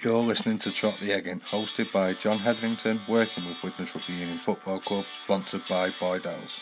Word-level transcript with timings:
You're 0.00 0.22
listening 0.22 0.60
to 0.60 0.70
Trot 0.70 0.96
the 1.00 1.12
Egging, 1.12 1.40
hosted 1.40 1.90
by 1.90 2.14
John 2.14 2.38
Hetherington, 2.38 3.00
working 3.08 3.44
with 3.44 3.60
Widnes 3.64 3.92
Rugby 3.92 4.12
Union 4.12 4.38
Football 4.38 4.78
Club, 4.78 5.04
sponsored 5.24 5.62
by 5.68 5.90
Boydell's. 5.90 6.60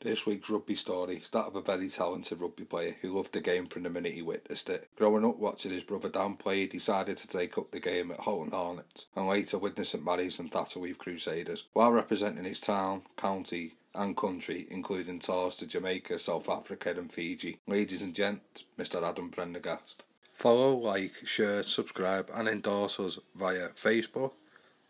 This 0.00 0.26
week's 0.26 0.50
rugby 0.50 0.74
story 0.74 1.18
is 1.18 1.30
that 1.30 1.46
of 1.46 1.54
a 1.54 1.60
very 1.60 1.88
talented 1.88 2.40
rugby 2.40 2.64
player 2.64 2.96
who 3.00 3.12
loved 3.12 3.32
the 3.32 3.40
game 3.40 3.66
from 3.66 3.84
the 3.84 3.90
minute 3.90 4.12
he 4.12 4.22
witnessed 4.22 4.68
it. 4.70 4.88
Growing 4.96 5.24
up 5.24 5.36
watching 5.38 5.70
his 5.70 5.84
brother 5.84 6.08
Dan 6.08 6.34
play, 6.34 6.62
he 6.62 6.66
decided 6.66 7.16
to 7.18 7.28
take 7.28 7.56
up 7.56 7.70
the 7.70 7.78
game 7.78 8.10
at 8.10 8.18
Houghton 8.18 8.50
Hornets, 8.50 9.06
and 9.14 9.28
later 9.28 9.56
Widnes 9.56 9.90
St 9.90 10.04
Mary's 10.04 10.40
and 10.40 10.50
Thatto 10.50 10.82
Heath 10.82 10.98
Crusaders, 10.98 11.68
while 11.74 11.92
representing 11.92 12.44
his 12.44 12.60
town, 12.60 13.02
county, 13.16 13.74
and 13.94 14.16
country, 14.16 14.66
including 14.68 15.20
tours 15.20 15.54
to 15.54 15.66
Jamaica, 15.68 16.18
South 16.18 16.48
Africa, 16.48 16.90
and 16.98 17.12
Fiji. 17.12 17.60
Ladies 17.68 18.02
and 18.02 18.16
gents, 18.16 18.64
Mr. 18.76 19.00
Adam 19.08 19.30
Prendergast. 19.30 20.02
Follow, 20.38 20.76
like, 20.76 21.14
share, 21.24 21.64
subscribe, 21.64 22.30
and 22.32 22.46
endorse 22.46 23.00
us 23.00 23.18
via 23.34 23.70
Facebook, 23.70 24.30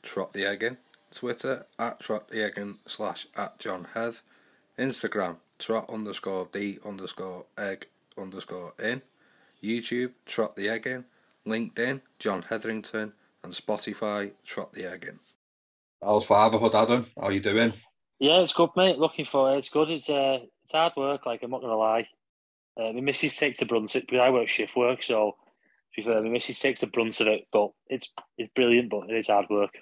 Trot 0.03 0.31
the 0.35 0.45
Egging, 0.45 0.77
Twitter 1.11 1.65
at 1.79 1.99
Trot 2.01 2.29
the 2.29 2.45
Egging 2.45 2.77
slash 2.85 3.27
at 3.35 3.59
John 3.59 3.87
Heath, 3.95 4.21
Instagram, 4.79 5.37
Trot 5.59 5.89
underscore 5.89 6.49
D 6.53 6.79
underscore 6.85 7.47
Egg 7.57 7.87
underscore 8.19 8.75
in, 8.79 9.01
YouTube, 9.65 10.13
Trot 10.27 10.55
the 10.55 10.69
Egging, 10.69 11.07
LinkedIn, 11.47 12.03
John 12.19 12.43
Hetherington, 12.43 13.15
and 13.43 13.53
Spotify, 13.55 14.33
Trot 14.45 14.75
the 14.75 14.85
Egging. 14.85 15.19
How's 16.05 16.27
fatherhood, 16.27 16.75
Adam? 16.75 17.07
How 17.17 17.29
are 17.29 17.33
you 17.33 17.41
doing? 17.41 17.73
Yeah, 18.19 18.41
it's 18.43 18.53
good, 18.53 18.71
mate. 18.77 18.99
Looking 18.99 19.25
for 19.25 19.55
it. 19.55 19.61
It's 19.61 19.71
good. 19.71 19.89
It's 19.89 20.11
uh, 20.11 20.41
it's 20.65 20.73
hard 20.73 20.93
work. 20.95 21.25
Like 21.25 21.43
I'm 21.43 21.51
not 21.51 21.63
gonna 21.63 21.75
lie. 21.75 22.07
Uh, 22.79 22.93
my 22.93 23.01
missus 23.01 23.37
takes 23.37 23.59
the 23.59 23.67
brunt 23.67 23.91
of 23.91 23.97
it 23.97 24.07
because 24.07 24.21
I 24.21 24.31
work 24.31 24.49
shift 24.49 24.77
work, 24.77 25.03
so 25.03 25.37
to 25.95 26.01
be 26.01 26.07
fair, 26.07 26.23
my 26.23 26.29
missus 26.29 26.61
takes 26.61 26.81
the 26.81 26.87
brunt 26.87 27.21
of 27.21 27.27
it. 27.27 27.47
But 27.53 27.71
it's 27.89 28.13
it's 28.37 28.53
brilliant, 28.55 28.91
but 28.91 29.11
it 29.11 29.17
is 29.17 29.29
hard 29.29 29.47
work. 29.51 29.77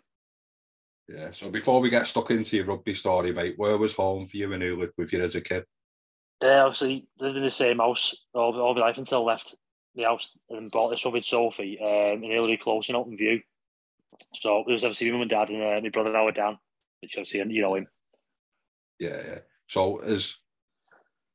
Yeah. 1.08 1.30
So 1.30 1.50
before 1.50 1.80
we 1.80 1.90
get 1.90 2.06
stuck 2.06 2.30
into 2.30 2.56
your 2.56 2.64
rugby 2.64 2.94
story, 2.94 3.32
mate, 3.32 3.54
where 3.56 3.78
was 3.78 3.94
home 3.94 4.26
for 4.26 4.36
you 4.36 4.52
and 4.52 4.62
who 4.62 4.76
lived 4.76 4.94
with 4.96 5.12
you 5.12 5.22
as 5.22 5.34
a 5.34 5.40
kid? 5.40 5.64
Yeah, 6.42 6.64
obviously 6.64 7.06
lived 7.18 7.36
in 7.36 7.44
the 7.44 7.50
same 7.50 7.78
house 7.78 8.14
all, 8.34 8.58
all 8.60 8.74
my 8.74 8.80
life 8.80 8.98
until 8.98 9.28
I 9.28 9.32
left 9.32 9.54
the 9.94 10.02
house 10.02 10.36
and 10.50 10.70
bought 10.70 10.90
this 10.90 11.04
one 11.04 11.14
with 11.14 11.24
Sophie 11.24 11.78
um, 11.80 12.22
in 12.22 12.30
Hillary 12.30 12.58
Close 12.58 12.88
in 12.88 12.96
Open 12.96 13.16
View. 13.16 13.40
So 14.34 14.64
it 14.66 14.72
was 14.72 14.84
obviously 14.84 15.08
my 15.08 15.12
mum 15.12 15.22
and 15.22 15.30
dad 15.30 15.50
and 15.50 15.62
uh, 15.62 15.80
my 15.80 15.88
brother 15.90 16.12
Howard 16.12 16.34
Dan, 16.34 16.58
which 17.00 17.16
obviously 17.16 17.40
and 17.40 17.52
you 17.52 17.62
know 17.62 17.76
him. 17.76 17.86
Yeah, 18.98 19.22
yeah. 19.26 19.38
So 19.68 19.98
has 19.98 20.38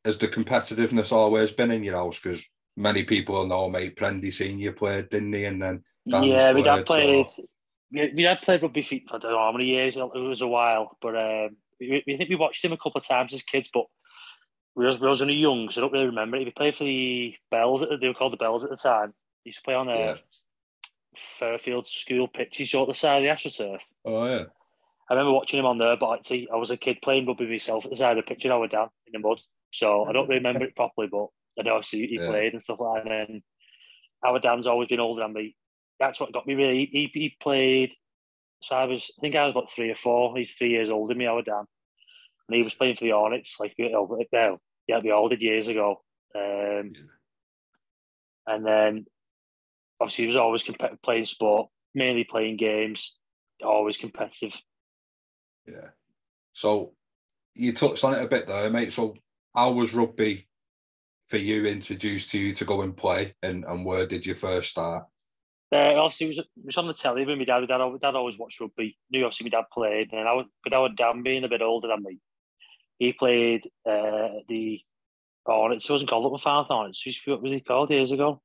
has 0.06 0.18
the 0.18 0.28
competitiveness 0.28 1.12
always 1.12 1.52
been 1.52 1.72
in 1.72 1.84
your 1.84 1.96
house? 1.96 2.20
Because 2.20 2.48
many 2.78 3.04
people 3.04 3.46
know, 3.48 3.70
mate, 3.70 3.96
Prendy 3.96 4.32
Senior 4.32 4.72
played, 4.74 5.10
didn't 5.10 5.34
he? 5.34 5.46
And 5.46 5.62
then 5.62 5.84
Dan's 6.10 6.26
yeah, 6.28 6.54
we 6.54 6.64
dad 6.64 6.86
played, 6.86 7.30
so- 7.30 7.44
My 7.92 8.10
my 8.16 8.36
played 8.36 8.64
rugby 8.64 8.82
for 8.82 8.96
I 8.96 9.18
don't 9.20 9.32
know 9.32 9.38
how 9.38 9.52
many 9.52 9.66
years. 9.66 9.98
It 9.98 10.14
was 10.14 10.42
a 10.42 10.48
while, 10.48 10.98
but 11.02 11.16
um, 11.16 11.58
we, 11.80 12.04
we 12.08 12.18
think 12.18 12.30
we 12.30 12.36
watched 12.36 12.64
him 12.64 12.74
a 12.74 12.78
couple 12.78 13.00
of 13.00 13.08
times 13.08 13.34
as 13.34 13.44
kids, 13.44 13.70
but 13.74 13.86
we 14.76 14.86
was, 14.86 15.00
we 15.00 15.08
was 15.10 15.22
only 15.22 15.34
young, 15.36 15.70
so 15.70 15.80
I 15.80 15.84
don't 15.84 15.94
really 15.94 16.06
remember 16.06 16.38
it. 16.38 16.46
He 16.46 16.52
played 16.52 16.76
for 16.76 16.86
the 16.86 17.36
Bells. 17.52 17.82
They 17.82 18.08
were 18.08 18.14
called 18.14 18.34
the 18.34 18.38
Bells 18.38 18.64
at 18.64 18.70
the 18.70 18.78
time. 18.78 19.14
He 19.44 19.50
used 19.50 19.60
to 19.60 19.64
play 19.64 19.74
on 19.74 19.90
a 19.90 19.98
Yeah. 19.98 20.16
Fairfield 21.16 21.88
school 21.88 22.28
pitch. 22.28 22.58
He's 22.58 22.74
on 22.74 22.88
the 22.88 22.94
side 22.94 23.18
of 23.18 23.24
the 23.24 23.50
AstroTurf. 23.50 23.82
Oh 24.06 24.26
yeah. 24.26 24.44
I 25.10 25.14
remember 25.14 25.34
watching 25.34 25.60
him 25.60 25.66
on 25.66 25.78
there, 25.78 25.98
but 25.98 26.26
I 26.32 26.56
was 26.56 26.72
a 26.72 26.78
kid 26.78 27.00
playing 27.04 27.28
rugby 27.28 27.46
myself 27.46 27.84
at 27.84 27.92
the 27.92 27.98
side 27.98 28.18
of 28.18 28.24
the 28.26 28.34
pitch 28.34 28.46
and 28.46 28.54
I 28.54 28.58
went 28.58 28.72
down 28.72 28.90
in 29.08 29.22
the 29.22 29.28
mud. 29.28 29.42
So 29.72 30.06
I 30.06 30.12
don't 30.12 30.30
remember 30.30 30.66
it 30.66 30.76
properly, 30.76 31.08
but 31.12 31.28
I 31.60 31.64
know 31.64 31.76
obviously 31.76 32.08
he 32.08 32.16
Yeah. 32.16 32.28
played 32.28 32.54
and 32.54 32.62
stuff 32.62 32.80
like 32.80 33.04
that. 33.04 33.12
And 33.12 33.30
then 33.30 33.44
Howard 34.24 34.44
Dan's 34.44 34.68
always 34.68 34.90
been 34.90 35.00
older 35.00 35.22
than 35.24 35.34
me. 35.34 35.56
That's 36.00 36.20
what 36.20 36.34
got 36.34 36.48
me 36.48 36.56
really. 36.56 36.86
He, 36.92 37.10
he 37.14 37.36
played, 37.40 37.92
so 38.62 38.76
I 38.76 38.86
was, 38.86 39.12
I 39.18 39.22
think 39.22 39.36
I 39.36 39.46
was 39.46 39.52
about 39.52 39.72
three 39.72 39.90
or 39.90 39.96
four. 39.96 40.38
He's 40.38 40.54
three 40.54 40.70
years 40.70 40.90
older 40.90 41.14
than 41.14 41.20
me, 41.20 41.26
our 41.26 41.42
Dan. 41.42 41.66
And 42.48 42.56
he 42.56 42.64
was 42.64 42.74
playing 42.74 42.96
for 42.96 43.06
the 43.06 43.12
Hornets, 43.12 43.58
like, 43.60 43.74
you 43.78 43.90
know, 43.90 44.04
well, 44.04 44.60
yeah, 44.88 45.00
we 45.00 45.12
all 45.12 45.30
did 45.30 45.42
years 45.42 45.68
ago. 45.68 46.02
Um, 46.36 46.92
Yeah. 46.94 47.02
And 48.48 48.66
then 48.66 49.06
obviously 50.00 50.24
he 50.24 50.28
was 50.28 50.36
always 50.36 50.64
competitive 50.64 51.02
playing 51.02 51.26
sport, 51.26 51.70
mainly 51.94 52.24
playing 52.24 52.58
games, 52.58 53.18
always 53.64 53.98
competitive. 53.98 54.60
Yeah. 55.68 55.90
So 56.54 56.94
you 57.56 57.72
touched 57.74 58.04
on 58.04 58.16
it 58.16 58.24
a 58.24 58.28
bit 58.28 58.48
there, 58.48 58.70
mate. 58.70 58.94
So 58.94 59.16
how 59.56 59.72
was 59.72 59.94
rugby 59.94 60.48
for 61.26 61.38
you 61.38 61.66
introduced 61.66 62.32
to 62.32 62.38
you 62.38 62.54
to 62.54 62.66
go 62.66 62.82
and 62.82 62.96
play, 62.96 63.36
and 63.44 63.64
and 63.66 63.86
where 63.86 64.06
did 64.06 64.26
you 64.26 64.34
first 64.34 64.72
start? 64.72 65.06
Uh, 65.74 65.96
obviously, 65.96 66.26
it 66.26 66.30
was, 66.30 66.38
it 66.40 66.48
was 66.66 66.78
on 66.78 66.88
the 66.88 66.94
telly 66.94 67.26
with 67.26 67.38
my 67.38 67.46
dad. 67.46 67.62
My 67.62 67.66
dad, 67.66 67.80
al- 67.80 67.98
dad 67.98 68.16
always 68.16 68.38
watched 68.38 68.60
rugby. 68.60 68.98
Knew 69.10 69.24
obviously 69.24 69.46
my 69.46 69.58
dad 69.58 69.66
played, 69.72 70.12
and 70.12 70.28
I 70.28 70.34
would, 70.34 70.48
but 70.64 70.74
our 70.74 70.90
Dan 70.90 71.24
being 71.24 71.46
a 71.46 71.50
bit 71.50 71.62
older 71.62 71.88
than 71.88 72.04
me, 72.04 72.20
he 73.00 73.14
played 73.14 73.70
uh, 73.90 74.44
the 74.50 74.82
Hornets. 75.46 75.90
It 75.90 75.92
wasn't 75.92 76.10
called 76.10 76.26
Upper 76.26 76.42
Farm 76.42 76.66
Hornets. 76.68 77.04
What 77.26 77.42
was 77.42 77.52
he 77.52 77.62
called 77.62 77.90
years 77.90 78.12
ago? 78.12 78.42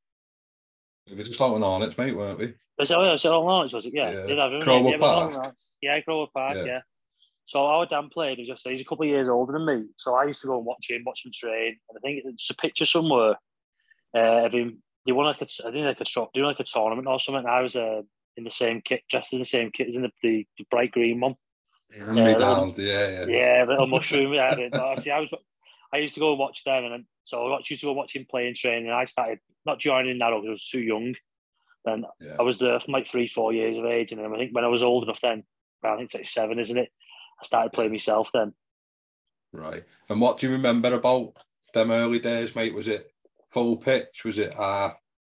We 1.09 1.15
were 1.15 1.23
just 1.23 1.35
starting 1.35 1.63
on 1.63 1.83
it, 1.83 1.97
mate, 1.99 2.17
weren't 2.17 2.39
we? 2.39 2.55
Was 2.79 2.91
it, 2.91 2.95
oh, 2.97 3.05
yeah, 3.05 3.13
was 3.13 3.25
it 3.25 3.33
All 3.33 3.43
Hornets? 3.43 3.75
Was 3.75 3.87
it? 3.87 3.95
Yeah, 3.95 4.13
Yeah. 4.13 4.27
Did 4.27 4.39
have 4.39 4.63
Crower 4.63 4.85
yeah, 4.85 4.95
it 4.95 5.01
was 5.01 5.13
All 5.13 5.31
Park. 5.31 5.55
Yeah, 5.83 6.01
Crow 6.01 6.21
Wood 6.21 6.31
Park. 6.33 6.57
Yeah. 6.57 6.65
Yeah. 6.65 6.81
So 7.47 7.65
our 7.65 7.87
Dan 7.87 8.09
played. 8.13 8.39
He 8.39 8.47
just 8.47 8.67
he's 8.67 8.81
a 8.81 8.85
couple 8.85 9.05
of 9.05 9.09
years 9.09 9.29
older 9.29 9.53
than 9.53 9.65
me. 9.67 9.85
So 9.97 10.15
I 10.17 10.25
used 10.25 10.41
to 10.43 10.49
go 10.49 10.57
and 10.57 10.67
watch 10.67 10.91
him, 10.91 11.03
watch 11.07 11.25
him 11.25 11.31
train. 11.33 11.79
And 11.89 11.97
I 11.97 12.01
think 12.01 12.23
it's 12.25 12.51
a 12.51 12.55
picture 12.55 12.87
somewhere 12.87 13.37
uh, 14.15 14.47
of 14.47 14.53
him. 14.53 14.83
They 15.07 15.13
won 15.13 15.27
like 15.27 15.41
a, 15.41 15.47
I 15.67 15.71
think 15.71 15.85
like 15.85 16.01
a 16.01 16.29
doing 16.35 16.47
like 16.47 16.59
a 16.61 16.65
tournament 16.65 17.07
or 17.07 17.21
something. 17.21 17.45
And 17.45 17.49
I 17.49 17.63
was 17.63 17.77
uh, 17.77 18.03
in 18.37 18.43
the 18.45 18.51
same 18.51 18.83
kit, 18.85 19.03
dressed 19.09 19.33
in 19.33 19.39
the 19.39 19.45
same 19.45 19.71
kit 19.71 19.89
as 19.89 19.95
in 19.95 20.03
the, 20.03 20.11
the, 20.23 20.47
the 20.59 20.67
bright 20.71 20.91
green 20.91 21.21
one. 21.21 21.37
Me 21.97 22.21
little- 22.35 22.75
yeah, 22.79 23.09
yeah. 23.09 23.27
Yeah, 23.29 23.65
little 23.69 23.87
mushroom. 23.87 24.33
Yeah, 24.35 24.53
I. 24.75 24.97
See, 24.97 25.13
I 25.13 25.21
was. 25.21 25.33
I 25.93 25.99
used 25.99 26.15
to 26.15 26.21
go 26.21 26.31
and 26.31 26.39
watch 26.41 26.65
them, 26.65 26.83
and 26.83 26.93
then, 26.93 27.07
so 27.23 27.47
I 27.47 27.57
got 27.57 27.71
used 27.71 27.81
to 27.83 27.87
go 27.87 27.93
watch 27.93 28.15
him 28.17 28.27
play 28.29 28.49
and 28.49 28.57
train. 28.57 28.87
And 28.87 28.93
I 28.93 29.05
started 29.05 29.39
not 29.65 29.79
joining 29.79 30.19
that 30.19 30.31
because 30.31 30.49
I 30.49 30.51
was 30.51 30.69
too 30.69 30.81
young. 30.81 31.15
Then 31.85 32.05
Yeah. 32.21 32.35
I 32.41 32.43
was 32.43 32.59
there 32.59 32.81
from 32.81 32.93
like 32.93 33.07
three, 33.07 33.29
four 33.29 33.53
years 33.53 33.79
of 33.79 33.85
age, 33.85 34.11
and 34.11 34.21
then 34.21 34.33
I 34.35 34.37
think 34.37 34.53
when 34.53 34.65
I 34.65 34.69
was 34.69 34.83
old 34.83 35.05
enough, 35.05 35.21
then 35.21 35.45
I 35.85 35.95
think 35.95 36.07
it's 36.07 36.15
like 36.15 36.27
seven, 36.27 36.59
isn't 36.59 36.77
it? 36.77 36.91
I 37.41 37.45
started 37.45 37.73
playing 37.73 37.93
myself 37.93 38.31
then. 38.33 38.53
Right. 39.53 39.85
And 40.09 40.21
what 40.21 40.39
do 40.39 40.47
you 40.47 40.53
remember 40.53 40.95
about 40.95 41.35
them 41.75 41.91
early 41.91 42.19
days, 42.19 42.55
mate? 42.55 42.75
Was 42.75 42.89
it 42.89 43.11
full 43.51 43.77
pitch? 43.77 44.25
Was 44.25 44.39
it 44.39 44.55
uh 44.59 44.93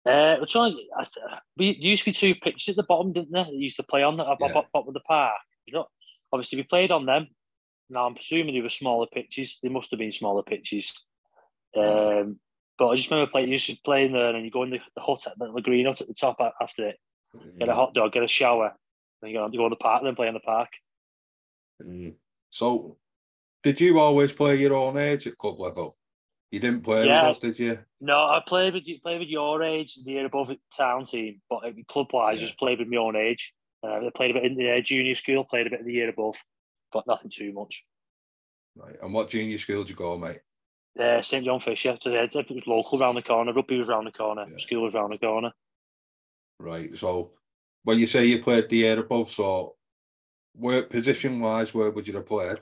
Uh, 0.07 0.37
I 0.41 0.45
th- 0.45 1.17
we, 1.57 1.77
used 1.79 2.05
to 2.05 2.11
be 2.11 2.15
two 2.15 2.35
pitches 2.35 2.71
at 2.71 2.77
the 2.77 2.83
bottom, 2.83 3.13
didn't 3.13 3.33
there? 3.33 3.45
That 3.45 3.55
used 3.55 3.77
to 3.77 3.83
play 3.83 4.03
on 4.03 4.17
the 4.17 4.25
Yeah. 4.25 4.53
bottom 4.73 4.89
of 4.89 4.95
the 4.95 5.01
park. 5.01 5.35
You 5.67 5.75
know, 5.75 5.87
obviously 6.33 6.59
we 6.59 6.63
played 6.65 6.91
on 6.91 7.07
them. 7.07 7.29
Now 7.89 8.07
I'm 8.07 8.15
presuming 8.15 8.55
they 8.55 8.61
were 8.61 8.69
smaller 8.69 9.07
pitches. 9.13 9.59
They 9.63 9.69
must 9.69 9.91
have 9.91 9.99
been 9.99 10.13
smaller 10.13 10.43
pitches. 10.43 11.05
Um, 11.77 12.41
but 12.79 12.89
I 12.89 12.95
just 12.95 13.11
remember 13.11 13.31
playing. 13.31 13.49
You 13.49 13.53
used 13.53 13.67
to 13.67 13.77
play 13.85 14.07
in 14.07 14.13
there, 14.13 14.35
and 14.35 14.45
you 14.45 14.51
go 14.51 14.63
in 14.63 14.71
the, 14.71 14.81
the 14.95 15.03
hut 15.03 15.27
at 15.27 15.39
the, 15.39 15.53
the 15.53 15.61
green 15.61 15.87
hut 15.87 16.01
at 16.01 16.09
the 16.09 16.15
top 16.15 16.39
after 16.61 16.89
it. 16.89 16.99
Get 17.59 17.69
a 17.69 17.75
hot 17.75 17.95
dog, 17.95 18.13
get 18.13 18.25
a 18.25 18.29
shower, 18.29 18.75
then 19.21 19.31
you 19.31 19.37
go, 19.37 19.49
you 19.53 19.59
go 19.59 19.65
on 19.65 19.71
the 19.71 19.77
park, 19.77 20.01
and 20.01 20.09
then 20.09 20.17
play 20.17 20.27
in 20.29 20.35
the 20.35 20.41
park. 20.41 20.69
Mm. 21.85 22.15
So 22.51 22.97
did 23.63 23.81
you 23.81 23.99
always 23.99 24.33
play 24.33 24.57
your 24.57 24.75
own 24.75 24.97
age 24.97 25.27
at 25.27 25.39
club 25.39 25.61
level? 25.61 25.97
You 26.51 26.59
didn't 26.59 26.83
play 26.83 27.07
Yeah. 27.07 27.29
with 27.29 27.37
us, 27.37 27.39
did 27.39 27.59
you? 27.59 27.79
No, 28.01 28.17
I 28.27 28.43
played 28.47 28.75
with 28.75 28.85
played 29.03 29.21
with 29.21 29.29
your 29.29 29.63
age, 29.63 29.97
the 30.05 30.13
year 30.13 30.27
above 30.27 30.51
town 30.77 31.05
team, 31.05 31.41
but 31.49 31.63
club 31.89 32.09
wise, 32.13 32.41
Yeah. 32.41 32.47
just 32.47 32.59
played 32.59 32.79
with 32.81 32.89
my 32.89 32.97
own 32.97 33.17
age. 33.17 33.53
Uh, 33.83 34.07
I 34.07 34.11
played 34.15 34.33
a 34.33 34.35
bit 34.35 34.45
in 34.45 34.57
the 34.57 34.71
uh, 34.77 34.81
junior 34.81 35.15
school, 35.15 35.45
played 35.45 35.67
a 35.67 35.71
bit 35.71 35.81
in 35.81 35.87
the 35.87 35.93
year 35.93 36.09
above, 36.11 36.37
but 36.93 37.07
nothing 37.07 37.31
too 37.31 37.53
much. 37.53 37.85
Right. 38.75 38.97
And 39.03 39.13
what 39.15 39.29
junior 39.29 39.59
school 39.59 39.83
did 39.83 39.91
you 39.91 39.97
go, 39.97 40.19
mate? 40.19 40.41
Uh, 40.99 41.23
St 41.23 41.45
John 41.45 41.61
Fisher, 41.61 41.97
so 42.01 42.11
yeah, 42.11 42.25
it 42.25 42.35
was 42.35 42.67
local 42.67 42.99
round 42.99 43.17
the 43.17 43.23
corner. 43.23 43.53
Rugby 43.53 43.79
was 43.79 43.89
round 43.89 44.07
the 44.07 44.13
corner. 44.13 44.47
Yeah. 44.51 44.57
School 44.59 44.83
was 44.83 44.95
round 44.95 45.13
the 45.13 45.19
corner. 45.19 45.53
Right. 46.59 46.97
So 46.97 47.33
when 47.85 47.99
you 47.99 48.07
say 48.07 48.27
you 48.27 48.43
played 48.43 48.69
the 48.69 48.77
year 48.77 48.99
above, 48.99 49.31
so 49.31 49.77
where 50.55 50.83
position 50.83 51.41
wise, 51.41 51.75
where 51.75 51.91
would 51.91 52.07
you 52.07 52.15
have 52.15 52.27
played? 52.27 52.59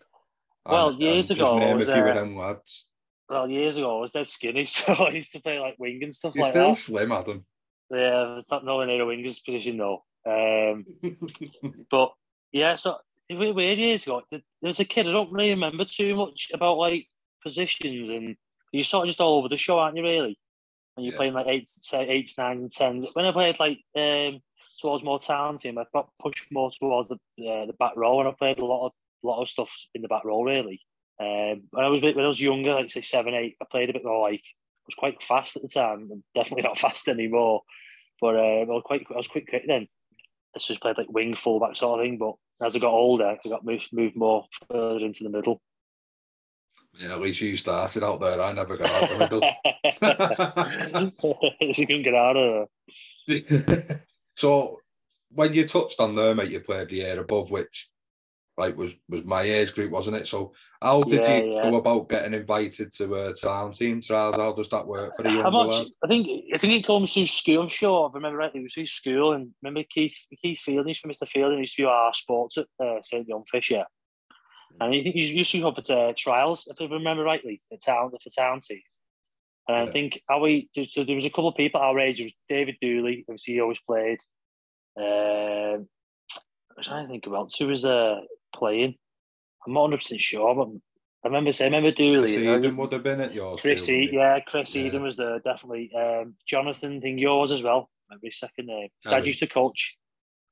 Well, 0.67 0.93
years 0.93 1.29
just 1.29 1.41
ago, 1.41 1.57
I 1.57 1.61
name 1.61 1.75
a 1.75 1.79
was, 1.79 1.87
few 1.87 1.95
uh, 1.95 2.09
of 2.09 2.15
them 2.15 2.37
lads. 2.37 2.87
Well, 3.29 3.51
years 3.51 3.77
ago, 3.77 3.99
I 3.99 4.01
was 4.01 4.11
dead 4.11 4.29
skinny, 4.29 4.65
so 4.67 4.93
I 4.93 5.11
used 5.11 5.33
to 5.33 5.41
play 5.41 5.59
like 5.59 5.77
wing 5.79 6.01
and 6.03 6.15
stuff 6.15 6.35
You're 6.35 6.45
like 6.45 6.53
still 6.53 6.69
that. 6.71 6.77
slim, 6.77 7.13
Adam. 7.13 7.45
Yeah, 7.91 8.39
it's 8.39 8.51
not 8.51 8.65
nowhere 8.65 8.87
near 8.87 9.03
a 9.03 9.07
winger's 9.07 9.39
position 9.39 9.79
though. 9.79 10.05
Um, 10.27 10.85
but 11.91 12.13
yeah, 12.53 12.75
so 12.75 12.99
it 13.29 13.35
was 13.35 13.55
weird 13.55 13.79
years 13.79 14.03
ago. 14.03 14.23
There 14.31 14.43
was 14.63 14.81
a 14.81 14.85
kid 14.85 15.07
I 15.07 15.13
don't 15.13 15.33
really 15.33 15.51
remember 15.51 15.85
too 15.85 16.15
much 16.15 16.49
about 16.53 16.77
like 16.77 17.07
positions, 17.43 18.11
and 18.11 18.37
you're 18.73 18.85
sort 18.85 19.05
of 19.05 19.09
just 19.09 19.21
all 19.21 19.39
over 19.39 19.49
the 19.49 19.57
show, 19.57 19.79
aren't 19.79 19.97
you? 19.97 20.03
Really, 20.03 20.39
and 20.97 21.07
you're 21.07 21.13
Yeah. 21.15 21.17
playing 21.19 21.33
like 21.35 21.47
eight, 21.47 21.69
say 21.69 22.07
eights, 22.09 22.37
nines, 22.37 22.61
and 22.61 22.71
tens. 22.73 23.07
When 23.15 23.25
I 23.25 23.33
played 23.33 23.59
like 23.59 23.79
um, 23.97 24.41
towards 24.81 25.05
more 25.05 25.19
town 25.19 25.59
team, 25.59 25.79
I 25.79 25.85
got 25.93 26.09
pushed 26.21 26.51
more 26.51 26.71
towards 26.71 27.09
the 27.09 27.17
uh, 27.17 27.67
the 27.67 27.75
back 27.79 27.93
row, 27.97 28.21
and 28.21 28.29
I 28.29 28.33
played 28.33 28.59
a 28.59 28.65
lot 28.65 28.87
of 28.87 28.93
lot 29.23 29.43
of 29.43 29.49
stuff 29.49 29.73
in 29.95 30.03
the 30.03 30.09
back 30.09 30.25
row 30.25 30.43
really. 30.43 30.81
Um, 31.21 31.63
when 31.71 31.85
I 31.85 31.89
was 31.89 32.03
when 32.03 32.25
I 32.25 32.29
was 32.29 32.41
younger, 32.41 32.75
like 32.75 32.91
say 32.91 33.03
seven, 33.03 33.35
eight, 33.35 33.57
I 33.61 33.67
played 33.71 33.91
a 33.91 33.93
bit 33.93 34.05
more 34.05 34.31
like 34.31 34.43
I 34.43 34.87
was 34.87 34.95
quite 34.97 35.23
fast 35.23 35.57
at 35.57 35.63
the 35.63 35.69
time. 35.69 36.09
I'm 36.13 36.25
definitely 36.35 36.63
not 36.63 36.79
fast 36.79 37.09
anymore. 37.09 37.63
But 38.21 38.37
uh, 38.37 38.65
well, 38.67 38.83
quite 38.83 39.07
I 39.11 39.17
was 39.17 39.29
quite 39.29 39.49
quick 39.49 39.65
then. 39.67 39.89
I 40.55 40.59
just 40.59 40.81
played 40.81 40.99
like 40.99 41.11
wing 41.11 41.35
fullback 41.35 41.77
sort 41.77 42.01
of 42.01 42.05
thing. 42.05 42.19
But 42.19 42.35
as 42.65 42.77
I 42.77 42.79
got 42.79 42.93
older, 42.93 43.37
I 43.45 43.49
got 43.49 43.65
moved 43.65 43.89
moved 43.93 44.17
more 44.17 44.47
further 44.71 45.05
into 45.05 45.25
the 45.25 45.31
middle. 45.31 45.61
Yeah, 46.95 47.13
at 47.13 47.21
least 47.21 47.41
you 47.41 47.57
started 47.57 48.03
out 48.03 48.21
there. 48.21 48.41
I 48.41 48.53
never 48.53 48.77
got 48.77 48.91
out 48.91 49.05
of 49.05 49.11
the 49.11 49.19
middle. 49.19 49.41
you 51.61 51.87
couldn't 51.87 52.03
get 52.03 52.15
out 52.15 52.37
of 52.37 52.69
there. 53.27 54.05
So 54.39 54.79
when 55.31 55.53
you 55.53 55.67
touched 55.67 55.99
on 55.99 56.15
there, 56.15 56.33
mate, 56.33 56.51
you 56.51 56.61
played 56.61 56.91
the 56.91 56.97
year 56.97 57.19
above, 57.19 57.51
which 57.51 57.91
like 58.57 58.77
was 58.77 58.95
was 59.09 59.25
my 59.25 59.43
age 59.43 59.75
group, 59.75 59.91
wasn't 59.91 60.17
it? 60.17 60.29
So 60.29 60.53
how 60.81 61.03
did 61.03 61.25
yeah, 61.25 61.39
you 61.39 61.55
yeah. 61.55 61.63
go 61.63 61.77
about 61.77 62.09
getting 62.09 62.35
invited 62.35 62.93
to 62.93 63.15
a 63.15 63.35
town 63.35 63.73
team 63.73 64.01
trials? 64.01 64.37
How 64.37 64.53
does 64.53 64.69
that 64.69 64.87
work 64.87 65.17
for 65.17 65.25
lad? 65.25 65.87
I 66.05 66.09
think 66.09 66.29
I 66.55 66.59
think 66.59 66.73
it 66.73 66.87
comes 66.87 67.13
through 67.13 67.27
school. 67.27 67.63
I'm 67.63 67.69
sure. 67.69 68.09
I 68.09 68.15
remember 68.15 68.39
right, 68.39 68.55
it 68.55 68.63
was 68.63 68.75
through 68.75 68.87
school, 68.87 69.33
and 69.33 69.51
remember 69.61 69.83
Keith 69.91 70.17
Keith 70.41 70.61
Fielding, 70.61 70.95
from 70.95 71.11
Mr. 71.11 71.27
Fielding, 71.27 71.59
used 71.59 71.75
to 71.77 71.83
be 71.83 71.87
our 71.87 72.15
sports 72.15 72.59
at 72.59 72.67
uh, 72.81 73.03
St 73.03 73.29
John 73.29 73.43
Fisher, 73.51 73.85
and 74.81 74.95
I 74.95 75.03
think 75.03 75.17
he 75.17 75.27
used 75.27 75.51
to 75.51 75.61
come 75.61 75.75
for 75.75 75.93
uh, 75.93 76.13
trials, 76.17 76.69
if 76.71 76.81
I 76.81 76.93
remember 76.93 77.25
rightly, 77.25 77.61
the 77.73 77.77
town 77.77 78.13
the 78.13 78.31
town 78.37 78.61
team. 78.61 78.83
And 79.69 79.77
yeah. 79.77 79.83
I 79.83 79.93
think 79.93 80.23
how 80.29 80.41
we 80.41 80.69
so 80.89 81.05
there 81.05 81.15
was 81.15 81.27
a 81.27 81.31
couple 81.31 81.49
of 81.49 81.57
people 81.57 81.81
our 81.81 81.99
age. 82.01 82.21
It 82.21 82.25
was 82.25 82.33
David 82.49 82.77
Dooley, 82.81 83.25
obviously 83.29 83.55
he 83.55 83.61
always 83.61 83.81
played. 83.87 84.19
Uh, 84.99 85.79
I'm 85.79 86.83
trying 86.83 87.07
to 87.07 87.11
think 87.11 87.27
about 87.27 87.53
who 87.59 87.67
was 87.67 87.85
uh, 87.85 88.21
playing. 88.55 88.95
I'm 89.67 89.75
not 89.75 89.83
100 89.83 89.99
percent 89.99 90.21
sure, 90.21 90.55
but 90.55 90.69
I 91.25 91.29
remember 91.29 91.53
saying, 91.53 91.75
I 91.75 91.77
remember 91.77 91.97
Dooley. 91.97 92.33
Chris 92.33 92.37
Eden 92.39 92.77
would 92.77 92.93
have 92.93 93.03
been 93.03 93.21
at 93.21 93.35
yours. 93.35 93.61
Chris 93.61 93.89
yeah, 93.89 94.39
Chris 94.41 94.75
yeah. 94.75 94.85
Eden 94.85 95.03
was 95.03 95.17
there 95.17 95.39
definitely. 95.41 95.91
Um, 95.95 96.35
Jonathan, 96.47 97.01
thing 97.01 97.19
yours 97.19 97.53
as 97.53 97.63
well. 97.63 97.91
Remember 98.09 98.27
his 98.27 98.39
second 98.39 98.67
name. 98.67 98.89
Kelly. 99.05 99.17
Dad 99.17 99.27
used 99.27 99.41
to 99.41 99.47
coach. 99.47 99.99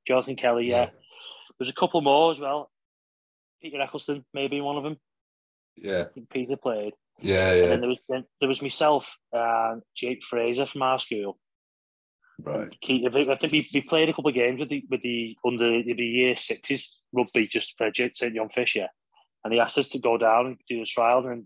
Jonathan 0.06 0.36
Kelly, 0.36 0.68
yeah. 0.68 0.82
yeah. 0.82 0.90
There's 1.58 1.70
a 1.70 1.74
couple 1.74 2.00
more 2.00 2.30
as 2.30 2.40
well. 2.40 2.70
Peter 3.62 3.80
Eccleston, 3.80 4.24
maybe 4.34 4.60
one 4.60 4.76
of 4.76 4.84
them. 4.84 4.98
Yeah. 5.76 6.02
I 6.02 6.12
think 6.12 6.30
Peter 6.30 6.56
played. 6.56 6.92
Yeah, 7.20 7.54
yeah. 7.54 7.62
And 7.62 7.72
then 7.72 7.80
there 7.80 7.88
was 7.88 7.98
then 8.08 8.24
there 8.40 8.48
was 8.48 8.62
myself 8.62 9.16
and 9.32 9.82
Jake 9.96 10.22
Fraser 10.22 10.66
from 10.66 10.82
our 10.82 10.98
school. 10.98 11.38
Right. 12.38 12.68
I 12.70 13.36
think 13.36 13.52
we, 13.52 13.66
we 13.72 13.80
played 13.80 14.10
a 14.10 14.12
couple 14.12 14.28
of 14.28 14.34
games 14.34 14.60
with 14.60 14.68
the 14.68 14.84
with 14.90 15.02
the 15.02 15.36
under 15.44 15.82
the 15.82 16.04
year 16.04 16.36
sixes 16.36 16.96
rugby 17.12 17.46
just 17.46 17.76
for 17.78 17.90
St 17.94 18.34
John 18.34 18.50
Fisher, 18.50 18.88
and 19.42 19.52
he 19.52 19.60
asked 19.60 19.78
us 19.78 19.88
to 19.90 19.98
go 19.98 20.18
down 20.18 20.46
and 20.46 20.56
do 20.68 20.80
the 20.80 20.86
trials. 20.86 21.24
And 21.26 21.44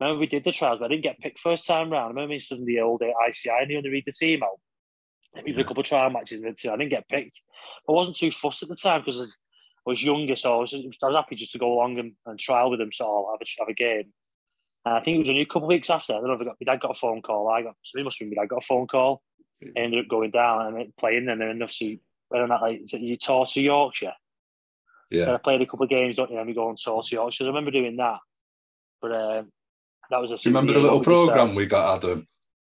remember 0.00 0.20
we 0.20 0.26
did 0.26 0.44
the 0.44 0.52
trials, 0.52 0.78
but 0.78 0.86
I 0.86 0.88
didn't 0.88 1.02
get 1.02 1.18
picked 1.18 1.40
first 1.40 1.66
time 1.66 1.90
round. 1.90 2.06
I 2.06 2.08
remember 2.08 2.32
we 2.32 2.38
stood 2.38 2.60
in 2.60 2.64
the 2.64 2.80
old 2.80 3.02
ICI 3.02 3.50
and 3.50 3.70
they 3.70 3.76
only 3.76 3.90
read 3.90 4.04
the 4.06 4.12
team 4.12 4.42
out. 4.42 4.60
We 5.44 5.52
did 5.52 5.60
a 5.60 5.64
couple 5.64 5.82
of 5.82 5.86
trial 5.86 6.10
matches 6.10 6.40
and 6.40 6.56
I 6.72 6.76
didn't 6.76 6.90
get 6.90 7.08
picked. 7.08 7.42
I 7.88 7.92
wasn't 7.92 8.16
too 8.16 8.30
fussed 8.30 8.62
at 8.62 8.70
the 8.70 8.76
time 8.76 9.02
because 9.04 9.20
I 9.20 9.26
was 9.84 10.02
younger, 10.02 10.36
so 10.36 10.56
I 10.56 10.60
was, 10.60 10.74
I 10.74 11.06
was 11.06 11.16
happy 11.16 11.36
just 11.36 11.52
to 11.52 11.58
go 11.58 11.72
along 11.72 11.98
and, 11.98 12.12
and 12.26 12.38
trial 12.38 12.70
with 12.70 12.80
them, 12.80 12.92
so 12.92 13.04
I'll 13.04 13.32
have 13.32 13.40
a, 13.42 13.60
have 13.60 13.68
a 13.68 13.74
game. 13.74 14.12
And 14.84 14.94
I 14.94 15.00
think 15.00 15.16
it 15.16 15.20
was 15.20 15.28
only 15.28 15.42
a 15.42 15.46
couple 15.46 15.64
of 15.64 15.68
weeks 15.68 15.90
after. 15.90 16.14
I 16.14 16.16
don't 16.16 16.28
know 16.28 16.34
if 16.34 16.40
I 16.40 16.44
got, 16.44 16.56
my 16.60 16.72
dad 16.72 16.80
got 16.80 16.96
a 16.96 16.98
phone 16.98 17.20
call. 17.22 17.48
I 17.48 17.62
got, 17.62 17.74
so 17.82 17.98
it 17.98 18.04
must 18.04 18.18
have 18.18 18.28
been 18.28 18.36
my 18.36 18.42
dad 18.42 18.50
got 18.50 18.62
a 18.62 18.66
phone 18.66 18.86
call 18.86 19.22
I 19.62 19.80
ended 19.80 20.04
up 20.04 20.08
going 20.08 20.30
down 20.30 20.76
and 20.76 20.96
playing, 20.96 21.28
and 21.28 21.40
then 21.40 21.62
obviously 21.62 22.00
whether 22.28 22.44
or 22.44 22.48
not 22.48 22.62
like 22.62 22.80
you 22.92 23.16
tour 23.16 23.46
to 23.46 23.60
Yorkshire. 23.60 24.12
Yeah, 25.10 25.34
I 25.34 25.38
played 25.38 25.62
a 25.62 25.66
couple 25.66 25.84
of 25.84 25.90
games, 25.90 26.16
don't 26.16 26.30
you? 26.30 26.38
And 26.38 26.46
we 26.46 26.54
go 26.54 26.68
on 26.68 26.76
tour 26.76 27.02
to 27.02 27.14
Yorkshire. 27.14 27.44
I 27.44 27.48
remember 27.48 27.70
doing 27.70 27.96
that, 27.96 28.18
but 29.00 29.12
um, 29.12 29.52
that 30.10 30.18
was. 30.18 30.30
A 30.30 30.36
do 30.36 30.50
you 30.50 30.56
remember 30.56 30.74
the 30.74 30.80
little 30.80 31.02
program 31.02 31.54
we 31.54 31.66
got, 31.66 31.98
Adam? 31.98 32.26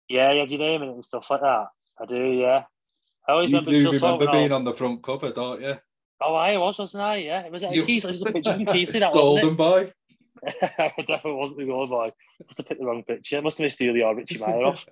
Yeah, 0.10 0.32
yeah, 0.34 0.46
do 0.46 0.52
you 0.54 0.58
name 0.60 0.84
it 0.84 0.90
and 0.90 1.04
stuff 1.04 1.32
like 1.32 1.42
that? 1.42 1.68
I 2.00 2.06
do, 2.06 2.18
yeah. 2.18 2.64
I 3.28 3.32
always 3.32 3.50
you 3.50 3.58
remember. 3.58 3.78
You 3.78 3.92
remember 3.92 4.32
being 4.32 4.52
on 4.52 4.64
the 4.64 4.74
front 4.74 5.02
cover, 5.02 5.32
don't 5.32 5.62
you? 5.62 5.76
Oh, 6.22 6.36
I 6.36 6.58
was, 6.58 6.78
wasn't 6.78 7.04
I? 7.04 7.18
Yeah, 7.18 7.42
it 7.42 7.52
was 7.52 7.64
it 7.64 7.74
you... 7.74 7.84
Keith. 7.84 8.06
It 8.06 8.12
was 8.12 8.22
a 8.22 8.26
picture 8.32 8.52
of 8.52 8.68
Keith. 8.68 8.92
That 8.92 9.14
Golden 9.14 9.56
boy. 9.56 9.92
it 10.44 11.08
definitely 11.08 11.34
wasn't 11.34 11.60
the 11.60 11.66
golden 11.66 11.90
boy. 11.90 12.12
Must 12.46 12.58
have 12.58 12.68
picked 12.68 12.80
the 12.80 12.86
wrong 12.86 13.04
picture. 13.04 13.42
Must 13.42 13.58
have 13.58 13.64
missed 13.64 13.78
the 13.78 14.02
or 14.02 14.16
Richie 14.16 14.38
Meyer 14.38 14.64
off. 14.64 14.86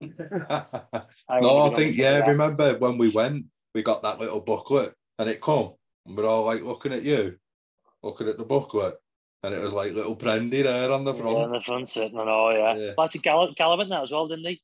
I 0.02 1.40
no, 1.40 1.70
I 1.70 1.74
think 1.74 1.96
yeah. 1.96 2.26
Remember 2.26 2.76
when 2.78 2.98
we 2.98 3.10
went, 3.10 3.46
we 3.74 3.82
got 3.82 4.02
that 4.02 4.18
little 4.18 4.40
booklet, 4.40 4.94
and 5.18 5.28
it 5.28 5.40
come, 5.40 5.74
and 6.06 6.16
we're 6.16 6.26
all 6.26 6.44
like 6.44 6.62
looking 6.62 6.92
at 6.92 7.02
you, 7.02 7.36
looking 8.02 8.28
at 8.28 8.38
the 8.38 8.44
booklet, 8.44 8.94
and 9.42 9.54
it 9.54 9.60
was 9.60 9.72
like 9.72 9.92
little 9.92 10.16
Prendy 10.16 10.62
there 10.62 10.90
on 10.90 11.04
the 11.04 11.14
front. 11.14 11.36
Yeah, 11.36 11.44
on 11.44 11.52
the 11.52 11.60
front 11.60 11.88
sitting 11.88 12.18
on, 12.18 12.28
oh 12.28 12.50
yeah. 12.50 12.76
yeah. 12.76 12.92
That's 12.96 13.14
a 13.14 13.18
Gall- 13.18 13.54
Gallivant 13.54 13.90
that 13.90 14.02
as 14.02 14.12
well, 14.12 14.28
didn't 14.28 14.46
he? 14.46 14.62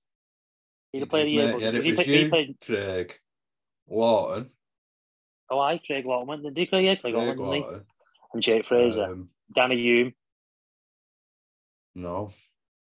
He 0.93 1.05
played 1.05 1.27
the 1.27 1.31
year. 1.31 1.57
Yeah, 1.59 1.69
it 1.69 1.85
he, 1.85 1.93
was 1.93 2.07
you, 2.07 2.29
played... 2.29 2.57
Craig 2.65 3.19
Wharton. 3.87 4.51
Oh, 5.51 5.61
I 5.61 5.79
Craig 5.79 6.05
Wharton 6.05 6.43
didn't 6.43 6.57
he? 6.57 6.87
Yeah, 6.87 6.95
Craig, 6.95 7.15
Craig 7.15 7.15
Wharton, 7.15 7.51
didn't 7.51 7.75
he? 7.75 7.81
And 8.33 8.43
Jake 8.43 8.67
Fraser, 8.67 9.05
um, 9.05 9.29
Danny 9.55 9.77
Hume. 9.77 10.13
No. 11.95 12.33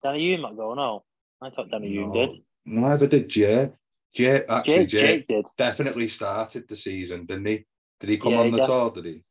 Danny 0.02 0.20
Hume 0.20 0.42
not 0.42 0.56
go, 0.56 0.74
no. 0.74 0.82
Oh. 0.82 1.04
I 1.46 1.50
thought 1.50 1.70
Danny 1.70 1.96
no, 1.96 2.12
did. 2.12 2.30
Neither 2.66 3.06
did 3.06 3.28
Jay. 3.28 3.70
Jay 4.14 4.44
actually 4.48 4.86
Jay, 4.86 5.24
did. 5.28 5.46
definitely 5.56 6.08
started 6.08 6.68
the 6.68 6.76
season, 6.76 7.26
didn't 7.26 7.46
he? 7.46 7.66
Did 8.00 8.10
he 8.10 8.18
come 8.18 8.32
yeah, 8.32 8.40
on 8.40 8.50
the 8.50 8.58
def- 8.58 8.66
tour? 8.66 8.90
Did 8.90 9.04
he? 9.04 9.24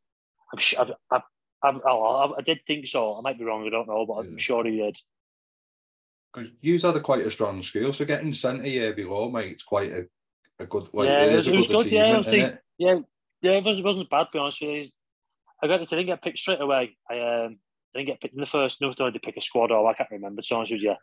I'm 0.54 0.60
sure. 0.60 0.86
I, 1.12 1.22
I, 1.62 1.70
I, 1.70 2.32
I, 2.38 2.42
did 2.42 2.62
think 2.66 2.88
so. 2.88 3.18
I 3.18 3.22
might 3.22 3.38
be 3.38 3.44
wrong. 3.44 3.66
I 3.68 3.70
don't 3.70 3.88
know, 3.88 4.06
but 4.06 4.14
I'm 4.14 4.38
sure 4.38 4.64
he 4.64 4.78
did. 4.78 4.98
Because 6.34 6.50
you 6.62 6.80
had 6.80 6.96
a 6.96 7.02
quite 7.02 7.26
a 7.26 7.32
strong 7.32 7.62
school, 7.64 7.92
so 7.92 8.06
getting 8.06 8.34
sent 8.34 8.64
a 8.64 8.70
year 8.70 8.94
below, 8.94 9.30
mate, 9.30 9.52
it's 9.52 9.64
quite 9.64 9.92
a, 9.92 10.08
a 10.60 10.66
good. 10.66 10.88
Like, 10.94 11.08
yeah, 11.08 11.24
it, 11.24 11.34
it 11.34 11.36
was, 11.36 11.48
it 11.48 11.58
was 11.58 11.68
good. 11.68 11.86
Yeah, 11.88 12.22
yeah, 12.78 13.00
yeah, 13.42 13.52
it, 13.52 13.66
was, 13.66 13.80
it 13.80 13.84
wasn't 13.84 14.10
bad. 14.10 14.26
To 14.26 14.30
be 14.34 14.40
honest 14.40 14.62
with 14.62 14.70
you, 14.70 14.86
I 15.64 15.68
got. 15.68 15.82
I 15.82 15.86
didn't 15.86 16.06
get 16.08 16.22
picked 16.22 16.40
straight 16.40 16.62
away. 16.62 16.98
I 17.10 17.20
um, 17.20 17.58
didn't 17.94 18.08
get 18.08 18.22
picked 18.22 18.34
in 18.34 18.40
the 18.40 18.46
first. 18.46 18.82
No, 18.82 18.92
I 18.92 19.10
to 19.10 19.20
pick 19.20 19.38
a 19.38 19.42
squad 19.42 19.72
or 19.72 19.88
I 19.88 19.94
can't 19.94 20.10
remember. 20.12 20.42
So 20.42 20.58
honest 20.58 20.72
with 20.72 20.82
you, 20.82 20.96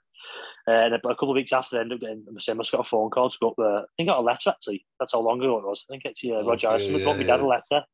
uh, 0.68 0.70
and 0.70 0.94
a, 0.94 1.00
couple 1.00 1.30
of 1.30 1.36
weeks 1.36 1.52
after, 1.52 1.76
I 1.76 1.80
ended 1.80 1.96
up 1.96 2.00
getting. 2.00 2.24
I 2.28 2.54
must 2.54 2.72
got 2.72 2.80
a 2.80 2.84
phone 2.84 3.10
call 3.10 3.30
to 3.30 3.38
go 3.40 3.50
up 3.50 3.54
there. 3.58 3.78
I 3.78 3.84
think 3.96 4.08
I 4.08 4.12
got 4.12 4.20
a 4.20 4.22
letter 4.22 4.50
actually. 4.50 4.86
That's 4.98 5.12
how 5.12 5.20
long 5.20 5.40
ago 5.40 5.58
it 5.58 5.64
was. 5.64 5.84
I 5.88 5.92
think 5.92 6.04
it's 6.04 6.22
yeah, 6.22 6.42
Roger 6.44 6.68
Harrison 6.68 6.98
yeah, 6.98 7.04
got 7.04 7.18
me 7.18 7.24
dad 7.24 7.40
a 7.40 7.46
letter. 7.46 7.84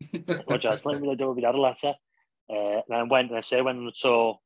Roger 0.48 0.68
Harrison 0.68 0.92
let 0.92 1.00
me 1.00 1.14
know 1.14 1.34
me 1.34 1.42
dad 1.42 1.54
a 1.54 1.60
letter. 1.60 1.94
Uh, 2.50 2.80
and 2.88 2.94
I 2.94 3.02
went 3.02 3.28
and 3.28 3.38
I 3.38 3.42
say 3.42 3.60
went 3.60 3.78
on 3.78 3.86
the 3.86 3.92
tour 3.92 4.38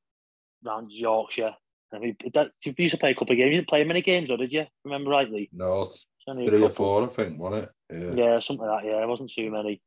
around 0.66 0.90
Yorkshire. 0.90 1.54
And 1.92 2.00
we, 2.00 2.16
that, 2.32 2.48
you 2.64 2.74
used 2.78 2.94
to 2.94 2.98
play 2.98 3.10
a 3.10 3.14
couple 3.14 3.32
of 3.32 3.36
games. 3.36 3.50
You 3.50 3.56
didn't 3.58 3.68
play 3.68 3.84
many 3.84 4.00
games, 4.00 4.30
or 4.30 4.38
did 4.38 4.52
you? 4.52 4.64
Remember 4.84 5.10
rightly? 5.10 5.50
No, 5.52 5.90
three 6.26 6.62
or 6.62 6.70
four, 6.70 7.04
I 7.04 7.06
think, 7.06 7.38
wasn't 7.38 7.64
it? 7.64 8.14
Yeah, 8.16 8.24
yeah 8.24 8.38
something 8.38 8.66
like 8.66 8.84
that. 8.84 8.88
Yeah, 8.90 9.02
it 9.02 9.08
wasn't 9.08 9.30
too 9.30 9.50
many. 9.50 9.82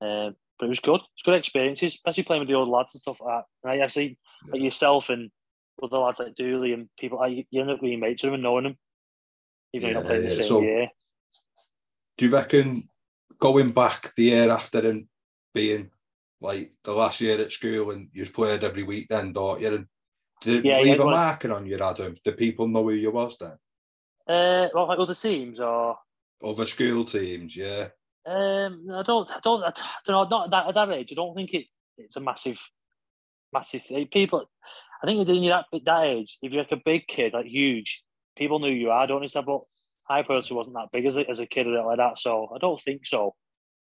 Um, 0.00 0.36
but 0.58 0.66
it 0.66 0.70
was 0.70 0.80
good. 0.80 1.00
It's 1.14 1.22
good 1.24 1.34
experiences, 1.34 1.94
especially 1.94 2.24
playing 2.24 2.40
with 2.40 2.48
the 2.48 2.54
old 2.54 2.68
lads 2.68 2.94
and 2.94 3.00
stuff 3.00 3.18
like 3.20 3.38
that. 3.38 3.44
And 3.64 3.72
I, 3.72 3.82
have 3.82 3.92
seen 3.92 4.16
like 4.52 4.62
yourself 4.62 5.08
and 5.08 5.30
other 5.82 5.98
lads 5.98 6.18
like 6.18 6.34
Dooley 6.34 6.72
and 6.72 6.88
people 6.98 7.18
like 7.18 7.46
you 7.50 7.60
end 7.60 7.70
up 7.70 7.80
being 7.80 8.00
mates 8.00 8.22
with 8.22 8.28
them 8.28 8.34
and 8.34 8.42
knowing 8.42 8.64
them, 8.64 8.76
even 9.72 9.88
yeah, 9.88 9.94
though 9.94 10.00
you're 10.00 10.02
not 10.02 10.08
playing 10.08 10.24
the 10.24 10.30
same 10.30 10.46
so, 10.46 10.62
year. 10.62 10.88
Do 12.16 12.24
you 12.24 12.32
reckon 12.32 12.88
going 13.40 13.70
back 13.70 14.12
the 14.16 14.24
year 14.24 14.50
after 14.50 14.88
and 14.88 15.06
being 15.54 15.90
like 16.40 16.72
the 16.84 16.92
last 16.92 17.20
year 17.20 17.38
at 17.38 17.52
school 17.52 17.92
and 17.92 18.08
you 18.12 18.26
played 18.26 18.64
every 18.64 18.82
weekend, 18.82 19.34
don't 19.34 19.60
you? 19.60 19.74
And 19.74 19.86
did 20.40 20.56
it 20.56 20.64
yeah, 20.64 20.78
leave 20.78 20.98
yeah, 20.98 21.02
a 21.02 21.06
marking 21.06 21.52
on 21.52 21.66
you, 21.66 21.78
Adam? 21.78 22.16
Did 22.24 22.36
people 22.36 22.66
know 22.68 22.82
who 22.82 22.92
you 22.92 23.10
was 23.10 23.36
then? 23.38 23.52
Uh, 24.28 24.68
well, 24.74 24.88
like 24.88 24.98
other 24.98 25.14
teams 25.14 25.60
or 25.60 25.96
other 26.44 26.66
school 26.66 27.04
teams, 27.04 27.56
yeah. 27.56 27.88
Um, 28.28 28.88
I 28.92 29.02
don't, 29.02 29.30
I 29.30 29.40
don't, 29.42 29.62
I 29.64 29.72
don't 30.04 30.30
know. 30.30 30.36
Not 30.36 30.44
at 30.46 30.50
that, 30.50 30.68
at 30.68 30.74
that 30.74 30.90
age, 30.90 31.12
I 31.12 31.14
don't 31.14 31.34
think 31.34 31.54
it, 31.54 31.64
it's 31.96 32.16
a 32.16 32.20
massive, 32.20 32.60
massive 33.54 33.84
thing. 33.84 34.06
People, 34.08 34.44
I 35.02 35.06
think 35.06 35.26
when 35.26 35.42
you're 35.42 35.54
at 35.54 35.64
that 35.84 36.04
age, 36.04 36.36
if 36.42 36.52
you're 36.52 36.62
like 36.62 36.72
a 36.72 36.82
big 36.84 37.06
kid, 37.06 37.32
like 37.32 37.46
huge, 37.46 38.04
people 38.36 38.58
knew 38.58 38.70
you 38.70 38.90
are, 38.90 39.06
don't 39.06 39.22
you? 39.22 39.42
But 39.42 39.60
I 40.10 40.22
personally 40.22 40.58
wasn't 40.58 40.76
that 40.76 40.92
big 40.92 41.06
as 41.06 41.16
a, 41.16 41.28
as 41.30 41.40
a 41.40 41.46
kid 41.46 41.66
or 41.68 41.86
like 41.86 41.96
that, 41.96 42.18
so 42.18 42.50
I 42.54 42.58
don't 42.58 42.80
think 42.80 43.06
so. 43.06 43.34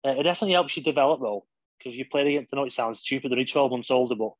Uh, 0.05 0.17
it 0.19 0.25
definitely 0.25 0.55
helps 0.55 0.77
you 0.77 0.83
develop 0.83 1.21
though, 1.21 1.45
because 1.79 1.97
you 1.97 2.05
play 2.11 2.23
against. 2.35 2.51
I 2.53 2.57
know 2.57 2.65
it 2.65 2.73
sounds 2.73 2.99
stupid; 2.99 3.31
they're 3.31 3.37
only 3.37 3.45
twelve 3.45 3.71
months 3.71 3.93
older, 3.93 4.17
but 4.17 4.33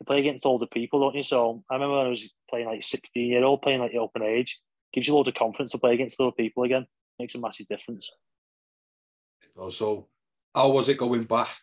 you 0.00 0.06
play 0.06 0.18
against 0.18 0.44
older 0.44 0.66
people, 0.66 0.98
don't 0.98 1.14
you? 1.14 1.22
So 1.22 1.62
I 1.70 1.74
remember 1.74 1.98
when 1.98 2.06
I 2.06 2.10
was 2.10 2.28
playing 2.50 2.66
like 2.66 2.82
sixteen 2.82 3.30
year 3.30 3.44
old, 3.44 3.62
playing 3.62 3.80
like 3.80 3.92
the 3.92 3.98
open 3.98 4.22
age, 4.22 4.60
gives 4.92 5.06
you 5.06 5.14
loads 5.14 5.28
of 5.28 5.34
confidence 5.34 5.70
to 5.72 5.78
play 5.78 5.94
against 5.94 6.20
other 6.20 6.32
people 6.32 6.64
again. 6.64 6.86
Makes 7.20 7.36
a 7.36 7.38
massive 7.38 7.68
difference 7.68 8.10
know, 9.56 9.70
so 9.70 10.08
how 10.54 10.70
was 10.70 10.88
it 10.88 10.98
going 10.98 11.24
back? 11.24 11.56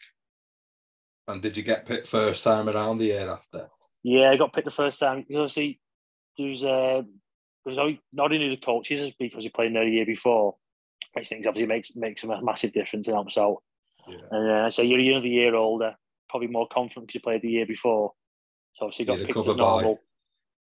And 1.28 1.42
did 1.42 1.56
you 1.56 1.64
get 1.64 1.86
picked 1.86 2.08
first 2.08 2.44
time 2.44 2.68
around 2.68 2.98
the 2.98 3.06
year 3.06 3.30
after? 3.30 3.70
Yeah, 4.04 4.32
I 4.32 4.38
got 4.38 4.54
picked 4.54 4.66
the 4.66 4.72
first 4.72 5.00
time. 5.00 5.26
You 5.30 5.38
know, 5.38 5.48
see, 5.48 5.80
there's 6.38 6.64
uh, 6.64 7.04
there's 7.66 7.78
not 8.12 8.32
only 8.32 8.50
the 8.50 8.58
coaches 8.58 9.14
because 9.20 9.44
you 9.44 9.52
played 9.52 9.76
there 9.76 9.86
the 9.86 9.92
year 9.92 10.06
before, 10.06 10.56
which 11.14 11.30
things 11.30 11.46
obviously 11.46 11.68
makes 11.68 11.96
makes 11.96 12.24
a 12.24 12.42
massive 12.42 12.74
difference 12.74 13.08
and 13.08 13.16
helps 13.16 13.38
out. 13.38 13.62
Yeah. 14.08 14.18
And 14.32 14.52
uh, 14.52 14.70
so 14.72 14.82
you're 14.82 15.00
another 15.00 15.28
year 15.28 15.56
older, 15.56 15.96
probably 16.30 16.48
more 16.48 16.68
confident 16.72 17.08
because 17.08 17.16
you 17.16 17.22
played 17.22 17.44
the 17.44 17.50
year 17.50 17.66
before. 17.66 18.14
So 18.76 18.86
obviously 18.86 19.06
got 19.06 19.20
yeah, 19.20 19.26
picked 19.28 19.38
as 19.38 19.56
normal. 19.56 20.00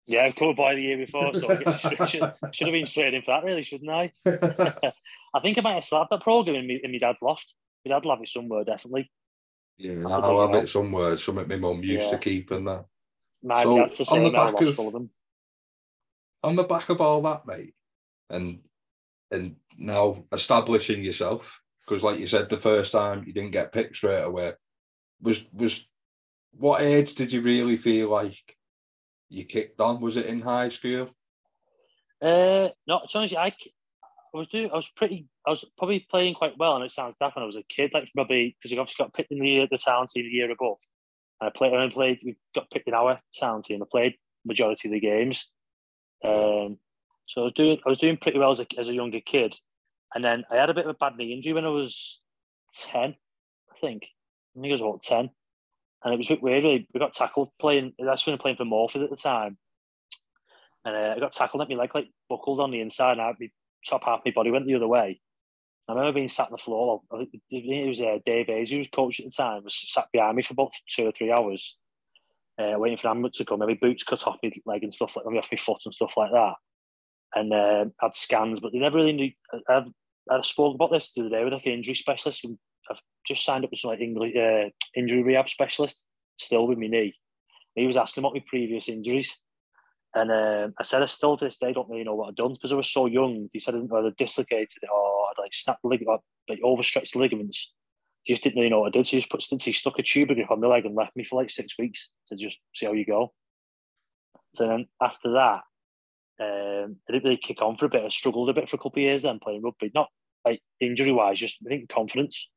Yeah, 0.07 0.23
I've 0.23 0.35
covered 0.35 0.55
by 0.55 0.75
the 0.75 0.81
year 0.81 0.97
before, 0.97 1.33
so 1.33 1.49
I 1.49 1.55
guess 1.55 1.79
should, 1.79 2.09
should, 2.09 2.33
should 2.51 2.67
have 2.67 2.73
been 2.73 2.85
straight 2.85 3.15
in 3.15 3.23
for 3.23 3.31
that, 3.31 3.43
really, 3.43 3.63
shouldn't 3.63 3.89
I? 3.89 4.11
I 5.33 5.39
think 5.41 5.57
I 5.57 5.61
might 5.61 5.73
have 5.73 5.83
still 5.83 5.99
had 5.99 6.07
that 6.11 6.21
program 6.21 6.55
in, 6.57 6.67
me, 6.67 6.79
in 6.83 6.91
my 6.91 6.99
dad's 6.99 7.21
loft. 7.21 7.55
My 7.83 7.95
dad'll 7.95 8.11
have 8.11 8.21
it 8.21 8.29
somewhere, 8.29 8.63
definitely. 8.63 9.11
Yeah, 9.77 10.07
I'll 10.07 10.47
have 10.47 10.63
it 10.63 10.69
somewhere. 10.69 11.17
Some 11.17 11.35
Something 11.35 11.59
my 11.61 11.67
mum 11.67 11.83
used 11.83 12.05
yeah. 12.05 12.11
to 12.11 12.17
keep 12.17 12.51
in 12.51 12.65
there. 12.65 12.85
My 13.43 13.63
so 13.63 13.77
dad's 13.77 13.97
the 13.97 14.05
same. 14.05 14.17
On 14.17 14.23
the 14.23 14.31
back 14.31 14.61
of, 14.61 14.79
of 14.79 14.93
them. 14.93 15.09
on 16.43 16.55
the 16.55 16.63
back 16.63 16.89
of 16.89 17.01
all 17.01 17.21
that, 17.23 17.45
mate, 17.45 17.73
and 18.29 18.59
and 19.31 19.55
now 19.77 20.23
establishing 20.31 21.03
yourself, 21.03 21.61
because 21.83 22.03
like 22.03 22.19
you 22.19 22.27
said, 22.27 22.49
the 22.49 22.57
first 22.57 22.91
time 22.91 23.23
you 23.25 23.33
didn't 23.33 23.51
get 23.51 23.73
picked 23.73 23.97
straight 23.97 24.23
away. 24.23 24.53
Was 25.21 25.43
was 25.51 25.87
what 26.51 26.81
age 26.81 27.15
did 27.15 27.31
you 27.31 27.41
really 27.41 27.75
feel 27.75 28.09
like 28.09 28.55
you 29.29 29.45
kicked 29.45 29.79
on? 29.81 29.99
Was 30.01 30.17
it 30.17 30.27
in 30.27 30.41
high 30.41 30.69
school? 30.69 31.09
Uh, 32.21 32.69
no, 32.87 33.01
to 33.09 33.17
honest, 33.17 33.35
I, 33.35 33.47
I 33.47 33.53
was 34.33 34.47
doing, 34.47 34.69
I 34.71 34.75
was 34.75 34.89
pretty, 34.95 35.27
I 35.45 35.51
was 35.51 35.65
probably 35.77 36.05
playing 36.09 36.35
quite 36.35 36.57
well, 36.57 36.75
and 36.75 36.83
it 36.83 36.91
sounds 36.91 37.15
daft 37.19 37.35
when 37.35 37.43
I 37.43 37.47
was 37.47 37.55
a 37.55 37.63
kid, 37.69 37.91
like 37.93 38.09
probably 38.13 38.55
because 38.57 38.71
you 38.71 38.79
obviously 38.79 39.03
got 39.03 39.13
picked 39.13 39.31
in 39.31 39.39
the 39.39 39.47
year 39.47 39.67
the 39.69 39.77
town 39.77 40.07
team 40.07 40.23
the 40.23 40.29
year 40.29 40.51
above. 40.51 40.77
And 41.41 41.49
I 41.49 41.51
played, 41.55 41.73
and 41.73 41.81
I 41.81 41.89
played, 41.89 42.19
we 42.23 42.35
got 42.53 42.69
picked 42.69 42.87
in 42.87 42.93
our 42.93 43.19
town 43.39 43.61
team. 43.61 43.83
I 43.83 43.85
played 43.91 44.15
majority 44.45 44.87
of 44.87 44.93
the 44.93 44.99
games. 44.99 45.49
Um, 46.23 46.77
so 47.27 47.41
I 47.41 47.43
was 47.45 47.53
doing, 47.55 47.79
I 47.85 47.89
was 47.89 47.97
doing 47.97 48.17
pretty 48.17 48.39
well 48.39 48.51
as 48.51 48.59
a, 48.59 48.67
as 48.79 48.89
a 48.89 48.93
younger 48.93 49.19
kid, 49.19 49.55
and 50.13 50.23
then 50.23 50.45
I 50.49 50.55
had 50.55 50.69
a 50.69 50.73
bit 50.73 50.85
of 50.85 50.91
a 50.91 50.97
bad 50.97 51.17
knee 51.17 51.33
injury 51.33 51.53
when 51.53 51.65
I 51.65 51.69
was 51.69 52.21
ten, 52.73 53.15
I 53.71 53.79
think. 53.79 54.07
I 54.55 54.61
think 54.61 54.69
it 54.69 54.73
was 54.73 54.81
about 54.81 55.01
ten, 55.01 55.29
and 56.03 56.13
it 56.13 56.17
was 56.17 56.27
a 56.29 56.33
bit 56.33 56.43
weird. 56.43 56.63
Really. 56.63 56.87
We 56.93 56.99
got 56.99 57.13
tackled 57.13 57.49
playing. 57.59 57.93
That's 57.99 58.25
when 58.25 58.35
I 58.35 58.37
playing 58.37 58.57
for 58.57 58.65
Moorfield 58.65 59.05
at 59.05 59.09
the 59.09 59.15
time, 59.15 59.57
and 60.85 60.95
uh, 60.95 61.13
I 61.15 61.19
got 61.19 61.31
tackled 61.31 61.61
at 61.61 61.69
me 61.69 61.75
leg 61.75 61.95
like 61.95 62.09
buckled 62.29 62.59
on 62.59 62.71
the 62.71 62.81
inside. 62.81 63.13
And 63.13 63.21
I, 63.21 63.33
my 63.39 63.49
top 63.87 64.03
half 64.03 64.19
of 64.19 64.25
my 64.25 64.31
body 64.31 64.51
went 64.51 64.67
the 64.67 64.75
other 64.75 64.87
way. 64.87 65.19
I 65.87 65.93
remember 65.93 66.13
being 66.13 66.29
sat 66.29 66.47
on 66.47 66.51
the 66.51 66.57
floor. 66.57 67.01
It 67.51 67.87
was 67.87 68.01
uh, 68.01 68.17
Dave 68.25 68.47
Hayes, 68.47 68.71
who 68.71 68.79
was 68.79 68.87
coach 68.87 69.19
at 69.19 69.25
the 69.25 69.31
time, 69.31 69.63
was 69.63 69.75
sat 69.75 70.07
behind 70.11 70.35
me 70.35 70.41
for 70.41 70.53
about 70.53 70.71
two 70.89 71.07
or 71.07 71.11
three 71.11 71.31
hours, 71.31 71.77
uh, 72.59 72.73
waiting 72.77 72.97
for 72.97 73.07
an 73.07 73.11
ambulance 73.11 73.37
to 73.37 73.45
come. 73.45 73.59
My 73.59 73.77
boots 73.79 74.03
cut 74.03 74.25
off 74.25 74.37
my 74.41 74.51
leg 74.65 74.83
and 74.83 74.93
stuff 74.93 75.15
like 75.15 75.25
that, 75.25 75.37
off 75.37 75.51
my 75.51 75.57
foot 75.57 75.81
and 75.85 75.93
stuff 75.93 76.17
like 76.17 76.31
that. 76.31 76.53
And 77.35 77.53
uh, 77.53 77.85
had 78.01 78.15
scans, 78.15 78.59
but 78.59 78.71
they 78.71 78.79
never 78.79 78.97
really 78.97 79.13
knew. 79.13 79.31
I, 79.69 79.83
I 80.31 80.41
spoke 80.41 80.73
about 80.73 80.91
this 80.91 81.13
the 81.13 81.21
other 81.21 81.29
day 81.29 81.43
with 81.43 81.53
like 81.53 81.65
an 81.67 81.73
injury 81.73 81.95
specialist. 81.95 82.45
I've 82.89 83.01
just 83.27 83.45
signed 83.45 83.63
up 83.63 83.71
with 83.71 83.79
some 83.79 83.91
like 83.91 84.01
English, 84.01 84.35
uh, 84.35 84.69
injury 84.95 85.23
rehab 85.23 85.49
specialist, 85.49 86.05
still 86.37 86.67
with 86.67 86.77
my 86.77 86.87
knee. 86.87 87.15
He 87.75 87.87
was 87.87 87.97
asking 87.97 88.21
about 88.21 88.33
my 88.33 88.43
previous 88.47 88.87
injuries. 88.89 89.39
And 90.13 90.31
um, 90.31 90.73
I 90.79 90.83
said, 90.83 91.03
I 91.03 91.07
still 91.07 91.35
to 91.35 91.45
this 91.45 91.57
day 91.57 91.73
don't 91.73 91.89
really 91.89 92.05
know 92.05 92.15
what 92.15 92.29
I'd 92.29 92.35
done 92.35 92.53
because 92.53 92.71
I 92.71 92.75
was 92.75 92.89
so 92.89 93.05
young. 93.05 93.49
He 93.51 93.59
said 93.59 93.73
I 93.73 93.77
didn't 93.77 93.91
know 93.91 94.05
I'd 94.05 94.15
dislocated 94.15 94.77
it 94.81 94.89
or 94.89 95.25
I'd 95.27 95.41
like 95.41 95.53
snapped 95.53 95.81
the 95.81 95.89
ligament, 95.89 96.21
like 96.47 96.59
overstretched 96.63 97.13
the 97.13 97.19
ligaments. 97.19 97.73
He 98.23 98.33
just 98.33 98.43
didn't 98.43 98.57
really 98.57 98.69
know 98.69 98.79
what 98.79 98.87
I 98.87 98.97
did. 98.97 99.05
So 99.05 99.11
he 99.11 99.17
just 99.17 99.29
put 99.29 99.43
he 99.43 99.73
stuck 99.73 99.99
a 99.99 100.03
tube 100.03 100.29
grip 100.29 100.49
on 100.49 100.61
my 100.61 100.67
leg 100.67 100.85
and 100.85 100.95
left 100.95 101.15
me 101.17 101.25
for 101.25 101.39
like 101.39 101.49
six 101.49 101.77
weeks 101.77 102.11
to 102.29 102.35
just 102.37 102.59
see 102.73 102.85
how 102.85 102.93
you 102.93 103.05
go. 103.05 103.33
So 104.53 104.67
then 104.67 104.87
after 105.01 105.33
that, 105.33 105.61
um, 106.39 106.95
I 107.07 107.11
didn't 107.11 107.25
really 107.25 107.37
kick 107.37 107.61
on 107.61 107.75
for 107.75 107.85
a 107.85 107.89
bit. 107.89 108.03
I 108.05 108.09
struggled 108.09 108.49
a 108.49 108.53
bit 108.53 108.69
for 108.69 108.77
a 108.77 108.79
couple 108.79 108.99
of 108.99 109.03
years 109.03 109.23
then 109.23 109.39
playing 109.43 109.63
rugby. 109.63 109.91
Not 109.93 110.07
like 110.45 110.61
injury 110.79 111.11
wise, 111.11 111.39
just 111.39 111.57
I 111.65 111.69
think 111.69 111.89
confidence. 111.89 112.49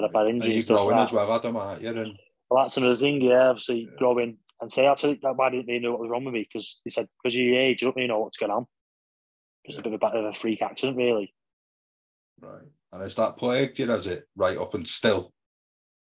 But 0.00 0.04
I've 0.04 0.14
had 0.14 0.34
injuries. 0.34 0.56
And 0.56 0.68
you're 0.68 0.76
growing 0.76 0.98
as 0.98 1.12
well, 1.12 1.32
Adam, 1.32 1.56
aren't 1.56 1.82
you? 1.82 1.88
And... 1.88 2.18
Well, 2.48 2.64
that's 2.64 2.76
another 2.76 2.96
thing, 2.96 3.20
yeah. 3.20 3.48
Obviously, 3.48 3.88
yeah. 3.90 3.98
growing 3.98 4.38
and 4.60 4.72
say 4.72 4.86
actually 4.86 5.18
that 5.22 5.36
why 5.36 5.50
didn't 5.50 5.66
they 5.66 5.78
know 5.78 5.92
what 5.92 6.00
was 6.00 6.10
wrong 6.10 6.24
with 6.24 6.34
me? 6.34 6.46
Because 6.50 6.80
they 6.84 6.90
said 6.90 7.08
because 7.22 7.34
of 7.34 7.40
your 7.40 7.58
age, 7.58 7.82
you 7.82 7.86
don't 7.86 7.96
really 7.96 8.08
know 8.08 8.20
what's 8.20 8.38
going 8.38 8.52
on. 8.52 8.66
It's 9.64 9.74
yeah. 9.74 9.80
a 9.80 9.82
bit 9.82 9.94
of 9.94 10.02
a, 10.02 10.06
bit 10.06 10.16
of 10.16 10.24
a 10.24 10.32
freak 10.32 10.62
accident, 10.62 10.96
really. 10.96 11.34
Right, 12.40 12.62
and 12.92 13.02
has 13.02 13.14
that 13.16 13.36
plagued 13.36 13.78
you? 13.78 13.88
Has 13.88 14.06
it 14.06 14.24
right 14.36 14.56
up 14.56 14.74
and 14.74 14.86
still? 14.86 15.32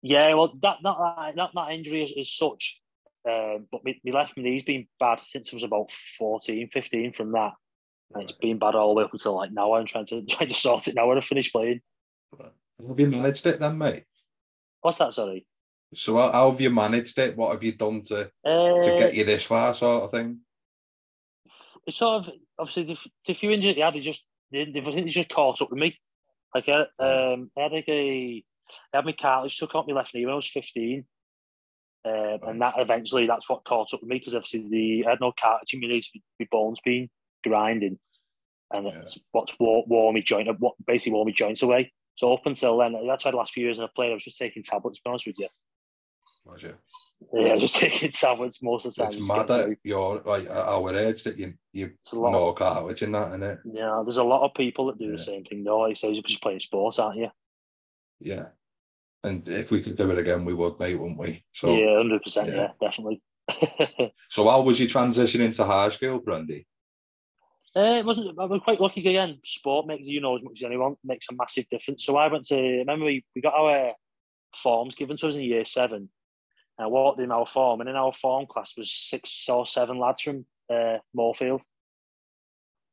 Yeah, 0.01 0.34
well, 0.34 0.53
that 0.62 0.77
not 0.84 1.15
that 1.17 1.36
not 1.36 1.51
that 1.56 1.72
injury 1.72 2.03
is, 2.03 2.12
is 2.12 2.36
such, 2.36 2.82
um, 3.27 3.67
but 3.72 3.82
my, 3.84 3.96
my 4.06 4.20
left 4.20 4.38
knee's 4.38 4.63
been 4.63 4.88
bad 5.00 5.22
since 5.24 5.51
I 5.51 5.56
was 5.56 5.63
about 5.63 5.91
14, 5.91 6.70
15 6.70 7.13
from 7.13 7.32
that. 7.32 7.53
And 8.13 8.24
it's 8.24 8.34
been 8.34 8.58
bad 8.58 8.75
all 8.75 8.89
the 8.89 9.00
way 9.00 9.03
up 9.03 9.12
until 9.12 9.36
like 9.36 9.51
now. 9.51 9.74
I'm 9.74 9.86
trying 9.86 10.06
to 10.08 10.22
trying 10.29 10.50
to 10.50 10.56
sort 10.56 10.88
it 10.88 10.96
now 10.96 11.08
when 11.08 11.17
I 11.17 11.22
finish 11.22 11.51
playing. 11.51 11.82
Right. 12.38 12.51
Have 12.86 13.00
you 13.00 13.07
managed 13.07 13.46
it 13.46 13.60
then, 13.60 13.77
mate? 13.77 14.03
What's 14.81 14.98
that? 15.00 15.13
Sorry. 15.13 15.46
So 15.93 16.17
how, 16.17 16.51
have 16.51 16.62
you 16.62 16.69
managed 16.69 17.17
it? 17.17 17.36
What 17.36 17.53
have 17.53 17.63
you 17.63 17.72
done 17.72 18.01
to 18.07 18.29
uh, 18.46 18.79
to 18.79 18.96
get 18.98 19.15
you 19.15 19.24
this 19.24 19.46
far, 19.46 19.74
sort 19.74 20.03
of 20.03 20.12
thing? 20.12 20.39
It's 21.86 21.98
sort 21.98 22.27
of 22.27 22.34
obviously 22.60 22.84
the, 22.84 23.10
the 23.25 23.34
few 23.34 23.51
injuries 23.51 23.75
they 23.75 23.81
had, 23.81 23.93
they 23.93 24.01
just 24.01 24.25
they, 24.51 24.65
they, 24.65 24.81
they 24.81 25.03
just 25.05 25.29
caught 25.29 25.62
up 25.62 25.69
with 25.69 25.79
me. 25.79 25.98
Like 26.53 26.67
I, 26.67 26.81
um, 27.03 27.51
I 27.57 27.62
had 27.62 27.72
like 27.72 27.88
a 27.88 28.43
I 28.93 28.98
had 28.98 29.05
my 29.05 29.13
cartilage 29.13 29.57
took 29.57 29.75
out 29.75 29.88
my 29.88 29.96
left 29.96 30.13
knee 30.13 30.25
when 30.25 30.34
I 30.34 30.38
was 30.38 30.48
fifteen, 30.48 31.05
um, 32.05 32.13
right. 32.13 32.39
and 32.48 32.62
that 32.62 32.75
eventually 32.77 33.25
that's 33.25 33.50
what 33.50 33.65
caught 33.65 33.93
up 33.93 34.01
with 34.01 34.10
me 34.10 34.19
because 34.19 34.36
obviously 34.36 34.67
the 34.69 35.07
I 35.07 35.12
had 35.12 35.22
no 35.22 35.31
cartilage 35.39 35.74
in 35.74 35.81
my 35.81 35.88
knees, 35.88 36.12
my 36.39 36.48
bones 36.51 36.79
being 36.84 37.10
grinding, 37.46 37.98
and 38.72 38.88
yeah. 38.88 39.00
it's 39.00 39.17
what's 39.31 39.57
wore, 39.60 39.86
wore 39.88 40.12
me 40.12 40.22
joint, 40.22 40.50
what 40.60 40.75
basically 40.86 41.13
wore 41.13 41.25
me 41.25 41.34
joints 41.34 41.62
away. 41.62 41.93
So 42.17 42.33
up 42.33 42.45
until 42.45 42.77
then, 42.77 42.95
that's 43.07 43.25
why 43.25 43.31
the 43.31 43.38
last 43.38 43.53
few 43.53 43.65
years 43.65 43.79
I 43.79 43.88
played, 43.95 44.12
I 44.12 44.15
was 44.15 44.24
just 44.24 44.39
taking 44.39 44.63
tablets. 44.63 44.97
To 44.97 45.03
be 45.03 45.09
honest 45.09 45.27
with 45.27 45.39
you. 45.39 45.47
Was 46.45 46.63
you? 46.63 46.74
Yeah, 47.33 47.57
just 47.57 47.75
taking 47.79 48.12
tablets 48.12 48.63
most 48.63 48.86
of 48.86 48.95
the 48.95 49.03
time. 49.03 49.12
It's 49.12 49.27
mad 49.27 49.47
that 49.47 49.77
you're 49.83 50.21
like 50.25 50.45
at 50.45 50.51
our 50.51 50.95
age 50.95 51.24
that 51.24 51.38
you 51.38 51.53
you 51.74 51.91
know 52.13 52.53
cartilage 52.53 53.03
in 53.03 53.12
that, 53.12 53.29
isn't 53.29 53.43
it? 53.43 53.59
Yeah, 53.65 54.01
there's 54.03 54.17
a 54.17 54.24
lot 54.24 54.45
of 54.45 54.53
people 54.53 54.88
that 54.88 54.97
do 54.97 55.05
yeah. 55.05 55.12
the 55.12 55.19
same 55.19 55.43
thing 55.43 55.63
though. 55.63 55.79
Like 55.79 55.97
say 55.97 56.12
you're 56.12 56.24
just 56.24 56.41
playing 56.41 56.59
sports, 56.59 57.00
aren't 57.00 57.17
you? 57.17 57.29
Yeah. 58.19 58.45
And 59.24 59.47
if 59.47 59.71
we 59.71 59.81
could 59.81 59.97
do 59.97 60.09
it 60.12 60.19
again, 60.19 60.45
we 60.45 60.53
would, 60.53 60.79
mate, 60.79 60.95
wouldn't 60.95 61.19
we? 61.19 61.43
So 61.51 61.75
yeah, 61.75 61.97
hundred 61.97 62.13
yeah. 62.13 62.19
percent, 62.24 62.50
yeah, 62.50 62.71
definitely. 62.79 63.21
so 64.29 64.47
how 64.47 64.62
was 64.62 64.79
your 64.79 64.89
transition 64.89 65.41
into 65.41 65.65
high 65.65 65.89
school, 65.89 66.21
Prendy? 66.21 66.65
Uh, 67.77 68.00
it 68.00 68.05
wasn't. 68.05 68.39
I 68.39 68.46
was 68.46 68.62
quite 68.63 68.81
lucky 68.81 69.01
again. 69.01 69.38
Sport 69.46 69.86
makes 69.86 70.07
you 70.07 70.19
know 70.19 70.36
as 70.36 70.43
much 70.43 70.62
as 70.62 70.65
anyone 70.65 70.96
makes 71.03 71.27
a 71.29 71.36
massive 71.36 71.65
difference. 71.69 72.03
So 72.03 72.17
I 72.17 72.27
went 72.27 72.48
to. 72.48 72.60
Remember 72.60 73.05
we, 73.05 73.24
we 73.36 73.41
got 73.41 73.53
our 73.53 73.93
forms 74.55 74.96
given 74.96 75.15
to 75.17 75.27
us 75.27 75.36
in 75.36 75.41
year 75.41 75.63
seven. 75.63 76.10
And 76.79 76.86
I 76.86 76.88
walked 76.88 77.19
in 77.19 77.31
our 77.31 77.46
form, 77.46 77.81
and 77.81 77.89
in 77.89 77.96
our 77.96 78.13
form 78.13 78.48
class 78.48 78.74
was 78.77 78.91
six 78.91 79.46
or 79.48 79.67
seven 79.67 80.00
lads 80.00 80.22
from 80.22 80.46
uh, 80.74 80.98
Moorfield. 81.13 81.62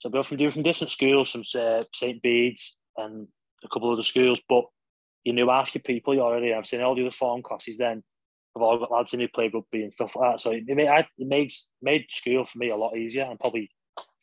So 0.01 0.11
we 0.11 0.19
were 0.19 0.23
from 0.23 0.63
different 0.63 0.91
schools, 0.91 1.31
from 1.31 1.45
uh, 1.59 1.85
St 1.95 2.21
Bede's 2.21 2.77
and 2.99 3.27
a 3.65 3.69
couple 3.69 3.89
of 3.89 3.95
other 3.95 4.03
schools. 4.03 4.39
But 4.47 4.65
you 5.25 5.33
knew 5.33 5.49
half 5.49 5.75
your 5.75 5.81
people 5.81 6.15
you 6.15 6.21
already. 6.21 6.53
I've 6.53 6.67
seen 6.67 6.83
all 6.83 6.95
the 6.95 7.03
other 7.03 7.11
form 7.11 7.43
classes. 7.43 7.79
Then 7.79 8.03
I've 8.55 8.63
all 8.63 8.79
got 8.79 8.93
lads 8.93 9.15
in 9.15 9.21
who 9.21 9.29
play 9.29 9.51
rugby 9.53 9.83
and 9.83 9.95
stuff 9.95 10.15
like 10.15 10.33
that. 10.33 10.41
So 10.43 10.51
it 10.51 10.65
made 10.67 10.89
it 10.91 11.07
made 11.27 11.53
made 11.81 12.05
school 12.11 12.45
for 12.45 12.59
me 12.59 12.69
a 12.69 12.77
lot 12.77 12.99
easier, 12.99 13.25
and 13.25 13.41
probably 13.41 13.71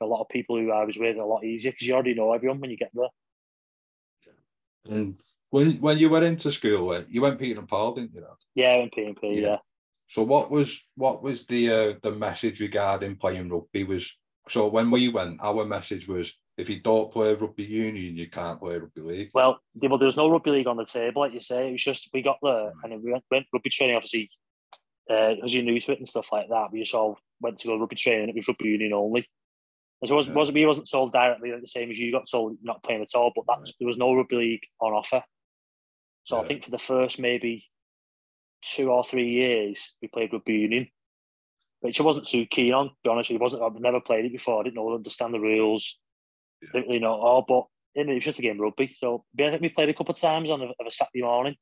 a 0.02 0.06
lot 0.06 0.22
of 0.22 0.30
people 0.30 0.58
who 0.58 0.72
I 0.72 0.86
was 0.86 0.98
with 0.98 1.18
a 1.18 1.26
lot 1.26 1.44
easier 1.44 1.72
because 1.72 1.88
you 1.88 1.94
already 1.94 2.14
know 2.14 2.34
everyone 2.34 2.60
when 2.60 2.72
you 2.72 2.78
get 2.78 2.92
there. 2.94 3.10
And 4.90 5.16
when 5.50 5.74
when 5.74 5.98
you 5.98 6.10
went 6.10 6.26
into 6.26 6.52
school, 6.52 6.92
uh, 6.92 7.04
you 7.08 7.22
went 7.22 7.40
Peter 7.40 7.60
and 7.60 7.68
Paul, 7.68 7.94
didn't 7.94 8.14
you? 8.14 8.26
Yeah, 8.56 8.70
I 8.70 8.78
went 8.80 8.94
Peter 8.94 9.08
and 9.08 9.18
Paul. 9.18 9.34
Yeah. 9.34 9.42
yeah. 9.42 9.58
So 10.08 10.24
what 10.24 10.52
was 10.52 10.86
what 10.96 11.22
was 11.22 11.46
the 11.46 11.70
uh, 11.70 11.94
the 12.02 12.12
message 12.12 12.60
regarding 12.60 13.16
playing 13.16 13.50
rugby? 13.50 13.84
Was 13.84 14.18
so 14.50 14.68
when 14.68 14.92
we 14.92 15.10
went, 15.10 15.40
our 15.42 15.66
message 15.66 16.08
was 16.08 16.38
if 16.58 16.70
you 16.70 16.80
don't 16.80 17.12
play 17.12 17.34
rugby 17.34 17.64
union, 17.64 18.16
you 18.16 18.30
can't 18.30 18.60
play 18.60 18.78
rugby 18.78 19.02
league. 19.02 19.32
Well, 19.34 19.60
there 19.76 19.90
was 19.90 20.18
no 20.18 20.30
rugby 20.30 20.52
league 20.52 20.68
on 20.68 20.78
the 20.78 20.86
table, 20.86 21.22
like 21.22 21.34
you 21.34 21.42
say. 21.42 21.70
It 21.70 21.72
was 21.72 21.84
just 21.84 22.10
we 22.14 22.22
got 22.22 22.40
there 22.42 22.72
and 22.84 23.02
we 23.02 23.12
went, 23.12 23.24
went 23.32 23.48
rugby 23.54 23.70
training. 23.70 23.96
Obviously, 23.96 24.30
uh, 25.10 25.36
because 25.36 25.54
you're 25.54 25.64
new 25.64 25.80
to 25.80 25.92
it 25.92 26.00
and 26.00 26.08
stuff 26.08 26.32
like 26.32 26.50
that. 26.50 26.72
We 26.72 26.82
just 26.82 26.94
all 26.94 27.18
went 27.40 27.58
to 27.60 27.68
go 27.68 27.80
rugby 27.80 27.96
training. 27.96 28.30
It 28.30 28.36
was 28.36 28.48
rugby 28.48 28.70
union 28.70 28.94
only. 28.94 29.28
It 30.02 30.12
wasn't, 30.12 30.34
yeah. 30.34 30.40
wasn't 30.40 30.56
we 30.56 30.66
wasn't 30.66 30.90
told 30.90 31.14
directly 31.14 31.52
like 31.52 31.62
the 31.62 31.68
same 31.68 31.92
as 31.92 32.00
you 32.00 32.12
got 32.12 32.28
sold, 32.28 32.58
not 32.64 32.84
playing 32.84 33.04
at 33.04 33.16
all, 33.16 33.32
but 33.36 33.46
that 33.48 33.60
right. 33.60 33.74
there 33.80 33.88
was 33.88 33.98
no 33.98 34.14
rugby 34.14 34.36
league 34.36 34.64
on 34.80 34.94
offer. 34.94 35.22
So 36.24 36.38
yeah. 36.38 36.44
I 36.44 36.48
think 36.48 36.64
for 36.64 36.72
the 36.72 36.80
first 36.80 37.20
maybe 37.20 37.66
two 38.64 38.92
or 38.92 39.04
three 39.04 39.30
years 39.30 39.96
we 40.02 40.08
played 40.08 40.34
rugby 40.34 40.54
union, 40.54 40.88
which 41.82 42.00
I 42.00 42.04
wasn't 42.04 42.28
too 42.28 42.48
keen 42.48 42.74
on. 42.74 42.90
To 42.90 42.96
be 43.04 43.10
honest, 43.10 43.30
it 43.30 43.40
wasn't. 43.40 43.62
I've 43.62 43.80
never 43.80 44.02
played 44.02 44.26
it 44.26 44.32
before. 44.32 44.60
I 44.60 44.64
didn't 44.64 44.76
know 44.76 44.94
understand 44.94 45.36
the 45.36 45.40
rules. 45.40 46.00
Yeah. 46.62 46.70
Didn't 46.74 46.88
really 46.88 47.00
know 47.00 47.14
all, 47.14 47.46
but 47.48 47.66
it 47.94 48.08
was 48.08 48.24
just 48.24 48.40
a 48.40 48.42
game 48.42 48.56
of 48.56 48.62
rugby. 48.62 48.96
So 48.98 49.26
I 49.40 49.50
think 49.50 49.62
we 49.62 49.70
played 49.70 49.90
a 49.90 49.94
couple 49.94 50.14
of 50.14 50.20
times 50.20 50.50
on 50.50 50.62
a, 50.62 50.66
of 50.66 50.88
a 50.88 50.92
Saturday 50.92 51.22
morning. 51.22 51.56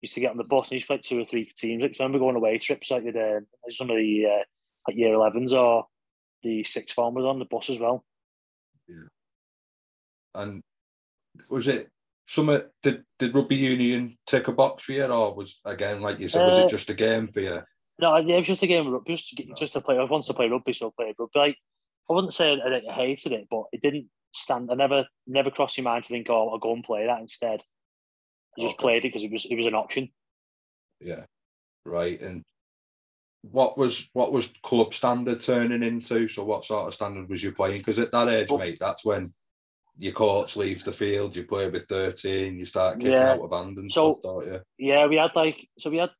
Used 0.00 0.14
to 0.14 0.20
get 0.20 0.30
on 0.30 0.36
the 0.36 0.44
bus 0.44 0.68
and 0.68 0.74
used 0.74 0.86
to 0.86 0.94
play 0.94 1.00
two 1.02 1.20
or 1.20 1.24
three 1.24 1.46
teams. 1.46 1.82
Like, 1.82 1.96
I 1.98 2.02
remember 2.02 2.18
going 2.18 2.36
away 2.36 2.58
trips 2.58 2.90
like 2.90 3.04
with 3.04 3.16
uh, 3.16 3.40
some 3.70 3.90
of 3.90 3.96
the 3.96 4.26
uh, 4.26 4.44
like 4.86 4.96
year 4.98 5.14
11s 5.16 5.52
or 5.52 5.86
the 6.44 6.62
sixth 6.62 6.94
form 6.94 7.14
was 7.14 7.24
on 7.24 7.40
the 7.40 7.44
bus 7.46 7.70
as 7.70 7.78
well. 7.78 8.04
Yeah. 8.86 9.08
And 10.34 10.62
was 11.48 11.66
it 11.66 11.88
some 12.26 12.62
did 12.82 13.02
did 13.18 13.34
rugby 13.34 13.56
union 13.56 14.16
tick 14.26 14.48
a 14.48 14.52
box 14.52 14.84
for 14.84 14.92
you, 14.92 15.04
or 15.04 15.34
was 15.34 15.60
again 15.64 16.00
like 16.00 16.20
you 16.20 16.28
said, 16.28 16.46
was 16.46 16.58
it 16.58 16.64
uh, 16.66 16.68
just 16.68 16.90
a 16.90 16.94
game 16.94 17.28
for 17.28 17.40
you? 17.40 17.62
No, 17.98 18.16
yeah, 18.16 18.36
it 18.36 18.38
was 18.38 18.48
just 18.48 18.62
a 18.62 18.66
game 18.66 18.86
of 18.86 18.92
rugby, 18.92 19.14
just 19.14 19.36
to, 19.36 19.44
just 19.56 19.72
to 19.74 19.80
play. 19.80 19.98
I 19.98 20.04
wanted 20.04 20.26
to 20.26 20.34
play 20.34 20.48
rugby, 20.48 20.72
so 20.72 20.88
I 20.88 21.02
played 21.02 21.14
rugby. 21.18 21.38
Like, 21.38 21.56
I 22.10 22.12
wouldn't 22.12 22.32
say 22.32 22.60
I, 22.60 22.90
I 22.90 22.94
hated 22.94 23.32
it, 23.32 23.46
but 23.50 23.64
it 23.72 23.82
didn't 23.82 24.08
stand. 24.32 24.70
I 24.70 24.74
never 24.74 25.06
never 25.26 25.50
crossed 25.50 25.76
your 25.76 25.84
mind 25.84 26.04
to 26.04 26.08
think, 26.08 26.28
oh, 26.30 26.50
I'll 26.50 26.58
go 26.58 26.72
and 26.72 26.82
play 26.82 27.06
that 27.06 27.20
instead. 27.20 27.62
I 28.58 28.62
just 28.62 28.74
okay. 28.74 28.82
played 28.82 29.04
it 29.04 29.08
because 29.08 29.22
it 29.22 29.32
was 29.32 29.44
it 29.44 29.56
was 29.56 29.66
an 29.66 29.74
option. 29.74 30.08
Yeah, 31.00 31.24
right. 31.84 32.20
And 32.20 32.42
what 33.50 33.76
was 33.76 34.08
what 34.12 34.32
was 34.32 34.52
club 34.62 34.94
standard 34.94 35.40
turning 35.40 35.82
into? 35.82 36.28
So 36.28 36.44
what 36.44 36.64
sort 36.64 36.88
of 36.88 36.94
standard 36.94 37.28
was 37.28 37.42
you 37.42 37.52
playing? 37.52 37.78
Because 37.78 37.98
at 37.98 38.12
that 38.12 38.28
age, 38.28 38.50
mate, 38.50 38.78
that's 38.80 39.04
when 39.04 39.32
your 39.98 40.12
coach 40.12 40.56
leaves 40.56 40.82
the 40.82 40.92
field. 40.92 41.36
You 41.36 41.44
play 41.44 41.68
with 41.68 41.86
thirteen. 41.86 42.58
You 42.58 42.64
start 42.64 42.98
kicking 42.98 43.12
yeah. 43.12 43.32
out 43.32 43.40
of 43.40 43.50
band 43.50 43.76
and 43.78 43.92
so, 43.92 44.14
stuff, 44.14 44.22
don't 44.22 44.46
you? 44.46 44.60
Yeah, 44.78 45.06
we 45.06 45.16
had 45.16 45.36
like 45.36 45.68
so 45.78 45.90
we 45.90 45.98
had 45.98 46.10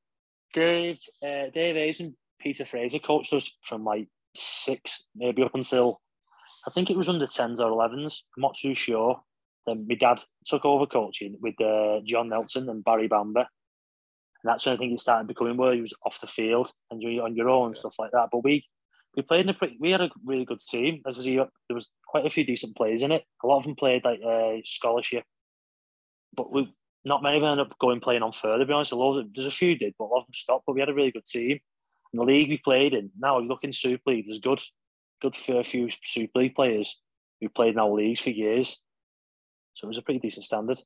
Dave 0.52 0.98
uh, 1.22 1.50
Dave 1.52 1.76
Hayes 1.76 2.00
and 2.00 2.14
Peter 2.40 2.64
Fraser 2.64 2.98
coached 2.98 3.32
us 3.32 3.50
from 3.62 3.84
like 3.84 4.08
six 4.36 5.04
maybe 5.14 5.42
up 5.42 5.54
until 5.54 6.00
I 6.66 6.70
think 6.70 6.90
it 6.90 6.96
was 6.96 7.08
under 7.08 7.26
tens 7.26 7.60
or 7.60 7.70
elevens. 7.70 8.24
I'm 8.36 8.42
not 8.42 8.56
too 8.60 8.74
sure. 8.74 9.20
Then 9.66 9.86
my 9.88 9.94
dad 9.94 10.20
took 10.46 10.64
over 10.66 10.86
coaching 10.86 11.38
with 11.40 11.58
uh, 11.60 12.00
John 12.04 12.28
Nelson 12.28 12.68
and 12.68 12.84
Barry 12.84 13.08
Bamber 13.08 13.46
and 14.44 14.50
that's 14.50 14.66
when 14.66 14.74
I 14.74 14.78
think 14.78 14.92
it 14.92 15.00
started 15.00 15.26
becoming 15.26 15.56
where 15.56 15.72
he 15.72 15.80
was 15.80 15.94
off 16.04 16.20
the 16.20 16.26
field 16.26 16.70
and 16.90 17.00
you're 17.00 17.24
on 17.24 17.34
your 17.34 17.48
own 17.48 17.68
and 17.68 17.76
stuff 17.76 17.94
like 17.98 18.10
that. 18.12 18.28
But 18.30 18.44
we 18.44 18.62
we 19.16 19.22
played 19.22 19.46
in 19.46 19.48
a 19.48 19.54
pretty, 19.54 19.78
we 19.80 19.90
had 19.90 20.02
a 20.02 20.10
really 20.22 20.44
good 20.44 20.60
team. 20.60 21.00
There 21.04 21.14
was, 21.14 21.24
there 21.24 21.48
was 21.70 21.90
quite 22.06 22.26
a 22.26 22.30
few 22.30 22.44
decent 22.44 22.76
players 22.76 23.00
in 23.00 23.10
it. 23.10 23.22
A 23.42 23.46
lot 23.46 23.58
of 23.58 23.64
them 23.64 23.76
played 23.76 24.04
like 24.04 24.20
a 24.20 24.58
uh, 24.58 24.60
scholarship, 24.64 25.24
but 26.36 26.52
we 26.52 26.74
not 27.06 27.22
many 27.22 27.36
of 27.36 27.42
them 27.42 27.52
ended 27.52 27.66
up 27.68 27.78
going 27.78 28.00
playing 28.00 28.22
on 28.22 28.32
further. 28.32 28.58
To 28.58 28.66
be 28.66 28.72
honest, 28.72 28.92
a 28.92 28.96
lot 28.96 29.18
of, 29.18 29.26
there's 29.34 29.46
a 29.46 29.50
few 29.50 29.78
did, 29.78 29.94
but 29.98 30.06
a 30.06 30.08
lot 30.08 30.20
of 30.20 30.26
them 30.26 30.34
stopped. 30.34 30.64
But 30.66 30.74
we 30.74 30.80
had 30.80 30.88
a 30.88 30.94
really 30.94 31.10
good 31.10 31.26
team. 31.26 31.58
In 32.12 32.18
the 32.18 32.24
league 32.24 32.48
we 32.48 32.58
played 32.58 32.92
in, 32.92 33.10
now 33.18 33.38
you 33.38 33.48
look 33.48 33.62
in 33.64 33.72
Super 33.72 34.10
League, 34.10 34.26
there's 34.26 34.40
good, 34.40 34.60
good 35.20 35.36
for 35.36 35.60
a 35.60 35.64
few 35.64 35.88
Super 36.02 36.40
League 36.40 36.54
players 36.54 37.00
who 37.40 37.48
played 37.48 37.74
in 37.74 37.78
our 37.78 37.90
leagues 37.90 38.20
for 38.20 38.30
years. 38.30 38.80
So 39.74 39.86
it 39.86 39.88
was 39.88 39.98
a 39.98 40.02
pretty 40.02 40.20
decent 40.20 40.44
standard. 40.44 40.80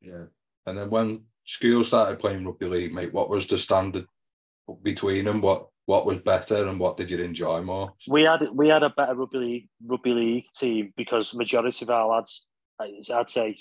Yeah, 0.00 0.24
and 0.66 0.78
then 0.78 0.90
when 0.90 1.22
school 1.46 1.84
started 1.84 2.18
playing 2.18 2.44
rugby 2.44 2.66
league, 2.66 2.94
mate, 2.94 3.12
what 3.12 3.30
was 3.30 3.46
the 3.46 3.58
standard 3.58 4.06
between 4.82 5.24
them? 5.24 5.40
What 5.40 5.68
what 5.86 6.04
was 6.04 6.18
better 6.18 6.66
and 6.66 6.80
what 6.80 6.96
did 6.96 7.10
you 7.10 7.18
enjoy 7.18 7.62
more? 7.62 7.94
We 8.08 8.22
had 8.22 8.46
we 8.52 8.68
had 8.68 8.82
a 8.82 8.90
better 8.90 9.14
rugby 9.14 9.38
league 9.38 9.68
rugby 9.84 10.10
league 10.10 10.46
team 10.54 10.92
because 10.96 11.34
majority 11.34 11.84
of 11.84 11.90
our 11.90 12.08
lads, 12.08 12.44
I'd 12.80 13.30
say, 13.30 13.58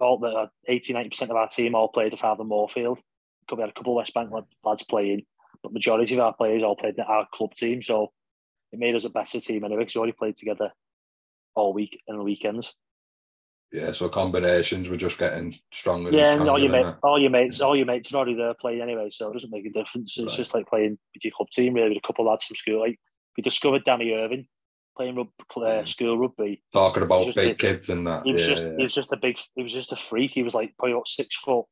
all 0.00 0.18
the 0.18 0.50
80 0.66 0.92
90 0.92 1.08
percent 1.10 1.30
of 1.30 1.36
our 1.36 1.48
team 1.48 1.74
all 1.74 1.88
played 1.88 2.12
at 2.12 2.20
Father 2.20 2.44
Moorfield. 2.44 2.98
We 3.50 3.60
had 3.60 3.70
a 3.70 3.72
couple 3.72 3.92
of 3.92 3.98
West 3.98 4.12
Bank 4.12 4.30
lads 4.64 4.82
playing, 4.84 5.24
but 5.62 5.72
majority 5.72 6.14
of 6.14 6.20
our 6.20 6.34
players 6.34 6.64
all 6.64 6.74
played 6.74 6.98
at 6.98 7.06
our 7.06 7.28
club 7.32 7.54
team. 7.54 7.80
So 7.80 8.12
it 8.72 8.80
made 8.80 8.96
us 8.96 9.04
a 9.04 9.10
better 9.10 9.40
team 9.40 9.62
anyway 9.62 9.82
because 9.82 9.94
we 9.94 10.00
already 10.00 10.16
played 10.18 10.36
together 10.36 10.72
all 11.54 11.72
week 11.72 12.00
and 12.08 12.24
weekends. 12.24 12.74
Yeah, 13.72 13.92
so 13.92 14.08
combinations 14.08 14.88
were 14.88 14.96
just 14.96 15.18
getting 15.18 15.58
stronger. 15.72 16.10
Yeah, 16.10 16.32
and, 16.32 16.42
and 16.42 16.50
all 16.50 16.58
your 16.58 16.70
mates, 16.70 16.90
all 17.02 17.20
your 17.20 17.30
mates, 17.30 17.60
all 17.60 17.76
your 17.76 17.86
mates 17.86 18.12
are 18.12 18.16
already 18.16 18.34
there 18.34 18.54
playing 18.54 18.80
anyway, 18.80 19.08
so 19.10 19.28
it 19.28 19.32
doesn't 19.32 19.50
make 19.50 19.66
a 19.66 19.70
difference. 19.70 20.16
It's 20.16 20.32
right. 20.32 20.36
just 20.36 20.54
like 20.54 20.68
playing 20.68 20.98
with 21.14 21.24
your 21.24 21.32
club 21.32 21.48
team, 21.50 21.74
really, 21.74 21.90
with 21.90 21.98
a 21.98 22.06
couple 22.06 22.26
of 22.26 22.30
lads 22.30 22.44
from 22.44 22.56
school. 22.56 22.80
Like 22.80 22.98
we 23.36 23.42
discovered 23.42 23.84
Danny 23.84 24.12
Irving 24.12 24.46
playing 24.96 25.16
rugby, 25.16 25.34
uh, 25.56 25.84
school 25.84 26.18
rugby. 26.18 26.62
Talking 26.72 27.02
about 27.02 27.34
big 27.34 27.50
a, 27.50 27.54
kids 27.54 27.90
and 27.90 28.06
that. 28.06 28.24
He 28.24 28.32
was 28.32 28.42
yeah, 28.42 28.48
just, 28.48 28.64
yeah. 28.64 28.74
he 28.78 28.82
was 28.84 28.94
just 28.94 29.12
a 29.12 29.16
big, 29.16 29.38
he 29.54 29.62
was 29.62 29.72
just 29.72 29.92
a 29.92 29.96
freak. 29.96 30.30
He 30.30 30.42
was 30.42 30.54
like 30.54 30.74
probably 30.78 30.92
about 30.92 31.08
six 31.08 31.36
foot. 31.36 31.66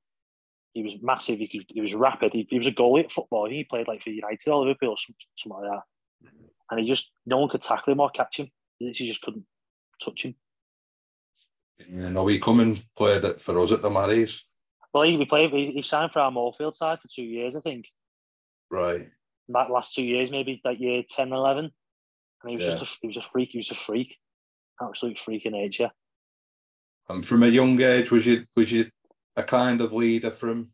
He 0.75 0.83
was 0.83 0.95
massive. 1.01 1.39
He, 1.39 1.49
could, 1.49 1.65
he 1.69 1.81
was 1.81 1.95
rapid. 1.95 2.33
He, 2.33 2.47
he 2.51 2.59
was 2.59 2.67
a 2.67 2.73
goalie 2.73 3.05
at 3.05 3.13
football. 3.13 3.49
He 3.49 3.65
played 3.65 3.89
like 3.89 4.03
for 4.03 4.11
United 4.11 4.51
or 4.51 4.67
Liverpool 4.67 4.91
or 4.91 4.99
something, 4.99 5.27
something 5.37 5.63
like 5.63 5.71
that. 5.71 6.31
And 6.71 6.81
he 6.81 6.87
just, 6.87 7.13
no 7.25 7.39
one 7.39 7.49
could 7.49 7.63
tackle 7.63 7.93
him 7.93 8.01
or 8.01 8.11
catch 8.11 8.41
him. 8.41 8.49
He 8.79 8.93
just 8.93 9.23
couldn't 9.23 9.47
touch 10.03 10.25
him. 10.25 10.35
He 11.79 12.39
come 12.39 12.61
and 12.61 12.83
played 12.97 13.25
it 13.25 13.41
for 13.41 13.59
us 13.59 13.73
at 13.73 13.83
the 13.83 13.91
Marys. 13.91 14.45
Well, 14.93 15.03
he 15.03 15.25
played. 15.25 15.51
He, 15.51 15.73
he 15.73 15.83
signed 15.83 16.13
for 16.13 16.21
our 16.21 16.31
Moorfield 16.31 16.75
side 16.75 17.01
for 17.01 17.09
two 17.09 17.25
years, 17.25 17.57
I 17.57 17.61
think. 17.61 17.89
Right. 18.71 19.09
That 19.49 19.71
last 19.71 19.95
two 19.95 20.05
years, 20.05 20.31
maybe 20.31 20.61
that 20.65 20.81
year 20.81 21.03
10, 21.09 21.33
11. 21.33 21.65
And 21.65 22.51
he 22.51 22.57
was 22.57 22.65
yeah. 22.65 22.79
just 22.79 22.97
a, 22.97 22.99
he 23.03 23.07
was 23.09 23.17
a 23.17 23.23
freak. 23.23 23.51
He 23.51 23.59
was 23.59 23.71
a 23.71 23.75
freak, 23.75 24.17
absolute 24.81 25.19
freak 25.19 25.47
in 25.47 25.53
nature. 25.53 25.91
And 27.09 27.25
from 27.27 27.43
a 27.43 27.49
young 27.49 27.81
age, 27.81 28.11
was 28.11 28.27
you 28.27 28.47
was 28.57 28.73
you 28.73 28.91
a 29.37 29.43
kind 29.43 29.81
of 29.81 29.93
leader 29.93 30.31
from 30.31 30.71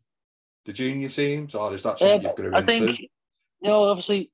the 0.65 0.73
junior 0.73 1.09
teams, 1.09 1.55
or 1.55 1.73
is 1.73 1.83
that 1.83 1.99
something 1.99 2.19
um, 2.19 2.25
you've 2.25 2.35
got 2.35 2.43
to 2.43 2.55
I 2.55 2.65
think, 2.65 2.99
you 2.99 3.07
know, 3.63 3.83
obviously, 3.85 4.31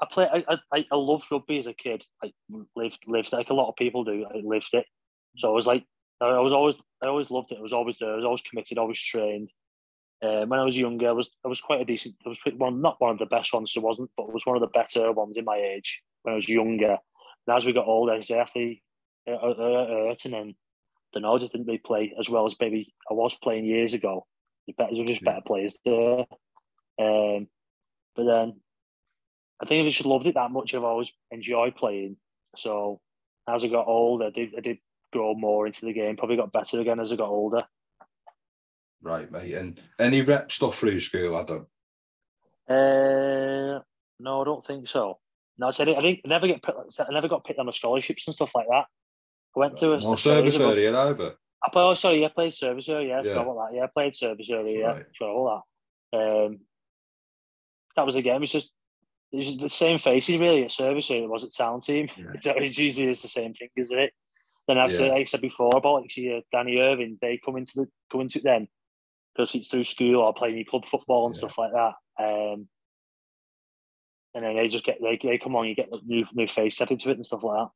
I 0.00 0.06
play. 0.10 0.28
I, 0.30 0.58
I 0.72 0.84
I 0.90 0.96
loved 0.96 1.24
rugby 1.30 1.58
as 1.58 1.66
a 1.66 1.72
kid. 1.72 2.04
I 2.22 2.32
lived 2.76 3.04
lived 3.06 3.32
like 3.32 3.50
a 3.50 3.54
lot 3.54 3.68
of 3.68 3.76
people 3.76 4.04
do. 4.04 4.26
I 4.26 4.38
lived 4.38 4.70
it. 4.72 4.86
So 5.36 5.48
I 5.48 5.52
was 5.52 5.66
like, 5.66 5.84
I 6.26 6.40
was 6.40 6.52
always, 6.52 6.76
I 7.02 7.06
always 7.06 7.30
loved 7.30 7.52
it. 7.52 7.58
I 7.58 7.62
was 7.62 7.72
always 7.72 7.96
there. 7.98 8.12
I 8.12 8.16
was 8.16 8.24
always 8.24 8.42
committed. 8.42 8.78
Always 8.78 9.00
trained. 9.00 9.50
Um, 10.22 10.48
when 10.48 10.60
I 10.60 10.64
was 10.64 10.78
younger, 10.78 11.08
I 11.08 11.12
was, 11.12 11.30
I 11.44 11.48
was 11.48 11.60
quite 11.60 11.80
a 11.80 11.84
decent. 11.84 12.14
I 12.24 12.28
was 12.28 12.38
one, 12.56 12.80
not 12.80 13.00
one 13.00 13.10
of 13.10 13.18
the 13.18 13.26
best 13.26 13.52
ones. 13.52 13.72
There 13.74 13.82
wasn't, 13.82 14.10
but 14.16 14.24
it 14.24 14.32
was 14.32 14.46
one 14.46 14.56
of 14.56 14.60
the 14.60 14.68
better 14.68 15.10
ones 15.10 15.36
in 15.36 15.44
my 15.44 15.56
age 15.56 16.00
when 16.22 16.34
I 16.34 16.36
was 16.36 16.48
younger. 16.48 16.98
And 17.46 17.56
as 17.56 17.64
we 17.64 17.72
got 17.72 17.86
older, 17.86 18.12
uh, 18.12 18.16
uh, 18.16 18.34
I 18.36 18.40
after 18.40 18.60
it 18.60 18.78
hurt, 19.26 20.24
and 20.24 20.34
then 20.34 20.54
I 20.54 21.12
don't 21.12 21.22
know, 21.22 21.38
just 21.38 21.52
didn't 21.52 21.66
really 21.66 21.78
play 21.78 22.14
as 22.18 22.28
well 22.28 22.46
as 22.46 22.54
maybe 22.60 22.94
I 23.10 23.14
was 23.14 23.34
playing 23.34 23.64
years 23.64 23.94
ago. 23.94 24.26
The 24.66 24.74
better, 24.74 24.94
were 24.94 25.04
just 25.04 25.24
better 25.24 25.42
players 25.44 25.78
there. 25.84 26.24
Um, 27.00 27.48
but 28.14 28.24
then 28.24 28.60
I 29.60 29.66
think 29.66 29.84
I 29.84 29.88
just 29.90 30.06
loved 30.06 30.26
it 30.26 30.34
that 30.34 30.52
much. 30.52 30.74
I've 30.74 30.84
always 30.84 31.12
enjoyed 31.30 31.74
playing. 31.74 32.16
So 32.56 33.00
as 33.48 33.64
I 33.64 33.68
got 33.68 33.88
older, 33.88 34.26
I 34.26 34.30
did, 34.30 34.54
I 34.56 34.60
did 34.60 34.78
grow 35.12 35.34
more 35.34 35.66
into 35.66 35.84
the 35.84 35.92
game. 35.92 36.16
Probably 36.16 36.36
got 36.36 36.52
better 36.52 36.80
again 36.80 37.00
as 37.00 37.12
I 37.12 37.16
got 37.16 37.28
older. 37.28 37.64
Right, 39.02 39.30
mate. 39.30 39.54
And 39.54 39.80
any 39.98 40.22
rep 40.22 40.50
stuff 40.50 40.78
through 40.78 41.00
school, 41.00 41.36
Adam? 41.38 41.66
Uh, 42.68 43.80
no, 44.20 44.40
I 44.40 44.44
don't 44.44 44.66
think 44.66 44.88
so. 44.88 45.18
No, 45.58 45.68
I 45.68 45.70
said 45.70 45.88
I 45.88 46.00
think 46.00 46.20
I 46.24 46.28
never 46.28 46.46
get 46.46 46.60
I 46.66 47.12
never 47.12 47.28
got 47.28 47.44
picked 47.44 47.58
on 47.58 47.66
the 47.66 47.72
scholarships 47.72 48.26
and 48.26 48.34
stuff 48.34 48.54
like 48.54 48.66
that. 48.68 48.86
I 49.54 49.60
went 49.60 49.76
to 49.78 49.92
a, 49.92 50.00
no 50.00 50.14
a 50.14 50.16
service 50.16 50.58
area 50.58 50.96
either. 50.98 51.34
I 51.64 51.70
played. 51.70 51.82
Oh, 51.82 51.94
sorry, 51.94 52.20
yeah, 52.20 52.26
I 52.26 52.30
played 52.30 52.54
service 52.54 52.88
area. 52.88 53.16
Yeah, 53.16 53.22
forgot 53.22 53.42
about 53.42 53.70
that. 53.70 53.76
Yeah, 53.76 53.84
I 53.84 53.88
played 53.88 54.14
service 54.14 54.50
area. 54.50 54.78
Yeah, 54.78 54.86
right. 54.86 55.04
forgot 55.16 55.32
all 55.32 55.62
that. 56.12 56.18
Um, 56.18 56.60
that 57.96 58.06
was 58.06 58.16
a 58.16 58.22
game. 58.22 58.36
It 58.36 58.40
was 58.40 58.52
just 58.52 58.72
it 59.32 59.36
was 59.36 59.56
the 59.56 59.68
same 59.68 59.98
faces 59.98 60.40
really 60.40 60.64
at 60.64 60.72
service 60.72 61.10
area. 61.10 61.24
It 61.24 61.30
was 61.30 61.44
at 61.44 61.54
town 61.54 61.80
team. 61.80 62.08
Yeah. 62.16 62.24
It's, 62.34 62.46
it's 62.46 62.78
usually 62.78 63.08
it's 63.08 63.22
the 63.22 63.28
same 63.28 63.54
thing, 63.54 63.68
isn't 63.76 63.98
it? 63.98 64.12
Then 64.68 64.78
I've 64.78 64.90
yeah. 64.92 64.98
said, 64.98 65.10
like 65.10 65.20
I 65.22 65.24
said 65.24 65.40
before 65.40 65.76
about 65.76 66.02
like 66.02 66.10
see, 66.10 66.34
uh, 66.34 66.40
Danny 66.52 66.78
Irving's, 66.78 67.18
they 67.20 67.40
come 67.44 67.56
into 67.56 67.72
the 67.76 67.88
come 68.10 68.20
into 68.20 68.38
it 68.38 68.44
then 68.44 68.68
because 69.34 69.54
it's 69.54 69.68
through 69.68 69.84
school 69.84 70.20
or 70.20 70.34
playing 70.34 70.64
club 70.68 70.86
football 70.86 71.26
and 71.26 71.34
yeah. 71.34 71.38
stuff 71.38 71.58
like 71.58 71.72
that. 71.72 71.94
Um, 72.18 72.68
and 74.34 74.44
then 74.44 74.56
they 74.56 74.68
just 74.68 74.84
get 74.84 74.98
they, 75.02 75.18
they 75.22 75.38
come 75.38 75.56
on, 75.56 75.68
you 75.68 75.74
get 75.74 75.92
like, 75.92 76.04
new 76.04 76.24
new 76.32 76.46
face 76.46 76.76
set 76.76 76.90
into 76.90 77.10
it 77.10 77.16
and 77.16 77.26
stuff 77.26 77.42
like 77.42 77.58
that. 77.58 77.70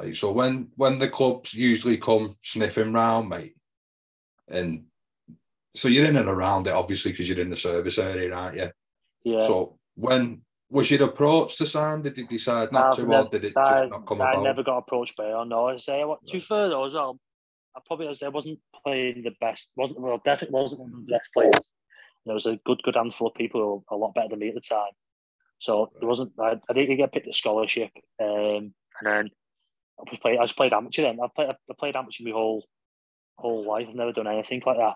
Right. 0.00 0.16
So 0.16 0.32
when 0.32 0.68
when 0.76 0.98
the 0.98 1.08
clubs 1.08 1.54
usually 1.54 1.98
come 1.98 2.36
sniffing 2.42 2.92
round, 2.92 3.28
mate, 3.28 3.54
and 4.48 4.84
so 5.74 5.88
you're 5.88 6.06
in 6.06 6.16
and 6.16 6.28
around 6.28 6.66
it 6.66 6.72
obviously 6.72 7.12
because 7.12 7.28
you're 7.28 7.40
in 7.40 7.50
the 7.50 7.56
service 7.56 7.98
area, 7.98 8.34
aren't 8.34 8.56
you? 8.56 8.70
Yeah. 9.24 9.46
So 9.46 9.78
when 9.94 10.42
was 10.74 10.90
your 10.90 11.04
approach 11.04 11.56
to 11.58 11.66
Sam? 11.66 12.02
Did 12.02 12.18
you 12.18 12.26
decide 12.26 12.72
not 12.72 12.98
no, 12.98 13.04
to, 13.04 13.16
or 13.16 13.28
did 13.28 13.44
it 13.44 13.56
I, 13.56 13.80
just 13.80 13.90
not 13.90 14.06
come 14.06 14.20
I 14.20 14.32
about? 14.32 14.40
I 14.40 14.42
never 14.42 14.64
got 14.64 14.78
approached 14.78 15.16
by 15.16 15.26
her. 15.26 15.44
No, 15.44 15.68
I 15.68 15.76
say 15.76 16.04
what 16.04 16.26
two 16.26 16.40
thirds 16.40 16.74
as 16.74 16.94
well. 16.94 17.20
I 17.76 17.80
probably 17.86 18.08
as 18.08 18.22
I 18.22 18.28
wasn't 18.28 18.58
playing 18.82 19.22
the 19.22 19.34
best. 19.40 19.72
wasn't 19.76 20.00
Well, 20.00 20.20
definitely 20.24 20.60
wasn't 20.60 20.80
one 20.80 20.92
of 20.92 21.06
the 21.06 21.12
best 21.12 21.30
players. 21.32 21.54
There 22.26 22.34
was 22.34 22.46
a 22.46 22.58
good, 22.64 22.82
good 22.82 22.96
handful 22.96 23.28
of 23.28 23.34
people 23.34 23.60
who 23.60 23.68
were 23.68 23.96
a 23.96 24.00
lot 24.00 24.14
better 24.14 24.30
than 24.30 24.40
me 24.40 24.48
at 24.48 24.54
the 24.54 24.60
time. 24.60 24.92
So 25.58 25.84
right. 25.84 26.02
it 26.02 26.06
wasn't. 26.06 26.32
I, 26.40 26.56
I 26.68 26.72
didn't 26.72 26.96
get 26.96 27.12
picked 27.12 27.28
a 27.28 27.32
scholarship, 27.32 27.90
um, 28.20 28.28
and 28.28 29.04
then 29.04 29.30
I 30.00 30.10
was 30.10 30.18
played. 30.20 30.38
I 30.38 30.42
was 30.42 30.52
played 30.52 30.72
amateur 30.72 31.02
then. 31.02 31.18
I 31.22 31.28
played. 31.34 31.50
I 31.50 31.74
played 31.78 31.94
amateur 31.94 32.24
my 32.24 32.32
whole 32.32 32.66
whole 33.38 33.64
life. 33.64 33.86
I've 33.88 33.94
never 33.94 34.12
done 34.12 34.26
anything 34.26 34.62
like 34.66 34.78
that. 34.78 34.94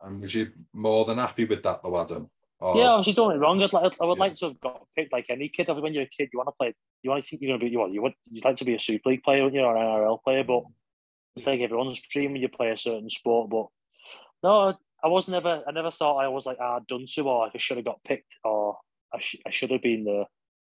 And 0.00 0.22
was 0.22 0.34
you 0.34 0.50
more 0.72 1.04
than 1.04 1.18
happy 1.18 1.44
with 1.44 1.62
that, 1.62 1.82
though, 1.82 2.00
Adam? 2.00 2.30
Or... 2.62 2.76
Yeah, 2.76 2.90
obviously 2.90 3.14
doing 3.14 3.36
it 3.36 3.40
wrong. 3.40 3.60
I'd 3.60 3.72
like, 3.72 3.92
I 4.00 4.04
would 4.04 4.18
yeah. 4.18 4.20
like 4.20 4.34
to 4.36 4.46
have 4.46 4.60
got 4.60 4.86
picked 4.96 5.12
like 5.12 5.26
any 5.28 5.48
kid. 5.48 5.66
When 5.66 5.92
you're 5.92 6.04
a 6.04 6.06
kid, 6.06 6.28
you 6.32 6.38
want 6.38 6.46
to 6.46 6.52
play. 6.52 6.72
You 7.02 7.10
want 7.10 7.24
to 7.24 7.28
think 7.28 7.42
you're 7.42 7.50
going 7.50 7.58
to 7.58 7.66
be. 7.66 7.72
You 7.72 7.80
want. 7.80 7.92
You 7.92 8.02
want. 8.02 8.14
You'd 8.30 8.44
like 8.44 8.56
to 8.58 8.64
be 8.64 8.76
a 8.76 8.78
Super 8.78 9.10
League 9.10 9.24
player, 9.24 9.48
you, 9.48 9.60
or 9.62 9.76
an 9.76 9.82
NRL 9.82 10.22
player? 10.22 10.44
But 10.44 10.62
it's 11.34 11.44
like 11.44 11.60
everyone's 11.60 12.00
dream 12.00 12.32
when 12.32 12.40
you 12.40 12.48
play 12.48 12.70
a 12.70 12.76
certain 12.76 13.10
sport. 13.10 13.50
But 13.50 13.66
no, 14.44 14.78
I 15.02 15.08
was 15.08 15.28
never. 15.28 15.64
I 15.66 15.72
never 15.72 15.90
thought 15.90 16.18
I 16.18 16.28
was 16.28 16.46
like 16.46 16.58
ah 16.60 16.78
done 16.88 17.06
to 17.14 17.22
or 17.22 17.46
like 17.46 17.56
I 17.56 17.58
should 17.58 17.78
have 17.78 17.86
got 17.86 18.04
picked 18.04 18.36
or 18.44 18.76
I, 19.12 19.20
sh- 19.20 19.42
I 19.44 19.50
should 19.50 19.72
have 19.72 19.82
been 19.82 20.04
there. 20.04 20.26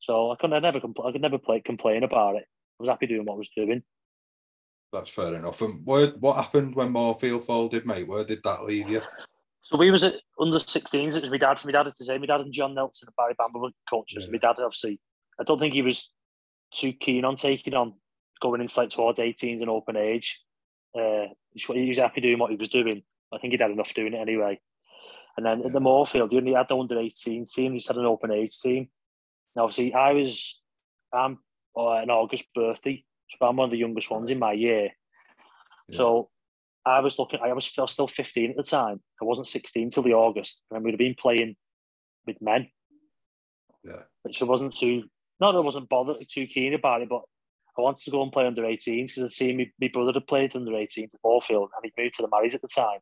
So 0.01 0.31
I 0.31 0.35
couldn't. 0.35 0.57
I 0.57 0.59
never. 0.59 0.81
Compl- 0.81 1.07
I 1.07 1.13
could 1.13 1.21
never 1.21 1.37
play 1.37 1.61
complain 1.61 2.03
about 2.03 2.35
it. 2.35 2.43
I 2.79 2.83
was 2.83 2.89
happy 2.89 3.07
doing 3.07 3.23
what 3.23 3.35
I 3.35 3.37
was 3.37 3.49
doing. 3.55 3.81
That's 4.91 5.09
fair 5.09 5.35
enough. 5.35 5.61
And 5.61 5.85
where, 5.85 6.07
what 6.19 6.35
happened 6.35 6.75
when 6.75 6.91
Moorfield 6.91 7.45
folded, 7.45 7.85
mate? 7.85 8.07
Where 8.07 8.25
did 8.25 8.43
that 8.43 8.65
leave 8.65 8.89
you? 8.89 9.01
So 9.67 9.77
we 9.77 9.91
was 9.91 10.05
at 10.05 10.15
under 10.39 10.59
16s, 10.59 11.15
it 11.17 11.21
was 11.21 11.29
my 11.29 11.37
dad. 11.37 11.59
My 11.65 11.71
dad, 11.73 11.91
to 11.93 12.05
say, 12.05 12.17
my 12.17 12.25
dad 12.25 12.39
and 12.39 12.53
John 12.53 12.73
Nelson 12.73 13.09
and 13.09 13.15
Barry 13.17 13.35
Bamber 13.37 13.59
were 13.59 13.71
coaches. 13.89 14.23
Yeah. 14.23 14.31
My 14.31 14.37
dad, 14.37 14.63
obviously, 14.63 14.97
I 15.37 15.43
don't 15.43 15.59
think 15.59 15.73
he 15.73 15.81
was 15.81 16.13
too 16.73 16.93
keen 16.93 17.25
on 17.25 17.35
taking 17.35 17.73
on 17.73 17.95
going 18.41 18.61
into 18.61 18.79
like 18.79 18.91
towards 18.91 19.19
18s 19.19 19.59
and 19.59 19.69
open 19.69 19.97
age. 19.97 20.41
Uh, 20.97 21.25
he 21.53 21.89
was 21.89 21.97
happy 21.97 22.21
doing 22.21 22.39
what 22.39 22.49
he 22.49 22.55
was 22.55 22.69
doing. 22.69 23.03
I 23.33 23.39
think 23.39 23.51
he'd 23.51 23.59
had 23.59 23.71
enough 23.71 23.93
doing 23.93 24.13
it 24.13 24.21
anyway. 24.21 24.57
And 25.35 25.45
then 25.45 25.59
yeah. 25.59 25.67
at 25.67 25.73
the 25.73 25.81
Moorfield, 25.81 26.31
he 26.31 26.37
only 26.37 26.53
had 26.53 26.69
the 26.69 26.77
under 26.77 26.97
18 26.97 27.43
team. 27.45 27.73
He 27.73 27.83
had 27.85 27.97
an 27.97 28.05
open 28.05 28.31
age 28.31 28.57
team. 28.57 28.87
Now, 29.53 29.63
obviously, 29.63 29.93
I 29.93 30.13
was 30.13 30.61
I'm 31.13 31.39
uh, 31.75 31.91
an 31.95 32.09
August 32.09 32.45
birthday, 32.55 33.03
so 33.29 33.45
I'm 33.45 33.57
one 33.57 33.65
of 33.65 33.71
the 33.71 33.77
youngest 33.77 34.09
ones 34.09 34.31
in 34.31 34.39
my 34.39 34.53
year. 34.53 34.91
Yeah. 35.89 35.97
So 35.97 36.29
I 36.87 36.99
was 37.01 37.19
looking. 37.19 37.39
I 37.43 37.53
was 37.53 37.65
still 37.65 38.07
15 38.07 38.51
at 38.51 38.57
the 38.57 38.63
time. 38.63 39.01
I 39.21 39.25
wasn't 39.25 39.47
16 39.47 39.89
till 39.89 40.03
the 40.03 40.13
August, 40.13 40.63
and 40.71 40.83
we'd 40.83 40.91
have 40.91 40.99
been 40.99 41.15
playing 41.19 41.55
with 42.25 42.41
men. 42.41 42.69
Yeah, 43.83 44.03
which 44.23 44.41
I 44.41 44.45
wasn't 44.45 44.75
too. 44.75 45.03
Not 45.39 45.51
that 45.51 45.59
I 45.59 45.61
wasn't 45.61 45.89
bothered 45.89 46.17
too 46.29 46.47
keen 46.47 46.73
about 46.73 47.01
it, 47.01 47.09
but 47.09 47.21
I 47.77 47.81
wanted 47.81 48.03
to 48.05 48.11
go 48.11 48.23
and 48.23 48.31
play 48.31 48.47
under 48.47 48.63
18s 48.63 49.07
because 49.07 49.23
I'd 49.23 49.31
seen 49.33 49.57
me, 49.57 49.71
my 49.79 49.89
brother 49.93 50.13
had 50.13 50.25
played 50.25 50.55
under 50.55 50.71
18s 50.71 51.13
at 51.13 51.19
Moorfield, 51.23 51.69
and 51.75 51.83
he'd 51.83 52.01
moved 52.01 52.15
to 52.15 52.23
the 52.23 52.27
Marys 52.27 52.55
at 52.55 52.61
the 52.61 52.67
time. 52.67 52.99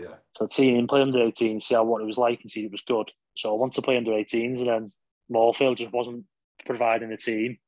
Yeah. 0.00 0.14
So 0.36 0.44
I'd 0.44 0.52
seen 0.52 0.76
him 0.76 0.86
play 0.86 1.02
under 1.02 1.18
18s, 1.18 1.62
see 1.62 1.74
how 1.74 1.84
what 1.84 2.00
it 2.00 2.06
was 2.06 2.16
like, 2.16 2.40
and 2.40 2.50
see 2.50 2.64
it 2.64 2.72
was 2.72 2.82
good. 2.82 3.12
So 3.36 3.50
I 3.50 3.58
wanted 3.58 3.76
to 3.76 3.82
play 3.82 3.96
under 3.98 4.12
18s, 4.12 4.60
and 4.60 4.68
then 4.68 4.92
Moorfield 5.28 5.76
just 5.76 5.92
wasn't 5.92 6.24
providing 6.64 7.12
a 7.12 7.16
team. 7.16 7.58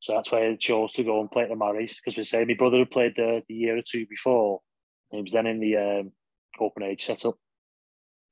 So 0.00 0.14
that's 0.14 0.32
why 0.32 0.46
I 0.46 0.56
chose 0.56 0.92
to 0.92 1.04
go 1.04 1.20
and 1.20 1.30
play 1.30 1.44
at 1.44 1.50
the 1.50 1.56
Marys 1.56 1.96
because 1.96 2.16
we 2.16 2.24
say 2.24 2.44
my 2.44 2.54
brother 2.54 2.78
had 2.78 2.90
played 2.90 3.12
there 3.16 3.42
the 3.46 3.54
year 3.54 3.76
or 3.76 3.82
two 3.82 4.06
before. 4.06 4.60
he 5.10 5.20
was 5.20 5.32
then 5.32 5.46
in 5.46 5.60
the 5.60 5.76
um, 5.76 6.12
open 6.58 6.82
age 6.82 7.04
setup. 7.04 7.36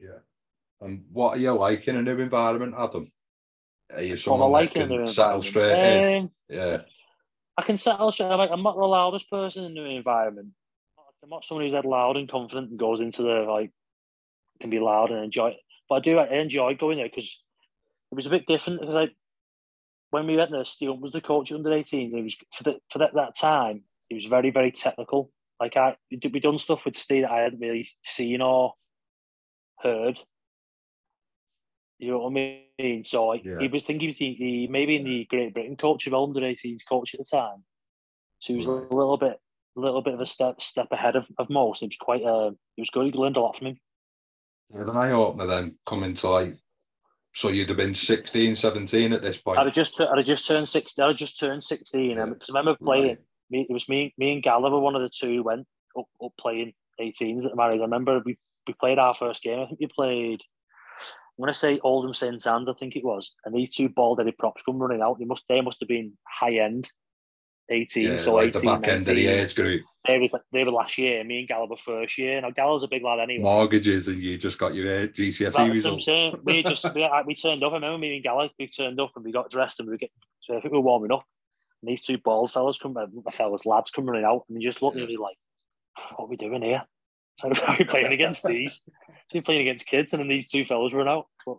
Yeah. 0.00 0.20
And 0.80 1.04
what 1.12 1.36
are 1.36 1.40
you 1.40 1.52
like 1.52 1.86
in 1.88 1.96
a 1.96 2.02
new 2.02 2.18
environment, 2.18 2.74
Adam? 2.76 3.12
Are 3.94 4.02
you 4.02 4.16
someone 4.16 4.50
like 4.50 4.74
that 4.74 4.88
can 4.88 5.06
settle 5.06 5.42
straight 5.42 5.72
um, 5.72 6.04
in? 6.04 6.30
Yeah. 6.48 6.82
I 7.56 7.62
can 7.62 7.76
settle 7.76 8.12
straight. 8.12 8.30
I'm, 8.30 8.40
I'm 8.40 8.62
not 8.62 8.76
the 8.76 8.84
loudest 8.84 9.30
person 9.30 9.64
in 9.64 9.74
the 9.74 9.80
new 9.80 9.96
environment. 9.96 10.48
I'm 11.22 11.30
not 11.30 11.44
someone 11.44 11.64
who's 11.64 11.72
that 11.72 11.84
loud 11.84 12.16
and 12.16 12.30
confident 12.30 12.70
and 12.70 12.78
goes 12.78 13.00
into 13.00 13.22
the 13.22 13.44
like 13.48 13.72
can 14.60 14.70
be 14.70 14.78
loud 14.78 15.10
and 15.10 15.24
enjoy 15.24 15.48
it. 15.48 15.56
But 15.88 15.96
I 15.96 16.00
do 16.00 16.18
I 16.18 16.26
enjoy 16.36 16.74
going 16.76 16.98
there 16.98 17.08
because 17.08 17.42
it 18.12 18.14
was 18.14 18.26
a 18.26 18.30
bit 18.30 18.46
different 18.46 18.80
because 18.80 18.96
I 18.96 19.08
when 20.10 20.26
we 20.26 20.36
went 20.36 20.50
there, 20.50 20.64
Steele 20.64 20.96
was 20.96 21.12
the 21.12 21.20
coach 21.20 21.52
under 21.52 21.70
18s. 21.70 22.14
It 22.14 22.22
was 22.22 22.36
for, 22.54 22.64
the, 22.64 22.78
for 22.90 22.98
that, 22.98 23.14
that 23.14 23.36
time. 23.38 23.82
He 24.08 24.14
was 24.14 24.24
very 24.24 24.50
very 24.50 24.72
technical. 24.72 25.30
Like 25.60 25.76
I 25.76 25.96
we 26.10 26.40
done 26.40 26.58
stuff 26.58 26.84
with 26.84 26.96
Steve 26.96 27.22
that 27.22 27.30
I 27.30 27.40
hadn't 27.40 27.60
really 27.60 27.86
seen 28.02 28.40
or 28.40 28.74
heard. 29.80 30.18
You 31.98 32.12
know 32.12 32.18
what 32.20 32.30
I 32.30 32.62
mean? 32.78 33.04
So 33.04 33.34
yeah. 33.34 33.58
he 33.60 33.68
was 33.68 33.84
thinking 33.84 34.10
he, 34.10 34.34
he 34.34 34.68
maybe 34.70 34.96
in 34.96 35.04
the 35.04 35.26
Great 35.28 35.52
Britain 35.52 35.76
coach 35.76 36.06
of 36.06 36.14
under 36.14 36.40
18s 36.40 36.82
coach 36.88 37.14
at 37.14 37.20
the 37.20 37.36
time. 37.36 37.64
So 38.38 38.52
he 38.52 38.56
was 38.56 38.66
right. 38.66 38.86
a 38.88 38.94
little 38.94 39.18
bit 39.18 39.36
a 39.76 39.80
little 39.80 40.02
bit 40.02 40.14
of 40.14 40.20
a 40.20 40.26
step 40.26 40.62
step 40.62 40.88
ahead 40.92 41.16
of, 41.16 41.26
of 41.38 41.50
most. 41.50 41.82
It 41.82 41.86
was 41.86 41.96
quite 42.00 42.22
uh, 42.22 42.50
it 42.76 42.80
was 42.80 42.90
good. 42.90 43.06
He 43.06 43.12
learned 43.12 43.36
a 43.36 43.40
lot 43.40 43.56
from 43.56 43.68
him. 43.68 43.80
An 44.70 44.90
eye 44.90 45.12
opener 45.12 45.46
then 45.46 45.76
coming 45.86 46.14
to 46.14 46.28
like 46.28 46.54
so 47.38 47.50
you'd 47.50 47.68
have 47.68 47.76
been 47.76 47.94
16, 47.94 48.56
17 48.56 49.12
at 49.12 49.22
this 49.22 49.38
point. 49.38 49.60
I'd 49.60 49.72
just 49.72 50.00
I'd 50.00 50.24
just 50.24 50.48
turned 50.48 50.68
16. 50.68 51.04
I'd 51.04 51.16
just 51.16 51.38
turned 51.38 51.62
16 51.62 52.16
because 52.16 52.48
yeah. 52.48 52.54
I 52.56 52.58
remember 52.58 52.76
playing. 52.82 53.06
Right. 53.06 53.18
Me, 53.50 53.66
it 53.68 53.72
was 53.72 53.88
me, 53.88 54.12
me 54.18 54.32
and 54.32 54.42
Gallagher, 54.42 54.78
one 54.78 54.96
of 54.96 55.02
the 55.02 55.08
two, 55.08 55.44
went 55.44 55.64
up, 55.96 56.06
up 56.22 56.32
playing 56.38 56.72
18s 57.00 57.44
at 57.44 57.50
the 57.50 57.56
Marys. 57.56 57.78
I 57.78 57.84
remember 57.84 58.20
we, 58.26 58.36
we 58.66 58.74
played 58.74 58.98
our 58.98 59.14
first 59.14 59.44
game. 59.44 59.60
I 59.60 59.66
think 59.66 59.78
we 59.78 59.86
played. 59.86 60.42
I'm 61.00 61.42
going 61.42 61.52
to 61.52 61.58
say 61.58 61.78
Oldham 61.84 62.12
St 62.12 62.44
Anne's, 62.44 62.68
I 62.68 62.72
think 62.72 62.96
it 62.96 63.04
was, 63.04 63.36
and 63.44 63.54
these 63.54 63.72
two 63.72 63.88
bald 63.88 64.18
headed 64.18 64.36
props 64.36 64.62
come 64.66 64.78
running 64.80 65.00
out. 65.00 65.20
They 65.20 65.24
must 65.24 65.44
they 65.48 65.60
must 65.60 65.78
have 65.78 65.88
been 65.88 66.14
high 66.26 66.56
end 66.56 66.90
18, 67.70 68.02
yeah, 68.04 68.16
so 68.16 68.34
like 68.34 68.56
18, 68.56 68.60
the 68.60 68.66
back 68.66 68.80
19. 68.80 68.90
end 68.90 69.08
of 69.08 69.16
the 69.16 69.26
age 69.26 69.54
group. 69.54 69.82
They 70.06 70.18
was 70.18 70.34
they 70.52 70.64
were 70.64 70.70
last 70.70 70.96
year, 70.96 71.22
me 71.22 71.40
and 71.40 71.48
Gallagher 71.48 71.76
first 71.76 72.16
year. 72.16 72.40
Now 72.40 72.50
Gallagher's 72.50 72.84
a 72.84 72.88
big 72.88 73.02
lad 73.02 73.20
anyway. 73.20 73.42
Mortgages 73.42 74.08
and 74.08 74.22
you 74.22 74.38
just 74.38 74.58
got 74.58 74.74
your 74.74 74.86
GCSE 75.08 75.52
That's 75.52 75.70
results. 75.70 76.08
we 76.44 76.62
just 76.62 76.94
we, 76.94 77.08
we, 77.26 77.34
turned 77.34 77.62
up. 77.62 77.72
I 77.72 77.76
remember 77.76 77.98
me 77.98 78.14
and 78.14 78.24
Gallagher 78.24 78.52
we 78.58 78.68
turned 78.68 78.98
up 79.00 79.12
and 79.16 79.24
we 79.24 79.32
got 79.32 79.50
dressed 79.50 79.80
and 79.80 79.86
we 79.86 79.92
were 79.92 79.98
getting. 79.98 80.14
So 80.40 80.56
I 80.56 80.60
think 80.60 80.72
we 80.72 80.78
were 80.78 80.84
warming 80.84 81.12
up. 81.12 81.24
And 81.82 81.90
these 81.90 82.02
two 82.02 82.18
bald 82.18 82.50
fellas 82.50 82.78
come, 82.78 82.94
the 82.94 83.30
fellas 83.30 83.66
lads 83.66 83.90
come 83.90 84.06
running 84.06 84.24
out, 84.24 84.44
and 84.48 84.56
they 84.56 84.64
just 84.64 84.82
look 84.82 84.96
at 84.96 85.06
me 85.06 85.16
like, 85.16 85.36
"What 86.16 86.24
are 86.24 86.28
we 86.28 86.36
doing 86.36 86.62
here?" 86.62 86.82
So 87.40 87.48
we're 87.48 87.76
we 87.78 87.84
playing 87.84 88.12
against 88.12 88.44
these? 88.44 88.82
We're 89.32 89.42
playing 89.42 89.60
against 89.60 89.86
kids, 89.86 90.12
and 90.12 90.20
then 90.20 90.28
these 90.28 90.50
two 90.50 90.64
fellas 90.64 90.92
run 90.92 91.06
out. 91.06 91.26
But 91.46 91.58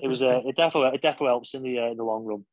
it 0.00 0.08
was 0.08 0.22
uh, 0.22 0.40
it 0.46 0.56
definitely 0.56 0.94
it 0.94 1.02
definitely 1.02 1.26
helps 1.26 1.52
in 1.52 1.62
the 1.62 1.80
uh, 1.80 1.90
in 1.90 1.98
the 1.98 2.04
long 2.04 2.24
run. 2.24 2.46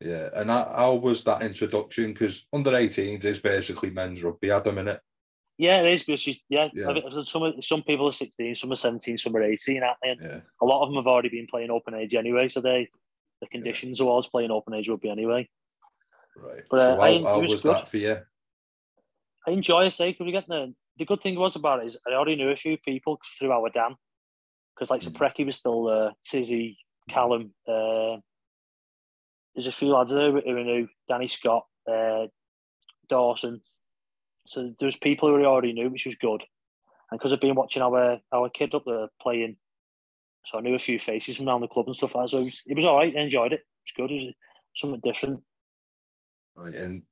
Yeah, 0.00 0.28
and 0.34 0.50
how, 0.50 0.72
how 0.76 0.94
was 0.94 1.24
that 1.24 1.42
introduction? 1.42 2.12
Because 2.12 2.46
under 2.52 2.72
18s 2.72 3.24
is 3.24 3.38
basically 3.38 3.90
men's 3.90 4.22
rugby 4.22 4.50
at 4.50 4.64
the 4.64 4.72
minute. 4.72 5.00
Yeah, 5.56 5.82
it 5.82 5.92
is 5.92 6.02
because 6.02 6.20
she's 6.20 6.40
yeah. 6.48 6.68
yeah. 6.74 6.92
some 7.26 7.54
some 7.62 7.82
people 7.82 8.08
are 8.08 8.12
16, 8.12 8.56
some 8.56 8.72
are 8.72 8.76
17, 8.76 9.16
some 9.16 9.36
are 9.36 9.42
18, 9.42 9.82
aren't 9.82 9.96
they? 10.02 10.08
And 10.10 10.20
yeah. 10.20 10.40
A 10.60 10.64
lot 10.64 10.82
of 10.82 10.88
them 10.88 10.96
have 10.96 11.06
already 11.06 11.28
been 11.28 11.46
playing 11.48 11.70
open 11.70 11.94
age 11.94 12.14
anyway, 12.14 12.48
so 12.48 12.60
they 12.60 12.88
the 13.40 13.46
conditions 13.46 14.00
yeah. 14.00 14.06
was 14.06 14.26
playing 14.26 14.50
open 14.50 14.74
age 14.74 14.88
rugby 14.88 15.10
anyway. 15.10 15.48
Right. 16.36 16.62
But, 16.68 16.78
so 16.78 16.94
uh, 16.94 16.96
how, 16.96 17.02
I, 17.02 17.22
how 17.22 17.40
was, 17.40 17.52
was 17.52 17.62
that 17.62 17.86
for 17.88 17.98
you? 17.98 18.18
I 19.46 19.50
enjoy 19.50 19.86
it, 19.86 19.92
say, 19.92 20.10
because 20.10 20.26
we 20.26 20.32
get 20.32 20.48
the 20.48 20.74
the 20.98 21.04
good 21.04 21.22
thing 21.22 21.38
was 21.38 21.54
about 21.54 21.82
it 21.82 21.86
is 21.86 21.98
I 22.08 22.14
already 22.14 22.36
knew 22.36 22.50
a 22.50 22.56
few 22.56 22.76
people 22.78 23.20
through 23.38 23.52
our 23.52 23.70
dam 23.70 23.96
because 24.74 24.90
like 24.90 25.02
mm. 25.02 25.12
Sapreki 25.12 25.46
was 25.46 25.56
still 25.56 25.84
there, 25.84 26.10
Tizzy, 26.24 26.78
Callum, 27.08 27.54
uh, 27.68 28.16
there's 29.54 29.66
a 29.66 29.72
few 29.72 29.88
lads 29.88 30.10
there 30.10 30.32
who 30.32 30.64
knew 30.64 30.88
Danny 31.08 31.26
Scott, 31.26 31.66
uh, 31.90 32.26
Dawson. 33.08 33.60
So 34.46 34.74
there's 34.80 34.96
people 34.96 35.28
who 35.28 35.36
we 35.36 35.44
already 35.44 35.72
knew, 35.72 35.90
which 35.90 36.06
was 36.06 36.16
good. 36.16 36.42
And 37.10 37.18
because 37.18 37.32
I've 37.32 37.40
been 37.40 37.54
watching 37.54 37.82
our 37.82 38.18
our 38.32 38.50
kid 38.50 38.74
up 38.74 38.84
there 38.86 39.08
playing, 39.20 39.56
so 40.46 40.58
I 40.58 40.60
knew 40.60 40.74
a 40.74 40.78
few 40.78 40.98
faces 40.98 41.36
from 41.36 41.48
around 41.48 41.60
the 41.60 41.68
club 41.68 41.86
and 41.86 41.96
stuff 41.96 42.14
like 42.14 42.24
that. 42.24 42.30
So 42.30 42.38
it 42.38 42.44
was, 42.44 42.62
it 42.66 42.76
was 42.76 42.84
all 42.84 42.98
right. 42.98 43.14
I 43.16 43.20
enjoyed 43.20 43.52
it. 43.52 43.60
It 43.60 43.98
was 43.98 44.08
good. 44.08 44.10
It 44.10 44.24
was 44.24 44.34
something 44.76 45.00
different. 45.04 45.42
Right. 46.56 46.74
And 46.74 47.02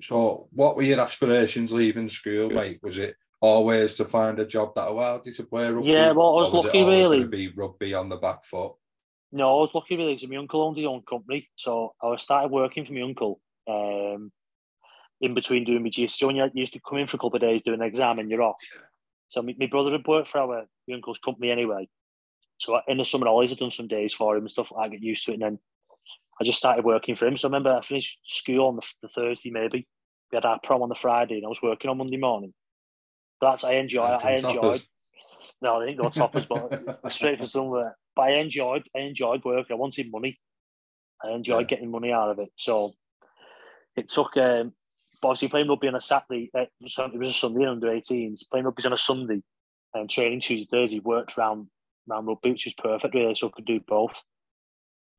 so, 0.00 0.48
what 0.52 0.76
were 0.76 0.82
your 0.82 1.00
aspirations 1.00 1.72
leaving 1.72 2.08
school, 2.08 2.50
mate? 2.50 2.80
Was 2.82 2.98
it 2.98 3.16
always 3.40 3.94
to 3.96 4.04
find 4.04 4.38
a 4.38 4.46
job 4.46 4.74
that 4.74 4.88
allowed 4.88 5.26
you 5.26 5.32
to 5.32 5.44
play 5.44 5.70
rugby? 5.70 5.90
Yeah, 5.90 6.12
well, 6.12 6.38
I 6.38 6.40
was, 6.40 6.52
was 6.52 6.64
lucky, 6.66 6.84
really. 6.84 7.20
To 7.20 7.26
be 7.26 7.52
rugby 7.56 7.94
on 7.94 8.08
the 8.08 8.16
back 8.16 8.44
foot. 8.44 8.74
No, 9.30 9.58
I 9.58 9.60
was 9.60 9.70
lucky 9.74 9.96
really 9.96 10.14
because 10.14 10.28
my 10.28 10.36
uncle 10.36 10.62
owned 10.62 10.76
his 10.76 10.86
own 10.86 11.02
company. 11.08 11.48
So 11.56 11.94
I 12.02 12.16
started 12.16 12.50
working 12.50 12.86
for 12.86 12.92
my 12.92 13.02
uncle 13.02 13.40
um, 13.68 14.32
in 15.20 15.34
between 15.34 15.64
doing 15.64 15.82
my 15.82 15.90
GCSE. 15.90 16.26
When 16.26 16.36
you 16.36 16.48
used 16.54 16.72
to 16.72 16.80
come 16.80 16.98
in 16.98 17.06
for 17.06 17.16
a 17.16 17.20
couple 17.20 17.36
of 17.36 17.42
days, 17.42 17.62
do 17.62 17.74
an 17.74 17.82
exam, 17.82 18.18
and 18.18 18.30
you're 18.30 18.42
off. 18.42 18.56
So 19.28 19.42
my, 19.42 19.54
my 19.58 19.66
brother 19.66 19.92
had 19.92 20.06
worked 20.06 20.28
for 20.28 20.38
our 20.38 20.66
my 20.86 20.94
uncle's 20.94 21.18
company 21.18 21.50
anyway. 21.50 21.88
So 22.58 22.80
in 22.88 22.98
the 22.98 23.04
summer 23.04 23.26
holidays, 23.26 23.52
I'd 23.52 23.58
done 23.58 23.70
some 23.70 23.86
days 23.86 24.12
for 24.12 24.36
him 24.36 24.42
and 24.42 24.50
stuff 24.50 24.72
like 24.72 24.86
I 24.86 24.88
get 24.88 25.02
used 25.02 25.24
to 25.26 25.32
it. 25.32 25.34
And 25.34 25.42
then 25.42 25.58
I 26.40 26.44
just 26.44 26.58
started 26.58 26.84
working 26.84 27.14
for 27.14 27.26
him. 27.26 27.36
So 27.36 27.48
I 27.48 27.50
remember 27.50 27.72
I 27.72 27.82
finished 27.82 28.18
school 28.26 28.68
on 28.68 28.76
the, 28.76 28.86
the 29.02 29.08
Thursday, 29.08 29.50
maybe. 29.50 29.86
We 30.32 30.36
had 30.36 30.44
our 30.44 30.58
prom 30.62 30.82
on 30.82 30.88
the 30.88 30.94
Friday, 30.94 31.36
and 31.36 31.44
I 31.44 31.48
was 31.48 31.62
working 31.62 31.90
on 31.90 31.98
Monday 31.98 32.16
morning. 32.16 32.52
That's 33.40 33.64
I 33.64 33.74
enjoy. 33.74 34.02
I 34.02 34.32
enjoyed. 34.32 34.82
No, 35.60 35.80
I 35.80 35.86
didn't 35.86 36.00
go 36.00 36.10
toppers, 36.10 36.46
but 36.46 37.00
straight 37.12 37.38
for 37.38 37.46
somewhere. 37.46 37.96
But 38.18 38.30
I 38.30 38.30
enjoyed, 38.38 38.82
I 38.96 38.98
enjoyed 39.02 39.44
work. 39.44 39.68
I 39.70 39.74
wanted 39.74 40.10
money. 40.10 40.40
I 41.24 41.30
enjoyed 41.30 41.70
yeah. 41.70 41.76
getting 41.76 41.92
money 41.92 42.10
out 42.10 42.30
of 42.30 42.40
it. 42.40 42.50
So 42.56 42.94
it 43.96 44.08
took. 44.08 44.36
Um, 44.36 44.72
obviously, 45.22 45.46
playing 45.46 45.68
rugby 45.68 45.86
on 45.86 45.94
a 45.94 46.00
Saturday, 46.00 46.50
uh, 46.52 46.62
it 46.62 46.70
was 46.82 46.98
a 46.98 47.32
Sunday 47.32 47.64
under 47.64 47.86
18s. 47.86 48.40
Playing 48.50 48.66
rugby 48.66 48.84
on 48.86 48.92
a 48.92 48.96
Sunday 48.96 49.40
and 49.94 50.10
training 50.10 50.40
Tuesday, 50.40 50.66
Thursday 50.68 50.98
worked 50.98 51.38
around 51.38 51.68
around 52.10 52.26
rugby, 52.26 52.50
which 52.50 52.66
was 52.66 52.74
perfect, 52.74 53.14
really. 53.14 53.36
So 53.36 53.46
I 53.46 53.50
could 53.54 53.66
do 53.66 53.78
both. 53.86 54.20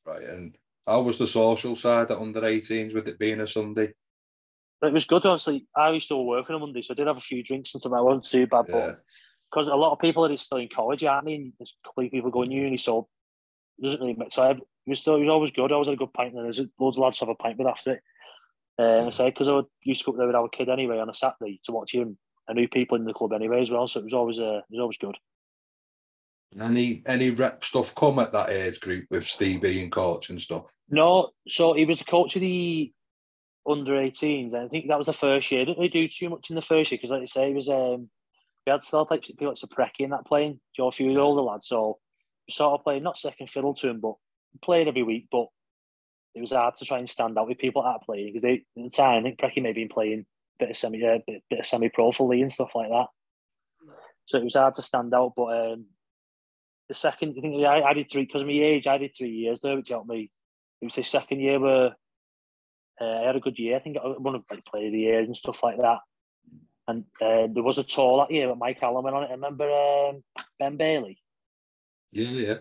Right, 0.05 0.23
and 0.23 0.57
how 0.85 1.01
was 1.01 1.17
the 1.17 1.27
social 1.27 1.77
side 1.77 2.12
at 2.12 2.17
under 2.17 2.41
18s 2.41 2.93
with 2.93 3.07
it 3.07 3.17
being 3.17 3.39
a 3.39 3.47
Sunday? 3.47 3.93
It 4.81 4.93
was 4.93 5.05
good, 5.05 5.25
obviously. 5.25 5.67
I 5.73 5.91
used 5.91 6.09
to 6.09 6.17
work 6.17 6.49
on 6.49 6.57
a 6.57 6.59
Monday, 6.59 6.81
so 6.81 6.93
I 6.93 6.95
did 6.95 7.07
have 7.07 7.17
a 7.17 7.21
few 7.21 7.43
drinks 7.43 7.73
and 7.73 7.79
stuff. 7.79 7.93
I 7.93 8.01
wasn't 8.01 8.29
too 8.29 8.47
bad, 8.47 8.65
yeah. 8.67 8.75
but 8.75 8.99
because 9.49 9.67
a 9.67 9.75
lot 9.75 9.91
of 9.91 9.99
people 9.99 10.25
are 10.25 10.38
still 10.38 10.57
in 10.57 10.69
college, 10.69 11.03
aren't 11.03 11.25
they? 11.25 11.35
And 11.35 11.53
there's 11.57 11.75
a 11.83 11.88
couple 11.88 12.05
of 12.05 12.12
people 12.12 12.31
going 12.31 12.51
uni, 12.51 12.77
so 12.77 13.07
it 13.79 13.83
doesn't 13.85 14.01
really 14.01 14.13
matter. 14.13 14.29
So 14.31 14.43
I, 14.43 14.55
was 14.85 14.99
still 14.99 15.15
it 15.15 15.21
was 15.21 15.29
always 15.29 15.51
good. 15.51 15.71
I 15.71 15.75
always 15.75 15.88
had 15.88 15.95
a 15.95 15.97
good 15.97 16.13
pint, 16.13 16.33
and 16.33 16.45
there's 16.45 16.62
loads 16.79 16.97
of 16.97 17.03
lads 17.03 17.19
have 17.19 17.29
a 17.29 17.35
pint 17.35 17.57
with 17.57 17.67
after 17.67 17.93
it. 17.93 18.01
Uh, 18.79 19.07
I 19.07 19.09
say 19.09 19.29
because 19.29 19.49
I 19.49 19.62
used 19.83 20.01
to 20.01 20.05
go 20.05 20.12
up 20.13 20.17
there 20.17 20.27
with 20.27 20.35
our 20.35 20.49
kid 20.49 20.69
anyway 20.69 20.99
on 20.99 21.09
a 21.09 21.13
Saturday 21.13 21.59
to 21.65 21.71
watch 21.71 21.93
him. 21.93 22.17
I 22.49 22.53
knew 22.53 22.67
people 22.67 22.97
in 22.97 23.05
the 23.05 23.13
club 23.13 23.33
anyway 23.33 23.62
as 23.62 23.69
well, 23.69 23.88
so 23.88 23.99
it 23.99 24.05
was 24.05 24.13
always 24.13 24.39
uh, 24.39 24.62
it 24.69 24.71
was 24.71 24.79
always 24.79 24.97
good. 24.97 25.17
Any 26.59 27.03
any 27.05 27.29
rep 27.29 27.63
stuff 27.63 27.93
come 27.93 28.19
at 28.19 28.31
that 28.31 28.49
age 28.49 28.79
group 28.79 29.05
with 29.12 29.25
Steve 29.25 29.62
being 29.62 29.89
coach 29.89 30.29
and 30.29 30.41
stuff? 30.41 30.73
No, 30.89 31.29
so 31.47 31.73
he 31.73 31.85
was 31.85 31.99
the 31.99 32.05
coach 32.05 32.35
of 32.35 32.41
the 32.41 32.91
under 33.67 33.91
18s. 33.91 34.55
I 34.55 34.67
think 34.67 34.88
that 34.88 34.97
was 34.97 35.07
the 35.07 35.13
first 35.13 35.51
year. 35.51 35.65
Didn't 35.65 35.77
really 35.77 35.89
do 35.89 36.07
too 36.07 36.29
much 36.29 36.49
in 36.49 36.55
the 36.55 36.62
first 36.62 36.91
year 36.91 36.97
because, 36.97 37.12
like 37.12 37.21
I 37.21 37.25
say, 37.25 37.51
it 37.51 37.55
was 37.55 37.69
um, 37.69 38.09
we 38.65 38.72
had 38.72 38.84
still 38.84 39.08
like 39.10 39.24
people 39.24 39.48
like 39.48 39.58
Sapreki 39.58 40.02
in 40.02 40.12
that 40.12 40.26
playing, 40.26 40.60
Joe, 40.76 40.91
few 40.91 41.17
older 41.19 41.41
lad, 41.41 41.63
So 41.63 42.00
we 42.48 42.52
sort 42.52 42.80
of 42.80 42.84
played 42.84 43.04
not 43.04 43.17
second 43.17 43.50
fiddle 43.50 43.74
to 43.76 43.89
him, 43.89 44.00
but 44.00 44.15
played 44.62 44.88
every 44.88 45.04
week. 45.04 45.28
But 45.32 45.48
it 46.36 46.41
was 46.41 46.52
hard 46.52 46.76
to 46.76 46.86
try 46.86 47.00
and 47.00 47.10
stand 47.10 47.38
out 47.38 47.48
with 47.48 47.58
people 47.58 47.86
at 47.86 48.04
playing 48.04 48.28
because 48.28 48.43
they 48.43 48.54
at 48.54 48.84
the 48.84 48.89
time 48.89 49.19
I 49.19 49.24
think 49.24 49.39
Preki 49.39 49.62
may 49.62 49.69
have 49.69 49.76
been 49.76 49.89
playing 49.89 50.26
bit 50.60 50.69
of 50.69 50.78
semi 50.78 51.04
uh, 51.04 51.19
bit, 51.26 51.43
bit 51.50 51.60
of 51.60 51.65
semi 51.65 51.89
pro 51.89 52.12
for 52.12 52.28
Leigh 52.28 52.41
and 52.41 52.52
stuff 52.52 52.72
like 52.76 52.89
that. 52.89 53.08
So 54.26 54.38
it 54.38 54.43
was 54.43 54.56
hard 54.56 54.76
to 54.76 54.82
stand 54.82 55.13
out. 55.13 55.34
But 55.36 55.72
um, 55.72 55.86
the 56.88 56.93
second, 56.93 57.36
I 57.38 57.41
think 57.41 57.65
I, 57.65 57.82
I 57.82 57.93
did 57.93 58.12
three 58.12 58.26
because 58.26 58.41
of 58.41 58.48
my 58.48 58.54
age. 58.54 58.86
I 58.86 58.98
did 58.98 59.15
three 59.17 59.32
years 59.32 59.62
there, 59.62 59.76
which 59.76 59.89
helped 59.89 60.10
me. 60.10 60.30
It 60.82 60.86
was 60.86 60.95
the 60.95 61.04
second 61.04 61.39
year 61.39 61.60
where 61.60 61.95
uh, 63.02 63.22
I 63.22 63.26
had 63.26 63.36
a 63.36 63.39
good 63.39 63.58
year. 63.58 63.76
I 63.76 63.80
think 63.80 63.98
I 63.98 64.08
won 64.17 64.43
like, 64.50 64.65
player 64.65 64.88
of 64.88 64.91
the 64.91 65.00
year 65.00 65.19
and 65.19 65.36
stuff 65.36 65.63
like 65.63 65.78
that. 65.78 66.00
And 66.89 67.04
uh, 67.21 67.45
there 67.54 67.62
was 67.62 67.78
a 67.78 67.84
tour 67.84 68.17
that 68.17 68.34
year 68.34 68.49
with 68.49 68.58
Mike 68.58 68.80
Allen 68.82 69.04
went 69.04 69.15
on 69.15 69.23
it. 69.23 69.28
I 69.28 69.34
remember 69.34 69.69
um, 69.69 70.23
Ben 70.58 70.75
Bailey. 70.75 71.19
Yeah, 72.12 72.30
yeah. 72.30 72.56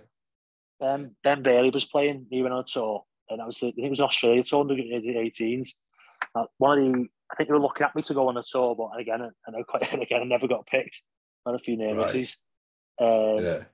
Um, 0.86 1.12
ben 1.24 1.42
Bailey 1.42 1.70
was 1.70 1.86
playing. 1.86 2.26
He 2.28 2.42
went 2.42 2.52
on 2.52 2.60
a 2.60 2.64
tour, 2.64 3.04
and 3.30 3.40
that 3.40 3.46
was 3.46 3.56
I 3.56 3.72
think 3.72 3.78
it 3.78 3.88
was 3.88 4.00
an 4.00 4.04
Australia 4.04 4.44
tour 4.44 4.60
under 4.60 4.74
the 4.74 4.82
18s. 4.82 5.70
Uh, 6.34 6.44
one 6.58 6.78
of 6.78 6.84
the 6.84 7.08
I 7.32 7.36
think 7.36 7.48
they 7.48 7.54
were 7.54 7.60
looking 7.60 7.86
at 7.86 7.96
me 7.96 8.02
to 8.02 8.14
go 8.14 8.28
on 8.28 8.36
a 8.36 8.42
tour, 8.42 8.76
but 8.76 9.00
again, 9.00 9.22
and 9.46 9.56
I 9.56 9.62
quite 9.62 9.90
again 9.94 10.20
I 10.20 10.24
never 10.24 10.46
got 10.46 10.66
picked. 10.66 11.00
Had 11.46 11.54
a 11.54 11.58
few 11.58 11.78
name 11.78 11.96
right. 11.96 12.14
Um, 13.00 13.44
yeah. 13.44 13.64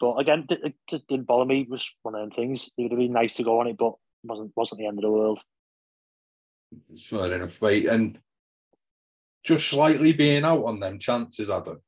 But 0.00 0.16
again, 0.16 0.46
it, 0.50 0.74
it, 0.92 1.06
didn't 1.08 1.26
bother 1.26 1.46
me. 1.46 1.62
It 1.62 1.70
was 1.70 1.90
one 2.02 2.14
of 2.14 2.20
them 2.20 2.30
things. 2.30 2.70
It 2.76 2.82
would 2.82 2.92
have 2.92 2.98
been 2.98 3.12
nice 3.12 3.34
to 3.36 3.42
go 3.42 3.60
on 3.60 3.68
it, 3.68 3.78
but 3.78 3.94
it 4.22 4.24
wasn't 4.24 4.52
wasn't 4.54 4.80
the 4.80 4.86
end 4.86 4.98
of 4.98 5.02
the 5.02 5.10
world. 5.10 5.40
Fair 6.94 7.32
enough, 7.32 7.62
mate. 7.62 7.86
And 7.86 8.20
just 9.48 9.68
slightly 9.68 10.12
being 10.12 10.44
out 10.44 10.64
on 10.64 10.78
them 10.78 10.98
chances, 10.98 11.50
Adam. 11.50 11.80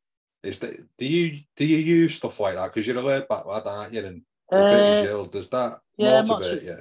Is 0.43 0.59
that 0.61 0.81
do 0.97 1.05
you 1.05 1.41
do 1.55 1.67
you 1.67 1.77
use 1.77 2.15
stuff 2.15 2.41
like 2.41 2.55
that 2.55 2.73
because 2.73 2.87
you're 2.87 2.99
a 2.99 3.03
laid 3.03 3.29
back 3.29 3.45
lad, 3.45 3.67
aren't 3.67 3.93
you? 3.93 4.07
And 4.07 4.23
you're 4.51 4.69
pretty 4.69 4.83
uh, 4.83 5.03
chill. 5.03 5.25
Does 5.27 5.49
that 5.49 5.81
yeah, 5.99 6.23
motivate 6.23 6.63
you? 6.63 6.79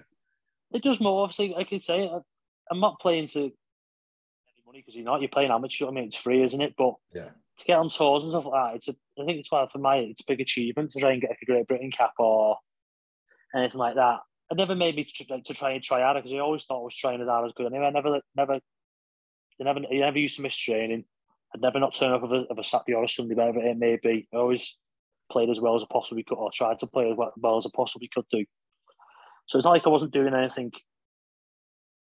It 0.71 0.81
does 0.81 1.01
more. 1.01 1.23
Obviously, 1.23 1.53
I 1.55 1.65
could 1.65 1.83
say 1.83 2.09
I'm 2.71 2.79
not 2.79 3.01
playing 3.01 3.27
to 3.27 3.39
any 3.39 3.51
money 4.65 4.79
because 4.79 4.95
you're 4.95 5.03
not. 5.03 5.19
You're 5.19 5.29
playing 5.29 5.51
amateur. 5.51 5.87
I 5.87 5.91
mean, 5.91 6.05
it's 6.05 6.15
free, 6.15 6.41
isn't 6.41 6.61
it? 6.61 6.75
But 6.77 6.93
yeah, 7.13 7.29
to 7.57 7.65
get 7.65 7.77
on 7.77 7.89
tours 7.89 8.23
and 8.23 8.31
stuff 8.31 8.45
like 8.45 8.53
that, 8.53 8.75
it's 8.77 8.87
a, 8.87 8.95
I 9.21 9.25
think 9.25 9.39
it's 9.39 9.51
well 9.51 9.67
for 9.67 9.79
my 9.79 9.97
it's 9.97 10.21
a 10.21 10.25
big 10.25 10.39
achievement 10.39 10.91
to 10.91 11.01
try 11.01 11.11
and 11.11 11.21
get 11.21 11.31
like 11.31 11.39
a 11.41 11.45
Great 11.45 11.67
Britain 11.67 11.91
cap 11.91 12.13
or 12.17 12.55
anything 13.53 13.79
like 13.79 13.95
that. 13.95 14.19
It 14.51 14.55
never 14.55 14.73
made 14.73 14.95
me 14.95 15.03
to, 15.03 15.41
to 15.41 15.53
try 15.53 15.71
and 15.71 15.83
try 15.83 16.01
harder 16.01 16.21
because 16.21 16.33
I 16.33 16.39
always 16.39 16.63
thought 16.63 16.79
I 16.79 16.83
was 16.83 16.95
trying 16.95 17.21
as 17.21 17.27
hard 17.27 17.45
as 17.45 17.53
good. 17.57 17.67
Anyway, 17.67 17.85
I 17.85 17.91
never, 17.91 18.21
never, 18.37 18.59
I 19.59 19.63
never, 19.65 19.79
I 19.79 19.97
never 19.97 20.17
used 20.17 20.37
to 20.37 20.41
miss 20.41 20.57
training. 20.57 21.05
I'd 21.53 21.61
never 21.61 21.79
not 21.79 21.95
turn 21.95 22.11
up 22.11 22.23
of 22.23 22.31
a, 22.31 22.45
of 22.49 22.59
a 22.59 22.63
Saturday 22.63 22.93
or 22.93 23.03
a 23.03 23.09
Sunday, 23.09 23.35
whatever 23.35 23.59
it 23.59 23.77
may 23.77 23.97
be. 24.01 24.27
I 24.33 24.37
always 24.37 24.77
played 25.31 25.49
as 25.49 25.59
well 25.59 25.75
as 25.75 25.83
I 25.83 25.87
possibly 25.91 26.23
could, 26.23 26.35
or 26.35 26.51
tried 26.51 26.79
to 26.79 26.87
play 26.87 27.11
as 27.11 27.17
well 27.17 27.57
as 27.57 27.65
I 27.65 27.69
possibly 27.75 28.09
could 28.13 28.25
do. 28.31 28.45
So 29.47 29.57
it's 29.57 29.65
not 29.65 29.71
like 29.71 29.87
I 29.87 29.89
wasn't 29.89 30.13
doing 30.13 30.33
anything 30.33 30.71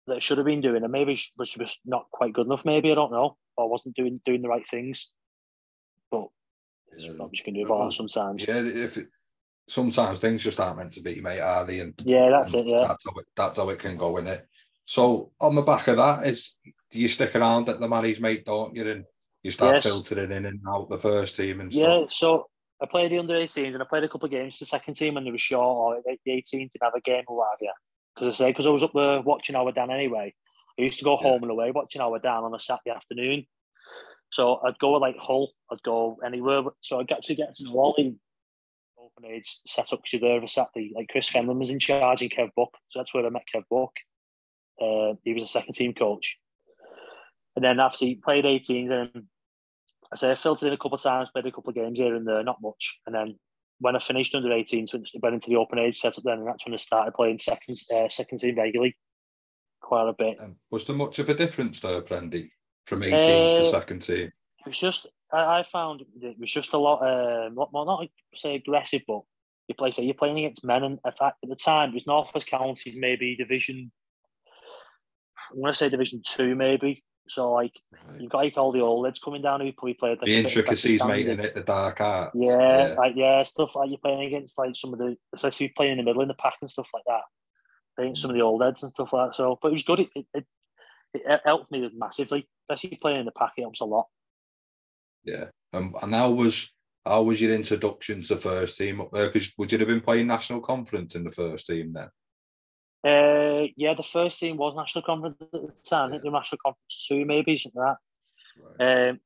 that 0.07 0.17
I 0.17 0.19
should 0.19 0.37
have 0.37 0.45
been 0.45 0.61
doing, 0.61 0.83
and 0.83 0.91
maybe 0.91 1.19
was 1.37 1.49
just 1.49 1.79
not 1.85 2.05
quite 2.11 2.33
good 2.33 2.47
enough. 2.47 2.65
Maybe 2.65 2.91
I 2.91 2.95
don't 2.95 3.11
know, 3.11 3.37
or 3.57 3.69
wasn't 3.69 3.95
doing 3.95 4.19
doing 4.25 4.41
the 4.41 4.49
right 4.49 4.67
things. 4.67 5.11
But 6.11 6.27
there's 6.89 7.05
not 7.05 7.17
much 7.17 7.39
you 7.39 7.43
can 7.43 7.53
do 7.53 7.65
about 7.65 7.85
that 7.85 7.93
sometimes. 7.93 8.45
Yeah, 8.47 8.63
if 8.63 8.97
it, 8.97 9.07
sometimes 9.67 10.19
things 10.19 10.43
just 10.43 10.59
aren't 10.59 10.77
meant 10.77 10.93
to 10.93 11.01
be, 11.01 11.21
mate, 11.21 11.39
are 11.39 11.65
they? 11.65 11.79
And 11.79 11.93
yeah, 12.03 12.29
that's 12.29 12.53
and 12.53 12.67
it. 12.67 12.71
Yeah, 12.71 12.87
that's 12.87 13.05
how 13.05 13.19
it, 13.19 13.25
that's 13.35 13.59
how 13.59 13.69
it 13.69 13.79
can 13.79 13.97
go 13.97 14.17
in 14.17 14.27
it. 14.27 14.47
So 14.86 15.32
on 15.41 15.56
the 15.56 15.62
back 15.62 15.88
of 15.88 15.98
that 15.98 16.26
is, 16.28 16.56
do 16.91 17.00
you 17.00 17.08
stick 17.08 17.36
around 17.36 17.69
at 17.69 17.80
the 17.80 17.88
Manny's 17.88 18.19
mate, 18.19 18.45
don't 18.45 18.76
you? 18.76 18.89
And 18.89 19.06
you 19.43 19.52
start 19.52 19.76
yes. 19.76 19.84
filtering 19.84 20.32
in 20.32 20.45
and 20.45 20.60
out 20.67 20.89
the 20.89 20.98
first 20.98 21.36
team 21.36 21.60
and 21.60 21.74
stuff. 21.74 21.88
Yeah, 21.88 22.06
so 22.08 22.48
I 22.82 22.86
played 22.86 23.12
the 23.12 23.19
under 23.19 23.36
18s 23.36 23.74
and 23.74 23.82
I 23.82 23.86
played 23.86 24.04
a 24.04 24.10
couple 24.10 24.26
of 24.26 24.32
games 24.32 24.58
to 24.58 24.65
the 24.65 24.69
second 24.69 24.95
team 24.95 25.15
when 25.15 25.24
they 25.24 25.32
were 25.32 25.38
short 25.38 26.02
or 26.06 26.15
the 26.26 26.32
18s 26.32 26.71
didn't 26.71 26.84
have 26.84 26.93
a 26.95 27.02
game 27.02 27.24
or 27.28 27.38
whatever. 27.38 27.74
Because 28.15 28.36
I 28.36 28.38
say, 28.38 28.52
because 28.52 28.67
I 28.67 28.71
was 28.71 28.84
up 28.84 28.93
there 28.93 29.21
watching 29.21 29.56
our 29.56 29.71
Dan 29.71 29.91
anyway. 29.91 30.34
I 30.78 30.82
used 30.82 31.00
to 31.00 31.06
go 31.06 31.15
home 31.15 31.41
and 31.43 31.52
away 31.52 31.71
watching 31.71 32.02
our 32.02 32.19
Dan 32.19 32.43
on 32.43 32.54
a 32.54 32.60
Saturday 32.60 32.95
afternoon. 32.95 33.45
So 34.32 34.60
I'd 34.65 34.80
go 34.80 34.91
like 34.91 35.15
Hull, 35.17 35.52
I'd 35.71 35.82
go 35.84 36.17
anywhere. 36.26 36.63
So 36.82 37.00
I 37.00 37.04
got 37.04 37.21
to 37.24 37.36
get 37.36 37.54
to 37.56 37.63
know 37.65 37.74
all 37.74 37.93
the 37.98 38.15
open 38.98 39.32
age 39.32 39.60
set 39.67 39.93
up 39.93 40.00
because 40.00 40.13
you're 40.13 40.21
there 40.21 40.36
every 40.36 40.48
Saturday. 40.48 40.91
Like 40.95 41.08
Chris 41.10 41.30
Fenlon 41.30 41.60
was 41.60 41.69
in 41.69 41.80
charge 41.80 42.21
and 42.21 42.32
Kev 42.32 42.50
Buck. 42.56 42.71
So 42.89 43.00
that's 43.00 43.13
where 43.13 43.26
I 43.26 43.30
met 43.30 43.43
Kev 43.54 43.63
Buck. 43.69 43.91
Uh, 44.81 45.13
he 45.23 45.33
was 45.33 45.43
a 45.43 45.47
second 45.47 45.73
team 45.73 45.93
coach. 45.93 46.38
And 47.55 47.63
then 47.63 47.79
after 47.79 48.05
he 48.05 48.15
played 48.15 48.45
18s 48.45 48.91
and 48.91 49.23
I 50.11 50.17
say 50.17 50.31
I 50.31 50.35
filtered 50.35 50.67
in 50.67 50.73
a 50.73 50.77
couple 50.77 50.95
of 50.95 51.01
times, 51.01 51.29
played 51.33 51.45
a 51.45 51.51
couple 51.51 51.69
of 51.69 51.75
games 51.75 51.99
here 51.99 52.15
and 52.15 52.27
there, 52.27 52.43
not 52.43 52.61
much. 52.61 52.99
And 53.05 53.15
then 53.15 53.39
when 53.79 53.95
I 53.95 53.99
finished 53.99 54.35
under 54.35 54.49
18s, 54.49 54.93
went 55.21 55.35
into 55.35 55.49
the 55.49 55.55
open 55.55 55.79
age 55.79 55.97
setup 55.97 56.23
then, 56.23 56.39
and 56.39 56.47
that's 56.47 56.65
when 56.65 56.73
I 56.73 56.77
started 56.77 57.13
playing 57.13 57.39
second 57.39 57.77
uh, 57.93 58.09
second 58.09 58.39
team 58.39 58.57
regularly 58.57 58.95
quite 59.85 60.09
a 60.09 60.13
bit. 60.13 60.38
Um, 60.41 60.55
was 60.71 60.85
there 60.85 60.95
much 60.95 61.19
of 61.19 61.29
a 61.29 61.33
difference 61.33 61.79
there, 61.79 62.01
Prendy, 62.01 62.49
from 62.88 63.01
18s 63.01 63.45
uh, 63.45 63.57
to 63.59 63.63
second 63.65 63.99
team? 63.99 64.31
It 64.59 64.67
was 64.67 64.77
just, 64.77 65.07
I, 65.31 65.59
I, 65.59 65.63
found 65.71 66.01
it 66.21 66.39
was 66.39 66.51
just 66.51 66.73
a 66.73 66.77
lot, 66.77 67.01
uh, 67.01 67.49
lot 67.53 67.71
more, 67.71 67.85
not 67.85 68.07
say 68.35 68.55
aggressive, 68.55 69.03
but 69.07 69.21
you 69.67 69.75
play, 69.75 69.91
say 69.91 70.03
you're 70.03 70.15
playing 70.15 70.39
against 70.39 70.65
men, 70.65 70.83
and 70.83 70.99
in 71.05 71.11
fact, 71.11 71.38
at 71.43 71.49
the 71.49 71.55
time, 71.55 71.89
it 71.89 71.95
was 71.95 72.07
North 72.07 72.31
West 72.33 72.47
County, 72.47 72.95
maybe 72.97 73.35
Division, 73.35 73.91
I'm 75.52 75.62
going 75.62 75.74
to 75.74 75.78
say 75.78 75.89
Division 75.89 76.21
2, 76.26 76.56
maybe. 76.56 77.04
So 77.28 77.52
like 77.52 77.80
right. 77.91 78.21
you've 78.21 78.32
got 78.32 78.39
like 78.39 78.58
all 78.58 78.71
the 78.71 78.82
old 78.82 79.04
lads 79.04 79.19
coming 79.19 79.41
down 79.41 79.62
who 79.62 79.71
probably 79.74 79.95
played 79.95 80.19
like, 80.19 80.26
the 80.26 80.36
intricacies, 80.36 81.04
mate, 81.04 81.28
in 81.28 81.39
it, 81.39 81.56
the 81.56 81.63
dark 81.63 82.00
arts. 82.00 82.36
Yeah, 82.36 82.89
yeah, 82.89 82.93
like 82.93 83.13
yeah, 83.15 83.41
stuff 83.43 83.76
like 83.76 83.89
you're 83.89 83.98
playing 83.98 84.28
against 84.28 84.58
like 84.58 84.76
some 84.76 84.93
of 84.93 85.00
the, 85.00 85.17
especially 85.36 85.69
playing 85.69 85.93
in 85.93 85.98
the 85.98 86.04
middle 86.04 86.21
in 86.21 86.28
the 86.28 86.36
pack 86.36 86.58
and 86.62 86.69
stuff 86.69 86.89
like 86.93 87.04
that. 87.08 87.21
Playing 87.98 88.15
some 88.15 88.30
of 88.30 88.36
the 88.36 88.43
old 88.43 88.62
heads 88.62 88.84
and 88.84 88.91
stuff 88.91 89.12
like 89.12 89.30
that. 89.30 89.36
So, 89.36 89.58
but 89.60 89.69
it 89.69 89.74
was 89.74 89.84
good. 89.84 90.02
It, 90.02 90.10
it, 90.15 90.26
it, 90.34 90.45
it 91.13 91.41
helped 91.45 91.71
me 91.71 91.89
massively, 91.95 92.48
especially 92.69 93.00
playing 93.02 93.21
in 93.21 93.26
the 93.26 93.32
pack. 93.32 93.54
It 93.58 93.62
helps 93.62 93.82
a 93.82 93.86
lot. 93.86 94.06
Yeah, 95.24 95.45
um, 95.74 95.95
and 96.04 96.13
how 96.13 96.30
was 96.30 96.71
how 97.06 97.24
was 97.24 97.41
your 97.41 97.54
introduction 97.54 98.21
to 98.24 98.38
first 98.38 98.78
team 98.78 99.02
up 99.02 99.12
there? 99.12 99.28
Because 99.28 99.52
would 99.58 99.71
you 99.71 99.80
have 99.80 99.88
been 99.88 100.02
playing 100.02 100.28
national 100.28 100.62
conference 100.62 101.15
in 101.15 101.24
the 101.24 101.32
first 101.32 101.65
team 101.65 101.93
then? 101.93 102.10
Uh, 103.05 103.67
yeah, 103.77 103.93
the 103.93 104.01
first 104.01 104.39
team 104.39 104.57
was 104.57 104.75
national 104.75 105.03
conference 105.03 105.35
at 105.39 105.51
the 105.51 105.71
time. 105.87 106.07
I 106.07 106.11
think 106.13 106.23
the 106.23 106.31
national 106.31 106.57
conference 106.65 107.05
two, 107.07 107.23
maybe 107.23 107.55
something 107.55 107.79
like 107.79 107.97
that. 107.97 108.79
Right. 108.79 109.09
Um, 109.09 109.19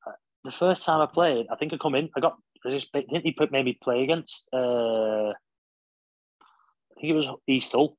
the 0.44 0.52
first 0.52 0.86
time 0.86 1.00
I 1.00 1.06
played, 1.06 1.46
I 1.50 1.56
think 1.56 1.72
I 1.72 1.78
come 1.78 1.96
in. 1.96 2.10
I 2.16 2.20
got. 2.20 2.38
I 2.66 2.72
just 2.72 2.90
I 2.94 3.04
think 3.10 3.24
he 3.24 3.32
put 3.32 3.54
maybe 3.54 3.80
play 3.82 4.04
against. 4.04 4.50
Uh, 4.52 5.30
I 5.30 6.96
think 7.00 7.12
it 7.12 7.14
was 7.14 7.30
East 7.48 7.72
Hull. 7.72 7.96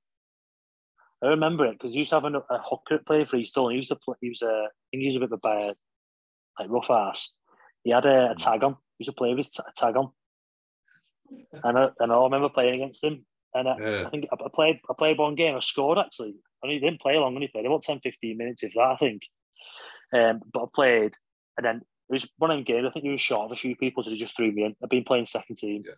I 1.22 1.28
remember 1.28 1.64
it 1.66 1.78
because 1.78 1.92
he 1.92 2.00
used 2.00 2.10
to 2.10 2.20
have 2.20 2.24
a, 2.24 2.38
a 2.38 2.60
hooker 2.62 2.98
play 2.98 3.24
for 3.24 3.36
East 3.36 3.54
Hull. 3.54 3.68
And 3.68 3.74
he 3.74 3.78
used 3.78 3.90
to 3.90 3.96
play. 3.96 4.16
He 4.20 4.28
was 4.28 4.42
a. 4.42 4.68
He 4.90 5.06
was 5.06 5.16
a 5.16 5.20
bit 5.20 5.32
of 5.32 5.40
a 5.44 5.74
like 6.58 6.70
rough 6.70 6.90
ass. 6.90 7.32
He 7.84 7.90
had 7.90 8.04
a, 8.04 8.32
a 8.32 8.34
tag 8.34 8.62
on. 8.64 8.72
He 8.98 9.04
used 9.04 9.10
to 9.10 9.14
play 9.14 9.30
with 9.30 9.46
his 9.46 9.60
tag 9.76 9.96
on. 9.96 10.10
And 11.64 11.78
I, 11.78 11.88
and 12.00 12.12
I 12.12 12.16
remember 12.16 12.48
playing 12.50 12.74
against 12.74 13.04
him. 13.04 13.24
And 13.54 13.68
I, 13.68 13.76
yeah. 13.78 14.04
I 14.06 14.10
think 14.10 14.26
I 14.32 14.36
played 14.54 14.80
I 14.88 14.94
played 14.96 15.18
one 15.18 15.34
game. 15.34 15.56
I 15.56 15.60
scored 15.60 15.98
actually. 15.98 16.34
I 16.62 16.66
mean, 16.66 16.80
he 16.80 16.86
didn't 16.86 17.00
play 17.00 17.16
long. 17.16 17.40
He 17.40 17.48
played 17.48 17.66
about 17.66 17.82
10, 17.82 18.00
15 18.00 18.36
minutes, 18.36 18.62
if 18.62 18.74
that. 18.74 18.80
I 18.80 18.96
think. 18.96 19.22
Um, 20.12 20.40
but 20.52 20.64
I 20.64 20.66
played, 20.74 21.14
and 21.56 21.64
then 21.64 21.76
it 21.76 22.12
was 22.12 22.28
one 22.38 22.50
of 22.50 22.56
them 22.56 22.64
games. 22.64 22.86
I 22.86 22.90
think 22.90 23.04
he 23.04 23.12
was 23.12 23.20
short 23.20 23.46
of 23.46 23.52
a 23.52 23.56
few 23.56 23.76
people, 23.76 24.02
so 24.02 24.10
they 24.10 24.16
just 24.16 24.36
threw 24.36 24.52
me 24.52 24.64
in. 24.64 24.76
I've 24.82 24.90
been 24.90 25.04
playing 25.04 25.26
second 25.26 25.56
team, 25.56 25.82
yeah. 25.86 25.94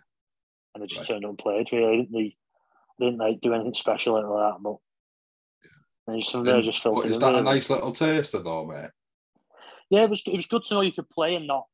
and 0.74 0.84
I 0.84 0.86
just 0.86 1.00
right. 1.00 1.08
turned 1.08 1.24
up 1.24 1.30
and 1.30 1.38
played. 1.38 1.72
Really, 1.72 1.84
I 1.84 1.96
didn't, 1.96 2.12
really, 2.12 2.36
didn't 3.00 3.18
like 3.18 3.40
do 3.40 3.54
anything 3.54 3.74
special 3.74 4.14
like 4.14 4.24
that. 4.24 4.62
But 4.62 4.76
and 6.06 6.20
just 6.20 6.32
from 6.32 6.44
there, 6.44 6.60
just 6.62 6.82
felt. 6.82 7.04
Is 7.04 7.18
that 7.18 7.26
really. 7.26 7.40
a 7.40 7.42
nice 7.42 7.70
little 7.70 7.92
taster, 7.92 8.38
though, 8.38 8.66
mate? 8.66 8.90
Yeah, 9.90 10.04
it 10.04 10.10
was. 10.10 10.22
It 10.26 10.36
was 10.36 10.46
good 10.46 10.64
to 10.64 10.74
know 10.74 10.80
you 10.82 10.92
could 10.92 11.10
play 11.10 11.34
and 11.34 11.46
not 11.46 11.66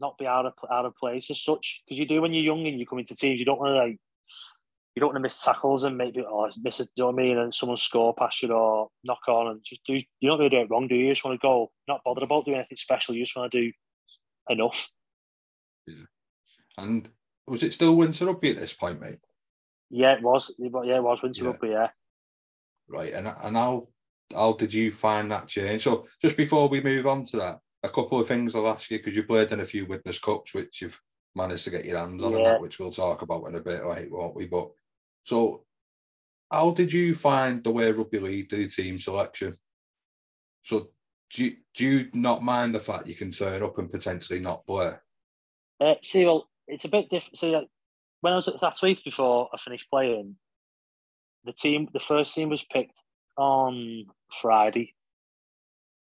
not 0.00 0.18
be 0.18 0.26
out 0.26 0.46
of 0.46 0.54
out 0.70 0.84
of 0.84 0.96
place 0.96 1.30
as 1.30 1.42
such. 1.42 1.82
Because 1.84 1.98
you 1.98 2.06
do 2.06 2.20
when 2.22 2.32
you're 2.32 2.44
young 2.44 2.66
and 2.66 2.78
you 2.78 2.86
come 2.86 2.98
into 2.98 3.14
teams, 3.14 3.38
you 3.38 3.44
don't 3.44 3.58
want 3.58 3.70
to 3.70 3.76
like 3.76 3.98
you 4.94 5.00
don't 5.00 5.08
want 5.08 5.16
to 5.16 5.20
miss 5.20 5.42
tackles 5.42 5.84
and 5.84 5.96
maybe 5.96 6.20
oh, 6.20 6.44
or 6.44 6.50
miss 6.62 6.80
it, 6.80 6.90
you 6.96 7.02
know 7.02 7.10
what 7.10 7.20
I 7.20 7.24
mean? 7.24 7.38
And 7.38 7.54
someone 7.54 7.78
score 7.78 8.14
past 8.14 8.42
you 8.42 8.52
or 8.52 8.88
knock 9.04 9.20
on 9.28 9.48
and 9.48 9.60
just 9.64 9.82
do. 9.86 9.94
You 10.20 10.28
don't 10.28 10.38
really 10.38 10.50
do 10.50 10.60
it 10.60 10.70
wrong, 10.70 10.86
do 10.86 10.94
you? 10.94 11.06
You 11.06 11.12
just 11.12 11.24
want 11.24 11.40
to 11.40 11.44
go, 11.44 11.70
not 11.88 12.02
bothered 12.04 12.22
about 12.22 12.44
doing 12.44 12.58
anything 12.58 12.76
special. 12.76 13.14
You 13.14 13.24
just 13.24 13.36
want 13.36 13.52
to 13.52 13.60
do 13.60 13.72
enough. 14.50 14.90
Yeah. 15.86 16.04
And 16.78 17.08
was 17.46 17.62
it 17.62 17.72
still 17.72 17.96
winter 17.96 18.26
rugby 18.26 18.50
at 18.50 18.58
this 18.58 18.74
point, 18.74 19.00
mate? 19.00 19.18
Yeah, 19.90 20.12
it 20.12 20.22
was. 20.22 20.54
Yeah, 20.58 20.96
it 20.96 21.02
was 21.02 21.22
winter 21.22 21.44
yeah. 21.44 21.50
rugby. 21.50 21.68
Yeah. 21.68 21.88
Right, 22.88 23.12
and 23.14 23.28
and 23.28 23.56
how 23.56 23.88
how 24.34 24.52
did 24.52 24.72
you 24.72 24.92
find 24.92 25.30
that 25.30 25.48
change? 25.48 25.82
So 25.82 26.06
just 26.20 26.36
before 26.36 26.68
we 26.68 26.80
move 26.80 27.06
on 27.06 27.24
to 27.24 27.36
that, 27.38 27.60
a 27.82 27.88
couple 27.88 28.20
of 28.20 28.28
things 28.28 28.54
I'll 28.54 28.68
ask 28.68 28.90
you 28.90 28.98
because 28.98 29.16
you 29.16 29.22
played 29.22 29.52
in 29.52 29.60
a 29.60 29.64
few 29.64 29.86
Widnes 29.86 30.18
cups, 30.18 30.54
which 30.54 30.82
you've 30.82 31.00
managed 31.34 31.64
to 31.64 31.70
get 31.70 31.84
your 31.84 31.98
hands 31.98 32.22
on, 32.22 32.32
yeah. 32.32 32.38
and 32.38 32.46
that, 32.46 32.60
which 32.60 32.78
we'll 32.78 32.90
talk 32.90 33.22
about 33.22 33.44
in 33.44 33.54
a 33.54 33.60
bit, 33.60 33.84
right, 33.84 34.10
won't 34.10 34.34
we? 34.34 34.46
But 34.46 34.70
so, 35.24 35.64
how 36.50 36.70
did 36.72 36.92
you 36.92 37.14
find 37.14 37.62
the 37.62 37.70
way 37.70 37.90
rugby 37.90 38.18
league 38.18 38.48
do 38.48 38.66
team 38.66 38.98
selection? 38.98 39.56
So, 40.62 40.90
do 41.32 41.44
you, 41.44 41.56
do 41.74 41.86
you 41.86 42.08
not 42.12 42.42
mind 42.42 42.74
the 42.74 42.80
fact 42.80 43.06
you 43.06 43.14
can 43.14 43.30
turn 43.30 43.62
up 43.62 43.78
and 43.78 43.90
potentially 43.90 44.40
not 44.40 44.66
play? 44.66 44.92
Uh, 45.80 45.94
see, 46.02 46.26
well, 46.26 46.48
it's 46.68 46.84
a 46.84 46.88
bit 46.88 47.08
different. 47.10 47.38
See, 47.38 47.50
like, 47.50 47.68
when 48.20 48.32
I 48.32 48.36
was 48.36 48.48
at 48.48 48.60
Thatto 48.60 48.86
Heath 48.86 49.02
before 49.04 49.48
I 49.52 49.56
finished 49.56 49.90
playing, 49.90 50.36
the 51.44 51.52
team, 51.52 51.88
the 51.92 52.00
first 52.00 52.34
team 52.34 52.50
was 52.50 52.64
picked 52.64 53.00
on 53.36 54.06
Friday. 54.40 54.94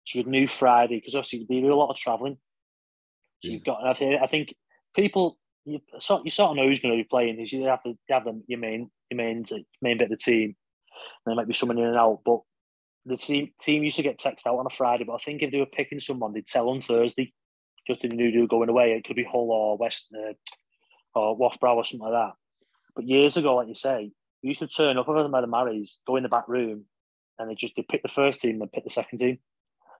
So 0.05 0.19
you 0.19 0.25
knew 0.25 0.47
Friday 0.47 0.97
because 0.97 1.15
obviously 1.15 1.45
they 1.47 1.61
do 1.61 1.73
a 1.73 1.75
lot 1.75 1.89
of 1.89 1.95
travelling. 1.95 2.37
So 3.41 3.47
yeah. 3.47 3.53
you've 3.53 3.63
got, 3.63 3.85
I 3.85 3.93
think, 3.93 4.21
I 4.21 4.27
think 4.27 4.53
people, 4.95 5.37
you 5.65 5.79
sort, 5.99 6.23
you 6.25 6.31
sort 6.31 6.51
of 6.51 6.57
know 6.57 6.67
who's 6.67 6.79
going 6.79 6.95
to 6.95 7.03
be 7.03 7.07
playing. 7.09 7.39
Is 7.39 7.51
you 7.51 7.63
have 7.63 7.83
to 7.83 7.89
you 7.89 7.97
have 8.09 8.25
them, 8.25 8.43
your 8.47 8.59
main, 8.59 8.91
main, 9.15 9.45
main 9.81 9.97
bit 9.97 10.11
of 10.11 10.17
the 10.17 10.17
team. 10.17 10.55
There 11.25 11.35
might 11.35 11.47
be 11.47 11.53
someone 11.53 11.77
in 11.77 11.85
and 11.85 11.97
out, 11.97 12.21
but 12.25 12.41
the 13.05 13.17
team 13.17 13.51
team 13.61 13.83
used 13.83 13.95
to 13.95 14.03
get 14.03 14.19
texted 14.19 14.47
out 14.47 14.57
on 14.57 14.65
a 14.65 14.69
Friday. 14.69 15.03
But 15.03 15.15
I 15.15 15.17
think 15.17 15.41
if 15.41 15.51
they 15.51 15.59
were 15.59 15.65
picking 15.65 15.99
someone, 15.99 16.33
they'd 16.33 16.45
tell 16.45 16.69
on 16.69 16.81
Thursday. 16.81 17.33
Just 17.87 18.03
they 18.03 18.09
knew 18.09 18.31
they 18.31 18.37
were 18.37 18.47
going 18.47 18.69
away, 18.69 18.91
it 18.91 19.05
could 19.05 19.15
be 19.15 19.23
Hull 19.23 19.51
or 19.51 19.77
West 19.77 20.07
uh, 20.15 20.33
or 21.15 21.35
Loughborough 21.35 21.75
or 21.75 21.85
something 21.85 22.07
like 22.07 22.13
that. 22.13 22.33
But 22.95 23.07
years 23.07 23.37
ago, 23.37 23.55
like 23.55 23.67
you 23.67 23.75
say, 23.75 24.11
we 24.43 24.49
used 24.49 24.59
to 24.59 24.67
turn 24.67 24.97
up 24.97 25.09
over 25.09 25.23
them 25.23 25.31
by 25.31 25.41
the 25.41 25.47
Marys, 25.47 25.97
go 26.05 26.15
in 26.15 26.23
the 26.23 26.29
back 26.29 26.47
room, 26.47 26.85
and 27.39 27.49
they 27.49 27.55
just 27.55 27.75
they 27.75 27.81
pick 27.81 28.03
the 28.03 28.07
first 28.07 28.41
team 28.41 28.61
and 28.61 28.71
pick 28.71 28.83
the 28.83 28.89
second 28.89 29.17
team. 29.17 29.39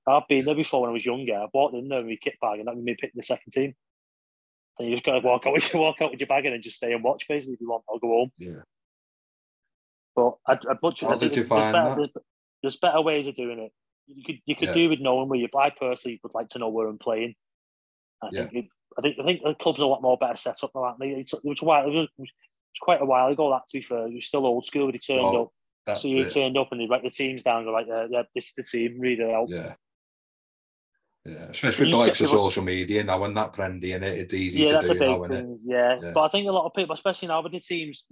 I've 0.08 0.28
been 0.28 0.46
there 0.46 0.56
before 0.56 0.82
when 0.82 0.90
I 0.90 0.94
was 0.94 1.06
younger. 1.06 1.36
I 1.36 1.48
walked 1.54 1.76
in 1.76 1.88
there 1.88 2.00
with 2.00 2.08
my 2.08 2.18
kit 2.22 2.36
bag 2.42 2.60
and 2.60 2.68
that 2.68 2.76
made 2.76 2.84
me 2.84 2.96
pick 3.00 3.12
the 3.14 3.24
second 3.24 3.52
team. 3.52 3.74
So 4.78 4.84
you 4.84 4.92
just 4.92 5.04
got 5.04 5.14
to 5.14 5.20
walk 5.20 5.44
out 5.46 5.54
with 5.54 5.74
walk 5.74 5.98
out 6.02 6.12
with 6.12 6.20
your 6.20 6.28
bag 6.28 6.46
and 6.46 6.54
then 6.54 6.62
just 6.62 6.78
stay 6.78 6.94
and 6.94 7.04
watch 7.04 7.28
basically 7.28 7.54
if 7.54 7.62
you 7.62 7.70
want. 7.70 7.84
I'll 7.90 8.00
go 8.00 8.08
home. 8.08 8.32
Yeah. 8.38 8.62
But 10.16 10.34
I'd, 10.48 10.66
I'd 10.68 10.78
much. 10.82 11.02
How 11.02 11.16
did 11.16 11.36
you 11.36 11.44
find 11.44 11.74
there's 11.76 11.84
better, 11.84 11.90
that? 11.90 11.96
There's, 11.98 12.26
there's, 12.62 12.78
better 12.78 13.02
ways 13.02 13.28
of 13.28 13.36
doing 13.36 13.60
it. 13.60 13.72
You 14.08 14.24
could 14.24 14.40
you 14.46 14.56
could 14.56 14.70
Yeah. 14.70 14.74
do 14.74 14.90
with 14.90 15.00
knowing 15.00 15.30
where 15.30 15.40
you. 15.40 15.48
I 15.58 15.70
personally 15.70 16.20
would 16.24 16.34
like 16.34 16.50
to 16.50 16.60
know 16.60 16.70
where 16.70 16.88
I'm 16.88 16.98
playing. 16.98 17.36
I 18.22 18.30
Yeah. 18.32 18.42
think 18.44 18.54
it, 18.54 18.66
I 18.98 19.02
think 19.02 19.16
I 19.20 19.24
think 19.24 19.42
the 19.44 19.54
club's 19.56 19.82
a 19.82 19.88
lot 19.88 20.02
more 20.02 20.18
better 20.18 20.36
set 20.36 20.64
up 20.64 20.72
than 20.74 20.84
that. 20.84 21.06
It, 21.06 21.30
it, 21.32 21.40
was 21.44 21.62
while, 21.62 21.88
it, 21.88 21.94
was, 21.94 22.08
it 22.08 22.20
was 22.20 22.30
quite 22.82 23.02
a 23.02 23.06
while 23.06 23.28
ago. 23.28 23.50
That 23.52 23.68
to 23.70 23.78
be 23.78 23.82
fair, 23.82 24.08
it 24.08 24.14
was 24.16 24.28
still 24.28 24.46
old 24.46 24.66
school. 24.66 24.88
But 24.88 24.96
he 24.96 25.00
turned 25.00 25.24
Well, 25.24 25.42
up, 25.44 25.50
That's 25.86 26.02
so 26.02 26.10
you 26.10 26.30
turned 26.30 26.58
up 26.58 26.70
and 26.72 26.82
they 26.82 26.88
write 26.88 27.04
the 27.04 27.10
teams 27.10 27.44
down. 27.44 27.64
Go 27.64 27.72
like, 27.72 27.88
uh, 27.88 28.08
yeah, 28.10 28.24
this 28.36 28.50
is 28.50 28.54
the 28.56 28.64
team. 28.64 29.00
Read 29.00 29.20
it 29.20 29.30
out. 29.30 29.50
Yeah. 29.50 29.76
Yeah, 31.24 31.50
especially 31.50 31.86
with 31.86 31.94
the 31.94 32.00
likes 32.00 32.22
of 32.22 32.30
social 32.30 32.64
media 32.64 33.04
now, 33.04 33.24
and 33.24 33.38
that 33.38 33.54
trendy 33.54 33.96
in 33.96 34.04
it, 34.04 34.18
it's 34.18 34.34
easy 34.34 34.62
yeah, 34.62 34.68
to 34.68 34.74
that's 34.74 34.90
do 34.90 34.96
a 34.96 35.00
big 35.00 35.08
now, 35.08 35.24
thing. 35.28 35.60
Yeah. 35.64 36.00
Yeah. 36.02 36.12
but 36.16 36.22
I 36.22 36.30
think 36.30 36.48
a 36.48 36.52
lot 36.52 36.66
of 36.66 36.74
people, 36.74 36.96
especially 36.96 37.28
now 37.28 37.44
with 37.44 37.52
the 37.52 37.60
teams, 37.60 38.08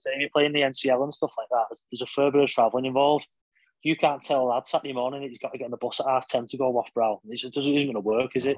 say 0.00 0.10
you're 0.18 0.28
playing 0.30 0.52
the 0.52 0.60
NCL 0.60 1.02
and 1.02 1.14
stuff 1.14 1.34
like 1.38 1.48
that. 1.50 1.64
There's, 1.70 1.82
there's 1.90 2.02
a 2.02 2.06
fair 2.06 2.30
bit 2.30 2.42
of 2.42 2.50
travelling 2.50 2.86
involved. 2.86 3.26
You 3.82 3.96
can't 3.96 4.22
tell 4.22 4.42
a 4.42 4.48
lad 4.48 4.66
Saturday 4.66 4.92
morning 4.92 5.22
that 5.22 5.30
he's 5.30 5.38
got 5.38 5.52
to 5.52 5.58
get 5.58 5.64
on 5.64 5.70
the 5.72 5.76
bus 5.76 6.00
at 6.00 6.06
half 6.06 6.28
ten 6.28 6.46
to 6.46 6.56
go 6.56 6.76
off 6.78 6.94
Brow. 6.94 7.20
It 7.28 7.36
just 7.36 7.56
isn't 7.56 7.74
going 7.74 7.94
to 7.94 8.00
work, 8.00 8.32
is 8.36 8.46
it? 8.46 8.56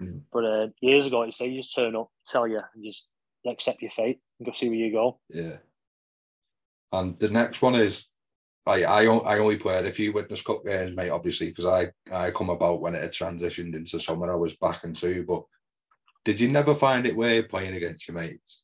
Mm. 0.00 0.22
But 0.32 0.44
uh, 0.44 0.68
years 0.80 1.06
ago, 1.06 1.24
you 1.24 1.32
say 1.32 1.48
you 1.48 1.62
just 1.62 1.74
turn 1.74 1.96
up, 1.96 2.10
tell 2.26 2.46
you, 2.46 2.60
and 2.74 2.84
just 2.84 3.08
accept 3.46 3.82
your 3.82 3.90
fate 3.90 4.20
and 4.38 4.46
go 4.46 4.52
see 4.52 4.68
where 4.68 4.78
you 4.78 4.92
go. 4.92 5.18
Yeah. 5.28 5.56
And 6.92 7.18
the 7.18 7.28
next 7.28 7.62
one 7.62 7.74
is, 7.74 8.06
I, 8.66 8.84
I, 8.84 9.04
I 9.04 9.38
only 9.38 9.56
played 9.56 9.86
a 9.86 9.90
few 9.90 10.12
Widnes 10.12 10.42
Cup 10.42 10.64
games, 10.64 10.94
mate, 10.94 11.10
obviously, 11.10 11.48
because 11.48 11.66
I, 11.66 11.90
I 12.12 12.30
come 12.30 12.50
about 12.50 12.80
when 12.80 12.94
it 12.94 13.02
had 13.02 13.12
transitioned 13.12 13.74
into 13.74 14.00
summer. 14.00 14.30
I 14.30 14.36
was 14.36 14.56
back 14.56 14.84
into, 14.84 15.24
but 15.24 15.44
did 16.24 16.40
you 16.40 16.48
never 16.48 16.74
find 16.74 17.06
it 17.06 17.16
weird 17.16 17.48
playing 17.48 17.74
against 17.74 18.06
your 18.06 18.16
mates? 18.16 18.62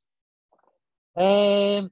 Um, 1.16 1.90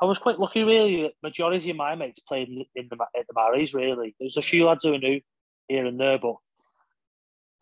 I 0.00 0.04
was 0.04 0.18
quite 0.18 0.38
lucky, 0.38 0.62
really. 0.62 1.02
that 1.02 1.12
Majority 1.22 1.70
of 1.70 1.76
my 1.76 1.94
mates 1.94 2.20
played 2.20 2.48
in, 2.48 2.88
the 2.88 2.96
at 3.18 3.26
the 3.26 3.34
Marys. 3.34 3.74
Really, 3.74 4.14
there 4.18 4.26
was 4.26 4.36
a 4.36 4.42
few 4.42 4.66
lads 4.66 4.84
who 4.84 4.94
I 4.94 4.98
knew 4.98 5.20
here 5.68 5.86
and 5.86 5.98
there, 5.98 6.18
but 6.18 6.36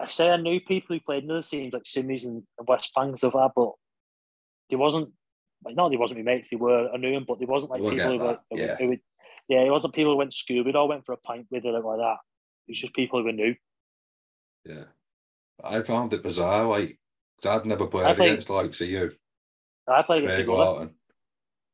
I 0.00 0.08
say 0.08 0.30
I 0.30 0.36
knew 0.36 0.60
people 0.60 0.96
who 0.96 1.00
played 1.00 1.24
in 1.24 1.30
other 1.30 1.42
teams 1.42 1.72
like 1.72 1.84
Simmies 1.84 2.24
and, 2.26 2.42
and 2.58 2.68
West 2.68 2.92
Bank 2.94 3.10
and 3.10 3.18
stuff 3.18 3.34
like 3.34 3.48
that, 3.48 3.52
but 3.54 3.72
there 4.70 4.78
wasn't 4.78 5.12
like 5.64 5.76
not 5.76 5.90
they 5.90 5.96
wasn't 5.96 6.18
my 6.18 6.24
mates. 6.32 6.48
They 6.50 6.56
were 6.56 6.90
I 6.92 6.96
knew 6.96 7.12
them, 7.12 7.24
but 7.26 7.38
they 7.38 7.44
wasn't 7.46 7.70
like 7.72 7.80
We'll 7.80 7.92
people 7.92 8.12
who 8.12 8.18
were 8.18 8.26
that, 8.26 8.40
yeah. 8.50 8.76
who 8.76 8.88
would, 8.88 9.00
yeah, 9.48 9.60
it 9.60 9.70
wasn't 9.70 9.94
people 9.94 10.12
who 10.12 10.18
went 10.18 10.32
scuba 10.32 10.76
or 10.76 10.88
went 10.88 11.06
for 11.06 11.12
a 11.12 11.16
pint 11.18 11.46
with 11.50 11.64
it 11.64 11.70
like 11.70 11.82
that. 11.82 12.16
It 12.66 12.70
was 12.72 12.80
just 12.80 12.94
people 12.94 13.22
who 13.22 13.28
I 13.28 13.32
knew. 13.32 13.54
Yeah. 14.64 14.84
I 15.62 15.82
found 15.82 16.12
it 16.12 16.22
bizarre, 16.22 16.64
like, 16.64 16.98
I'd 17.46 17.66
never 17.66 17.86
played 17.86 18.16
played- 18.16 18.30
against 18.32 18.48
the 18.48 18.54
likes 18.54 18.80
of 18.80 18.88
you, 18.88 19.12
I 19.88 20.02
played 20.02 20.24
against 20.24 20.36
Craig. 20.36 20.48
Lawton. 20.48 20.90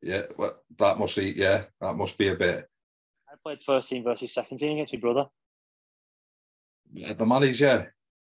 Yeah, 0.02 0.22
well, 0.36 0.56
that 0.78 0.98
must 0.98 1.16
be, 1.16 1.32
yeah, 1.36 1.64
that 1.80 1.94
must 1.94 2.16
be 2.16 2.28
a 2.28 2.34
bit. 2.34 2.66
I 3.28 3.34
played 3.42 3.62
first 3.62 3.90
team 3.90 4.02
versus 4.02 4.32
second 4.32 4.58
team 4.58 4.72
against 4.72 4.94
my 4.94 5.00
brother. 5.00 5.26
Yeah, 6.92 7.12
the 7.12 7.26
money's, 7.26 7.60
yeah. 7.60 7.86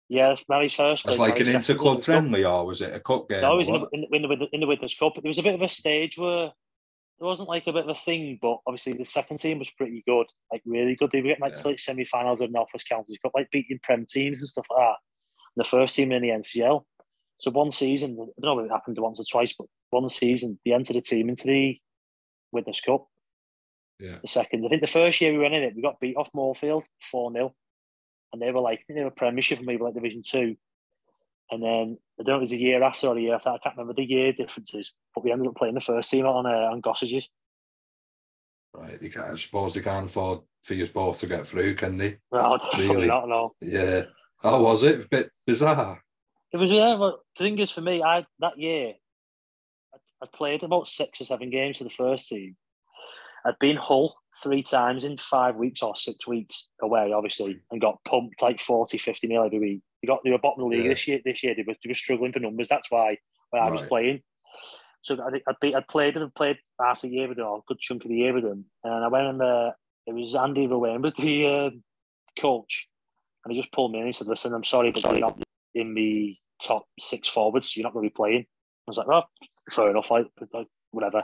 Yeah, 0.09 0.29
that's 0.29 0.43
Mary's 0.47 0.73
first. 0.73 1.07
It's 1.07 1.17
like 1.17 1.39
an 1.39 1.45
Mary's 1.45 1.65
second 1.65 1.75
inter-club 1.77 1.95
in 1.95 2.01
the 2.01 2.01
cup. 2.01 2.05
friendly, 2.05 2.45
or 2.45 2.65
was 2.65 2.81
it 2.81 2.93
a 2.93 2.99
cup 2.99 3.29
game? 3.29 3.41
No, 3.41 3.53
it 3.53 3.57
was 3.57 3.69
in 3.69 3.79
the, 3.79 3.87
in, 3.93 4.01
the, 4.01 4.15
in, 4.15 4.21
the, 4.39 4.47
in 4.51 4.59
the 4.59 4.67
Widnes 4.67 4.95
Cup. 4.95 5.13
There 5.15 5.29
was 5.29 5.37
a 5.37 5.43
bit 5.43 5.55
of 5.55 5.61
a 5.61 5.69
stage 5.69 6.17
where 6.17 6.51
there 7.19 7.27
wasn't 7.27 7.49
like 7.49 7.65
a 7.67 7.73
bit 7.73 7.85
of 7.85 7.89
a 7.89 7.95
thing, 7.95 8.37
but 8.41 8.57
obviously 8.67 8.93
the 8.93 9.05
second 9.05 9.37
team 9.37 9.59
was 9.59 9.69
pretty 9.71 10.03
good, 10.05 10.27
like 10.51 10.61
really 10.65 10.95
good. 10.95 11.09
They 11.11 11.21
were 11.21 11.29
getting 11.29 11.41
like 11.41 11.55
to 11.55 11.67
like 11.67 11.79
semi-finals 11.79 12.41
of 12.41 12.51
North 12.51 12.69
West 12.73 12.87
Counties 12.87 13.17
Cup, 13.23 13.31
like 13.33 13.49
beating 13.51 13.79
Prem 13.81 14.05
teams 14.05 14.41
and 14.41 14.49
stuff 14.49 14.65
like 14.69 14.79
that. 14.79 14.95
And 15.55 15.65
the 15.65 15.69
first 15.69 15.95
team 15.95 16.11
in 16.11 16.21
the 16.21 16.29
NCL. 16.29 16.83
So 17.37 17.51
one 17.51 17.71
season, 17.71 18.17
I 18.19 18.41
don't 18.41 18.57
know 18.57 18.59
if 18.59 18.69
it 18.69 18.73
happened 18.73 18.97
once 18.99 19.19
or 19.19 19.25
twice, 19.29 19.53
but 19.57 19.67
one 19.89 20.07
season 20.09 20.59
they 20.65 20.73
entered 20.73 20.95
a 20.95 21.01
team 21.01 21.29
into 21.29 21.47
the 21.47 21.77
Widnes 22.51 22.81
Cup. 22.81 23.07
Yeah. 23.99 24.17
The 24.21 24.27
second, 24.27 24.65
I 24.65 24.69
think 24.69 24.81
the 24.81 24.87
first 24.87 25.19
year 25.21 25.31
we 25.31 25.39
went 25.39 25.53
in 25.53 25.63
it, 25.63 25.75
we 25.75 25.81
got 25.81 25.99
beat 25.99 26.15
off 26.15 26.29
Moorfield 26.33 26.83
four 27.11 27.31
0 27.31 27.53
and 28.33 28.41
they 28.41 28.51
were 28.51 28.59
like 28.59 28.83
they 28.89 29.03
were 29.03 29.11
Premiership 29.11 29.59
and 29.59 29.67
we 29.67 29.77
were 29.77 29.85
like 29.85 29.93
Division 29.93 30.23
Two. 30.25 30.55
And 31.51 31.61
then 31.61 31.97
I 32.19 32.23
don't 32.23 32.27
know 32.27 32.35
if 32.35 32.39
it 32.39 32.41
was 32.41 32.51
a 32.53 32.57
year 32.57 32.83
after 32.83 33.07
or 33.07 33.17
a 33.17 33.21
year 33.21 33.35
after. 33.35 33.49
I 33.49 33.59
can't 33.59 33.77
remember 33.77 33.93
the 33.93 34.03
year 34.03 34.33
differences, 34.33 34.93
but 35.13 35.23
we 35.23 35.31
ended 35.31 35.47
up 35.47 35.55
playing 35.55 35.75
the 35.75 35.81
first 35.81 36.09
team 36.09 36.25
on 36.25 36.45
uh, 36.45 36.71
on 36.71 36.81
Gossages. 36.81 37.29
Right, 38.73 38.99
they 38.99 39.09
can't, 39.09 39.27
I 39.27 39.35
suppose 39.35 39.75
they 39.75 39.81
can't 39.81 40.07
afford 40.07 40.39
for 40.63 40.73
you 40.73 40.87
both 40.87 41.19
to 41.19 41.27
get 41.27 41.45
through, 41.45 41.75
can 41.75 41.97
they? 41.97 42.17
No, 42.31 42.57
Really? 42.75 43.07
not. 43.07 43.29
No, 43.29 43.53
Yeah. 43.61 44.05
How 44.41 44.61
was 44.61 44.83
it? 44.83 45.05
A 45.05 45.07
bit 45.07 45.31
bizarre. 45.45 46.03
It 46.53 46.57
was 46.57 46.69
yeah. 46.69 46.95
But 46.97 47.15
the 47.37 47.43
thing 47.43 47.59
is, 47.59 47.71
for 47.71 47.81
me, 47.81 48.01
I 48.03 48.25
that 48.39 48.57
year, 48.57 48.93
I, 49.93 49.97
I 50.23 50.27
played 50.33 50.63
about 50.63 50.87
six 50.87 51.19
or 51.21 51.25
seven 51.25 51.49
games 51.49 51.77
for 51.79 51.83
the 51.83 51.89
first 51.89 52.29
team. 52.29 52.55
I'd 53.45 53.59
been 53.59 53.75
Hull 53.75 54.15
three 54.41 54.63
times 54.63 55.03
in 55.03 55.17
five 55.17 55.55
weeks 55.57 55.83
or 55.83 55.95
six 55.95 56.25
weeks 56.25 56.69
away, 56.81 57.11
obviously, 57.11 57.59
and 57.71 57.81
got 57.81 58.03
pumped 58.05 58.41
like 58.41 58.61
40, 58.61 58.97
50 58.97 59.27
nil 59.27 59.43
every 59.43 59.59
week. 59.59 59.81
They 60.01 60.07
got 60.07 60.19
they 60.23 60.31
were 60.31 60.37
bottom 60.37 60.63
of 60.63 60.71
the 60.71 60.77
league 60.77 60.85
Yeah. 60.85 60.91
this 60.91 61.07
year. 61.07 61.19
This 61.25 61.43
year 61.43 61.55
they 61.55 61.63
were, 61.63 61.75
they 61.83 61.89
were 61.89 61.93
struggling 61.93 62.31
for 62.31 62.39
numbers. 62.39 62.69
That's 62.69 62.89
why 62.89 63.17
why 63.49 63.59
I 63.59 63.69
was 63.69 63.81
playing. 63.81 64.21
So 65.01 65.21
I 65.21 65.31
think 65.31 65.43
I'd, 65.47 65.59
be, 65.59 65.75
I'd 65.75 65.87
played 65.87 66.15
and 66.15 66.33
played 66.33 66.57
half 66.81 67.01
the 67.01 67.09
year 67.09 67.27
with 67.27 67.37
them, 67.37 67.47
or 67.47 67.57
a 67.57 67.61
good 67.67 67.79
chunk 67.79 68.05
of 68.05 68.09
the 68.09 68.15
year 68.15 68.33
with 68.33 68.43
them. 68.43 68.65
And 68.85 69.03
I 69.03 69.07
went 69.09 69.27
in 69.27 69.37
there. 69.37 69.75
It 70.07 70.13
was 70.13 70.35
Andy 70.35 70.67
Rowan 70.67 71.01
was 71.01 71.13
the 71.15 71.45
uh, 71.45 71.69
coach, 72.39 72.87
and 73.43 73.53
he 73.53 73.59
just 73.59 73.73
pulled 73.73 73.91
me 73.91 73.99
in. 73.99 74.05
He 74.05 74.11
said, 74.13 74.27
"Listen, 74.27 74.53
I'm 74.53 74.63
sorry, 74.63 74.91
but 74.91 75.03
you're 75.03 75.19
not 75.19 75.41
in 75.75 75.93
the 75.93 76.37
top 76.65 76.85
six 76.99 77.29
forwards. 77.29 77.75
You're 77.75 77.83
not 77.83 77.93
going 77.93 78.05
to 78.05 78.09
be 78.09 78.15
playing." 78.15 78.45
I 78.87 78.91
was 78.91 78.97
like, 78.97 79.07
"Oh, 79.07 79.23
fair 79.71 79.89
enough. 79.89 80.11
Like, 80.11 80.27
like 80.53 80.67
whatever." 80.91 81.23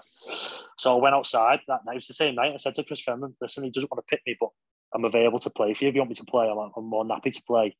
So 0.77 0.97
I 0.97 1.01
went 1.01 1.15
outside 1.15 1.59
that 1.67 1.81
night. 1.85 1.93
It 1.93 1.95
was 1.95 2.07
the 2.07 2.13
same 2.13 2.35
night. 2.35 2.53
I 2.53 2.57
said 2.57 2.75
to 2.75 2.83
Chris 2.83 3.03
Fenman, 3.03 3.35
"Listen, 3.41 3.63
he 3.63 3.71
doesn't 3.71 3.91
want 3.91 4.05
to 4.05 4.09
pick 4.09 4.21
me, 4.25 4.35
but 4.39 4.49
I'm 4.93 5.05
available 5.05 5.39
to 5.39 5.49
play 5.49 5.73
for 5.73 5.83
you. 5.83 5.89
If 5.89 5.95
you 5.95 6.01
want 6.01 6.09
me 6.09 6.15
to 6.15 6.25
play, 6.25 6.47
I'm, 6.47 6.71
I'm 6.75 6.85
more 6.85 7.03
than 7.03 7.11
happy 7.11 7.31
to 7.31 7.43
play." 7.47 7.75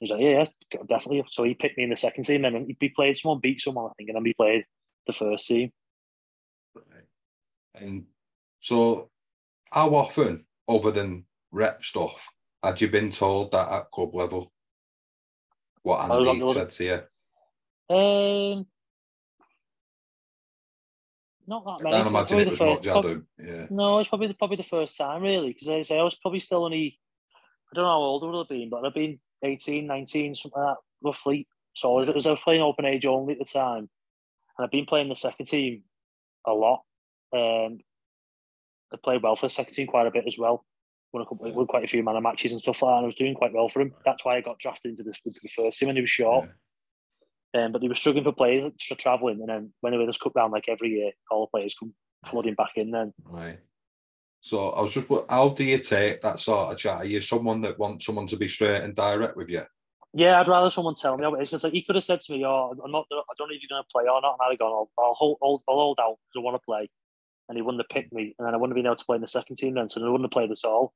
He's 0.00 0.10
like, 0.10 0.20
"Yeah, 0.20 0.44
yeah, 0.72 0.80
definitely." 0.88 1.24
So 1.30 1.44
he 1.44 1.54
picked 1.54 1.78
me 1.78 1.84
in 1.84 1.90
the 1.90 1.96
second 1.96 2.24
team, 2.24 2.44
and 2.44 2.74
he 2.78 2.88
played 2.90 3.16
someone, 3.16 3.40
beat 3.40 3.60
someone, 3.60 3.86
I 3.86 3.94
think, 3.96 4.08
and 4.08 4.16
then 4.16 4.24
he 4.24 4.34
played 4.34 4.64
the 5.06 5.12
first 5.12 5.46
team. 5.46 5.72
Right. 6.74 7.04
And 7.74 8.04
so, 8.60 9.10
how 9.72 9.94
often, 9.94 10.44
other 10.68 10.90
than 10.90 11.24
rep 11.52 11.84
stuff, 11.84 12.28
had 12.62 12.80
you 12.80 12.88
been 12.88 13.10
told 13.10 13.52
that 13.52 13.70
at 13.70 13.90
club 13.90 14.14
level? 14.14 14.52
What 15.86 16.10
Andy 16.10 16.52
said 16.52 16.68
to 16.68 16.84
you? 16.84 17.96
Um, 17.96 18.66
not 21.46 21.64
that 21.64 21.78
I 21.78 21.82
many. 21.84 21.96
can't 21.96 22.08
imagine 22.08 22.38
it 22.40 22.48
was 22.48 22.58
first- 22.58 22.84
much, 22.86 23.02
prob- 23.02 23.22
Yeah. 23.38 23.66
No, 23.70 23.98
it's 24.00 24.08
probably 24.08 24.26
the, 24.26 24.34
probably 24.34 24.56
the 24.56 24.64
first 24.64 24.98
time, 24.98 25.22
really, 25.22 25.52
because 25.52 25.68
I 25.68 25.82
say 25.82 25.96
I 25.96 26.02
was 26.02 26.16
probably 26.16 26.40
still 26.40 26.64
only, 26.64 26.98
I 27.72 27.76
don't 27.76 27.84
know 27.84 27.90
how 27.90 27.98
old 27.98 28.24
I 28.24 28.26
would 28.26 28.38
have 28.38 28.48
been, 28.48 28.68
but 28.68 28.84
I'd 28.84 28.94
been 28.94 29.20
18, 29.44 29.86
19, 29.86 30.34
something 30.34 30.60
like 30.60 30.74
that, 30.74 30.82
roughly. 31.04 31.46
So 31.74 31.92
I 31.96 32.04
was, 32.04 32.26
I 32.26 32.30
was 32.30 32.40
playing 32.42 32.62
open 32.62 32.84
age 32.84 33.06
only 33.06 33.34
at 33.34 33.38
the 33.38 33.44
time, 33.44 33.88
and 34.58 34.64
I've 34.64 34.72
been 34.72 34.86
playing 34.86 35.08
the 35.08 35.14
second 35.14 35.46
team 35.46 35.84
a 36.48 36.52
lot. 36.52 36.82
Um, 37.32 37.78
I 38.92 38.96
played 39.04 39.22
well 39.22 39.36
for 39.36 39.46
the 39.46 39.50
second 39.50 39.72
team 39.72 39.86
quite 39.86 40.08
a 40.08 40.10
bit 40.10 40.24
as 40.26 40.36
well. 40.36 40.64
Won, 41.12 41.22
a 41.22 41.26
couple, 41.26 41.52
won 41.52 41.66
quite 41.66 41.84
a 41.84 41.88
few 41.88 42.02
man 42.02 42.16
of 42.16 42.22
matches 42.22 42.52
and 42.52 42.60
stuff 42.60 42.82
like 42.82 42.90
that, 42.90 42.96
and 42.96 43.04
I 43.04 43.06
was 43.06 43.14
doing 43.14 43.34
quite 43.34 43.52
well 43.52 43.68
for 43.68 43.80
him. 43.80 43.94
That's 44.04 44.24
why 44.24 44.36
I 44.36 44.40
got 44.40 44.58
drafted 44.58 44.90
into 44.90 45.02
the, 45.02 45.14
into 45.24 45.40
the 45.42 45.48
first 45.48 45.78
team 45.78 45.88
when 45.88 45.96
he 45.96 46.02
was 46.02 46.10
short. 46.10 46.48
Um, 47.54 47.72
but 47.72 47.80
they 47.80 47.88
were 47.88 47.94
struggling 47.94 48.24
for 48.24 48.32
players 48.32 48.72
for 48.86 48.96
travelling, 48.96 49.40
and 49.40 49.48
then 49.48 49.72
when 49.80 49.92
they 49.92 49.98
were 49.98 50.06
just 50.06 50.20
cut 50.20 50.34
down 50.34 50.50
like 50.50 50.68
every 50.68 50.90
year, 50.90 51.12
all 51.30 51.46
the 51.46 51.58
players 51.58 51.76
come 51.78 51.94
flooding 52.24 52.54
back 52.54 52.72
in. 52.76 52.90
Then 52.90 53.14
Right. 53.24 53.58
So 54.40 54.70
I 54.70 54.82
was 54.82 54.94
just, 54.94 55.08
how 55.28 55.48
do 55.48 55.64
you 55.64 55.78
take 55.78 56.20
that 56.20 56.38
sort 56.38 56.70
of 56.70 56.78
chat? 56.78 56.98
Are 56.98 57.04
you 57.04 57.20
someone 57.20 57.60
that 57.62 57.78
wants 57.78 58.06
someone 58.06 58.28
to 58.28 58.36
be 58.36 58.46
straight 58.46 58.82
and 58.82 58.94
direct 58.94 59.36
with 59.36 59.48
you? 59.48 59.62
Yeah, 60.14 60.40
I'd 60.40 60.48
rather 60.48 60.70
someone 60.70 60.94
tell 60.94 61.16
me 61.16 61.24
how 61.24 61.34
it 61.34 61.42
is 61.42 61.48
because 61.48 61.64
like, 61.64 61.72
he 61.72 61.82
could 61.82 61.96
have 61.96 62.04
said 62.04 62.20
to 62.22 62.32
me, 62.32 62.44
"Oh, 62.44 62.72
I'm 62.82 62.92
not. 62.92 63.06
I 63.10 63.34
don't 63.36 63.48
know 63.48 63.54
if 63.54 63.60
you're 63.60 63.76
going 63.76 63.82
to 63.82 63.92
play 63.92 64.04
or 64.04 64.20
not." 64.22 64.36
And 64.38 64.46
I'd 64.46 64.50
have 64.52 64.58
gone, 64.58 64.72
"I'll, 64.72 64.90
I'll 64.98 65.14
hold, 65.14 65.38
hold, 65.42 65.62
I'll 65.68 65.74
hold 65.74 65.98
out 66.00 66.16
because 66.22 66.40
I 66.40 66.44
want 66.44 66.54
to 66.54 66.64
play," 66.64 66.88
and 67.48 67.56
he 67.56 67.62
wouldn't 67.62 67.82
have 67.82 67.94
picked 67.94 68.12
me, 68.12 68.34
and 68.38 68.46
then 68.46 68.54
I 68.54 68.56
wouldn't 68.56 68.76
have 68.76 68.82
been 68.82 68.86
able 68.86 68.96
to 68.96 69.04
play 69.04 69.16
in 69.16 69.22
the 69.22 69.28
second 69.28 69.56
team 69.56 69.74
then, 69.74 69.88
so 69.88 70.00
I 70.00 70.08
wouldn't 70.10 70.24
have 70.24 70.30
played 70.30 70.50
at 70.50 70.64
all. 70.64 70.94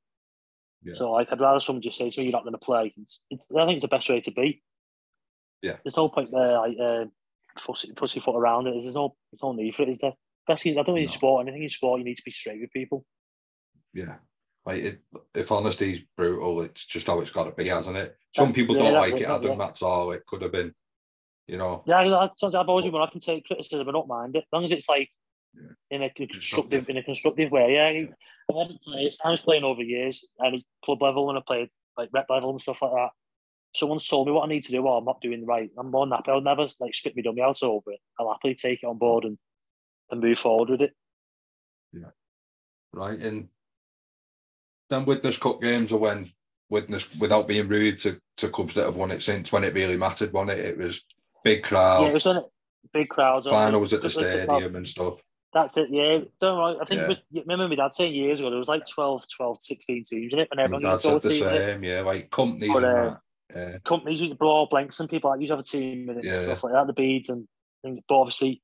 Yeah. 0.83 0.95
So 0.95 1.11
like, 1.11 1.27
I'd 1.31 1.41
rather 1.41 1.59
someone 1.59 1.81
just 1.81 1.97
say 1.97 2.09
to 2.09 2.19
me, 2.19 2.25
"You're 2.25 2.31
not 2.31 2.43
going 2.43 2.53
to 2.53 2.57
play." 2.59 2.93
It's, 2.97 3.21
it's, 3.29 3.47
I 3.55 3.65
think 3.65 3.77
it's 3.77 3.83
the 3.83 3.87
best 3.87 4.09
way 4.09 4.21
to 4.21 4.31
be. 4.31 4.61
Yeah. 5.61 5.77
There's 5.83 5.97
no 5.97 6.09
point 6.09 6.31
there, 6.31 6.57
like 6.57 6.77
uh, 6.81 7.05
pussy, 7.55 7.91
pussyfoot 7.93 8.35
around 8.35 8.67
it. 8.67 8.71
There's 8.81 8.95
no, 8.95 9.15
there's 9.31 9.43
no 9.43 9.53
need 9.53 9.75
for 9.75 9.83
it, 9.83 9.89
is 9.89 9.99
there? 9.99 10.13
Especially, 10.47 10.77
I 10.77 10.83
don't 10.83 10.95
mean 10.95 11.05
no. 11.05 11.11
sport. 11.11 11.47
Anything 11.47 11.63
in 11.63 11.69
sport, 11.69 11.99
you 11.99 12.05
need 12.05 12.17
to 12.17 12.23
be 12.25 12.31
straight 12.31 12.61
with 12.61 12.71
people. 12.71 13.05
Yeah. 13.93 14.15
Like 14.65 14.83
it, 14.83 14.99
if 15.33 15.49
honesty's 15.49 16.01
brutal, 16.17 16.61
it's 16.61 16.85
just 16.85 17.07
how 17.07 17.19
it's 17.19 17.31
got 17.31 17.43
to 17.43 17.51
be, 17.51 17.67
hasn't 17.67 17.97
it? 17.97 18.15
Some 18.35 18.47
that's, 18.47 18.59
people 18.59 18.75
don't 18.75 18.93
like 18.93 19.19
it, 19.19 19.29
Adam. 19.29 19.51
Yeah. 19.51 19.55
That's 19.57 19.81
all 19.81 20.11
it 20.11 20.25
could 20.25 20.41
have 20.41 20.51
been. 20.51 20.73
You 21.47 21.57
know. 21.57 21.83
Yeah, 21.85 21.97
I've 21.97 22.69
always 22.69 22.85
been. 22.85 22.95
I 22.95 23.09
can 23.11 23.19
take 23.19 23.45
criticism. 23.45 23.87
I 23.87 23.91
don't 23.91 24.07
mind 24.07 24.35
it, 24.35 24.39
as 24.39 24.53
long 24.53 24.63
as 24.63 24.71
it's 24.71 24.87
like 24.87 25.09
yeah. 25.09 25.20
In 25.89 26.03
a 26.03 26.09
constructive, 26.09 26.89
in 26.89 26.97
a 26.97 27.03
constructive 27.03 27.51
way. 27.51 27.73
Yeah. 27.75 28.55
I 28.55 28.59
haven't 28.59 28.81
played. 28.81 29.13
I 29.23 29.31
was 29.31 29.41
playing 29.41 29.63
over 29.63 29.81
years, 29.81 30.25
and 30.39 30.63
club 30.83 31.01
level 31.01 31.29
and 31.29 31.37
I 31.37 31.41
played 31.45 31.69
like 31.97 32.09
rep 32.13 32.27
level 32.29 32.51
and 32.51 32.61
stuff 32.61 32.81
like 32.81 32.91
that. 32.91 33.09
Someone's 33.75 34.07
told 34.07 34.27
me 34.27 34.33
what 34.33 34.45
I 34.45 34.49
need 34.49 34.63
to 34.63 34.71
do, 34.71 34.85
or 34.85 34.97
I'm 34.97 35.05
not 35.05 35.21
doing 35.21 35.45
right. 35.45 35.69
I'm 35.77 35.91
more 35.91 36.05
than 36.05 36.11
happy. 36.11 36.31
I'll 36.31 36.41
never 36.41 36.67
like 36.79 36.93
spit 36.93 37.15
me 37.15 37.21
dummy 37.21 37.41
out 37.41 37.63
over 37.63 37.91
it. 37.91 37.99
I'll 38.19 38.31
happily 38.31 38.55
take 38.55 38.83
it 38.83 38.87
on 38.87 38.97
board 38.97 39.23
and 39.23 39.37
and 40.11 40.21
move 40.21 40.39
forward 40.39 40.69
with 40.69 40.81
it. 40.81 40.93
Yeah. 41.93 42.11
Right, 42.93 43.19
and 43.19 43.47
then 44.89 45.05
Widnes 45.05 45.37
Cup 45.37 45.61
games 45.61 45.93
are 45.93 45.97
when 45.97 46.29
Widnes, 46.69 47.07
without 47.19 47.47
being 47.47 47.67
rude 47.67 47.99
to, 47.99 48.19
to 48.37 48.49
clubs 48.49 48.73
that 48.73 48.85
have 48.85 48.97
won 48.97 49.11
it 49.11 49.23
since, 49.23 49.51
when 49.51 49.63
it 49.63 49.73
really 49.73 49.97
mattered, 49.97 50.33
won 50.33 50.49
it. 50.49 50.59
It 50.59 50.77
was 50.77 51.05
big 51.43 51.63
crowds. 51.63 52.03
Yeah, 52.03 52.09
it 52.09 52.13
was 52.13 52.27
on 52.27 52.43
big 52.93 53.09
crowds. 53.09 53.47
Finals 53.47 53.93
at 53.93 54.01
the 54.01 54.09
stadium 54.09 54.75
and 54.75 54.87
stuff. 54.87 55.21
That's 55.53 55.75
it, 55.77 55.89
yeah. 55.91 56.19
Don't 56.39 56.57
worry. 56.57 56.77
I 56.81 56.85
think, 56.85 57.19
yeah. 57.31 57.41
remember 57.41 57.67
my 57.67 57.75
dad 57.75 57.93
saying 57.93 58.13
years 58.13 58.39
ago, 58.39 58.49
there 58.49 58.59
was 58.59 58.69
like 58.69 58.85
12, 58.87 59.25
12 59.35 59.61
16 59.61 60.03
teams 60.03 60.33
in 60.33 60.39
it. 60.39 60.47
And 60.51 60.59
everyone 60.59 60.99
said 60.99 61.21
the 61.21 61.31
same, 61.31 61.83
yeah, 61.83 62.01
like 62.01 62.31
companies 62.31 62.71
but, 62.71 62.83
uh, 62.83 63.17
yeah. 63.53 63.77
Companies 63.83 64.21
used 64.21 64.31
to 64.31 64.37
blow 64.37 64.65
blanks 64.65 64.99
and 64.99 65.09
people 65.09 65.29
like, 65.29 65.41
used 65.41 65.49
to 65.49 65.57
have 65.57 65.59
a 65.59 65.63
team 65.63 66.09
in 66.09 66.19
it 66.19 66.23
yeah. 66.23 66.35
and 66.35 66.43
stuff 66.45 66.63
like 66.63 66.73
that, 66.73 66.87
the 66.87 66.93
beads 66.93 67.27
and 67.27 67.47
things. 67.83 67.99
But 68.07 68.19
obviously, 68.19 68.61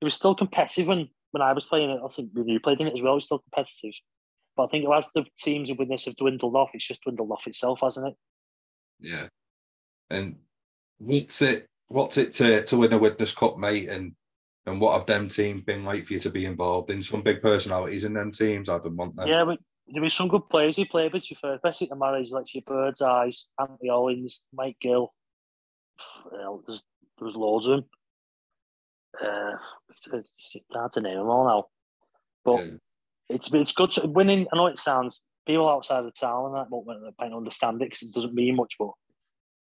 it 0.00 0.04
was 0.04 0.14
still 0.14 0.34
competitive 0.34 0.86
when, 0.86 1.08
when 1.30 1.42
I 1.42 1.52
was 1.54 1.64
playing 1.64 1.90
it. 1.90 2.00
I 2.04 2.08
think 2.08 2.30
when 2.34 2.48
you 2.48 2.60
played 2.60 2.80
in 2.80 2.86
it 2.86 2.94
as 2.94 3.02
well, 3.02 3.12
it 3.12 3.16
was 3.16 3.24
still 3.24 3.38
competitive. 3.38 3.94
But 4.56 4.64
I 4.64 4.68
think 4.68 4.86
as 4.92 5.08
the 5.14 5.24
teams 5.38 5.70
of 5.70 5.78
Widnes 5.78 6.04
have 6.04 6.16
dwindled 6.16 6.54
off, 6.54 6.70
it's 6.74 6.86
just 6.86 7.02
dwindled 7.02 7.30
off 7.30 7.46
itself, 7.46 7.80
hasn't 7.82 8.08
it? 8.08 8.14
Yeah. 9.00 9.28
And 10.10 10.36
what's 10.98 11.42
it 11.42 11.66
what's 11.88 12.18
it 12.18 12.32
to, 12.34 12.62
to 12.64 12.76
win 12.76 12.92
a 12.92 12.98
Widnes 12.98 13.34
Cup, 13.34 13.58
mate? 13.58 13.88
And 13.88 14.14
and 14.66 14.80
what 14.80 14.96
have 14.96 15.06
them 15.06 15.28
teams 15.28 15.62
been 15.62 15.84
like 15.84 16.04
for 16.04 16.14
you 16.14 16.20
to 16.20 16.30
be 16.30 16.44
involved 16.44 16.90
in? 16.90 17.02
Some 17.02 17.22
big 17.22 17.42
personalities 17.42 18.04
in 18.04 18.14
them 18.14 18.30
teams, 18.30 18.68
I'd 18.68 18.84
want 18.84 19.16
them. 19.16 19.28
Yeah, 19.28 19.44
but 19.44 19.58
there 19.88 20.02
was 20.02 20.14
some 20.14 20.28
good 20.28 20.48
players 20.48 20.76
who 20.76 20.86
played 20.86 21.12
with 21.12 21.30
you 21.30 21.36
first, 21.40 21.64
especially 21.64 21.88
the 21.88 21.96
marriage 21.96 22.30
like 22.30 22.52
your 22.54 22.62
Birdseyes, 22.62 23.48
Anthony 23.60 23.90
Owens, 23.90 24.44
Mike 24.52 24.76
Gill. 24.80 25.12
Well, 26.30 26.62
there's 26.66 26.82
there 27.18 27.26
was 27.26 27.36
loads 27.36 27.66
of 27.66 27.76
them. 27.76 27.84
Uh, 29.22 29.56
it's, 29.88 30.06
it's 30.12 30.56
hard 30.72 30.92
to 30.92 31.00
name 31.00 31.16
them 31.16 31.28
all 31.28 31.46
now. 31.46 31.64
But 32.44 32.64
yeah 32.64 32.72
it's 33.28 33.52
it's 33.52 33.72
good 33.72 33.90
to, 33.92 34.06
winning. 34.06 34.46
I 34.52 34.56
know 34.56 34.66
it 34.66 34.78
sounds 34.78 35.26
people 35.46 35.68
outside 35.68 36.04
the 36.04 36.10
town 36.10 36.46
and 36.46 36.54
that 36.56 36.70
won't 36.70 36.88
understand 37.34 37.82
it 37.82 37.90
because 37.90 38.02
it 38.02 38.14
doesn't 38.14 38.34
mean 38.34 38.56
much, 38.56 38.74
but 38.78 38.90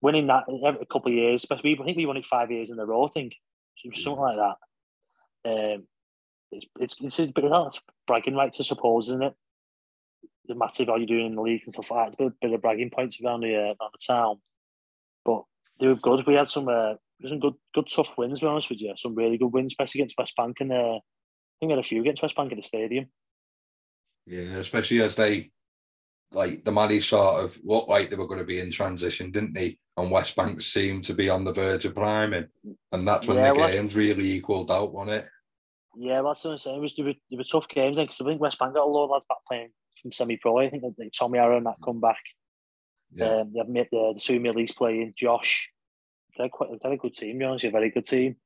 winning 0.01 0.27
that 0.29 0.45
every 0.67 0.87
couple 0.87 1.11
of 1.11 1.17
years, 1.17 1.43
especially 1.43 1.77
I 1.81 1.85
think 1.85 1.97
we 1.97 2.07
won 2.07 2.17
it 2.17 2.27
five 2.27 2.51
years 2.51 2.71
in 2.71 2.79
a 2.79 2.87
row. 2.87 3.07
I 3.07 3.11
think 3.11 3.35
something 3.95 4.21
like 4.21 4.37
that. 4.37 4.57
Um, 5.45 5.87
it's 6.51 6.67
it's 6.79 6.97
it's 7.01 7.19
a 7.19 7.27
bit 7.27 7.45
that's 7.51 7.81
bragging 8.07 8.35
rights, 8.35 8.61
I 8.61 8.65
suppose, 8.65 9.09
isn't 9.09 9.23
it? 9.23 9.35
The 10.47 10.55
massive 10.55 10.89
how 10.89 10.97
you're 10.97 11.07
doing 11.07 11.27
in 11.27 11.35
the 11.35 11.43
league 11.43 11.63
and 11.65 11.73
stuff 11.73 11.91
like 11.91 12.17
that. 12.17 12.25
It's 12.25 12.35
a 12.43 12.47
bit, 12.47 12.55
of 12.55 12.63
bragging 12.63 12.91
points 12.91 13.19
around 13.23 13.41
the 13.41 13.55
uh, 13.55 13.75
around 13.81 13.93
the 13.93 14.07
town, 14.07 14.37
but 15.25 15.43
they 15.79 15.89
were 15.89 15.97
good. 15.97 16.27
We 16.27 16.35
had 16.35 16.49
some 16.49 16.69
uh, 16.69 16.95
some 17.27 17.41
good 17.41 17.55
good 17.75 17.89
tough 17.95 18.17
wins. 18.17 18.41
To 18.41 18.47
be 18.47 18.49
honest 18.49 18.71
with 18.71 18.81
you, 18.81 18.95
some 18.97 19.15
really 19.15 19.37
good 19.37 19.53
wins, 19.53 19.73
especially 19.73 20.01
against 20.01 20.19
West 20.19 20.35
Bank 20.37 20.57
and 20.61 20.73
uh, 20.73 20.99
I 21.59 21.67
think 21.67 21.71
we 21.71 21.77
had 21.77 21.85
a 21.85 21.89
few 21.89 22.01
against 22.01 22.23
West 22.23 22.37
Bank 22.37 22.53
in 22.53 22.57
the 22.59 22.63
stadium. 22.63 23.07
Yeah, 24.27 24.59
especially 24.59 25.03
as 25.03 25.17
they 25.17 25.51
like 26.33 26.65
the 26.65 26.71
Maddies 26.71 27.05
sort 27.05 27.43
of 27.43 27.59
looked 27.65 27.89
like 27.89 28.11
they 28.11 28.17
were 28.17 28.27
going 28.27 28.41
to 28.41 28.47
be 28.47 28.61
in 28.61 28.71
transition, 28.71 29.31
didn't 29.31 29.55
they? 29.55 29.79
And 29.97 30.11
West 30.11 30.37
Bank 30.37 30.61
seemed 30.61 31.05
to 31.05 31.15
be 31.15 31.29
on 31.29 31.45
the 31.45 31.53
verge 31.53 31.85
of 31.85 31.95
priming, 31.95 32.47
and 32.93 33.09
that's 33.09 33.27
when 33.27 33.39
yeah, 33.39 33.53
the 33.53 33.59
well, 33.59 33.69
games 33.69 33.97
really 33.97 34.33
equalled 34.33 34.71
out, 34.71 34.93
wasn't 34.93 35.25
it? 35.25 35.29
Yeah, 35.97 36.23
that's 36.23 36.45
what 36.45 36.53
I'm 36.53 36.59
saying. 36.59 36.77
It 36.77 36.81
was, 36.81 36.95
they, 36.95 37.03
were, 37.03 37.15
they 37.31 37.37
were 37.37 37.45
tough 37.45 37.67
games 37.69 37.97
then 37.97 38.07
because 38.07 38.21
I 38.21 38.25
think 38.25 38.41
West 38.41 38.59
Bank 38.59 38.75
got 38.75 38.87
a 38.87 38.91
lot 38.91 39.05
of 39.05 39.11
lads 39.11 39.25
back 39.29 39.39
playing 39.49 39.71
from 40.01 40.13
semi-pro. 40.13 40.59
I 40.59 40.71
think 40.71 40.85
like 40.85 41.13
Tommy 41.19 41.39
Aaron 41.39 41.65
that 41.65 41.75
come 41.85 42.01
back. 42.01 42.21
Yeah. 43.13 43.27
Um, 43.27 43.53
they 43.53 43.59
have 43.59 43.69
made 43.69 43.89
the, 43.91 44.13
the 44.15 44.21
two 44.21 44.39
Millies 44.39 44.73
playing 44.73 45.15
Josh. 45.17 45.69
They're 46.37 46.49
quite 46.49 46.69
they're 46.81 46.93
a 46.93 46.97
good 46.97 47.15
team. 47.15 47.41
You 47.41 47.49
know, 47.49 47.57
a 47.61 47.71
very 47.71 47.91
good 47.91 48.05
team. 48.05 48.37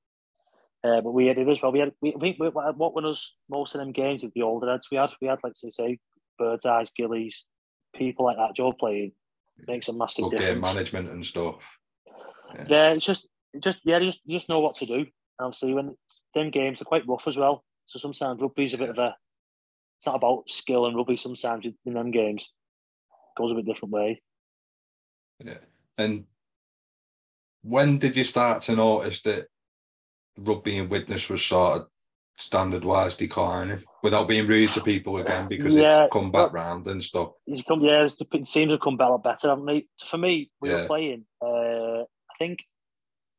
Uh, 0.85 1.01
but 1.01 1.13
we 1.13 1.27
had 1.27 1.39
it 1.39 1.49
as 1.49 1.61
well. 1.61 1.73
We 1.73 1.81
had, 1.81 1.93
we, 2.01 2.15
I 2.15 2.19
think, 2.19 2.39
we, 2.39 2.49
what 2.49 2.95
won 2.95 3.05
us 3.05 3.35
most 3.51 3.75
of 3.75 3.81
them 3.81 3.93
games 3.93 4.23
with 4.23 4.33
the 4.33 4.43
older 4.43 4.71
heads 4.71 4.89
we 4.91 4.97
had, 4.97 5.11
we 5.21 5.29
had, 5.29 5.39
like, 5.45 5.55
say, 5.55 5.71
say 5.71 5.99
Birdseyes, 6.41 6.91
Gillies, 6.97 7.47
people 7.95 8.25
like 8.25 8.37
that, 8.37 8.55
Joe 8.55 8.73
playing, 8.73 9.13
makes 9.67 9.89
a 9.89 9.93
massive 9.93 10.27
okay, 10.27 10.39
difference. 10.39 10.75
management 10.75 11.11
and 11.11 11.25
stuff. 11.25 11.79
Yeah. 12.55 12.65
yeah, 12.69 12.91
it's 12.91 13.05
just, 13.05 13.27
just, 13.61 13.81
yeah, 13.85 13.99
you 13.99 14.07
just, 14.07 14.21
you 14.25 14.37
just 14.37 14.49
know 14.49 14.61
what 14.61 14.77
to 14.77 14.87
do. 14.87 14.99
And 14.99 15.09
obviously, 15.41 15.75
when 15.75 15.97
them 16.35 16.51
games 16.51 16.81
are 16.81 16.87
quite 16.87 17.07
rough 17.07 17.27
as 17.27 17.37
well. 17.37 17.65
So 17.87 17.99
sometimes 17.99 18.41
rugby's 18.41 18.75
a 18.75 18.79
bit 18.79 18.91
of 18.91 18.99
a, 18.99 19.15
it's 19.99 20.07
not 20.07 20.17
about 20.17 20.49
skill 20.49 20.87
and 20.87 20.97
rugby 20.97 21.17
sometimes 21.17 21.67
in 21.85 21.95
them 21.95 22.11
games. 22.11 22.53
It 23.11 23.41
goes 23.41 23.53
a 23.53 23.55
bit 23.55 23.67
different 23.67 23.93
way. 23.93 24.23
Yeah. 25.45 25.59
And 25.99 26.25
when 27.63 27.99
did 27.99 28.17
you 28.17 28.25
start 28.25 28.63
to 28.63 28.77
notice 28.77 29.23
that 29.23 29.47
rugby 30.39 30.79
and 30.79 30.91
Widnes 30.91 31.29
was 31.29 31.45
sort 31.45 31.81
of 31.81 31.89
standard 32.37 32.85
wise 32.85 33.15
declining 33.15 33.83
without 34.03 34.29
being 34.29 34.47
rude 34.47 34.71
to 34.71 34.81
people 34.81 35.19
again 35.19 35.49
because 35.49 35.75
yeah, 35.75 36.05
it's 36.05 36.13
come 36.13 36.31
back 36.31 36.53
round 36.53 36.87
and 36.87 37.03
stuff. 37.03 37.31
He's 37.47 37.63
come, 37.63 37.81
yeah, 37.81 38.05
it 38.05 38.49
seems 38.49 38.71
to 38.71 38.79
come 38.79 38.97
better, 38.97 39.19
better, 39.19 39.51
haven't 39.51 39.67
they? 39.67 39.87
For 40.05 40.19
me, 40.19 40.51
we 40.61 40.71
yeah. 40.71 40.83
were 40.83 40.87
playing. 40.87 41.25
Uh, 41.41 42.03
I 42.03 42.35
think 42.39 42.65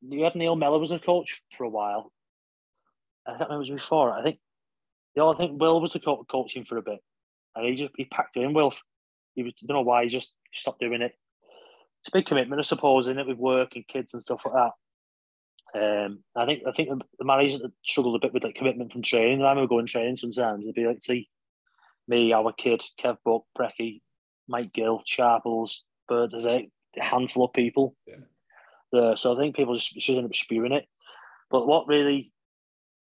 you 0.02 0.24
had 0.24 0.36
Neil 0.36 0.56
Mellor 0.56 0.80
was 0.80 0.92
a 0.92 1.00
coach 1.00 1.42
for 1.58 1.64
a 1.64 1.70
while. 1.70 2.12
I 3.28 3.38
don't 3.38 3.50
know 3.50 3.56
it 3.56 3.60
was 3.60 3.70
before. 3.70 4.12
I 4.12 4.24
think, 4.24 4.40
yeah, 5.16 5.26
I 5.26 5.38
think 5.38 5.60
Will 5.60 5.82
was 5.82 5.94
the 5.94 6.00
co- 6.00 6.26
coaching 6.30 6.66
for 6.66 6.78
a 6.78 6.82
bit, 6.82 7.00
and 7.56 7.66
he 7.66 7.76
just 7.76 7.92
he 7.98 8.06
packed 8.06 8.38
in 8.38 8.54
Will. 8.54 8.74
He 9.36 9.44
was, 9.44 9.54
I 9.64 9.66
don't 9.68 9.78
know 9.78 9.82
why 9.82 10.04
he 10.04 10.10
just 10.10 10.34
stopped 10.54 10.82
doing 10.82 11.02
it. 11.02 11.14
It's 12.02 12.10
a 12.10 12.18
big 12.18 12.26
commitment, 12.26 12.60
I 12.60 12.64
suppose, 12.64 13.08
in 13.08 13.18
it 13.18 13.28
with 13.28 13.38
work 13.38 13.76
and 13.76 13.88
kids 13.88 14.14
and 14.14 14.22
stuff 14.22 14.46
like 14.46 14.56
that. 14.56 14.72
Um, 15.76 16.24
I 16.36 16.46
think 16.46 16.64
I 16.68 16.72
think 16.72 16.90
the 17.18 17.26
Marlies 17.26 17.60
struggled 17.84 18.16
a 18.16 18.20
bit 18.20 18.34
with 18.34 18.44
like 18.44 18.56
commitment 18.56 18.92
from 18.92 19.02
training. 19.02 19.42
I 19.42 19.50
remember 19.50 19.68
going 19.68 19.88
training 19.88 20.18
sometimes. 20.18 20.66
It'd 20.66 20.76
be 20.76 20.86
like 20.86 21.02
see 21.02 21.30
me, 22.08 22.34
our 22.34 22.52
kid, 22.52 22.84
Kev 23.00 23.18
Buck, 23.26 23.44
Brecky, 23.58 24.02
Mike 24.48 24.74
Gill, 24.74 25.02
Sharples, 25.06 25.84
Bird, 26.08 26.32
there's 26.32 26.46
a 26.46 26.68
handful 26.98 27.46
of 27.46 27.54
people. 27.54 27.96
Yeah. 28.06 28.16
Uh, 28.94 29.16
so 29.16 29.34
I 29.34 29.40
think 29.40 29.56
people 29.56 29.76
just 29.76 30.00
should 30.02 30.18
end 30.18 30.26
up 30.26 30.36
spewing 30.36 30.74
it. 30.74 30.86
But 31.50 31.66
what 31.66 31.88
really 31.88 32.32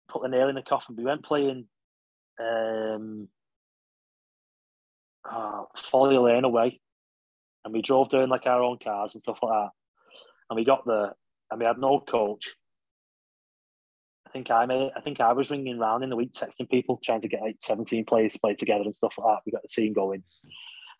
put 0.10 0.24
the 0.24 0.30
nail 0.30 0.50
in 0.50 0.56
the 0.56 0.62
coffin, 0.62 0.96
we 0.96 1.04
went 1.04 1.24
playing 1.24 1.68
um 2.40 3.28
uh, 5.30 5.64
Folly 5.76 6.18
Lane 6.18 6.46
away, 6.46 6.80
and 7.66 7.74
we 7.74 7.82
drove 7.82 8.10
down 8.10 8.30
like 8.30 8.46
our 8.46 8.64
own 8.64 8.78
cars 8.84 9.14
and 9.14 9.22
stuff 9.22 9.40
like 9.42 9.52
that. 9.52 9.70
And 10.50 10.58
we 10.58 10.64
got 10.64 10.86
there, 10.86 11.14
and 11.50 11.60
we 11.60 11.66
had 11.66 11.78
no 11.78 12.00
coach. 12.00 12.56
I 14.28 14.30
think 14.30 14.52
I 14.52 14.66
made, 14.66 14.92
I 14.96 15.02
think 15.02 15.22
I 15.22 15.34
was 15.34 15.50
ringing 15.50 15.80
around 15.80 16.04
in 16.04 16.10
the 16.10 16.16
week 16.16 16.34
texting 16.34 16.70
people 16.70 17.00
trying 17.04 17.22
to 17.22 17.28
get 17.28 17.42
like 17.42 17.58
17 17.62 18.06
players 18.06 18.34
to 18.34 18.40
play 18.40 18.56
together 18.56 18.84
and 18.84 18.96
stuff 18.96 19.16
like 19.18 19.28
that. 19.28 19.42
We 19.46 19.52
got 19.52 19.62
the 19.62 19.70
team 19.70 19.94
going. 19.94 20.24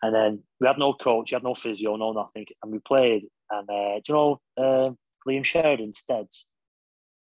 And 0.02 0.16
then 0.16 0.44
we 0.60 0.68
had 0.68 0.78
no 0.78 0.94
coach, 0.94 1.32
we 1.32 1.36
had 1.36 1.44
no 1.44 1.56
physio, 1.56 1.96
no 1.98 2.14
nothing. 2.14 2.46
And 2.64 2.72
we 2.72 2.80
played. 2.80 3.26
And 3.50 3.70
uh, 3.70 3.96
do 3.96 4.04
you 4.08 4.14
know 4.14 4.42
uh, 4.58 4.92
Liam 5.28 5.44
Sheridan 5.44 5.94
Steads? 5.94 6.48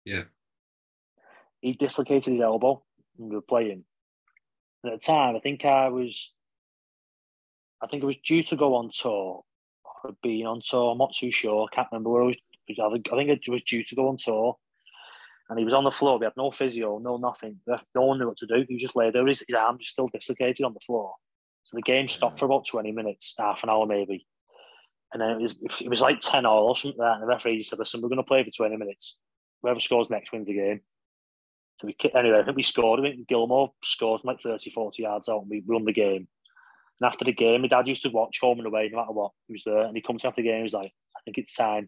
Yeah. 0.04 0.24
He 1.62 1.74
dislocated 1.74 2.34
his 2.34 2.42
elbow 2.42 2.84
and 3.18 3.30
we 3.30 3.36
were 3.36 3.42
playing. 3.42 3.84
And 4.84 4.94
at 4.94 5.00
the 5.00 5.06
time, 5.06 5.36
I 5.36 5.40
think 5.40 5.66
I 5.66 5.90
was 5.90 6.34
I 7.82 7.88
think 7.88 8.04
it 8.04 8.08
was 8.08 8.18
due 8.18 8.44
to 8.44 8.56
go 8.56 8.76
on 8.76 8.90
tour 8.92 9.44
or 10.04 10.16
being 10.24 10.46
on 10.46 10.62
tour. 10.68 10.92
I'm 10.92 10.98
not 10.98 11.14
too 11.14 11.32
sure. 11.32 11.68
I 11.72 11.76
can't 11.76 11.88
remember 11.92 12.10
where 12.10 12.24
I 12.24 12.28
was 12.28 12.38
I 12.70 12.90
think, 12.92 13.08
I 13.12 13.16
think 13.16 13.30
it 13.30 13.50
was 13.50 13.64
due 13.64 13.84
to 13.84 13.96
go 13.96 14.10
on 14.10 14.18
tour. 14.18 14.58
And 15.50 15.58
he 15.58 15.64
was 15.64 15.74
on 15.74 15.86
the 15.86 15.92
floor. 15.92 16.20
We 16.20 16.26
had 16.26 16.34
no 16.36 16.52
physio, 16.52 17.00
no 17.00 17.18
nothing. 17.18 17.60
No 17.68 18.02
one 18.02 18.20
knew 18.20 18.28
what 18.28 18.38
to 18.38 18.48
do. 18.48 18.66
He 18.68 18.78
just 18.78 18.98
lay 18.98 19.12
there. 19.12 19.26
His, 19.26 19.44
his 19.48 19.56
arm 19.56 19.78
was 19.78 19.88
still 19.88 20.10
dislocated 20.10 20.66
on 20.66 20.74
the 20.74 20.82
floor. 20.82 21.14
So 21.64 21.76
the 21.76 21.82
game 21.82 22.08
stopped 22.08 22.40
for 22.40 22.46
about 22.46 22.66
20 22.66 22.92
minutes, 22.92 23.36
half 23.38 23.64
an 23.64 23.70
hour 23.70 23.86
maybe. 23.86 24.28
And 25.14 25.22
then 25.22 25.32
it 25.32 25.42
was 25.42 25.56
it 25.82 25.90
was 25.90 26.02
like 26.02 26.20
10 26.20 26.46
all 26.46 26.68
or 26.68 26.76
something 26.76 27.00
like 27.00 27.08
that. 27.08 27.14
And 27.16 27.24
the 27.24 27.28
referee 27.28 27.64
said, 27.64 27.80
listen, 27.80 28.02
we're 28.02 28.10
going 28.10 28.18
to 28.18 28.24
play 28.24 28.44
for 28.44 28.52
20 28.52 28.76
minutes. 28.76 29.20
Whoever 29.62 29.80
scores 29.80 30.10
next 30.10 30.32
wins 30.32 30.48
the 30.48 30.54
game. 30.54 30.82
So 31.80 31.88
we 31.88 31.94
kicked, 31.94 32.16
anyway, 32.16 32.40
I 32.40 32.44
think 32.44 32.58
we 32.58 32.64
scored. 32.64 33.00
I 33.00 33.04
think 33.04 33.28
Gilmour 33.28 33.70
scored 33.84 34.22
like 34.24 34.42
30, 34.42 34.70
40 34.72 35.04
yards 35.04 35.30
out 35.30 35.42
and 35.42 35.50
we 35.50 35.64
won 35.66 35.86
the 35.86 35.94
game. 35.94 36.28
And 37.00 37.08
after 37.08 37.24
the 37.24 37.32
game, 37.32 37.62
my 37.62 37.68
dad 37.68 37.88
used 37.88 38.04
to 38.04 38.10
watch 38.10 38.40
home 38.42 38.58
and 38.58 38.68
away 38.68 38.90
no 38.92 39.00
matter 39.00 39.12
what. 39.12 39.32
He 39.48 39.54
was 39.54 39.64
there. 39.64 39.84
And 39.84 39.96
he 39.96 40.02
comes 40.02 40.26
after 40.26 40.42
the 40.42 40.48
game, 40.48 40.58
he 40.58 40.64
was 40.64 40.74
like, 40.74 40.92
I 41.16 41.20
think 41.24 41.38
it's 41.38 41.56
time. 41.56 41.88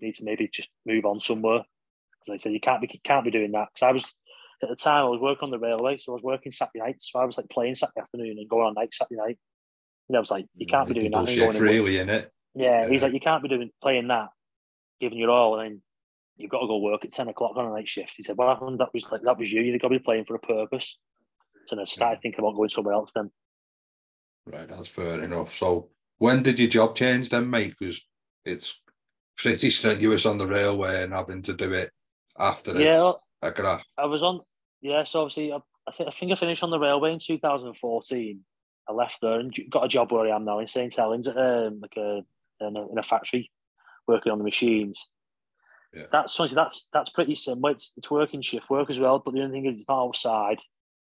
Need 0.00 0.16
to 0.16 0.24
maybe 0.24 0.48
just 0.52 0.70
move 0.86 1.04
on 1.04 1.20
somewhere. 1.20 1.62
Because 2.12 2.34
I 2.34 2.36
said, 2.42 2.52
you 2.52 2.60
can't 2.60 2.80
be 2.80 2.88
you 2.92 3.00
can't 3.04 3.24
be 3.24 3.30
doing 3.30 3.52
that. 3.52 3.68
Because 3.74 3.86
I 3.86 3.92
was 3.92 4.14
at 4.62 4.68
the 4.68 4.76
time 4.76 5.04
I 5.04 5.08
was 5.08 5.20
working 5.20 5.44
on 5.44 5.50
the 5.50 5.58
railway, 5.58 5.98
so 5.98 6.12
I 6.12 6.14
was 6.14 6.22
working 6.22 6.52
Saturday 6.52 6.80
nights. 6.80 7.10
So 7.10 7.18
I 7.18 7.24
was 7.24 7.36
like 7.36 7.48
playing 7.48 7.74
Saturday 7.74 8.00
afternoon 8.00 8.36
and 8.38 8.48
going 8.48 8.66
on 8.66 8.74
night 8.74 8.92
Saturday 8.92 9.20
night. 9.20 9.38
And 10.08 10.16
I 10.16 10.20
was 10.20 10.30
like, 10.30 10.46
you 10.56 10.66
can't 10.66 10.88
be 10.88 10.94
doing 10.94 11.10
that. 11.12 11.28
Shift 11.28 11.60
really, 11.60 11.98
in 11.98 12.08
it. 12.10 12.30
Yeah, 12.54 12.82
yeah, 12.82 12.88
he's 12.88 13.02
like, 13.02 13.12
you 13.12 13.20
can't 13.20 13.42
be 13.42 13.48
doing 13.48 13.70
playing 13.80 14.08
that, 14.08 14.28
giving 15.00 15.18
your 15.18 15.30
all, 15.30 15.58
and 15.58 15.70
then 15.70 15.82
you've 16.36 16.50
got 16.50 16.60
to 16.60 16.66
go 16.66 16.78
work 16.78 17.04
at 17.04 17.12
ten 17.12 17.28
o'clock 17.28 17.56
on 17.56 17.66
a 17.66 17.70
night 17.70 17.88
shift. 17.88 18.14
He 18.16 18.22
said, 18.22 18.36
"What 18.36 18.48
happened? 18.48 18.80
That 18.80 18.92
was 18.92 19.10
like 19.10 19.22
that 19.22 19.38
was 19.38 19.50
you. 19.50 19.62
You've 19.62 19.80
got 19.80 19.88
to 19.88 19.98
be 19.98 20.04
playing 20.04 20.24
for 20.24 20.34
a 20.34 20.40
purpose." 20.40 20.98
So 21.66 21.76
then 21.76 21.82
I 21.82 21.84
started 21.84 22.16
yeah. 22.16 22.20
thinking 22.22 22.40
about 22.40 22.56
going 22.56 22.68
somewhere 22.68 22.94
else. 22.94 23.12
Then. 23.14 23.30
Right, 24.46 24.68
that's 24.68 24.88
fair 24.88 25.22
enough. 25.22 25.54
So 25.54 25.90
when 26.18 26.42
did 26.42 26.58
your 26.58 26.68
job 26.68 26.96
change 26.96 27.28
then, 27.28 27.48
mate? 27.48 27.74
Because 27.78 28.04
it's 28.44 28.80
pretty 29.40 29.70
strenuous 29.70 30.26
on 30.26 30.38
the 30.38 30.46
railway 30.46 31.02
and 31.02 31.12
having 31.12 31.42
to 31.42 31.54
do 31.54 31.72
it 31.72 31.90
after. 32.38 32.78
Yeah, 32.80 33.12
I, 33.42 33.48
I 33.96 34.06
was 34.06 34.22
on. 34.22 34.40
Yeah, 34.80 35.04
so 35.04 35.22
obviously, 35.22 35.52
I, 35.52 35.58
I, 35.86 35.92
think 35.92 36.08
I 36.08 36.12
think 36.12 36.32
I 36.32 36.34
finished 36.34 36.62
on 36.62 36.70
the 36.70 36.78
railway 36.78 37.12
in 37.12 37.18
2014. 37.18 38.40
I 38.88 38.92
left 38.92 39.18
there 39.20 39.38
and 39.38 39.54
got 39.70 39.84
a 39.84 39.88
job 39.88 40.10
where 40.12 40.26
I 40.26 40.34
am 40.34 40.44
now 40.44 40.58
in 40.58 40.66
St 40.66 40.94
Helens, 40.94 41.28
um, 41.28 41.80
like 41.80 41.96
a 41.96 42.22
in, 42.60 42.76
a 42.76 42.92
in 42.92 42.98
a 42.98 43.02
factory, 43.02 43.50
working 44.06 44.32
on 44.32 44.38
the 44.38 44.44
machines. 44.44 45.08
Yeah. 45.94 46.04
That's 46.12 46.36
that's 46.52 46.88
that's 46.92 47.10
pretty 47.10 47.34
similar. 47.34 47.72
It's, 47.72 47.92
it's 47.96 48.10
working 48.10 48.42
shift 48.42 48.70
work 48.70 48.90
as 48.90 49.00
well, 49.00 49.18
but 49.18 49.34
the 49.34 49.42
only 49.42 49.60
thing 49.60 49.66
is 49.66 49.80
it's 49.80 49.88
not 49.88 50.04
outside. 50.04 50.60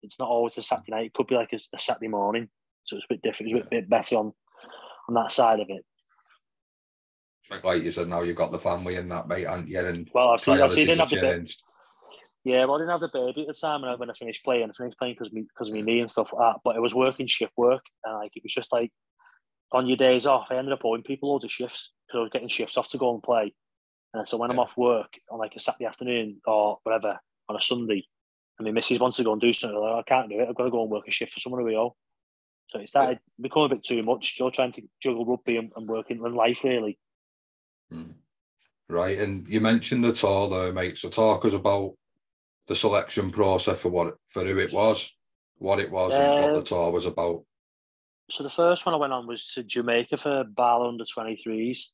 It's 0.01 0.19
not 0.19 0.29
always 0.29 0.57
a 0.57 0.63
Saturday 0.63 0.91
night. 0.91 1.05
It 1.07 1.13
could 1.13 1.27
be 1.27 1.35
like 1.35 1.51
a, 1.51 1.59
a 1.75 1.79
Saturday 1.79 2.07
morning, 2.07 2.49
so 2.83 2.95
it's 2.95 3.05
a 3.09 3.13
bit 3.13 3.21
different. 3.21 3.51
It's 3.51 3.65
a 3.65 3.69
bit, 3.69 3.81
bit 3.81 3.89
better 3.89 4.17
on 4.17 4.33
on 5.07 5.15
that 5.15 5.31
side 5.31 5.59
of 5.59 5.67
it 5.69 5.83
like 7.63 7.83
you 7.83 7.91
said, 7.91 8.07
now 8.07 8.21
you've 8.21 8.35
got 8.35 8.51
the 8.51 8.59
family 8.59 8.95
and 8.95 9.11
that, 9.11 9.27
mate, 9.27 9.45
and 9.45 9.67
yeah, 9.67 9.85
and 9.85 10.09
well, 10.13 10.29
I've 10.29 10.41
seen, 10.41 10.61
I've 10.61 10.71
seen 10.71 10.87
didn't 10.87 10.99
have 10.99 11.09
the. 11.09 11.53
Yeah, 12.45 12.65
well, 12.65 12.75
I 12.75 12.79
didn't 12.79 12.91
have 12.91 13.01
the 13.01 13.09
baby 13.11 13.41
at 13.41 13.47
the 13.47 13.53
time 13.53 13.81
when 13.81 13.91
I, 13.91 13.95
when 13.95 14.09
I 14.09 14.13
finished 14.13 14.45
playing. 14.45 14.69
I 14.69 14.73
finished 14.73 14.97
playing 14.97 15.15
because 15.15 15.33
me 15.33 15.41
because 15.41 15.67
of 15.67 15.73
my 15.73 15.81
knee 15.81 15.99
and 15.99 16.09
stuff 16.09 16.31
like 16.31 16.53
that. 16.53 16.61
But 16.63 16.75
it 16.75 16.81
was 16.81 16.95
working 16.95 17.27
shift 17.27 17.53
work, 17.57 17.83
and 18.05 18.15
like 18.15 18.31
it 18.35 18.43
was 18.43 18.53
just 18.53 18.71
like 18.71 18.91
on 19.71 19.87
your 19.87 19.97
days 19.97 20.25
off, 20.25 20.47
I 20.49 20.55
ended 20.55 20.73
up 20.73 20.85
owing 20.85 21.03
people 21.03 21.31
loads 21.31 21.45
of 21.45 21.51
shifts 21.51 21.91
because 22.07 22.19
I 22.19 22.21
was 22.21 22.31
getting 22.31 22.47
shifts 22.47 22.77
off 22.77 22.89
to 22.89 22.97
go 22.97 23.13
and 23.13 23.21
play. 23.21 23.53
And 24.13 24.27
so 24.27 24.37
when 24.37 24.49
yeah. 24.49 24.55
I'm 24.55 24.59
off 24.59 24.77
work 24.77 25.13
on 25.29 25.39
like 25.39 25.55
a 25.55 25.59
Saturday 25.59 25.85
afternoon 25.85 26.41
or 26.45 26.79
whatever 26.83 27.19
on 27.49 27.55
a 27.55 27.61
Sunday, 27.61 28.05
and 28.57 28.65
my 28.65 28.71
missus 28.71 28.99
wants 28.99 29.17
to 29.17 29.23
go 29.23 29.33
and 29.33 29.41
do 29.41 29.53
something, 29.53 29.77
like, 29.77 29.91
oh, 29.91 29.99
I 29.99 30.03
can't 30.03 30.29
do 30.29 30.39
it. 30.39 30.49
I've 30.49 30.55
got 30.55 30.63
to 30.63 30.71
go 30.71 30.81
and 30.81 30.91
work 30.91 31.07
a 31.07 31.11
shift 31.11 31.33
for 31.33 31.39
someone 31.39 31.63
we 31.63 31.75
owe. 31.75 31.95
So 32.69 32.79
it 32.79 32.89
started 32.89 33.19
yeah. 33.21 33.43
becoming 33.43 33.71
a 33.71 33.75
bit 33.75 33.83
too 33.83 34.01
much. 34.03 34.33
Still 34.33 34.51
trying 34.51 34.71
to 34.73 34.81
juggle 35.01 35.25
rugby 35.25 35.57
and, 35.57 35.71
and 35.75 35.87
working 35.87 36.23
and 36.23 36.35
life 36.35 36.63
really. 36.63 36.97
Hmm. 37.91 38.11
Right, 38.89 39.19
and 39.19 39.47
you 39.47 39.61
mentioned 39.61 40.03
the 40.03 40.11
tour 40.11 40.49
there, 40.49 40.73
mate. 40.73 40.97
So 40.97 41.09
talk 41.09 41.45
us 41.45 41.53
about 41.53 41.93
the 42.67 42.75
selection 42.75 43.29
process 43.29 43.81
for 43.81 43.89
what 43.89 44.15
for 44.25 44.43
who 44.43 44.57
it 44.57 44.73
was, 44.73 45.15
what 45.57 45.79
it 45.79 45.91
was, 45.91 46.15
and 46.15 46.41
what 46.41 46.53
the 46.53 46.61
uh, 46.61 46.63
tour 46.63 46.91
was 46.91 47.05
about. 47.05 47.43
So 48.31 48.43
the 48.43 48.49
first 48.49 48.85
one 48.85 48.95
I 48.95 48.97
went 48.97 49.13
on 49.13 49.27
was 49.27 49.51
to 49.53 49.63
Jamaica 49.63 50.17
for 50.17 50.43
BARLA 50.43 50.89
under 50.89 51.05
twenty 51.05 51.35
threes, 51.35 51.91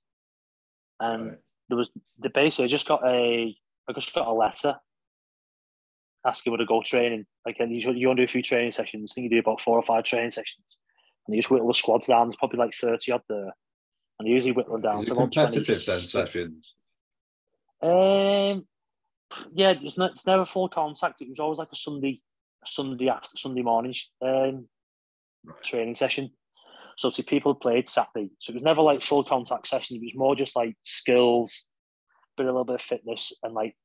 and 1.01 1.31
right. 1.31 1.37
there 1.67 1.77
was 1.77 1.89
the 2.19 2.29
basically 2.29 2.65
I 2.65 2.69
just 2.69 2.87
got 2.87 3.05
a 3.05 3.53
I 3.89 3.93
just 3.93 4.13
got 4.13 4.27
a 4.27 4.33
letter 4.33 4.75
asking 6.25 6.53
me 6.53 6.57
to 6.57 6.65
go 6.65 6.81
training. 6.81 7.25
Like, 7.45 7.57
and 7.59 7.75
you, 7.75 7.91
you 7.91 8.07
want 8.07 8.17
to 8.17 8.25
do 8.25 8.29
a 8.29 8.31
few 8.31 8.41
training 8.41 8.71
sessions. 8.71 9.11
I 9.11 9.13
think 9.15 9.25
you 9.25 9.29
do 9.31 9.39
about 9.39 9.61
four 9.61 9.77
or 9.77 9.83
five 9.83 10.05
training 10.05 10.31
sessions, 10.31 10.77
and 11.27 11.35
you 11.35 11.41
just 11.41 11.51
whittle 11.51 11.67
the 11.67 11.73
squads 11.73 12.07
down. 12.07 12.27
There's 12.27 12.37
probably 12.37 12.59
like 12.59 12.73
thirty 12.73 13.11
odd 13.11 13.21
there 13.27 13.51
and 14.19 14.27
usually 14.27 14.53
whittle 14.53 14.79
down 14.79 14.99
Is 14.99 15.05
to 15.05 15.15
competitive 15.15 15.65
then 15.65 15.99
sessions. 15.99 16.73
Um, 17.81 18.65
yeah, 19.53 19.73
it's 19.81 19.97
not. 19.97 20.11
It's 20.11 20.25
never 20.25 20.45
full 20.45 20.69
contact. 20.69 21.21
It 21.21 21.29
was 21.29 21.39
always 21.39 21.59
like 21.59 21.71
a 21.71 21.75
Sunday, 21.75 22.21
a 22.63 22.67
Sunday 22.67 23.09
after 23.09 23.37
Sunday 23.37 23.61
morning 23.61 23.93
um, 24.21 24.67
right. 25.45 25.63
training 25.63 25.95
session. 25.95 26.31
So 26.97 27.09
see, 27.09 27.23
people 27.23 27.53
played 27.55 27.89
Saturday, 27.89 28.31
so 28.39 28.51
it 28.51 28.55
was 28.55 28.63
never 28.63 28.81
like 28.81 29.01
full 29.01 29.23
contact 29.23 29.67
session. 29.67 29.97
It 29.97 30.01
was 30.01 30.13
more 30.15 30.35
just 30.35 30.55
like 30.55 30.75
skills, 30.83 31.65
bit 32.37 32.45
a 32.45 32.49
little 32.49 32.63
bit 32.63 32.75
of 32.75 32.81
fitness, 32.81 33.33
and 33.43 33.53
like 33.53 33.75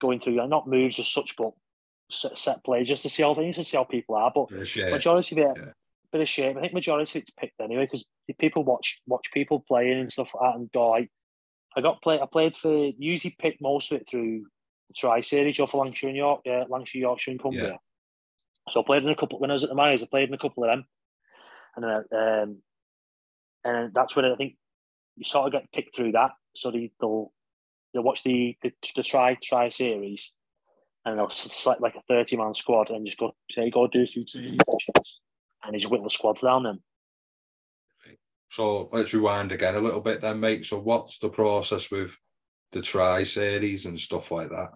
going 0.00 0.20
through 0.20 0.36
like, 0.36 0.48
not 0.48 0.68
moves 0.68 1.00
as 1.00 1.08
such, 1.08 1.34
but 1.36 1.50
set, 2.12 2.38
set 2.38 2.64
plays 2.64 2.86
just 2.86 3.02
to 3.02 3.08
see 3.08 3.24
how 3.24 3.34
things 3.34 3.56
and 3.56 3.66
see 3.66 3.76
how 3.76 3.84
people 3.84 4.14
are. 4.14 4.30
But 4.32 4.52
majority 4.52 5.40
of 5.40 5.50
it, 5.50 5.62
yeah 5.64 5.72
bit 6.12 6.20
of 6.20 6.28
shame. 6.28 6.56
I 6.56 6.62
think 6.62 6.74
majority 6.74 7.18
of 7.18 7.22
it's 7.22 7.30
picked 7.30 7.60
anyway 7.60 7.84
because 7.84 8.06
people 8.38 8.64
watch 8.64 9.00
watch 9.06 9.30
people 9.32 9.64
playing 9.66 10.00
and 10.00 10.12
stuff 10.12 10.32
like 10.34 10.52
that 10.52 10.58
and 10.58 10.72
go 10.72 10.90
like, 10.90 11.10
I 11.76 11.80
got 11.80 12.02
play 12.02 12.20
I 12.20 12.26
played 12.26 12.56
for 12.56 12.90
usually 12.98 13.36
picked 13.38 13.60
most 13.60 13.92
of 13.92 14.00
it 14.00 14.08
through 14.08 14.46
the 14.88 14.94
tri 14.94 15.20
series 15.20 15.58
or 15.58 15.66
for 15.66 15.84
Lancashire 15.84 16.08
and 16.08 16.16
York, 16.16 16.42
yeah, 16.44 16.64
Lancashire, 16.68 17.00
Yorkshire 17.00 17.30
and 17.32 17.40
Cumbria. 17.40 17.68
Yeah. 17.68 18.72
So 18.72 18.80
I 18.80 18.84
played 18.84 19.04
in 19.04 19.10
a 19.10 19.16
couple 19.16 19.38
when 19.38 19.50
I 19.50 19.54
was 19.54 19.64
at 19.64 19.70
the 19.70 19.76
Mayors, 19.76 20.02
I 20.02 20.06
played 20.06 20.28
in 20.28 20.34
a 20.34 20.38
couple 20.38 20.64
of 20.64 20.70
them. 20.70 20.84
And 21.76 21.84
then 21.84 22.18
um, 22.18 22.56
and 23.64 23.94
that's 23.94 24.16
when 24.16 24.24
I 24.24 24.34
think 24.36 24.56
you 25.16 25.24
sort 25.24 25.46
of 25.46 25.52
get 25.52 25.72
picked 25.72 25.94
through 25.94 26.12
that. 26.12 26.32
So 26.56 26.70
they, 26.70 26.90
they'll 27.00 27.32
they'll 27.92 28.02
watch 28.02 28.22
the 28.22 28.56
the, 28.62 28.72
the 28.96 29.02
tri 29.02 29.36
tri 29.42 29.68
series 29.68 30.34
and 31.04 31.18
they'll 31.18 31.28
select 31.28 31.80
like 31.80 31.94
a 31.94 32.02
30 32.02 32.36
man 32.36 32.54
squad 32.54 32.90
and 32.90 33.06
just 33.06 33.18
go 33.18 33.34
say 33.50 33.70
go 33.70 33.86
do 33.86 34.02
a 34.02 34.06
few 34.06 34.24
training 34.24 34.58
sessions 34.66 35.20
and 35.64 35.74
he's 35.74 35.86
whittled 35.86 36.06
the 36.06 36.10
squads 36.10 36.40
down 36.40 36.64
then. 36.64 36.80
So 38.50 38.88
let's 38.92 39.12
rewind 39.12 39.52
again 39.52 39.74
a 39.74 39.80
little 39.80 40.00
bit 40.00 40.20
then, 40.20 40.40
mate. 40.40 40.64
So 40.64 40.78
what's 40.78 41.18
the 41.18 41.28
process 41.28 41.90
with 41.90 42.16
the 42.72 42.80
try 42.80 43.22
series 43.22 43.84
and 43.84 44.00
stuff 44.00 44.30
like 44.30 44.48
that? 44.48 44.70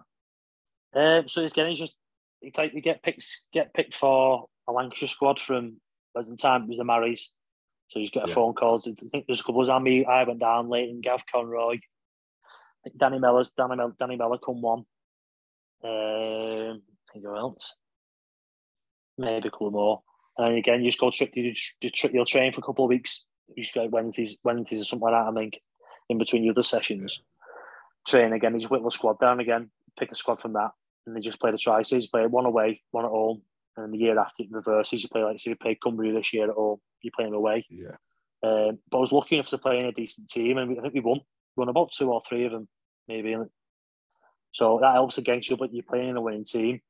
Um, 0.95 1.27
so 1.27 1.43
again, 1.43 1.67
it's 1.67 1.79
just 1.79 1.95
it's 2.41 2.57
like 2.57 2.73
you 2.73 2.81
get 2.81 3.01
picked 3.01 3.25
get 3.51 3.73
picked 3.73 3.95
for 3.95 4.45
a 4.67 4.71
Lancashire 4.71 5.09
squad 5.09 5.39
from 5.39 5.77
at 6.17 6.25
the 6.25 6.37
time 6.37 6.63
it 6.63 6.69
was 6.69 6.77
the 6.77 6.83
Marys. 6.83 7.31
So 7.87 7.99
you 7.99 8.05
just 8.05 8.13
get 8.13 8.25
a 8.25 8.27
yeah. 8.27 8.35
phone 8.35 8.53
call. 8.53 8.75
I 8.75 8.93
think 9.11 9.25
there's 9.27 9.41
a 9.41 9.43
couple 9.43 9.63
of 9.63 9.69
on 9.69 9.83
me. 9.83 10.05
I 10.05 10.23
went 10.23 10.39
down 10.39 10.69
late 10.69 10.89
and 10.89 11.03
Gav 11.03 11.23
Conroy. 11.31 11.75
I 11.75 11.79
think 12.83 12.97
Danny 12.97 13.19
Mellor's 13.19 13.49
Danny, 13.57 13.75
Mel, 13.75 13.95
Danny 13.99 14.15
Mellor 14.15 14.37
come 14.37 14.61
one. 14.61 14.85
Um, 15.83 16.81
I 16.81 17.13
think 17.13 17.25
who 17.25 17.35
else? 17.35 17.75
Maybe 19.17 19.47
a 19.47 19.51
couple 19.51 19.71
more. 19.71 20.01
And 20.37 20.57
again, 20.57 20.81
you 20.81 20.89
just 20.89 20.99
go 20.99 21.11
trick. 21.11 21.33
You, 21.35 21.53
you'll 22.11 22.25
train 22.25 22.53
for 22.53 22.59
a 22.59 22.63
couple 22.63 22.85
of 22.85 22.89
weeks. 22.89 23.25
You 23.55 23.63
just 23.63 23.75
go 23.75 23.87
Wednesdays, 23.87 24.37
Wednesdays 24.43 24.81
or 24.81 24.85
something 24.85 25.09
like 25.09 25.13
that. 25.13 25.31
I 25.31 25.33
think 25.33 25.59
in 26.09 26.17
between 26.17 26.43
the 26.43 26.49
other 26.49 26.63
sessions, 26.63 27.21
train 28.07 28.33
again. 28.33 28.53
You 28.53 28.59
just 28.59 28.71
whittle 28.71 28.87
a 28.87 28.91
squad 28.91 29.19
down 29.19 29.39
again, 29.39 29.69
pick 29.99 30.11
a 30.11 30.15
squad 30.15 30.39
from 30.39 30.53
that, 30.53 30.71
and 31.05 31.15
they 31.15 31.19
just 31.19 31.39
play 31.39 31.51
the 31.51 31.57
tri 31.57 31.81
You 31.87 32.01
play 32.11 32.25
one 32.25 32.45
away, 32.45 32.81
one 32.91 33.05
at 33.05 33.11
home, 33.11 33.41
and 33.77 33.93
the 33.93 33.97
year 33.97 34.17
after 34.17 34.43
it 34.43 34.49
reverses. 34.51 35.03
You 35.03 35.09
play 35.09 35.23
like 35.23 35.39
say 35.39 35.51
you 35.51 35.55
play 35.55 35.77
Cumbria 35.81 36.13
this 36.13 36.33
year 36.33 36.49
at 36.49 36.55
home, 36.55 36.79
you 37.01 37.11
play 37.15 37.25
them 37.25 37.33
away. 37.33 37.65
Yeah. 37.69 37.95
Um, 38.43 38.79
but 38.91 38.97
I 38.97 39.01
was 39.01 39.11
lucky 39.11 39.35
enough 39.35 39.49
to 39.49 39.57
play 39.57 39.79
in 39.79 39.85
a 39.85 39.91
decent 39.91 40.29
team, 40.29 40.57
and 40.57 40.69
we, 40.69 40.77
I 40.77 40.81
think 40.81 40.93
we 40.93 40.99
won. 40.99 41.19
We 41.55 41.61
won 41.61 41.69
about 41.69 41.91
two 41.91 42.11
or 42.11 42.21
three 42.27 42.45
of 42.45 42.51
them, 42.51 42.67
maybe. 43.07 43.35
So 44.51 44.79
that 44.81 44.93
helps 44.93 45.17
against 45.17 45.49
you, 45.49 45.57
but 45.57 45.73
you're 45.73 45.83
playing 45.83 46.09
in 46.09 46.17
a 46.17 46.21
winning 46.21 46.43
team. 46.43 46.81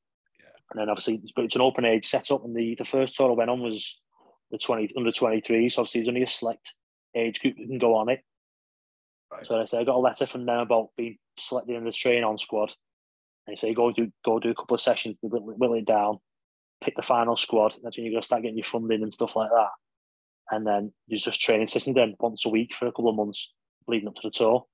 And 0.74 0.82
then 0.82 0.90
obviously, 0.90 1.22
but 1.36 1.46
it's 1.46 1.56
an 1.56 1.62
open 1.62 1.86
age 1.86 2.06
setup, 2.06 2.44
and 2.44 2.56
the, 2.56 2.76
the 2.76 2.86
first 2.86 3.16
tour 3.16 3.30
I 3.30 3.36
went 3.36 3.52
on 3.52 3.62
was 3.62 4.02
the 4.50 4.58
20 4.58 4.90
under 4.98 5.12
23. 5.12 5.70
So 5.70 5.82
obviously, 5.82 6.02
there's 6.02 6.08
only 6.08 6.24
a 6.24 6.28
select 6.28 6.74
age 7.16 7.40
group 7.40 7.56
that 7.58 7.68
can 7.68 7.78
go 7.78 7.96
on 7.96 8.10
it. 8.10 8.22
Right. 9.32 9.46
So 9.46 9.60
I 9.60 9.66
say 9.66 9.80
I 9.80 9.84
got 9.84 9.96
a 9.96 10.00
letter 10.00 10.26
from 10.26 10.46
them 10.46 10.60
about 10.60 10.90
being 10.98 11.18
selected 11.38 11.76
in 11.76 11.84
the 11.84 11.92
train 11.92 12.24
on 12.24 12.40
squad. 12.40 12.74
And 13.46 13.56
they 13.56 13.60
say 13.60 13.74
go 13.74 13.92
do 13.92 14.12
go 14.26 14.40
do 14.40 14.50
a 14.50 14.56
couple 14.56 14.74
of 14.74 14.82
sessions, 14.82 15.18
whittle, 15.22 15.54
whittle 15.56 15.76
it 15.76 15.86
down, 15.86 16.18
pick 16.84 16.96
the 16.96 17.04
final 17.04 17.36
squad. 17.36 17.76
That's 17.84 17.98
when 17.98 18.06
you're 18.06 18.14
gonna 18.14 18.24
start 18.24 18.42
getting 18.42 18.58
your 18.58 18.66
funding 18.66 19.04
and 19.04 19.14
stuff 19.14 19.36
like 19.36 19.50
that. 19.50 19.70
And 20.50 20.66
then 20.66 20.92
there's 21.08 21.24
just 21.24 21.42
training 21.42 21.68
sessions 21.68 21.96
then 21.96 22.16
once 22.20 22.46
a 22.46 22.50
week 22.50 22.74
for 22.74 22.88
a 22.88 22.92
couple 22.92 23.10
of 23.10 23.16
months 23.16 23.54
leading 23.88 24.08
up 24.08 24.16
to 24.16 24.22
the 24.24 24.32
tour. 24.32 24.66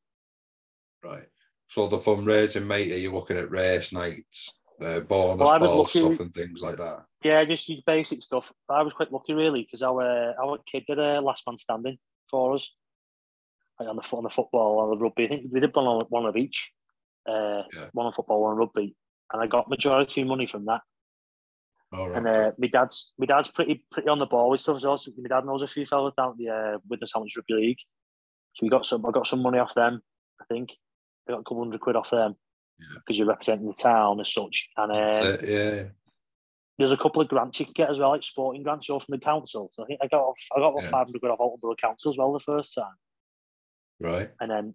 Right. 1.04 1.28
So 1.68 1.88
the 1.88 1.98
fundraising, 1.98 2.66
mate, 2.66 2.92
are 2.92 2.98
you 2.98 3.14
looking 3.14 3.38
at 3.38 3.52
race 3.52 3.92
nights, 3.92 4.54
uh, 4.82 5.00
bonus 5.02 5.46
well, 5.46 5.60
ball 5.60 5.78
lucky, 5.80 6.00
stuff 6.00 6.20
and 6.20 6.34
things 6.34 6.62
like 6.62 6.78
that. 6.78 7.04
Yeah, 7.24 7.44
just 7.46 7.72
basic 7.86 8.24
stuff. 8.24 8.52
I 8.70 8.82
was 8.82 8.94
quite 8.94 9.12
lucky 9.12 9.34
really 9.34 9.64
because 9.64 9.84
our 9.84 10.34
our 10.42 10.58
kid 10.72 10.86
did 10.88 11.00
a 11.00 11.22
last 11.22 11.44
man 11.48 11.58
standing 11.58 11.98
for 12.30 12.56
us, 12.56 12.74
like 13.80 13.90
on 13.90 13.98
the 13.98 14.16
on 14.16 14.24
the 14.24 14.30
football 14.30 14.80
or 14.80 14.96
the 14.96 15.02
rugby. 15.02 15.26
I 15.26 15.28
think 15.28 15.44
we 15.52 15.60
did 15.60 15.76
one 15.76 15.86
on 15.86 16.06
one 16.10 16.26
of 16.26 16.38
each, 16.38 16.72
uh, 17.28 17.64
yeah. 17.74 17.88
one 17.94 18.06
on 18.06 18.14
football, 18.14 18.42
one 18.42 18.52
on 18.54 18.58
rugby, 18.58 18.96
and 19.34 19.42
I 19.42 19.48
got 19.48 19.70
majority 19.70 20.24
money 20.24 20.48
from 20.48 20.66
that. 20.66 20.82
right. 21.92 22.16
And 22.16 22.28
uh, 22.28 22.52
my 22.58 22.68
dad's 22.68 23.14
my 23.18 23.26
dad's 23.26 23.50
pretty 23.50 23.86
pretty 23.92 24.08
on 24.08 24.20
the 24.20 24.26
ball 24.26 24.50
with 24.50 24.62
stuff 24.62 24.78
as 24.78 24.86
well. 24.86 24.98
So 24.98 25.12
my 25.18 25.28
dad 25.28 25.46
knows 25.46 25.62
a 25.62 25.68
few 25.68 25.86
fellas 25.86 26.14
down 26.18 26.36
the 26.38 26.50
uh, 26.50 26.78
Widnes 26.88 27.12
Hamilton 27.14 27.34
Rugby 27.38 27.54
League. 27.54 27.80
So 28.56 28.66
we 28.66 28.70
got 28.70 28.86
some. 28.86 29.06
I 29.06 29.12
got 29.12 29.28
some 29.28 29.42
money 29.42 29.60
off 29.60 29.76
them. 29.76 30.02
I 30.42 30.46
think 30.46 30.72
I 31.28 31.34
got 31.34 31.42
a 31.42 31.44
couple 31.44 31.60
hundred 31.60 31.82
quid 31.82 31.96
off 31.96 32.12
them 32.12 32.36
because 32.80 33.02
yeah. 33.10 33.16
you're 33.18 33.28
representing 33.28 33.68
the 33.68 33.74
town 33.74 34.20
as 34.20 34.32
such. 34.34 34.70
And 34.78 34.92
um, 34.92 35.38
yeah. 35.48 35.84
There's 36.78 36.92
a 36.94 36.98
couple 36.98 37.22
of 37.22 37.28
grants 37.28 37.60
you 37.60 37.66
can 37.66 37.74
get 37.74 37.90
as 37.90 38.00
well, 38.00 38.12
like 38.12 38.24
sporting 38.24 38.64
grants, 38.64 38.88
you're 38.88 39.02
from 39.02 39.14
the 39.14 39.20
council. 39.20 39.70
So 39.74 39.84
I 39.84 39.86
think 39.86 40.00
I 40.02 40.08
got 40.08 40.22
off, 40.22 40.38
I 40.56 40.60
got 40.60 40.82
yeah. 40.82 40.90
500 40.90 41.20
quid 41.20 41.32
off 41.32 41.40
Halton 41.40 41.76
Council 41.76 42.12
as 42.12 42.18
well 42.18 42.32
the 42.32 42.40
first 42.40 42.74
time. 42.74 42.96
Right. 44.00 44.32
And 44.40 44.50
then 44.50 44.74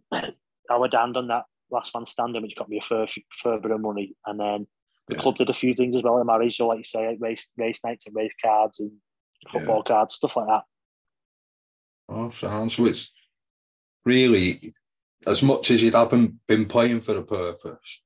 our 0.71 0.89
dad 0.89 1.15
done 1.15 1.29
that 1.29 1.45
last 1.71 1.95
man 1.95 2.05
standing, 2.05 2.43
which 2.43 2.57
got 2.57 2.69
me 2.69 2.79
a 2.79 2.83
fair, 2.83 3.07
fair 3.33 3.59
bit 3.59 3.71
of 3.71 3.81
money. 3.81 4.15
And 4.27 4.39
then 4.39 4.67
the 5.09 5.17
yeah. 5.17 5.23
club 5.23 5.37
did 5.37 5.51
a 5.51 5.55
few 5.55 5.75
things 5.75 5.97
as 5.97 6.03
well 6.03 6.21
in 6.21 6.27
marriage. 6.27 6.57
So, 6.57 6.69
like 6.69 6.79
you 6.79 6.85
say, 6.85 7.17
race 7.19 7.49
race 7.57 7.81
nights 7.85 8.07
and 8.07 8.17
race 8.17 8.35
cards 8.43 8.81
and 8.81 8.93
football 9.51 9.83
cards, 9.83 10.15
stuff 10.15 10.37
like 10.37 10.47
that. 10.47 10.63
Oh, 12.09 12.31
so 12.31 12.69
it's 12.85 13.13
really 14.05 14.75
as 15.27 15.43
much 15.43 15.71
as 15.71 15.83
you'd 15.83 15.95
haven't 15.95 16.35
been 16.47 16.67
playing 16.67 17.01
for 17.01 17.17
a 17.17 17.23
purpose, 17.23 18.03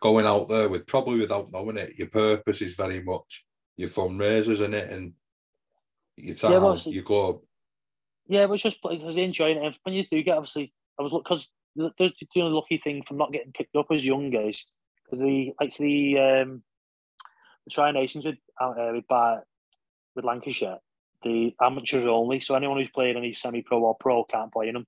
going 0.00 0.26
out 0.26 0.48
there 0.48 0.68
with 0.68 0.86
probably 0.86 1.20
without 1.20 1.50
knowing 1.52 1.76
it, 1.76 1.98
your 1.98 2.08
purpose 2.08 2.62
is 2.62 2.76
very 2.76 3.02
much 3.02 3.44
your 3.76 3.88
fundraisers 3.88 4.64
in 4.64 4.74
it 4.74 4.90
and 4.90 5.12
your 6.16 6.34
time, 6.34 6.52
yeah, 6.52 6.58
well, 6.58 6.76
your 6.76 7.02
club. 7.04 7.40
Yeah, 8.26 8.42
it 8.42 8.50
was 8.50 8.62
just 8.62 8.78
I 8.84 8.94
was 9.02 9.16
enjoying 9.16 9.62
it. 9.64 9.76
When 9.82 9.94
you 9.94 10.04
do 10.10 10.22
get 10.22 10.36
obviously, 10.36 10.72
I 10.98 11.02
was 11.02 11.12
because 11.12 11.48
they're 11.76 12.10
doing 12.34 12.46
a 12.46 12.48
lucky 12.48 12.78
thing 12.78 13.02
from 13.02 13.18
not 13.18 13.32
getting 13.32 13.52
picked 13.52 13.76
up 13.76 13.86
as 13.92 14.04
young 14.04 14.30
guys 14.30 14.66
because 15.04 15.20
the 15.20 15.52
like 15.60 15.74
the 15.76 16.18
um 16.18 16.62
the 17.64 17.70
Tri 17.70 17.92
Nations 17.92 18.24
with 18.24 18.36
uh, 18.60 18.74
with, 18.92 19.04
uh, 19.10 19.36
with 20.14 20.24
Lancashire, 20.24 20.78
the 21.22 21.54
amateurs 21.60 22.04
only. 22.04 22.40
So 22.40 22.54
anyone 22.54 22.78
who's 22.78 22.90
played 22.90 23.16
any 23.16 23.32
semi 23.32 23.62
pro 23.62 23.80
or 23.80 23.96
pro 23.98 24.24
can't 24.24 24.52
play 24.52 24.68
in 24.68 24.74
them. 24.74 24.86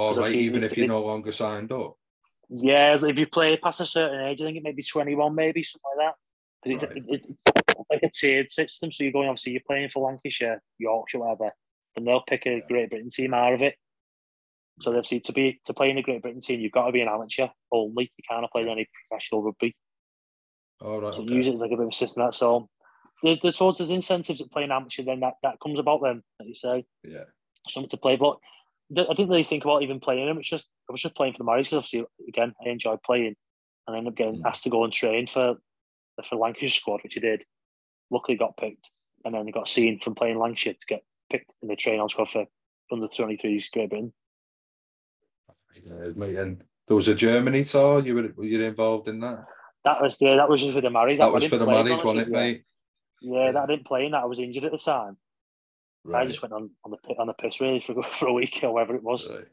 Oh 0.00 0.14
right, 0.14 0.32
even 0.32 0.62
if 0.62 0.76
you're 0.76 0.86
no 0.86 1.02
longer 1.02 1.32
signed 1.32 1.72
up. 1.72 1.96
Yeah, 2.48 2.94
if 2.94 3.18
you 3.18 3.26
play 3.26 3.56
past 3.56 3.80
a 3.80 3.86
certain 3.86 4.20
age, 4.20 4.40
I 4.40 4.44
think 4.44 4.58
it 4.58 4.62
may 4.62 4.70
be 4.70 4.84
21, 4.84 5.34
maybe 5.34 5.64
something 5.64 5.82
like 5.96 6.06
that. 6.06 6.14
Because 6.62 6.94
right. 6.94 7.04
it's, 7.08 7.28
like 7.90 8.02
a 8.04 8.10
tiered 8.10 8.50
system. 8.50 8.92
So 8.92 9.02
you're 9.02 9.12
going, 9.12 9.28
obviously, 9.28 9.52
you're 9.52 9.62
playing 9.66 9.90
for 9.90 10.06
Lancashire, 10.06 10.62
Yorkshire, 10.78 11.18
whatever, 11.18 11.50
and 11.96 12.06
they'll 12.06 12.22
pick 12.28 12.46
a 12.46 12.62
Great 12.68 12.90
Britain 12.90 13.08
team 13.10 13.34
out 13.34 13.54
of 13.54 13.62
it. 13.62 13.74
So 14.80 14.90
obviously, 14.90 15.18
to 15.20 15.32
be 15.32 15.60
to 15.64 15.74
play 15.74 15.90
in 15.90 15.98
a 15.98 16.02
Great 16.02 16.22
Britain 16.22 16.40
team, 16.40 16.60
you've 16.60 16.70
got 16.70 16.86
to 16.86 16.92
be 16.92 17.00
an 17.00 17.08
amateur 17.08 17.48
only. 17.72 18.12
You 18.16 18.24
can't 18.30 18.50
play 18.52 18.68
any 18.68 18.88
professional 19.08 19.42
rugby. 19.42 19.74
All 20.80 21.00
right. 21.00 21.14
So 21.14 21.22
okay. 21.22 21.34
use 21.34 21.48
it 21.48 21.54
as 21.54 21.60
like 21.60 21.72
a 21.72 21.76
bit 21.76 21.86
of 21.86 21.88
a 21.88 21.92
system. 21.92 22.22
That's 22.22 22.40
all. 22.40 22.70
the, 23.24 23.36
the 23.42 23.50
sort 23.50 23.80
of 23.80 23.90
incentives 23.90 24.40
of 24.40 24.50
playing 24.52 24.70
amateur, 24.70 25.02
then 25.02 25.20
that, 25.20 25.34
that 25.42 25.58
comes 25.60 25.80
about 25.80 26.02
then, 26.04 26.22
like 26.38 26.48
you 26.48 26.54
say. 26.54 26.84
Yeah. 27.02 27.24
Something 27.68 27.90
to 27.90 27.96
play, 27.96 28.14
but 28.14 28.38
I 28.90 29.14
didn't 29.14 29.28
really 29.28 29.44
think 29.44 29.64
about 29.64 29.82
even 29.82 30.00
playing 30.00 30.26
them. 30.26 30.38
It's 30.38 30.48
just 30.48 30.66
I 30.88 30.92
was 30.92 31.02
just 31.02 31.16
playing 31.16 31.34
for 31.34 31.38
the 31.38 31.44
Marlies 31.44 31.70
because 31.70 31.74
obviously 31.74 32.04
again 32.26 32.54
I 32.64 32.70
enjoyed 32.70 33.02
playing, 33.02 33.36
and 33.86 33.94
I 33.94 33.98
ended 33.98 34.12
up 34.12 34.16
getting 34.16 34.42
mm. 34.42 34.46
asked 34.46 34.64
to 34.64 34.70
go 34.70 34.84
and 34.84 34.92
train 34.92 35.26
for 35.26 35.56
for 36.28 36.36
Lancashire 36.36 36.70
squad, 36.70 37.00
which 37.02 37.16
I 37.16 37.20
did. 37.20 37.44
Luckily 38.10 38.38
got 38.38 38.56
picked, 38.56 38.90
and 39.24 39.34
then 39.34 39.46
he 39.46 39.52
got 39.52 39.68
seen 39.68 40.00
from 40.00 40.14
playing 40.14 40.38
Lancashire 40.38 40.72
to 40.74 40.86
get 40.86 41.02
picked 41.30 41.54
in 41.62 41.68
the 41.68 41.76
train 41.76 41.96
training 41.96 42.08
squad 42.08 42.30
for 42.30 42.46
under 42.90 43.08
23s 43.08 43.70
Great 43.70 43.90
Britain. 43.90 44.12
Yeah, 45.84 46.40
and 46.42 46.64
there 46.86 46.96
was 46.96 47.08
a 47.08 47.14
Germany 47.14 47.64
tour. 47.64 48.00
You 48.00 48.14
were 48.14 48.32
were 48.36 48.44
you 48.44 48.62
involved 48.62 49.08
in 49.08 49.20
that? 49.20 49.44
That 49.84 50.00
was 50.00 50.18
the 50.18 50.36
that 50.36 50.48
was 50.48 50.62
just 50.62 50.72
for 50.72 50.80
the 50.80 50.88
Marlies. 50.88 51.18
That, 51.18 51.26
that 51.26 51.32
was 51.32 51.46
for 51.46 51.58
the 51.58 51.66
Marlies, 51.66 52.02
wasn't 52.04 52.28
it, 52.28 52.30
mate? 52.30 52.64
Yeah, 53.20 53.44
yeah, 53.44 53.52
that 53.52 53.64
I 53.64 53.66
didn't 53.66 53.86
play 53.86 54.06
in 54.06 54.12
that. 54.12 54.22
I 54.22 54.26
was 54.26 54.38
injured 54.38 54.64
at 54.64 54.72
the 54.72 54.78
time. 54.78 55.16
Right. 56.04 56.22
I 56.22 56.26
just 56.26 56.42
went 56.42 56.54
on, 56.54 56.70
on 56.84 56.92
the 56.92 57.14
on 57.16 57.26
the 57.26 57.32
piss 57.34 57.60
really 57.60 57.80
for, 57.80 58.02
for 58.04 58.28
a 58.28 58.32
week 58.32 58.60
or 58.62 58.72
whatever 58.72 58.94
it 58.94 59.02
was. 59.02 59.28
Right. 59.28 59.44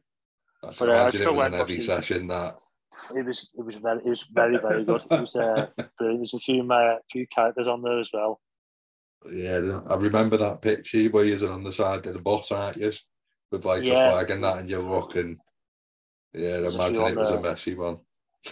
I 0.63 0.73
but, 0.77 0.89
uh, 0.89 1.03
I 1.05 1.09
still 1.09 1.27
it 1.27 1.31
was 1.31 1.37
went 1.37 1.53
an 1.53 1.59
heavy 1.59 1.81
session 1.81 2.27
that. 2.27 2.55
It 3.13 3.25
was 3.25 3.49
it 3.57 3.65
was 3.65 3.75
very 3.75 3.99
it 3.99 4.09
was 4.09 4.25
very 4.31 4.57
very 4.57 4.85
good. 4.85 5.03
It 5.09 5.21
was 5.21 5.35
uh, 5.35 5.67
There's 5.99 6.33
a 6.33 6.39
few 6.39 6.71
uh, 6.71 6.97
few 7.11 7.27
characters 7.27 7.67
on 7.67 7.81
there 7.81 7.99
as 7.99 8.09
well. 8.13 8.39
Yeah, 9.31 9.81
I 9.89 9.95
remember 9.95 10.37
that 10.37 10.61
picture 10.61 11.03
where 11.09 11.25
you're 11.25 11.51
on 11.51 11.63
the 11.63 11.71
side 11.71 12.05
of 12.05 12.13
the 12.13 12.19
bus, 12.19 12.51
aren't 12.51 12.77
you? 12.77 12.91
With 13.51 13.65
like 13.65 13.83
yeah. 13.83 14.07
a 14.07 14.11
flag 14.11 14.29
and 14.29 14.43
that, 14.43 14.59
and 14.59 14.69
you're 14.69 14.81
looking. 14.81 15.39
Yeah, 16.33 16.57
I 16.57 16.67
imagine 16.67 17.05
it 17.05 17.15
was 17.15 17.31
a 17.31 17.41
messy 17.41 17.75
one. 17.75 17.97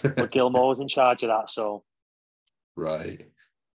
but 0.01 0.31
Gilmore 0.31 0.69
was 0.69 0.79
in 0.79 0.87
charge 0.87 1.23
of 1.23 1.29
that, 1.29 1.49
so. 1.49 1.83
Right. 2.75 3.23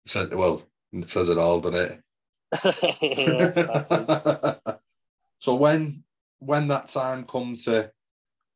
So, 0.05 0.28
well, 0.34 0.63
it 0.93 1.09
says 1.09 1.30
it 1.30 1.38
all, 1.38 1.59
doesn't 1.59 1.91
it? 1.91 2.01
so 5.39 5.55
when 5.55 6.03
when 6.39 6.67
that 6.67 6.87
time 6.87 7.25
come 7.25 7.57
to 7.57 7.91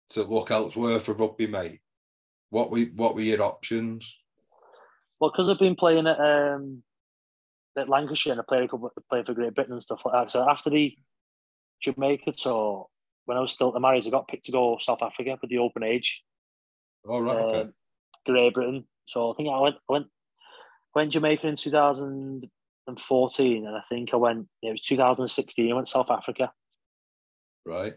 to 0.10 0.24
look 0.24 0.52
elsewhere 0.52 1.00
for 1.00 1.14
rugby, 1.14 1.48
mate, 1.48 1.80
what 2.50 2.72
were 2.72 2.80
what 2.96 3.16
were 3.16 3.22
your 3.22 3.42
options? 3.42 4.20
Well, 5.20 5.32
because 5.32 5.50
I've 5.50 5.60
been 5.60 5.76
playing 5.76 6.08
at 6.08 6.20
um, 6.20 6.84
at 7.78 7.90
Lancashire 7.90 8.34
and 8.34 8.42
I 8.42 8.44
played 8.48 8.64
a 8.64 8.68
couple 8.68 8.92
played 9.10 9.26
for 9.26 9.34
Great 9.34 9.56
Britain 9.56 9.74
and 9.74 9.84
stuff 9.84 10.04
like 10.06 10.14
that. 10.14 10.32
So 10.32 10.50
after 10.50 10.70
the 10.70 10.96
Jamaica 11.82 12.34
tour, 12.34 12.88
when 13.26 13.38
I 13.38 13.42
was 13.42 13.52
still 13.52 13.70
at 13.70 13.74
the 13.74 13.88
I 13.88 14.00
got 14.10 14.28
picked 14.28 14.46
to 14.46 14.52
go 14.52 14.78
South 14.80 15.02
Africa 15.02 15.38
for 15.40 15.48
the 15.48 15.58
open 15.58 15.84
age. 15.84 16.24
Oh 17.06 17.20
right, 17.20 17.38
um, 17.38 17.44
okay. 17.44 17.70
Great 18.26 18.54
Britain. 18.54 18.86
So 19.08 19.32
I 19.32 19.36
think 19.36 19.50
I 19.50 19.60
went 19.60 19.76
I 19.90 19.94
went 19.94 20.08
went 20.96 21.12
Jamaica 21.12 21.48
in 21.48 21.56
2000 21.56 22.50
2014, 22.88 23.68
and 23.68 23.76
I 23.76 23.82
think 23.90 24.14
I 24.14 24.18
went. 24.18 24.48
It 24.62 24.72
was 24.72 24.82
2016. 24.82 25.72
I 25.72 25.76
went 25.76 25.88
South 25.88 26.10
Africa. 26.10 26.52
Right. 27.66 27.94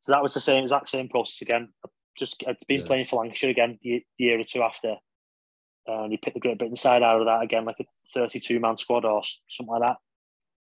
So 0.00 0.12
that 0.12 0.22
was 0.22 0.34
the 0.34 0.40
same 0.40 0.62
exact 0.62 0.88
same 0.88 1.08
process 1.08 1.42
again. 1.42 1.68
I 1.84 1.88
just 2.18 2.42
I'd 2.46 2.56
been 2.68 2.80
yeah. 2.80 2.86
playing 2.86 3.06
for 3.06 3.22
Lancashire 3.22 3.50
again 3.50 3.78
the, 3.82 4.02
the, 4.18 4.24
year 4.24 4.40
or 4.40 4.44
two 4.44 4.62
after, 4.62 4.96
and 5.86 6.12
you 6.12 6.18
picked 6.18 6.34
the 6.34 6.40
Great 6.40 6.58
Britain 6.58 6.76
side 6.76 7.02
out 7.02 7.20
of 7.20 7.26
that 7.26 7.42
again, 7.42 7.64
like 7.64 7.80
a 7.80 7.84
32 8.14 8.60
man 8.60 8.76
squad 8.76 9.04
or 9.04 9.22
something 9.48 9.72
like 9.72 9.82
that. 9.82 9.96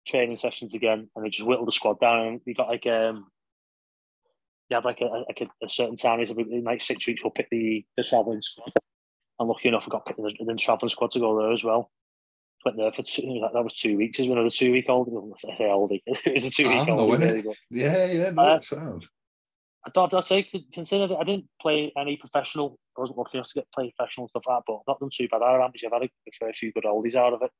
Training 0.07 0.37
sessions 0.37 0.75
again, 0.75 1.09
and 1.15 1.25
they 1.25 1.31
just 1.31 1.47
whittled 1.47 1.69
the 1.69 1.73
squad 1.73 2.01
down, 2.01 2.27
and 2.27 2.41
we 2.47 2.55
got 2.55 2.69
like 2.69 2.87
um. 2.87 3.27
You 4.69 4.75
had 4.75 4.85
like 4.85 5.01
a 5.01 5.05
like 5.05 5.43
a, 5.43 5.65
a 5.65 5.69
certain 5.69 5.95
time, 5.95 6.21
in 6.21 6.65
like 6.65 6.81
six 6.81 7.07
weeks, 7.07 7.23
we'll 7.23 7.31
pick 7.31 7.49
the 7.51 7.85
the 7.97 8.03
travelling 8.03 8.41
squad. 8.41 8.73
And 9.39 9.49
lucky 9.49 9.69
enough, 9.69 9.87
I 9.87 9.91
got 9.91 10.07
picked 10.07 10.19
in 10.19 10.25
the, 10.25 10.35
the 10.45 10.55
travelling 10.55 10.89
squad 10.89 11.13
to 11.13 11.21
go 11.21 11.39
there 11.39 11.53
as 11.53 11.63
well 11.63 11.91
went 12.67 12.77
there 12.77 12.93
for 12.93 13.03
two, 13.03 13.41
that 13.53 13.65
was 13.65 13.75
two 13.75 13.97
weeks. 13.97 14.19
Is 14.19 14.27
another 14.27 14.51
two 14.51 14.73
week 14.73 14.87
old? 14.89 15.09
I 15.09 15.57
say 15.57 15.65
old. 15.65 15.93
It 15.93 16.35
was 16.35 16.45
a 16.45 16.51
two 16.51 16.69
week 16.69 16.89
old. 16.89 17.57
yeah, 17.71 18.07
yeah, 18.07 18.31
no, 18.31 18.43
uh, 18.43 18.61
sound. 18.61 19.09
I 19.87 19.91
thought 19.91 20.13
I'd 20.13 20.25
say 20.25 20.43
consider 20.73 21.07
that 21.07 21.17
I 21.17 21.25
didn't 21.25 21.47
play 21.63 21.93
any 21.97 22.17
professional. 22.17 22.79
I 22.97 23.01
wasn't 23.01 23.19
lucky 23.19 23.39
enough 23.39 23.49
to 23.49 23.55
get 23.55 23.73
play 23.73 23.95
professional 23.97 24.29
stuff 24.29 24.43
like 24.47 24.59
that, 24.59 24.65
but 24.67 24.75
I've 24.75 24.89
not 24.89 25.01
done 25.01 25.11
too 25.17 25.29
bad. 25.29 25.43
I 25.43 25.55
I've 25.55 25.93
had 25.93 26.03
a, 26.03 26.11
fair 26.39 26.53
few 26.53 26.73
good 26.73 26.85
oldies 26.85 27.15
out 27.15 27.35
of 27.35 27.43
it. 27.43 27.51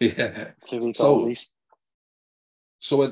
yeah, 0.00 0.50
two 0.68 0.82
week 0.82 0.96
so, 0.96 1.18
oldies. 1.18 1.46
So 2.80 3.10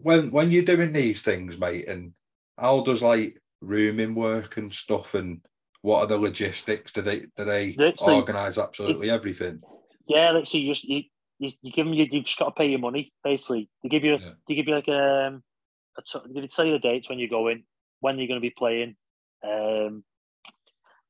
when 0.00 0.30
when 0.30 0.50
you're 0.50 0.62
doing 0.62 0.92
these 0.92 1.22
things, 1.22 1.58
mate, 1.58 1.88
and 1.88 2.14
how 2.56 2.82
does 2.82 3.02
like 3.02 3.40
rooming 3.60 4.14
work 4.14 4.56
and 4.56 4.72
stuff 4.72 5.14
and 5.14 5.44
what 5.82 6.00
are 6.00 6.06
the 6.06 6.18
logistics? 6.18 6.92
Do 6.92 7.02
they 7.02 7.20
do 7.36 7.44
they 7.44 7.76
organise 8.06 8.58
absolutely 8.58 9.10
everything? 9.10 9.62
Yeah, 10.06 10.30
let's 10.32 10.50
see. 10.50 10.60
You 10.60 10.74
just 10.74 10.84
you, 10.84 11.02
you, 11.38 11.50
you 11.62 11.72
give 11.72 11.86
them 11.86 11.94
you 11.94 12.06
you've 12.10 12.24
just 12.24 12.38
got 12.38 12.46
to 12.46 12.50
pay 12.52 12.66
your 12.66 12.78
money 12.78 13.12
basically. 13.24 13.68
They 13.82 13.88
give 13.88 14.04
you 14.04 14.16
yeah. 14.16 14.32
they 14.46 14.54
give 14.54 14.66
you 14.66 14.74
like 14.74 14.88
um 14.88 15.42
a 15.96 16.02
t- 16.02 16.32
they 16.34 16.46
tell 16.46 16.66
you 16.66 16.72
the 16.72 16.78
dates 16.78 17.08
when 17.08 17.18
you're 17.18 17.28
going, 17.28 17.64
when 18.00 18.18
you're 18.18 18.28
going 18.28 18.40
to 18.40 18.46
be 18.46 18.54
playing. 18.56 18.96
Um, 19.42 20.04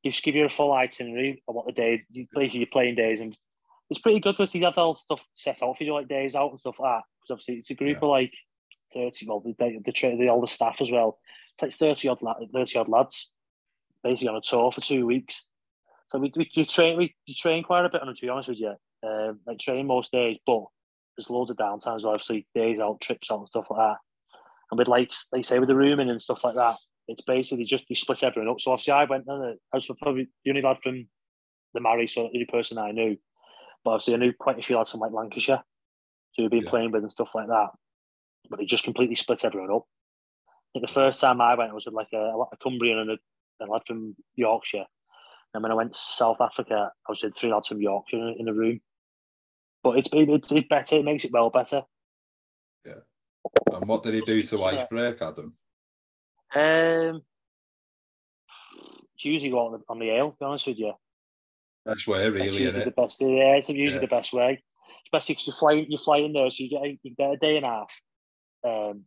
you 0.03 0.13
just 0.13 0.25
give 0.25 0.35
you 0.35 0.47
a 0.47 0.49
full 0.49 0.73
itinerary 0.73 1.43
of 1.47 1.55
what 1.55 1.67
the 1.67 1.73
days, 1.73 2.05
basically 2.35 2.61
your 2.61 2.69
playing 2.73 2.95
days, 2.95 3.21
and 3.21 3.37
it's 3.91 4.01
pretty 4.01 4.21
good 4.21 4.37
because 4.39 4.55
you 4.55 4.65
have 4.65 4.79
all 4.79 4.95
stuff 4.95 5.27
set 5.35 5.63
out 5.63 5.77
for 5.77 5.85
you, 5.85 5.93
like 5.93 6.09
days 6.09 6.35
out 6.35 6.51
and 6.51 6.61
stuff 6.61 6.79
like 6.79 6.91
that. 6.91 7.03
Because 7.21 7.35
obviously 7.35 7.57
it's 7.57 7.71
a 7.71 7.75
group 7.75 7.99
yeah. 8.01 8.05
of 8.05 8.11
like 8.11 8.35
thirty, 8.95 9.27
well, 9.27 9.41
the 9.41 9.55
the, 9.59 9.81
the, 9.85 10.17
the 10.17 10.29
all 10.29 10.41
the 10.41 10.47
staff 10.47 10.81
as 10.81 10.91
well. 10.91 11.19
It's 11.55 11.63
like 11.63 11.73
thirty 11.73 12.09
odd, 12.09 12.21
thirty 12.55 12.79
odd 12.79 12.89
lads 12.89 13.33
basically 14.03 14.29
on 14.29 14.37
a 14.37 14.41
tour 14.41 14.71
for 14.73 14.81
two 14.81 15.07
weeks. 15.07 15.47
So 16.09 16.19
we, 16.19 16.33
we, 16.37 16.51
we 16.57 16.65
train 16.65 16.99
we, 16.99 17.15
we 17.27 17.35
train 17.35 17.63
quite 17.63 17.85
a 17.85 17.89
bit 17.89 18.03
on 18.03 18.09
it 18.09 18.17
to 18.17 18.23
be 18.23 18.29
honest 18.29 18.49
with 18.49 18.61
you. 18.61 18.75
Um, 19.03 19.41
like 19.47 19.59
train 19.59 19.87
most 19.87 20.13
days, 20.13 20.39
but 20.45 20.65
there's 21.17 21.31
loads 21.31 21.51
of 21.51 21.57
downtimes, 21.57 22.05
obviously 22.05 22.47
days 22.55 22.81
out, 22.81 23.01
trips 23.01 23.31
out, 23.31 23.39
and 23.41 23.49
stuff 23.49 23.67
like 23.71 23.79
that. 23.79 23.97
And 24.71 24.79
with 24.79 24.89
like 24.89 25.13
they 25.33 25.43
say 25.43 25.59
with 25.59 25.69
the 25.69 25.75
rooming 25.75 26.11
and 26.11 26.21
stuff 26.21 26.45
like 26.45 26.55
that, 26.57 26.77
it's 27.09 27.23
basically 27.23 27.65
just 27.65 27.89
you 27.89 27.97
split 27.97 28.23
everyone 28.23 28.51
up. 28.51 28.61
So 28.61 28.73
obviously 28.73 28.93
I 28.93 29.05
went 29.05 29.25
I 29.29 29.55
was 29.73 29.91
probably 30.01 30.29
the 30.45 30.51
only 30.51 30.63
lad 30.63 30.79
from 30.83 31.07
the 31.75 31.81
Mary, 31.81 32.07
so 32.07 32.23
the 32.23 32.29
only 32.29 32.47
person 32.47 32.79
I 32.79 32.93
knew. 32.93 33.17
But 33.85 33.93
obviously 33.93 34.15
I 34.15 34.19
knew 34.19 34.33
quite 34.39 34.59
a 34.59 34.63
few 34.63 34.77
lads 34.77 34.91
from 34.91 35.01
like 35.01 35.13
Lancashire, 35.13 35.63
who 36.37 36.45
had 36.45 36.53
been 36.53 36.63
yeah. 36.65 36.71
playing 36.71 36.93
with 36.93 37.03
and 37.03 37.13
stuff 37.13 37.35
like 37.35 37.49
that. 37.49 37.71
But 38.49 38.59
they 38.59 38.67
just 38.67 38.85
completely 38.85 39.15
split 39.15 39.45
everyone 39.45 39.73
up. 39.73 39.85
I 40.49 40.79
think 40.79 40.87
the 40.87 40.93
first 40.93 41.21
time 41.21 41.41
I 41.41 41.55
went, 41.55 41.71
I 41.71 41.75
was 41.75 41.87
with 41.87 41.95
like 41.95 42.13
a, 42.15 42.19
a 42.19 42.57
Cumbrian 42.63 42.99
and 42.99 43.11
a 43.11 43.19
a 43.61 43.71
lad 43.71 43.83
from 43.87 44.15
Yorkshire. 44.37 44.85
And 45.53 45.63
when 45.63 45.73
I 45.73 45.75
went 45.75 45.93
to 45.93 45.99
South 45.99 46.41
Africa, 46.41 46.91
I 47.09 47.11
was 47.11 47.23
with 47.23 47.37
three 47.37 47.53
lads 47.53 47.67
from 47.69 47.81
Yorkshire 47.81 48.35
in, 48.39 48.49
a 48.49 48.53
room. 48.53 48.81
But 49.83 49.99
it's, 49.99 50.09
it's, 50.13 50.53
it's 50.53 50.69
better, 50.69 50.97
it 50.97 51.05
makes 51.05 51.25
it 51.25 51.33
well 51.33 51.51
better. 51.51 51.83
Yeah. 52.85 53.01
And 53.73 53.87
what 53.89 54.03
did 54.03 54.15
he 54.15 54.21
do 54.21 54.43
to 54.43 54.57
icebreak, 54.57 55.21
Adam? 55.21 55.55
Um, 56.55 57.23
it's 59.15 59.25
usually 59.25 59.53
on 59.53 59.73
the, 59.73 59.81
on 59.89 59.99
the 59.99 60.11
ale, 60.11 60.31
to 60.31 60.37
be 60.39 60.45
honest 60.45 60.67
with 60.67 60.79
you. 60.79 60.93
That's 61.85 62.07
way, 62.07 62.29
really, 62.29 62.47
isn't 62.49 62.63
usually 62.63 62.85
the 62.85 62.91
best. 62.91 63.21
Yeah, 63.21 63.57
it's 63.57 63.69
usually 63.69 63.95
Yeah. 63.95 64.01
the 64.01 64.07
best 64.07 64.33
way. 64.33 64.63
Especially 65.07 65.35
because 65.35 65.47
you 65.47 65.53
fly, 65.53 65.73
you 65.89 65.99
fly 65.99 66.19
in 66.19 66.33
there, 66.33 66.51
so 66.51 66.63
you 66.63 66.71
get 66.71 66.83
a, 66.83 66.99
you 67.03 67.15
get 67.17 67.33
a 67.33 67.37
day 67.37 67.57
and 67.57 67.67
a 67.67 67.69
half 67.69 68.01
um, 68.65 69.05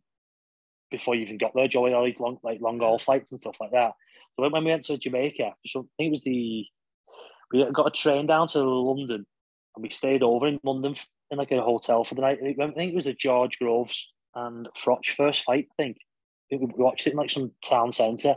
before 0.90 1.14
you 1.14 1.22
even 1.22 1.38
got 1.38 1.52
there. 1.54 1.68
Joey, 1.68 1.94
all 1.94 2.04
these 2.04 2.18
long 2.18 2.38
like 2.42 2.60
long 2.60 2.80
haul 2.80 2.98
flights 2.98 3.32
and 3.32 3.40
stuff 3.40 3.56
like 3.60 3.70
that. 3.72 3.92
So 4.36 4.48
when, 4.48 4.64
we 4.64 4.70
went 4.70 4.84
to 4.84 4.98
Jamaica, 4.98 5.44
I 5.44 5.68
think 5.72 5.88
it 5.98 6.10
was 6.10 6.22
the 6.24 6.66
we 7.52 7.64
got 7.72 7.86
a 7.86 7.90
train 7.90 8.26
down 8.26 8.48
to 8.48 8.60
London, 8.60 9.26
and 9.76 9.82
we 9.82 9.90
stayed 9.90 10.22
over 10.22 10.48
in 10.48 10.58
London 10.64 10.96
in 11.30 11.38
like 11.38 11.52
a 11.52 11.62
hotel 11.62 12.04
for 12.04 12.14
the 12.14 12.22
night. 12.22 12.38
I 12.42 12.52
think 12.70 12.92
it 12.92 12.96
was 12.96 13.04
the 13.04 13.14
George 13.14 13.58
Groves 13.58 14.12
and 14.34 14.68
Froch 14.76 15.06
first 15.06 15.44
fight. 15.44 15.68
I 15.78 15.82
think 15.82 15.98
I 16.52 16.56
think 16.56 16.76
we 16.76 16.82
watched 16.82 17.06
it 17.06 17.12
in 17.12 17.16
like 17.16 17.30
some 17.30 17.52
town 17.64 17.92
centre. 17.92 18.36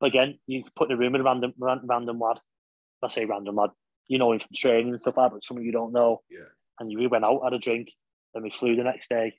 But 0.00 0.08
again, 0.08 0.38
you 0.46 0.64
put 0.76 0.90
in 0.90 0.96
a 0.96 0.98
room 0.98 1.12
with 1.12 1.20
a 1.20 1.24
random 1.24 1.54
ran- 1.58 1.80
random 1.84 2.18
lad. 2.18 2.38
I 3.02 3.08
say 3.08 3.24
random 3.24 3.56
lad. 3.56 3.70
You 4.08 4.18
know 4.18 4.32
him 4.32 4.40
from 4.40 4.50
training 4.54 4.92
and 4.92 5.00
stuff 5.00 5.16
like 5.16 5.30
that, 5.30 5.34
but 5.34 5.44
someone 5.44 5.64
you 5.64 5.72
don't 5.72 5.92
know. 5.92 6.20
Yeah. 6.30 6.40
And 6.78 6.88
we 6.94 7.06
went 7.06 7.24
out, 7.24 7.42
had 7.44 7.52
a 7.52 7.58
drink, 7.58 7.92
and 8.34 8.42
we 8.42 8.50
flew 8.50 8.76
the 8.76 8.82
next 8.82 9.08
day. 9.08 9.34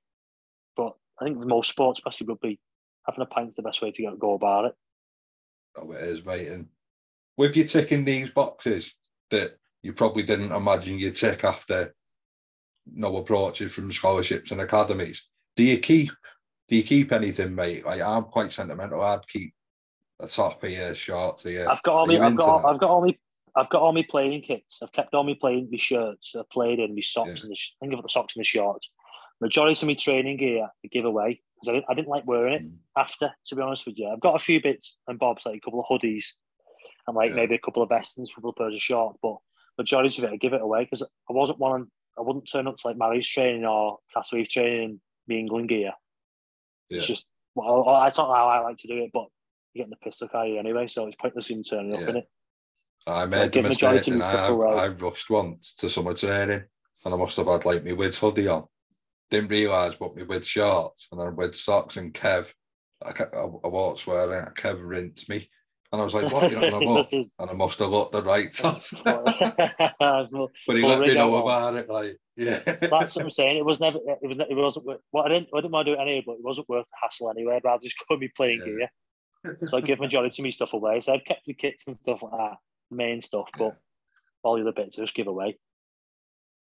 But 0.76 0.94
I 1.20 1.26
think 1.26 1.38
most 1.38 1.70
sports, 1.70 2.00
especially 2.00 2.28
rugby, 2.28 2.60
having 3.06 3.22
a 3.22 3.26
pint's 3.26 3.56
the 3.56 3.62
best 3.62 3.82
way 3.82 3.92
to 3.92 4.16
go 4.18 4.34
about 4.34 4.66
it. 4.66 4.76
Oh, 5.76 5.92
it 5.92 6.02
is, 6.04 6.26
mate. 6.26 6.48
And 6.48 6.68
with 7.38 7.58
you 7.58 7.64
ticking 7.64 8.06
these 8.06 8.30
boxes 8.30 8.96
that 9.32 9.58
you 9.82 9.94
probably 9.94 10.24
didn't 10.24 10.52
imagine 10.52 11.00
you'd 11.00 11.16
tick 11.16 11.44
after 11.44 11.94
no 12.92 13.18
approaches 13.18 13.74
from 13.74 13.92
scholarships 13.92 14.52
and 14.52 14.62
academies, 14.62 15.28
do 15.56 15.64
you 15.64 15.78
keep 15.80 16.12
do 16.70 16.76
you 16.76 16.84
keep 16.84 17.12
anything, 17.12 17.54
mate? 17.56 17.86
Like 17.86 18.02
I'm 18.02 18.24
quite 18.24 18.54
sentimental. 18.54 19.02
I'd 19.02 19.28
keep 19.28 19.54
a 20.20 20.28
top 20.28 20.64
here, 20.64 20.96
short 20.96 21.42
here. 21.42 21.68
I've 21.70 21.84
got 21.84 21.94
all 21.96 22.08
my, 22.08 22.20
I've 22.20 22.36
got, 22.36 22.62
that? 22.62 22.68
I've 22.68 22.80
got 22.80 22.90
all 22.90 23.02
my, 23.06 23.18
I've 23.56 23.70
got 23.70 23.82
all 23.82 23.94
my 23.94 24.06
playing 24.10 24.42
kits. 24.42 24.82
I've 24.82 24.92
kept 24.92 25.14
all 25.14 25.24
my 25.24 25.36
playing, 25.40 25.70
my 25.72 25.78
shirts. 25.78 26.34
I 26.38 26.44
played 26.52 26.80
in 26.80 26.96
my 26.96 27.02
socks 27.02 27.28
Yeah. 27.28 27.44
and 27.44 27.52
the, 27.52 27.56
I 27.56 27.86
think 27.86 27.94
of 27.94 28.02
the 28.02 28.10
socks 28.10 28.36
and 28.36 28.42
the 28.42 28.46
shorts. 28.46 28.90
Majority 29.42 29.82
of 29.82 29.88
my 29.88 29.94
training 29.96 30.38
gear 30.38 30.64
I 30.64 30.88
give 30.88 31.06
away 31.06 31.42
because 31.64 31.70
I, 31.70 31.74
didn't- 31.74 31.86
I 31.90 31.94
didn't 31.94 32.08
like 32.10 32.28
wearing 32.28 32.54
it 32.54 32.64
Mm. 32.64 32.78
after. 32.98 33.32
To 33.48 33.56
be 33.56 33.62
honest 33.62 33.86
with 33.86 33.98
you, 33.98 34.10
I've 34.10 34.20
got 34.20 34.36
a 34.36 34.40
few 34.40 34.62
bits 34.62 34.98
and 35.08 35.18
bobs, 35.20 35.46
like 35.46 35.58
a 35.58 35.60
couple 35.62 35.80
of 35.80 35.86
hoodies, 35.88 36.34
and 37.08 37.16
like 37.16 37.30
Yeah. 37.30 37.36
maybe 37.38 37.56
a 37.56 37.60
couple 37.60 37.84
of 37.84 37.90
vests 37.90 38.18
and 38.18 38.28
a 38.28 38.34
couple 38.34 38.50
of 38.50 38.56
pairs 38.56 38.76
of 38.76 38.82
shorts. 38.82 39.20
But 39.22 39.38
majority 39.78 40.18
of 40.22 40.26
it, 40.26 40.34
I 40.34 40.38
give 40.38 40.54
it 40.54 40.62
away 40.62 40.84
because 40.84 41.02
I 41.04 41.34
wasn't 41.34 41.60
one. 41.60 41.88
I 42.18 42.22
wouldn't 42.22 42.50
turn 42.52 42.68
up 42.68 42.78
to 42.78 42.88
like 42.88 42.98
Mary's 42.98 43.28
training 43.28 43.66
or 43.66 44.00
Thatto 44.14 44.44
training 44.44 45.02
in 45.28 45.36
England 45.38 45.70
gear. 45.70 45.94
It's 46.90 47.08
just 47.08 47.26
well, 47.56 47.88
I, 47.88 48.08
I 48.08 48.10
don't 48.10 48.28
know 48.30 48.36
how 48.36 48.48
I 48.48 48.60
like 48.62 48.78
to 48.78 48.88
do 48.88 49.04
it, 49.04 49.12
but 49.14 49.28
you're 49.74 49.84
getting 49.86 49.92
the 49.92 49.96
piss 50.04 50.22
out 50.22 50.34
of 50.34 50.48
you 50.48 50.60
anyway, 50.60 50.88
so 50.88 51.08
it's 51.08 51.16
pointless 51.16 51.50
even 51.52 51.64
turning 51.64 51.94
up 51.94 52.02
Yeah. 52.02 52.10
in 52.10 52.16
it. 52.18 52.30
I 53.08 53.26
made 53.26 53.46
the 53.46 53.50
give 53.50 53.64
mistake 53.66 54.08
and 54.08 54.24
I. 54.24 54.48
I 54.48 54.88
rushed 54.90 55.30
once 55.30 55.74
to 55.76 55.90
summer 55.90 56.14
training 56.14 56.64
and 57.06 57.14
I 57.14 57.18
must 57.18 57.36
have 57.38 57.48
had 57.48 57.66
like 57.66 57.84
my 57.84 57.94
with 57.94 58.18
hoodie 58.18 58.48
on. 58.48 58.68
Didn't 59.32 59.50
realise 59.50 60.00
what 60.00 60.16
my 60.16 60.24
with 60.24 60.46
shorts 60.46 61.08
and 61.12 61.22
I 61.22 61.30
with 61.30 61.56
socks 61.56 61.98
and 61.98 62.14
Kev. 62.14 62.54
I, 63.04 63.12
ke- 63.12 63.34
I, 63.36 63.42
I 63.42 63.68
walked 63.68 64.00
swearing, 64.00 64.46
Kev 64.54 64.88
rinsed 64.88 65.28
me. 65.30 65.50
And 65.92 66.02
I 66.02 66.06
was 66.06 66.16
like, 66.16 66.32
what? 66.32 66.52
You're 66.52 66.60
not 66.62 66.72
going 66.72 66.86
to 66.88 66.94
look? 66.94 67.14
Is- 67.14 67.34
And 67.40 67.50
I 67.50 67.54
must 67.54 67.78
have 67.80 67.90
looked 67.90 68.14
the 68.14 68.24
right 68.24 68.52
toss. 68.56 68.94
But 69.06 70.78
he 70.78 70.82
let 70.84 71.02
me 71.02 71.14
know 71.14 71.36
about 71.36 71.76
it. 71.76 71.90
Like, 71.90 72.18
yeah. 72.36 72.60
That's 72.66 73.16
what 73.16 73.24
I'm 73.26 73.30
saying. 73.30 73.58
It 73.58 73.66
was 73.66 73.80
never. 73.80 74.00
It 74.22 74.28
was. 74.28 74.38
It 74.40 74.56
wasn't. 74.56 74.86
Well, 75.12 75.24
I 75.26 75.30
didn't. 75.30 75.50
I 75.54 75.58
didn't 75.58 75.72
want 75.72 75.86
to 75.86 75.94
do 75.94 76.00
it 76.00 76.02
anyway, 76.02 76.24
but 76.26 76.34
it 76.34 76.44
wasn't 76.44 76.68
worth 76.70 76.86
the 76.88 76.98
hassle 77.02 77.30
anyway. 77.30 77.56
I'd 77.58 77.64
rather 77.64 77.84
just 77.84 77.98
go 78.00 78.06
and 78.16 78.20
be 78.22 78.30
playing 78.36 78.60
Yeah. 78.66 78.88
gear. 79.46 79.68
So 79.68 79.78
I 79.78 79.82
give 79.82 80.00
majority 80.00 80.42
of 80.42 80.44
my 80.44 80.50
stuff 80.50 80.74
away. 80.74 81.00
So 81.02 81.14
I've 81.14 81.26
kept 81.26 81.42
the 81.46 81.54
kits 81.54 81.86
and 81.88 81.96
stuff 81.96 82.24
like 82.24 82.32
that, 82.32 82.56
main 82.90 83.20
stuff, 83.22 83.50
but 83.58 83.76
all 84.42 84.56
the 84.56 84.62
other 84.62 84.72
bits 84.72 84.98
I 84.98 85.04
just 85.04 85.14
give 85.16 85.28
away. 85.28 85.58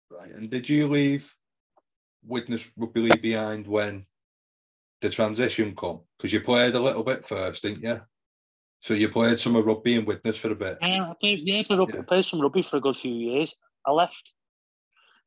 Right. 0.10 0.32
And 0.32 0.50
did 0.50 0.68
you 0.70 0.88
leave 0.88 1.36
Widnes 2.26 2.70
Rugby 2.78 3.02
League 3.02 3.22
behind 3.22 3.68
when 3.68 4.06
the 5.02 5.10
transition 5.10 5.76
come? 5.76 6.02
Because 6.18 6.34
you 6.34 6.42
played 6.42 6.76
a 6.76 6.80
little 6.80 7.04
bit 7.04 7.26
first, 7.26 7.64
didn't 7.64 7.84
you? 7.84 8.00
So 8.82 8.94
you 8.96 9.10
played 9.10 9.40
some 9.40 9.56
of 9.56 9.66
rugby 9.66 9.96
and 9.96 10.08
Widnes 10.08 10.38
for 10.38 10.52
a 10.52 10.56
bit. 10.56 10.78
Yeah, 10.82 11.12
I 11.12 11.14
played, 11.20 11.40
yeah, 11.44 11.60
I 11.60 11.64
played, 11.64 11.80
rugby, 11.80 11.94
Yeah. 11.96 12.00
I 12.00 12.04
played 12.04 12.26
some 12.26 12.42
rugby 12.42 12.62
for 12.64 12.78
a 12.78 12.82
good 12.82 12.98
few 12.98 13.14
years. 13.14 13.58
I 13.86 13.92
left 13.92 14.34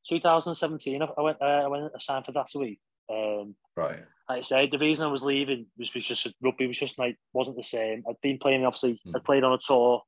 2017. 0.09 1.03
I 1.03 1.20
went. 1.20 1.40
Uh, 1.40 1.45
I 1.45 1.66
went. 1.68 1.92
I 1.95 1.99
signed 1.99 2.26
for 2.26 2.32
that 2.32 2.49
week. 2.55 2.80
Um, 3.11 3.55
Right. 3.76 3.99
like 4.28 4.38
I 4.38 4.40
said, 4.42 4.70
the 4.70 4.78
reason 4.78 5.07
I 5.07 5.11
was 5.11 5.22
leaving 5.22 5.66
was 5.78 5.90
because 5.90 6.26
rugby 6.42 6.66
was 6.66 6.78
just 6.78 6.99
like 6.99 7.16
wasn't 7.32 7.57
the 7.57 7.62
same. 7.62 8.05
I'd 8.09 8.20
been 8.22 8.38
playing 8.38 8.64
obviously. 8.64 9.01
Hmm. 9.05 9.16
I'd 9.16 9.24
played 9.24 9.45
on 9.45 9.53
a 9.53 9.59
tour, 9.59 10.03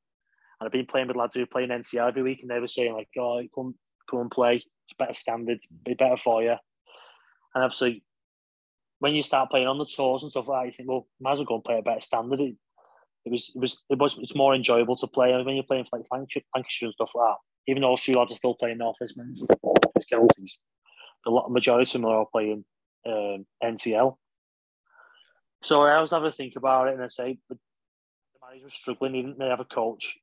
and 0.60 0.66
I'd 0.66 0.72
been 0.72 0.86
playing 0.86 1.08
with 1.08 1.16
lads 1.16 1.34
who 1.34 1.40
were 1.40 1.46
playing 1.46 1.70
NCR 1.70 2.08
every 2.08 2.22
week, 2.22 2.40
and 2.42 2.50
they 2.50 2.60
were 2.60 2.68
saying 2.68 2.94
like, 2.94 3.08
"Oh, 3.18 3.42
come, 3.54 3.74
come 4.10 4.20
and 4.20 4.30
play. 4.30 4.56
It's 4.56 4.92
a 4.92 4.96
better 4.96 5.14
standard. 5.14 5.60
Be 5.84 5.94
better 5.94 6.16
for 6.16 6.42
you." 6.42 6.56
And 7.56 7.64
obviously, 7.64 8.04
when 8.98 9.14
you 9.14 9.22
start 9.22 9.50
playing 9.50 9.66
on 9.66 9.78
the 9.78 9.86
tours 9.86 10.22
and 10.22 10.30
stuff 10.30 10.46
like 10.46 10.60
that, 10.60 10.66
you 10.66 10.72
think, 10.72 10.90
"Well, 10.90 11.08
might 11.18 11.32
as 11.32 11.38
well 11.38 11.46
go 11.46 11.54
and 11.54 11.64
play 11.64 11.78
a 11.78 11.82
better 11.82 12.02
standard." 12.02 12.38
It, 12.38 12.54
it 13.24 13.32
was, 13.32 13.50
it 13.54 13.58
was, 13.58 13.82
it 13.88 13.98
was. 13.98 14.18
It's 14.18 14.34
more 14.34 14.54
enjoyable 14.54 14.94
to 14.96 15.06
play 15.06 15.32
And 15.32 15.46
when 15.46 15.54
you're 15.54 15.64
playing 15.64 15.86
for 15.86 15.98
like 15.98 16.06
Lancashire, 16.12 16.42
Lancashire 16.54 16.88
and 16.88 16.94
stuff 16.94 17.12
like 17.14 17.28
that. 17.28 17.36
Even 17.72 17.80
though 17.80 17.94
a 17.94 17.96
few 17.96 18.14
lads 18.14 18.30
are 18.32 18.36
still 18.36 18.54
playing 18.54 18.76
North 18.76 18.96
East 19.02 19.16
Men's, 19.16 19.46
a 21.26 21.30
lot, 21.30 21.50
majority 21.50 21.88
of 21.88 21.92
them 21.94 22.04
are 22.04 22.18
all 22.18 22.28
playing 22.30 22.62
um, 23.06 23.46
NTL. 23.64 24.16
So 25.62 25.80
I 25.82 26.00
was 26.02 26.10
having 26.10 26.30
to 26.30 26.36
think 26.36 26.56
about 26.56 26.88
it, 26.88 26.94
and 26.94 27.02
I 27.02 27.08
say, 27.08 27.38
but 27.48 27.56
the 28.34 28.46
managers 28.46 28.64
were 28.64 28.70
struggling. 28.70 29.12
They 29.12 29.22
didn't 29.22 29.40
have 29.40 29.60
a 29.60 29.64
coach. 29.64 30.18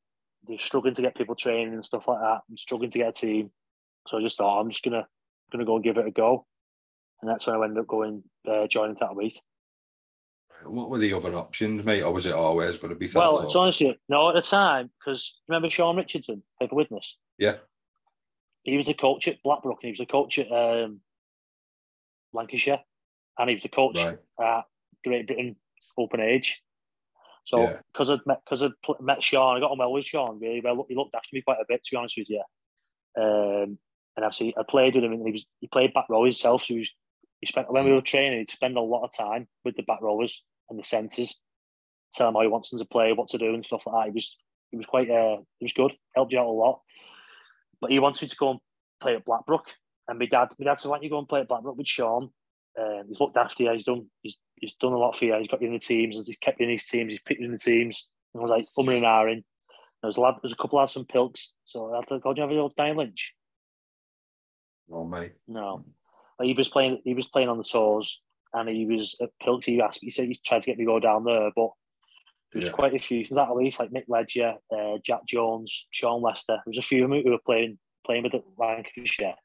They're 0.47 0.59
struggling 0.59 0.93
to 0.93 1.01
get 1.01 1.17
people 1.17 1.33
training 1.33 1.73
and 1.73 1.83
stuff 1.83 2.07
like 2.07 2.21
that. 2.21 2.41
I'm 2.47 2.57
struggling 2.57 2.91
to 2.91 2.99
get 2.99 3.09
a 3.09 3.11
team. 3.11 3.49
So 4.07 4.19
I 4.19 4.21
just 4.21 4.37
thought 4.37 4.61
I'm 4.61 4.69
just 4.69 4.83
gonna 4.83 5.07
gonna 5.51 5.65
go 5.65 5.75
and 5.75 5.83
give 5.83 5.97
it 5.97 6.07
a 6.07 6.11
go, 6.11 6.45
and 7.23 7.29
that's 7.31 7.47
when 7.47 7.55
I 7.55 7.63
ended 7.63 7.77
up 7.79 7.87
going 7.87 8.21
uh, 8.45 8.67
joining 8.67 8.97
Thatto 8.97 9.17
Heath. 9.17 9.39
What 10.65 10.89
were 10.89 10.99
the 10.99 11.13
other 11.13 11.33
options, 11.35 11.85
mate? 11.85 12.01
Or 12.03 12.11
was 12.11 12.25
it 12.25 12.33
always 12.33 12.77
going 12.79 12.93
to 12.93 12.99
be 12.99 13.07
Well, 13.15 13.31
Thatto? 13.31 13.43
it's 13.45 13.55
honestly 13.55 13.97
no 14.09 14.27
at 14.27 14.35
the 14.35 14.41
time 14.41 14.91
because 14.99 15.39
remember 15.47 15.69
Sean 15.69 15.95
Richardson, 15.95 16.43
paper 16.59 16.75
Widnes. 16.75 17.17
Yeah. 17.37 17.55
He 18.63 18.75
was 18.75 18.85
the 18.87 18.93
coach 18.93 19.29
at 19.29 19.41
Blackbrook, 19.41 19.79
and 19.83 19.87
he 19.87 19.91
was 19.91 19.99
the 19.99 20.05
coach 20.05 20.37
at 20.37 20.51
um, 20.51 20.99
Lancashire, 22.33 22.79
and 23.39 23.49
he 23.49 23.55
was 23.55 23.63
the 23.63 23.69
coach 23.69 23.97
Right. 23.97 24.17
at 24.41 24.63
Great 25.05 25.27
Britain 25.27 25.55
Open 25.97 26.19
Age. 26.19 26.61
So 27.45 27.61
Yeah. 27.61 27.79
because 27.93 28.09
I'd 28.09 28.25
met 28.25 28.41
because 28.43 28.63
I'd 28.63 28.71
pl- 28.83 28.97
met 28.99 29.23
Sean, 29.23 29.55
I 29.55 29.61
got 29.61 29.71
on 29.71 29.77
well 29.77 29.93
with 29.93 30.05
Sean 30.05 30.41
really 30.41 30.59
well. 30.61 30.85
He 30.89 30.95
looked 30.95 31.15
after 31.15 31.29
me 31.31 31.41
quite 31.41 31.59
a 31.61 31.65
bit, 31.69 31.83
to 31.85 31.91
be 31.91 31.97
honest 31.97 32.17
with 32.17 32.29
you. 32.29 32.43
Um, 33.17 33.77
and 34.15 34.23
obviously, 34.25 34.53
I 34.57 34.63
played 34.67 34.95
with 34.95 35.05
him, 35.05 35.13
and 35.13 35.25
he 35.25 35.31
was 35.31 35.45
he 35.61 35.67
played 35.67 35.93
back 35.93 36.05
row 36.09 36.23
himself. 36.25 36.63
So 36.63 36.73
he, 36.73 36.79
was, 36.79 36.91
he 37.43 37.47
spent 37.47 37.69
when 37.69 37.83
we 37.83 37.91
were 37.91 37.99
training, 37.99 38.39
he'd 38.39 38.49
spend 38.49 38.77
a 38.77 38.81
lot 38.81 39.03
of 39.03 39.11
time 39.13 39.47
with 39.65 39.75
the 39.75 39.83
back 39.83 40.01
rowers 40.01 40.45
and 40.69 40.79
the 40.79 40.83
centres, 40.83 41.37
tell 42.13 42.29
him 42.29 42.35
how 42.35 42.41
he 42.41 42.47
wants 42.47 42.69
them 42.69 42.79
to 42.79 42.85
play, 42.85 43.11
what 43.11 43.27
to 43.27 43.37
do, 43.37 43.53
and 43.53 43.65
stuff 43.65 43.85
like 43.85 43.95
that. 43.95 44.05
He 44.05 44.13
was 44.13 44.37
he 44.71 44.77
was 44.77 44.85
quite 44.85 45.09
uh, 45.09 45.37
he 45.59 45.65
was 45.65 45.73
good, 45.73 45.91
helped 46.15 46.31
you 46.31 46.39
out 46.39 46.47
a 46.47 46.49
lot. 46.49 46.79
But 47.81 47.91
he 47.91 47.99
wanted 47.99 48.21
me 48.21 48.29
to 48.29 48.35
go 48.37 48.51
and 48.51 48.59
play 49.01 49.15
at 49.15 49.25
Blackbrook, 49.25 49.73
and 50.07 50.19
my 50.19 50.25
dad, 50.25 50.53
my 50.57 50.63
dad 50.63 50.79
said, 50.79 50.87
"Why 50.87 50.95
don't 50.95 51.03
you 51.03 51.09
go 51.09 51.19
and 51.19 51.27
play 51.27 51.41
at 51.41 51.49
Blackbrook 51.49 51.75
with 51.75 51.87
Sean?" 51.87 52.29
Um, 52.79 53.03
he's 53.09 53.19
looked 53.19 53.35
after 53.35 53.63
you. 53.63 53.73
He's 53.73 53.83
done. 53.83 54.05
He's, 54.21 54.37
he's 54.55 54.73
done 54.79 54.93
a 54.93 54.97
lot 54.97 55.17
for 55.17 55.25
you. 55.25 55.37
He's 55.37 55.49
got 55.49 55.61
you 55.61 55.67
in 55.67 55.73
the 55.73 55.79
teams. 55.79 56.15
He's 56.25 56.37
kept 56.37 56.61
you 56.61 56.65
in 56.65 56.71
his 56.71 56.85
teams. 56.85 57.11
He's 57.11 57.21
picked 57.21 57.41
you 57.41 57.47
in 57.47 57.51
the 57.51 57.59
teams. 57.59 58.07
And 58.33 58.39
I 58.39 58.43
was 58.43 58.51
like 58.51 58.67
umming 58.77 58.97
and 58.97 59.05
ahhing. 59.05 59.43
There 60.01 60.07
was 60.07 60.15
a 60.15 60.21
lad. 60.21 60.35
There's 60.41 60.53
a 60.53 60.55
couple 60.55 60.79
of 60.79 60.83
lads 60.83 60.93
from 60.93 61.05
Pilks. 61.05 61.53
So 61.65 61.93
I 61.93 61.97
had 61.97 62.07
to 62.07 62.19
go. 62.19 62.33
Do 62.33 62.41
you 62.41 62.47
have 62.47 62.55
a 62.55 62.59
old 62.59 62.75
Danny 62.77 62.93
Lynch? 62.93 63.33
Oh, 64.89 65.03
mate. 65.03 65.33
No. 65.47 65.83
But 66.43 66.49
he 66.49 66.55
was 66.55 66.67
playing. 66.67 66.99
He 67.05 67.13
was 67.13 67.27
playing 67.27 67.47
on 67.47 67.57
the 67.57 67.63
tours, 67.63 68.21
and 68.51 68.67
he 68.67 68.85
was 68.85 69.15
at 69.21 69.29
Pilks. 69.41 69.65
He 69.65 69.81
asked. 69.81 69.99
He 70.01 70.09
said 70.09 70.27
he 70.27 70.37
tried 70.45 70.61
to 70.63 70.65
get 70.65 70.77
me 70.77 70.83
to 70.83 70.91
go 70.91 70.99
down 70.99 71.23
there, 71.23 71.51
but 71.55 71.69
there 72.51 72.59
was 72.59 72.65
Yeah. 72.65 72.71
quite 72.71 72.93
a 72.93 72.99
few. 72.99 73.23
That 73.27 73.55
leaf 73.55 73.79
like 73.79 73.93
Nick 73.93 74.09
Ledger, 74.09 74.55
uh, 74.69 74.97
Jack 75.05 75.25
Jones, 75.25 75.87
Sean 75.91 76.21
Lester. 76.21 76.55
There 76.55 76.63
was 76.65 76.77
a 76.77 76.81
few 76.81 77.05
of 77.05 77.09
them 77.11 77.21
who 77.23 77.31
were 77.31 77.37
playing 77.45 77.79
playing 78.05 78.23
with 78.23 78.33
it 78.33 78.43
Lancashire. 78.57 79.37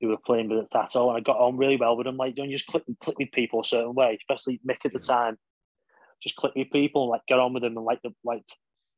Who 0.00 0.08
were 0.08 0.16
playing 0.16 0.48
with 0.48 0.58
it 0.58 0.68
Thatto, 0.72 1.10
and 1.10 1.16
I 1.16 1.20
got 1.20 1.38
on 1.38 1.56
really 1.56 1.76
well 1.76 1.96
with 1.96 2.06
them. 2.06 2.16
Like, 2.16 2.34
don't 2.34 2.50
you 2.50 2.56
just 2.58 2.68
click 2.68 2.82
click 3.00 3.16
with 3.16 3.30
people 3.30 3.60
a 3.60 3.64
certain 3.64 3.94
way, 3.94 4.18
especially 4.20 4.58
Mick 4.68 4.84
at 4.84 4.92
the 4.92 4.98
time. 4.98 5.38
Just 6.20 6.34
click 6.34 6.56
with 6.56 6.72
people 6.72 7.04
and 7.04 7.10
like 7.10 7.26
get 7.28 7.38
on 7.38 7.52
with 7.52 7.62
them 7.62 7.76
and 7.76 7.86
like 7.86 8.02
the 8.02 8.12
like 8.24 8.42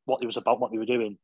what 0.07 0.23
it 0.23 0.27
was 0.27 0.39
about, 0.39 0.61
what 0.61 0.73
they 0.73 0.79
were 0.79 0.87
doing. 0.87 1.19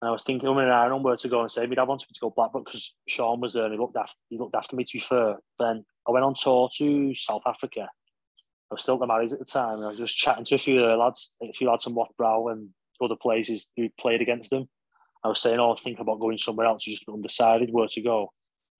And 0.00 0.08
I 0.08 0.12
was 0.12 0.22
thinking, 0.22 0.48
um, 0.48 0.58
and 0.58 0.70
I 0.70 0.88
on 0.88 1.02
where 1.02 1.16
to 1.16 1.28
go 1.28 1.40
and 1.40 1.50
say, 1.50 1.66
my 1.66 1.74
dad 1.74 1.88
wanted 1.88 2.06
me 2.08 2.14
to 2.14 2.20
go 2.20 2.30
Blackbrook 2.30 2.66
because 2.66 2.94
Sean 3.08 3.40
was 3.40 3.54
there 3.54 3.64
and 3.64 3.72
he 3.72 3.78
looked 3.78 3.96
after 3.96 4.14
he 4.28 4.38
looked 4.38 4.54
after 4.54 4.76
me. 4.76 4.84
To 4.84 4.92
be 4.92 5.00
fair, 5.00 5.36
then 5.58 5.84
I 6.06 6.12
went 6.12 6.24
on 6.24 6.34
tour 6.40 6.70
to 6.78 7.14
South 7.14 7.42
Africa. 7.46 7.88
I 8.70 8.74
was 8.74 8.82
still 8.82 8.94
at 8.94 9.00
the 9.00 9.06
Marys 9.06 9.32
at 9.32 9.38
the 9.38 9.44
time, 9.44 9.76
and 9.76 9.84
I 9.84 9.88
was 9.88 9.98
just 9.98 10.16
chatting 10.16 10.44
to 10.44 10.54
a 10.54 10.58
few 10.58 10.80
of 10.80 10.88
the 10.88 10.96
lads, 10.96 11.32
a 11.42 11.52
few 11.52 11.68
lads 11.68 11.84
from 11.84 11.96
Brow 12.16 12.48
and 12.48 12.68
other 13.02 13.16
places 13.20 13.70
who 13.76 13.88
played 13.98 14.20
against 14.20 14.50
them. 14.50 14.68
I 15.24 15.28
was 15.28 15.40
saying, 15.40 15.58
"Oh, 15.58 15.72
I 15.72 15.76
think 15.76 15.98
about 15.98 16.20
going 16.20 16.38
somewhere 16.38 16.66
else." 16.66 16.84
I 16.86 16.92
just 16.92 17.08
undecided 17.08 17.70
where 17.72 17.88
to 17.88 18.00
go. 18.00 18.32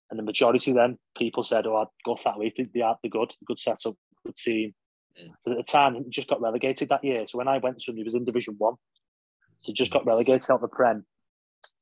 And 0.09 0.17
the 0.17 0.23
majority 0.23 0.71
of 0.71 0.77
them 0.77 0.97
people 1.17 1.43
said, 1.43 1.67
"Oh, 1.67 1.77
I'd 1.77 1.87
go 2.05 2.17
that 2.23 2.39
way. 2.39 2.51
They 2.55 2.81
are 2.81 2.97
the 3.03 3.09
good, 3.09 3.33
good 3.45 3.59
setup, 3.59 3.95
good 4.25 4.35
team." 4.35 4.73
Mm. 5.19 5.33
But 5.43 5.51
at 5.51 5.65
the 5.65 5.71
time, 5.71 5.95
he 5.95 6.09
just 6.09 6.29
got 6.29 6.41
relegated 6.41 6.89
that 6.89 7.03
year. 7.03 7.27
So 7.27 7.37
when 7.37 7.47
I 7.47 7.57
went 7.57 7.79
to 7.79 7.91
him, 7.91 7.97
he 7.97 8.03
was 8.03 8.15
in 8.15 8.25
Division 8.25 8.55
One. 8.57 8.75
So 9.59 9.67
he 9.67 9.73
just 9.73 9.91
got 9.91 10.05
relegated 10.05 10.49
out 10.49 10.55
of 10.55 10.61
the 10.61 10.67
Prem 10.67 11.05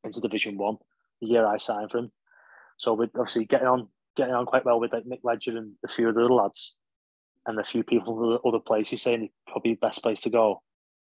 into 0.04 0.20
Division 0.20 0.58
One 0.58 0.78
the 1.22 1.28
year 1.28 1.46
I 1.46 1.58
signed 1.58 1.92
for 1.92 2.00
him. 2.00 2.12
So 2.78 2.94
we're 2.94 3.10
obviously 3.16 3.46
getting 3.46 3.68
on 3.68 3.88
getting 4.16 4.34
on 4.34 4.46
quite 4.46 4.66
well 4.66 4.80
with 4.80 4.94
like 4.94 5.06
Mick 5.06 5.20
Ledger 5.24 5.58
and 5.58 5.74
a 5.84 5.88
few 5.88 6.10
of 6.10 6.16
the 6.16 6.26
other 6.26 6.34
lads, 6.34 6.78
and 7.46 7.60
a 7.60 7.64
few 7.64 7.84
people 7.84 8.16
from 8.16 8.50
other 8.50 8.60
places 8.60 9.02
saying 9.02 9.30
probably 9.48 9.74
the 9.74 9.80
best 9.88 10.04
place 10.04 10.22
to 10.22 10.30
go. 10.30 10.62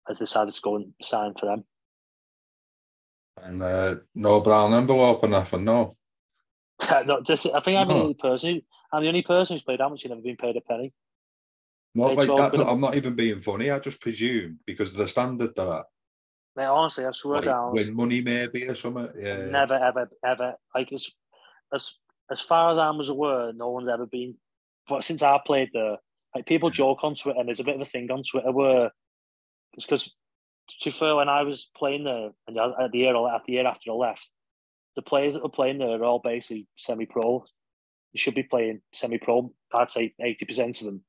Has 0.08 0.18
decided 0.18 0.52
to 0.52 0.60
go 0.60 0.74
and 0.76 0.92
sign 1.00 1.32
for 1.38 1.46
them. 1.46 1.64
And 3.40 3.62
uh, 3.62 3.94
no 4.16 4.40
brown 4.40 4.74
envelope 4.74 5.22
or 5.22 5.28
nothing, 5.28 5.62
no. 5.62 5.96
no, 7.06 7.20
just 7.22 7.46
I 7.46 7.60
think 7.60 7.78
I'm 7.78 7.86
no. 7.86 7.94
the 7.94 8.00
only 8.00 8.14
person. 8.14 8.54
Who, 8.54 8.60
I'm 8.92 9.02
the 9.04 9.08
only 9.08 9.22
person 9.22 9.54
who's 9.54 9.62
played 9.62 9.78
how 9.78 9.88
much. 9.88 10.02
You've 10.02 10.10
never 10.10 10.22
been 10.22 10.36
paid 10.36 10.56
a 10.56 10.60
penny. 10.60 10.92
No, 11.94 12.06
like 12.06 12.26
that, 12.26 12.66
I'm 12.66 12.80
not 12.80 12.96
even 12.96 13.14
being 13.14 13.40
funny. 13.40 13.70
I 13.70 13.78
just 13.78 14.00
presume 14.00 14.58
because 14.66 14.90
of 14.90 14.96
the 14.96 15.06
standard 15.06 15.54
they're 15.54 15.72
at. 15.72 15.86
Mate, 16.56 16.66
honestly, 16.66 17.04
I 17.06 17.10
swear 17.12 17.36
like, 17.36 17.44
down. 17.44 17.72
Win 17.72 17.94
money 17.94 18.20
maybe 18.20 18.68
or 18.68 18.74
something. 18.74 19.08
Yeah. 19.18 19.46
Never, 19.46 19.74
ever, 19.74 20.10
ever. 20.24 20.54
Like 20.74 20.92
as 20.92 21.10
as 21.72 21.92
as 22.30 22.40
far 22.40 22.72
as 22.72 22.78
I 22.78 22.90
was 22.90 23.08
aware, 23.08 23.52
no 23.52 23.70
one's 23.70 23.88
ever 23.88 24.06
been. 24.06 24.36
But 24.88 25.04
since 25.04 25.22
I 25.22 25.38
played 25.44 25.70
there, 25.72 25.96
like 26.34 26.46
people 26.46 26.70
joke 26.70 26.98
on 27.02 27.14
Twitter, 27.14 27.38
and 27.38 27.48
there's 27.48 27.60
a 27.60 27.64
bit 27.64 27.76
of 27.76 27.80
a 27.80 27.86
thing 27.86 28.10
on 28.10 28.22
Twitter 28.22 28.52
where 28.52 28.90
it's 29.74 29.86
because 29.86 30.14
to 30.80 30.90
fair, 30.90 31.16
when 31.16 31.28
I 31.28 31.42
was 31.42 31.70
playing 31.76 32.04
there, 32.04 32.30
and 32.46 32.58
at 32.58 32.92
the 32.92 32.98
year 32.98 33.16
at 33.16 33.42
the 33.46 33.52
year 33.52 33.66
after 33.66 33.90
I 33.90 33.94
left, 33.94 34.30
the 34.96 35.02
players 35.02 35.34
that 35.34 35.42
were 35.42 35.48
playing 35.48 35.78
there 35.78 36.00
are 36.00 36.04
all 36.04 36.20
basically 36.22 36.68
semi-pro. 36.76 37.44
They 38.12 38.18
should 38.18 38.34
be 38.34 38.42
playing 38.42 38.82
semi-pro. 38.92 39.52
I'd 39.72 39.90
say 39.90 40.14
eighty 40.20 40.44
percent 40.44 40.80
of 40.80 40.86
them. 40.86 41.04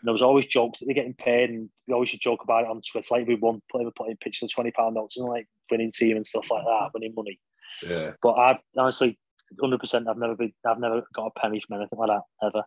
And 0.00 0.06
there 0.06 0.12
was 0.12 0.22
always 0.22 0.46
jokes 0.46 0.78
that 0.78 0.86
they're 0.86 0.94
getting 0.94 1.14
paid, 1.14 1.50
and 1.50 1.70
we 1.86 1.94
always 1.94 2.10
should 2.10 2.20
joke 2.20 2.40
about 2.42 2.64
it 2.64 2.70
on 2.70 2.80
Twitter. 2.82 3.08
Like 3.10 3.26
we 3.26 3.34
won, 3.34 3.62
play, 3.70 3.84
playing 3.96 4.18
pitch 4.20 4.40
the 4.40 4.48
twenty 4.48 4.70
pound 4.70 4.94
notes 4.94 5.16
and 5.16 5.26
like 5.26 5.48
winning 5.70 5.92
team 5.92 6.16
and 6.16 6.26
stuff 6.26 6.50
like 6.50 6.64
that, 6.64 6.90
winning 6.94 7.14
money. 7.16 7.40
Yeah. 7.82 8.12
But 8.22 8.32
I 8.32 8.58
honestly, 8.76 9.18
hundred 9.60 9.80
percent, 9.80 10.08
I've 10.08 10.18
never 10.18 10.36
been, 10.36 10.52
I've 10.66 10.78
never 10.78 11.02
got 11.14 11.32
a 11.34 11.40
penny 11.40 11.60
from 11.60 11.78
anything 11.78 11.98
like 11.98 12.08
that 12.08 12.46
ever. 12.46 12.64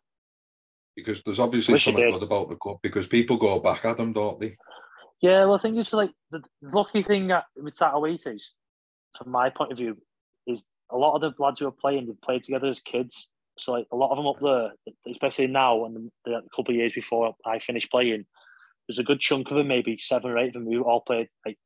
Because 0.96 1.22
there's 1.24 1.40
obviously 1.40 1.74
Wish 1.74 1.86
something 1.86 2.12
good 2.12 2.24
about 2.24 2.50
the 2.50 2.56
club 2.56 2.78
because 2.82 3.08
people 3.08 3.38
go 3.38 3.60
back 3.60 3.86
at 3.86 3.98
them, 3.98 4.12
don't 4.12 4.40
they? 4.40 4.58
Yeah, 5.22 5.46
well, 5.46 5.56
I 5.56 5.60
think 5.60 5.78
it's 5.78 5.94
like 5.94 6.12
the 6.32 6.42
lucky 6.62 7.02
thing 7.02 7.32
with 7.56 7.76
Thatto 7.76 8.04
Heath 8.06 8.26
is, 8.26 8.56
from 9.18 9.32
my 9.32 9.50
point 9.50 9.72
of 9.72 9.78
view, 9.78 9.98
is 10.48 10.66
a 10.90 10.98
lot 10.98 11.16
of 11.16 11.22
the 11.22 11.42
lads 11.42 11.60
who 11.60 11.68
are 11.68 11.72
playing, 11.72 12.08
they've 12.08 12.22
played 12.22 12.44
together 12.44 12.68
as 12.68 12.80
kids. 12.80 13.32
So 13.60 13.74
like 13.74 13.88
a 13.92 13.96
lot 13.96 14.12
of 14.12 14.18
them 14.18 14.28
up 14.28 14.40
there, 14.42 14.72
especially 15.12 15.48
now 15.48 15.86
and 15.86 16.12
the, 16.26 16.42
couple 16.56 16.74
of 16.74 16.78
years 16.78 16.94
before 16.94 17.36
I 17.46 17.60
finished 17.60 17.92
playing, 17.92 18.26
there's 18.88 19.00
a 19.00 19.04
good 19.04 19.20
chunk 19.20 19.52
of 19.52 19.58
them, 19.58 19.68
maybe 19.68 19.98
seven 19.98 20.32
or 20.32 20.38
eight 20.38 20.48
of 20.48 20.54
them, 20.54 20.66
who 20.66 20.84
all 20.84 21.02
played. 21.02 21.30
Like 21.46 21.58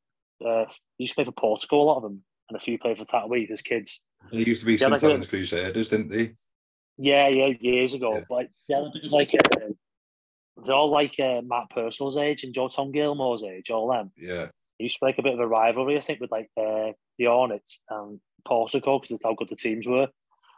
uh, 0.45 0.65
used 0.97 1.13
to 1.13 1.15
play 1.15 1.25
for 1.25 1.31
Portugal, 1.31 1.83
a 1.83 1.85
lot 1.85 1.97
of 1.97 2.03
them, 2.03 2.23
and 2.49 2.57
a 2.57 2.59
few 2.59 2.77
played 2.77 2.97
for 2.97 3.05
Thatto 3.05 3.33
Heath 3.33 3.51
as 3.51 3.61
kids. 3.61 4.01
And 4.31 4.41
they 4.41 4.45
used 4.45 4.61
to 4.61 4.65
be 4.65 4.73
yeah, 4.73 4.95
St. 4.95 5.03
like 5.03 5.29
Crusaders, 5.29 5.87
didn't 5.87 6.09
they? 6.09 6.35
Yeah, 6.97 7.27
yeah, 7.27 7.53
years 7.59 7.93
ago. 7.93 8.13
Yeah. 8.13 8.23
But 8.29 8.47
yeah, 8.67 8.85
like 9.09 9.31
uh, 9.33 9.69
they're 10.63 10.75
all 10.75 10.91
like 10.91 11.19
uh, 11.19 11.41
Matt 11.43 11.69
Personal's 11.69 12.17
age 12.17 12.43
and 12.43 12.53
Joe 12.53 12.67
Tom 12.67 12.91
Gilmore's 12.91 13.43
age, 13.43 13.69
all 13.69 13.89
them. 13.89 14.11
Yeah. 14.17 14.47
It 14.79 14.83
used 14.83 14.99
to 14.99 15.05
like 15.05 15.17
a 15.17 15.23
bit 15.23 15.33
of 15.33 15.39
a 15.39 15.47
rivalry, 15.47 15.97
I 15.97 16.01
think, 16.01 16.19
with 16.19 16.31
like 16.31 16.49
uh, 16.57 16.91
the 17.17 17.25
Hornets 17.25 17.81
and 17.89 18.19
Portugal 18.45 18.99
because 18.99 19.11
of 19.11 19.21
how 19.23 19.35
good 19.35 19.49
the 19.49 19.55
teams 19.55 19.87
were. 19.87 20.07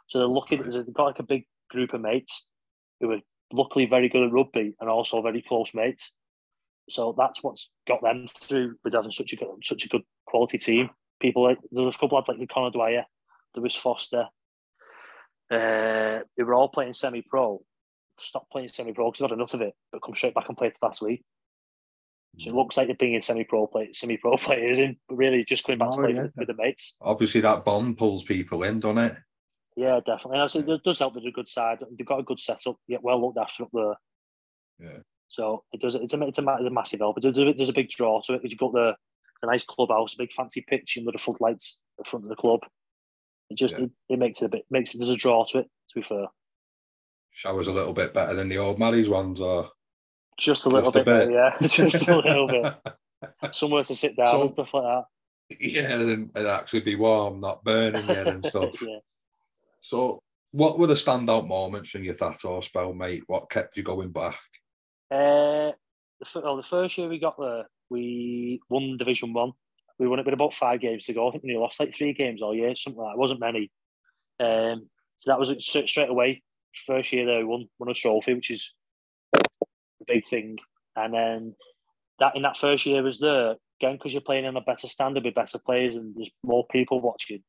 So 0.06 0.18
they're 0.18 0.28
looking, 0.28 0.60
right. 0.60 0.72
they've 0.72 0.94
got 0.94 1.04
like 1.04 1.18
a 1.18 1.24
big 1.24 1.44
group 1.70 1.92
of 1.94 2.00
mates 2.00 2.46
who 3.00 3.10
are 3.10 3.20
luckily 3.52 3.86
very 3.86 4.08
good 4.08 4.24
at 4.24 4.32
rugby 4.32 4.74
and 4.80 4.88
also 4.88 5.22
very 5.22 5.42
close 5.42 5.74
mates. 5.74 6.14
So 6.88 7.14
that's 7.16 7.42
what's 7.42 7.68
got 7.88 8.02
them 8.02 8.26
through 8.40 8.76
with 8.84 8.94
having 8.94 9.12
such 9.12 9.32
a 9.32 9.36
good, 9.36 9.48
such 9.64 9.84
a 9.84 9.88
good 9.88 10.02
quality 10.26 10.58
team. 10.58 10.90
People 11.20 11.42
like 11.42 11.58
there's 11.72 11.94
a 11.94 11.98
couple 11.98 12.18
of 12.18 12.28
like 12.28 12.48
Conor 12.48 12.70
Dwyer, 12.70 13.04
there 13.54 13.62
was 13.62 13.74
Foster. 13.74 14.26
Uh, 15.50 16.20
they 16.36 16.42
were 16.42 16.54
all 16.54 16.68
playing 16.68 16.92
semi-pro. 16.92 17.62
Stopped 18.18 18.50
playing 18.50 18.68
semi-pro 18.68 19.10
because 19.10 19.22
I 19.22 19.24
had 19.24 19.32
enough 19.32 19.54
of 19.54 19.62
it, 19.62 19.74
but 19.90 20.02
come 20.02 20.14
straight 20.14 20.34
back 20.34 20.48
and 20.48 20.56
play 20.56 20.70
last 20.82 21.02
week. 21.02 21.24
So 22.38 22.50
it 22.50 22.52
mm. 22.52 22.56
looks 22.56 22.76
like 22.76 22.88
they're 22.88 22.96
bringing 22.96 23.22
semi-pro 23.22 23.66
play, 23.66 23.90
semi-pro 23.92 24.36
players 24.38 24.78
in, 24.78 24.96
but 25.08 25.16
really 25.16 25.44
just 25.44 25.66
going 25.66 25.78
back 25.78 25.88
oh, 25.92 25.96
to 25.96 26.02
play 26.02 26.14
yeah. 26.14 26.22
with, 26.22 26.32
with, 26.36 26.48
the 26.48 26.54
mates. 26.54 26.96
Obviously, 27.00 27.40
that 27.42 27.64
bond 27.64 27.96
pulls 27.98 28.24
people 28.24 28.62
in, 28.62 28.80
doesn't 28.80 28.98
it? 28.98 29.16
Yeah, 29.76 30.00
definitely. 30.04 30.38
I 30.38 30.74
it 30.74 30.82
does 30.82 30.98
help 30.98 31.14
with 31.14 31.26
a 31.26 31.30
good 31.30 31.48
side. 31.48 31.78
They've 31.96 32.06
got 32.06 32.20
a 32.20 32.24
good 32.24 32.40
setup, 32.40 32.76
yet 32.88 33.02
well 33.02 33.20
looked 33.20 33.38
after 33.38 33.64
up 33.64 33.70
there. 33.72 33.94
Yeah. 34.80 34.98
So 35.28 35.64
it 35.72 35.80
does. 35.80 35.94
It's 35.94 36.14
a 36.14 36.22
it's 36.22 36.38
a, 36.38 36.46
it's 36.58 36.66
a 36.66 36.70
massive 36.70 37.00
help. 37.00 37.20
There's 37.20 37.36
a, 37.36 37.52
there's 37.52 37.68
a 37.68 37.74
big 37.74 37.90
draw 37.90 38.22
to 38.22 38.34
it. 38.34 38.38
Because 38.38 38.50
you've 38.50 38.60
got 38.60 38.72
the 38.72 38.94
a 39.42 39.46
nice 39.46 39.64
clubhouse, 39.64 40.14
a 40.14 40.18
big 40.18 40.32
fancy 40.32 40.64
pitch, 40.66 40.96
and 40.96 41.04
with 41.04 41.14
the 41.14 41.18
floodlights 41.20 41.80
in 41.98 42.04
front 42.04 42.24
of 42.24 42.28
the 42.28 42.36
club. 42.36 42.60
It 43.50 43.58
just 43.58 43.78
yeah. 43.78 43.84
it, 43.84 43.90
it, 44.08 44.18
makes 44.18 44.42
it 44.42 44.46
a 44.46 44.48
bit 44.48 44.64
makes 44.70 44.94
it 44.94 44.98
there's 44.98 45.10
a 45.10 45.16
draw 45.16 45.44
to 45.46 45.58
it. 45.58 45.64
To 45.64 46.00
be 46.00 46.02
fair, 46.02 46.26
showers 47.30 47.68
a 47.68 47.72
little 47.72 47.92
bit 47.92 48.14
better 48.14 48.34
than 48.34 48.48
the 48.48 48.58
old 48.58 48.78
Mally's 48.78 49.08
ones, 49.08 49.40
or 49.40 49.70
just 50.38 50.66
a 50.66 50.68
little 50.68 50.90
just 50.90 50.94
bit, 50.94 51.02
a 51.02 51.04
bit. 51.04 51.28
Better, 51.28 51.32
yeah, 51.32 51.56
just 51.68 52.08
a 52.08 52.16
little 52.16 52.48
bit. 52.48 52.74
Somewhere 53.52 53.84
to 53.84 53.94
sit 53.94 54.16
down 54.16 54.26
so, 54.26 54.40
and 54.40 54.50
stuff 54.50 54.74
like 54.74 54.82
that. 54.82 55.04
Yeah, 55.60 55.92
and, 55.92 56.28
and 56.34 56.46
actually 56.48 56.80
be 56.80 56.96
warm, 56.96 57.38
not 57.38 57.62
burning 57.62 58.08
yet 58.08 58.26
and 58.26 58.44
stuff. 58.44 58.82
yeah. 58.82 58.98
So, 59.86 60.20
what 60.50 60.80
were 60.80 60.88
the 60.88 60.94
standout 60.94 61.46
moments 61.46 61.94
in 61.94 62.02
your 62.02 62.14
Thatto 62.14 62.60
spell, 62.60 62.92
mate? 62.92 63.22
What 63.28 63.48
kept 63.50 63.76
you 63.76 63.84
going 63.84 64.10
back? 64.10 64.36
Uh, 65.12 65.70
well, 66.34 66.56
the 66.56 66.66
first 66.68 66.98
year 66.98 67.08
we 67.08 67.20
got 67.20 67.36
there, 67.38 67.66
we 67.88 68.60
won 68.68 68.96
Division 68.96 69.32
One. 69.32 69.52
We 70.00 70.08
won 70.08 70.18
it 70.18 70.26
with 70.26 70.34
about 70.34 70.54
five 70.54 70.80
games 70.80 71.04
to 71.04 71.12
go. 71.12 71.28
I 71.28 71.30
think 71.30 71.44
we 71.44 71.56
lost 71.56 71.78
like 71.78 71.94
three 71.94 72.14
games 72.14 72.42
all 72.42 72.52
year, 72.52 72.74
something 72.74 73.00
like 73.00 73.12
that. 73.12 73.14
It 73.14 73.20
wasn't 73.20 73.38
many. 73.38 73.70
Um, 74.40 74.88
so 75.20 75.30
that 75.30 75.38
was 75.38 75.54
straight 75.60 76.10
away. 76.10 76.42
First 76.84 77.12
year 77.12 77.24
there, 77.24 77.38
we 77.38 77.44
won, 77.44 77.68
won 77.78 77.88
a 77.88 77.94
trophy, 77.94 78.34
which 78.34 78.50
is 78.50 78.72
a 79.36 80.04
big 80.04 80.26
thing. 80.26 80.58
And 80.96 81.14
then 81.14 81.54
that 82.18 82.34
in 82.34 82.42
that 82.42 82.56
first 82.56 82.86
year 82.86 83.04
was 83.04 83.20
there, 83.20 83.54
again, 83.80 83.94
because 83.94 84.14
you're 84.14 84.20
playing 84.20 84.46
in 84.46 84.56
a 84.56 84.60
better 84.62 84.88
standard 84.88 85.22
with 85.22 85.36
better 85.36 85.60
players 85.64 85.94
and 85.94 86.12
there's 86.16 86.30
more 86.42 86.66
people 86.72 87.00
watching. 87.00 87.44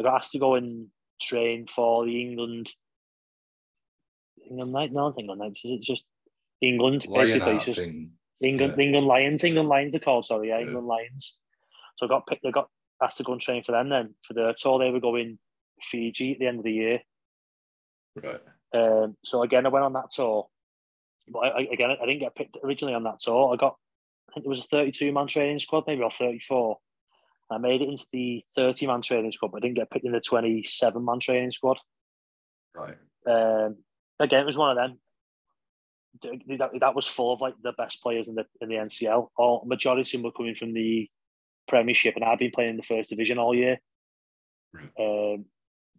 I 0.00 0.02
got 0.02 0.16
asked 0.16 0.32
to 0.32 0.40
go 0.40 0.56
and 0.56 0.88
train 1.20 1.66
for 1.66 2.04
the 2.04 2.20
England 2.20 2.70
England 4.48 4.72
night. 4.72 4.92
No, 4.92 5.08
I 5.08 5.20
England 5.20 5.40
nights. 5.40 5.64
Is 5.64 5.72
it 5.72 5.82
just 5.82 6.04
England? 6.60 7.06
basically, 7.12 7.58
just 7.58 7.78
thing. 7.78 8.12
England. 8.40 8.74
Yeah. 8.76 8.84
England 8.84 9.06
Lions. 9.06 9.44
England 9.44 9.68
Lions 9.68 9.94
are 9.94 10.00
called. 10.00 10.24
Sorry, 10.24 10.48
yeah, 10.48 10.58
yeah, 10.58 10.66
England 10.66 10.86
Lions. 10.86 11.38
So 11.96 12.06
I 12.06 12.08
got 12.08 12.26
picked. 12.26 12.44
I 12.46 12.50
got 12.50 12.68
asked 13.02 13.18
to 13.18 13.22
go 13.22 13.32
and 13.32 13.40
train 13.40 13.62
for 13.62 13.72
them. 13.72 13.88
Then 13.88 14.14
for 14.22 14.34
the 14.34 14.54
tour, 14.58 14.78
they 14.78 14.90
were 14.90 15.00
going 15.00 15.38
Fiji 15.82 16.32
at 16.32 16.38
the 16.38 16.46
end 16.46 16.58
of 16.58 16.64
the 16.64 16.72
year. 16.72 17.00
Right. 18.22 18.40
Um, 18.72 19.16
so 19.24 19.42
again, 19.42 19.66
I 19.66 19.70
went 19.70 19.84
on 19.84 19.92
that 19.94 20.10
tour. 20.10 20.48
But 21.28 21.40
I, 21.40 21.62
again, 21.72 21.90
I 21.90 22.06
didn't 22.06 22.20
get 22.20 22.36
picked 22.36 22.56
originally 22.62 22.94
on 22.94 23.04
that 23.04 23.18
tour. 23.18 23.52
I 23.52 23.56
got, 23.56 23.76
I 24.30 24.34
think 24.34 24.46
it 24.46 24.48
was 24.48 24.60
a 24.60 24.64
32 24.64 25.12
man 25.12 25.26
training 25.26 25.58
squad, 25.58 25.84
maybe 25.86 26.02
or 26.02 26.10
34. 26.10 26.78
I 27.50 27.58
made 27.58 27.82
it 27.82 27.88
into 27.88 28.06
the 28.12 28.44
30 28.56 28.86
man 28.86 29.02
training 29.02 29.32
squad, 29.32 29.52
but 29.52 29.58
I 29.58 29.60
didn't 29.60 29.76
get 29.76 29.90
picked 29.90 30.04
in 30.04 30.12
the 30.12 30.20
27 30.20 31.04
man 31.04 31.20
training 31.20 31.52
squad. 31.52 31.78
Right. 32.74 32.96
Um, 33.26 33.76
again, 34.18 34.40
it 34.40 34.46
was 34.46 34.56
one 34.56 34.76
of 34.76 34.76
them. 34.76 34.98
That, 36.58 36.70
that 36.80 36.94
was 36.94 37.06
full 37.06 37.32
of 37.32 37.40
like 37.40 37.54
the 37.62 37.72
best 37.72 38.02
players 38.02 38.28
in 38.28 38.34
the 38.34 38.46
in 38.60 38.68
the 38.68 38.76
NCL. 38.76 39.28
All 39.36 39.64
majority 39.66 40.00
of 40.02 40.12
them 40.12 40.22
were 40.22 40.32
coming 40.32 40.54
from 40.54 40.72
the 40.72 41.08
Premiership, 41.68 42.16
and 42.16 42.24
I've 42.24 42.38
been 42.38 42.52
playing 42.52 42.70
in 42.70 42.76
the 42.76 42.82
First 42.82 43.10
Division 43.10 43.38
all 43.38 43.54
year. 43.54 43.78
Right. 44.72 44.90
Um, 44.98 45.44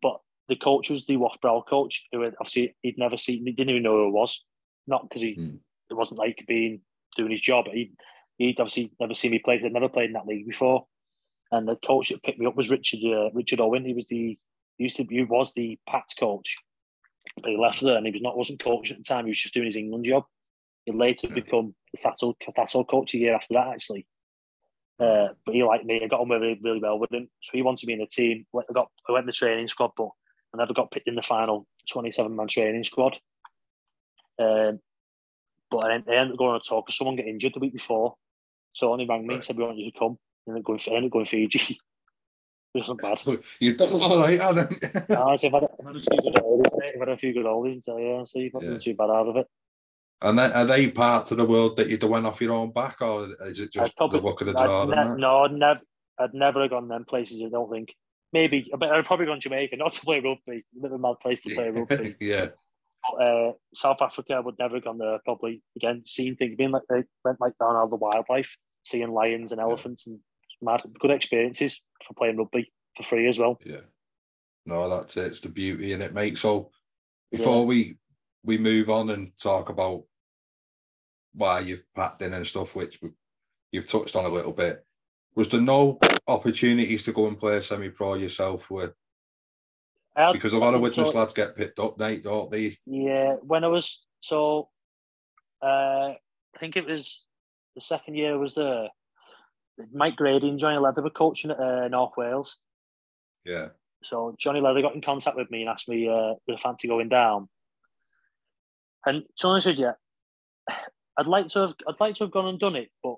but 0.01 0.19
the 0.49 0.55
coach 0.55 0.89
was 0.89 1.05
the 1.05 1.17
Wath 1.17 1.39
Brow 1.39 1.63
coach, 1.67 2.07
who 2.11 2.25
obviously 2.25 2.75
he'd 2.81 2.97
never 2.97 3.17
seen, 3.17 3.45
he 3.45 3.51
didn't 3.51 3.69
even 3.69 3.83
know 3.83 3.97
who 3.97 4.07
it 4.07 4.11
was. 4.11 4.43
Not 4.87 5.07
because 5.07 5.21
he 5.21 5.35
mm. 5.35 5.59
it 5.89 5.93
wasn't 5.93 6.19
like 6.19 6.43
being 6.47 6.81
doing 7.15 7.31
his 7.31 7.41
job. 7.41 7.65
He 7.71 7.91
he'd 8.37 8.59
obviously 8.59 8.91
never 8.99 9.13
seen 9.13 9.31
me 9.31 9.39
play. 9.39 9.61
I'd 9.63 9.73
never 9.73 9.89
played 9.89 10.07
in 10.07 10.13
that 10.13 10.25
league 10.25 10.47
before. 10.47 10.87
And 11.51 11.67
the 11.67 11.75
coach 11.77 12.09
that 12.09 12.23
picked 12.23 12.39
me 12.39 12.45
up 12.45 12.57
was 12.57 12.69
Richard 12.69 12.99
uh, 13.05 13.29
Richard 13.33 13.61
Owen. 13.61 13.85
He 13.85 13.93
was 13.93 14.07
the 14.07 14.37
he 14.77 14.83
used 14.83 14.97
to 14.97 15.05
he 15.09 15.23
was 15.23 15.53
the 15.53 15.79
Pats 15.87 16.13
coach, 16.13 16.57
but 17.41 17.49
he 17.49 17.57
left 17.57 17.81
there 17.81 17.95
and 17.95 18.05
he 18.05 18.11
was 18.11 18.21
not 18.21 18.37
wasn't 18.37 18.59
coach 18.59 18.91
at 18.91 18.97
the 18.97 19.03
time. 19.03 19.25
He 19.25 19.29
was 19.29 19.39
just 19.39 19.53
doing 19.53 19.65
his 19.65 19.77
England 19.77 20.05
job. 20.05 20.25
He 20.85 20.91
later 20.91 21.29
become 21.29 21.73
the 21.93 21.99
Thatto, 22.01 22.35
Thatto 22.55 22.83
coach 22.83 23.13
a 23.13 23.17
year 23.17 23.35
after 23.35 23.53
that 23.53 23.67
actually. 23.67 24.05
Uh, 24.99 25.29
but 25.45 25.55
he 25.55 25.63
liked 25.63 25.85
me. 25.85 26.01
I 26.03 26.07
got 26.07 26.21
on 26.21 26.29
really, 26.29 26.59
really 26.61 26.79
well 26.79 26.99
with 26.99 27.13
him, 27.13 27.29
so 27.41 27.51
he 27.53 27.61
wanted 27.61 27.87
me 27.87 27.93
in 27.93 27.99
the 27.99 28.07
team. 28.07 28.45
I 28.55 28.73
got 28.73 28.89
I 29.07 29.11
went 29.13 29.23
in 29.23 29.27
the 29.27 29.33
training 29.33 29.67
squad, 29.67 29.91
but 29.95 30.09
I 30.53 30.57
never 30.57 30.73
got 30.73 30.91
picked 30.91 31.07
in 31.07 31.15
the 31.15 31.21
final 31.21 31.67
twenty-seven 31.89 32.35
man 32.35 32.47
training 32.47 32.83
squad. 32.83 33.17
Um, 34.39 34.79
but 35.71 35.77
I 35.77 35.93
ended 35.93 36.31
up 36.31 36.37
going 36.37 36.51
on 36.51 36.55
a 36.57 36.59
talk 36.59 36.85
because 36.85 36.97
someone 36.97 37.15
got 37.15 37.25
injured 37.27 37.53
the 37.53 37.59
week 37.59 37.73
before. 37.73 38.15
So 38.73 38.91
only 38.91 39.05
rang 39.07 39.25
me 39.25 39.35
and 39.35 39.43
said 39.43 39.57
we 39.57 39.63
want 39.63 39.77
you 39.77 39.91
to 39.91 39.97
come 39.97 40.17
and 40.47 40.63
going 40.63 40.79
for 40.79 40.95
ended 40.95 41.11
going 41.11 41.25
Fiji. 41.25 41.79
It 42.73 42.79
wasn't 42.79 43.01
bad. 43.01 43.21
You've 43.59 43.77
done 43.77 43.93
all 43.93 44.19
right, 44.19 44.31
you? 44.33 44.39
no, 45.09 45.29
I've 45.29 45.41
had, 45.41 45.53
I've 45.53 45.85
had 45.85 45.95
a 45.95 46.01
few 46.01 46.21
good 46.21 46.35
oldies, 46.35 46.93
I've 46.93 46.99
had 46.99 47.09
a 47.09 47.17
few 47.17 47.33
good 47.33 47.45
oldies, 47.45 47.83
so 47.83 47.97
yeah, 47.97 48.23
so 48.23 48.39
you've 48.39 48.53
not 48.53 48.63
yeah. 48.63 48.69
been 48.71 48.79
too 48.79 48.93
bad 48.93 49.09
out 49.09 49.27
of 49.27 49.37
it. 49.37 49.47
And 50.21 50.37
then 50.37 50.51
are 50.53 50.65
they 50.65 50.89
parts 50.89 51.31
of 51.31 51.37
the 51.37 51.45
world 51.45 51.77
that 51.77 51.89
you're 51.89 51.97
doing 51.97 52.25
off 52.25 52.41
your 52.41 52.53
own 52.53 52.71
back, 52.71 53.01
or 53.01 53.29
is 53.41 53.59
it 53.59 53.71
just 53.71 53.95
probably, 53.97 54.19
the 54.19 54.25
luck 54.25 54.41
of 54.41 54.47
the 54.47 54.53
draw? 54.53 54.85
Ne- 54.85 55.19
no, 55.19 55.43
I'd 55.43 55.51
never, 55.53 55.79
I'd 56.19 56.33
never 56.33 56.61
have 56.61 56.71
gone 56.71 56.87
them 56.87 57.05
places. 57.05 57.43
I 57.43 57.49
don't 57.49 57.71
think. 57.71 57.93
Maybe, 58.33 58.69
but 58.77 58.89
I'd 58.89 59.05
probably 59.05 59.27
gone 59.27 59.39
Jamaica, 59.39 59.77
not 59.77 59.93
to 59.93 60.01
play 60.01 60.19
rugby. 60.19 60.65
A 60.75 60.81
bit 60.81 60.91
of 60.91 60.93
a 60.93 60.97
mad 60.97 61.19
place 61.21 61.41
to 61.43 61.53
play 61.53 61.69
rugby. 61.69 62.15
yeah. 62.19 62.47
But, 63.09 63.23
uh, 63.23 63.51
South 63.73 64.01
Africa, 64.01 64.33
I 64.33 64.39
would 64.39 64.57
never 64.59 64.75
have 64.75 64.83
gone 64.83 64.97
there. 64.97 65.19
Probably 65.23 65.61
again, 65.75 66.01
seeing 66.05 66.35
things, 66.35 66.55
being 66.57 66.71
like 66.71 66.83
they 66.89 67.03
went 67.23 67.39
like 67.39 67.53
down 67.59 67.75
all 67.75 67.87
the 67.87 67.95
wildlife, 67.95 68.57
seeing 68.83 69.11
lions 69.11 69.51
and 69.51 69.61
elephants, 69.61 70.05
yeah. 70.07 70.13
and 70.13 70.21
mad 70.61 70.81
good 70.99 71.11
experiences 71.11 71.81
for 72.03 72.13
playing 72.13 72.37
rugby 72.37 72.71
for 72.95 73.03
free 73.03 73.27
as 73.27 73.39
well. 73.39 73.59
Yeah. 73.63 73.81
No, 74.65 74.89
that's 74.89 75.17
it. 75.17 75.27
It's 75.27 75.39
the 75.39 75.49
beauty 75.49 75.93
in 75.93 76.01
it, 76.01 76.13
mate. 76.13 76.37
So 76.37 76.71
before 77.31 77.59
yeah. 77.59 77.65
we 77.65 77.97
we 78.43 78.57
move 78.57 78.89
on 78.89 79.09
and 79.09 79.31
talk 79.37 79.69
about 79.69 80.03
why 81.33 81.59
you've 81.59 81.83
packed 81.95 82.21
in 82.21 82.33
and 82.33 82.45
stuff, 82.45 82.75
which 82.75 82.99
you've 83.71 83.87
touched 83.87 84.15
on 84.15 84.25
a 84.25 84.29
little 84.29 84.53
bit. 84.53 84.83
Was 85.35 85.49
there 85.49 85.61
no 85.61 85.99
opportunities 86.27 87.03
to 87.03 87.11
go 87.11 87.27
and 87.27 87.39
play 87.39 87.59
semi-pro 87.61 88.15
yourself 88.15 88.71
with? 88.71 88.93
because 90.31 90.53
a 90.53 90.57
lot 90.57 90.73
of 90.73 90.81
Widnes 90.81 91.11
so, 91.11 91.17
lads 91.17 91.33
get 91.33 91.55
picked 91.55 91.79
up, 91.79 91.99
Nate, 91.99 92.23
don't 92.23 92.49
they? 92.49 92.75
Yeah, 92.85 93.33
when 93.43 93.63
I 93.63 93.67
was 93.67 94.03
so, 94.19 94.69
uh, 95.61 96.13
I 96.15 96.59
think 96.59 96.75
it 96.75 96.87
was 96.87 97.27
the 97.75 97.81
second 97.81 98.15
year 98.15 98.33
I 98.33 98.37
was 98.37 98.55
there. 98.55 98.89
Mike 99.93 100.15
Grady 100.15 100.49
and 100.49 100.59
Johnny 100.59 100.77
Leather 100.77 101.01
were 101.01 101.09
coaching 101.09 101.51
at 101.51 101.59
uh, 101.59 101.87
North 101.87 102.13
Wales. 102.17 102.57
Yeah. 103.45 103.69
So 104.03 104.35
Johnny 104.37 104.61
Leather 104.61 104.81
got 104.81 104.95
in 104.95 105.01
contact 105.01 105.37
with 105.37 105.49
me 105.49 105.61
and 105.61 105.69
asked 105.69 105.89
me 105.89 106.07
uh, 106.07 106.33
if 106.47 106.57
I 106.57 106.61
fancy 106.61 106.87
going 106.87 107.09
down. 107.09 107.49
And 109.05 109.23
to 109.37 109.47
honest 109.47 109.67
with 109.67 109.79
you, 109.79 109.91
I'd 111.17 111.27
like 111.27 111.47
to 111.49 111.59
have 111.59 111.75
I'd 111.87 111.99
like 111.99 112.15
to 112.15 112.25
have 112.25 112.31
gone 112.31 112.47
and 112.47 112.59
done 112.59 112.75
it, 112.75 112.89
but 113.03 113.15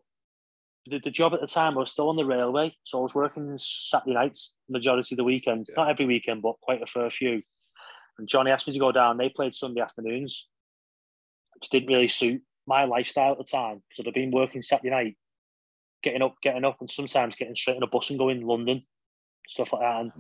the, 0.86 1.00
the 1.04 1.12
job 1.12 1.34
at 1.34 1.42
the 1.42 1.48
time 1.48 1.76
I 1.76 1.82
was 1.82 1.92
still 1.92 2.10
on 2.10 2.16
the 2.16 2.26
railway, 2.26 2.76
so 2.84 3.00
I 3.00 3.02
was 3.02 3.16
working 3.16 3.58
Saturday 3.58 4.14
nights 4.14 4.56
majority 4.70 5.16
of 5.16 5.18
the 5.18 5.24
weekends, 5.24 5.70
yeah. 5.70 5.84
not 5.84 5.90
every 5.90 6.06
weekend, 6.06 6.42
but 6.42 6.60
quite 6.62 6.82
a 6.82 6.86
fair 6.86 7.10
few. 7.10 7.42
And 8.18 8.28
Johnny 8.28 8.52
asked 8.52 8.68
me 8.68 8.74
to 8.74 8.80
go 8.80 8.92
down. 8.92 9.18
They 9.18 9.30
played 9.30 9.54
Sunday 9.54 9.82
afternoons, 9.82 10.48
which 11.56 11.70
didn't 11.70 11.90
really 11.90 12.08
suit 12.08 12.42
my 12.68 12.86
lifestyle 12.86 13.34
at 13.34 13.38
the 13.38 13.44
time 13.44 13.82
because 13.90 14.08
I'd 14.08 14.14
been 14.14 14.32
working 14.32 14.62
Saturday 14.62 14.90
night, 14.90 15.18
getting 16.04 16.22
up, 16.22 16.36
getting 16.42 16.66
up, 16.66 16.78
and 16.80 16.90
sometimes 16.90 17.36
getting 17.36 17.56
straight 17.56 17.78
on 17.78 17.84
a 17.84 17.88
bus 17.88 18.10
and 18.10 18.20
going 18.20 18.40
to 18.40 18.46
London, 18.46 18.84
stuff 19.48 19.74
like 19.74 19.82
that. 19.82 20.02
And 20.02 20.12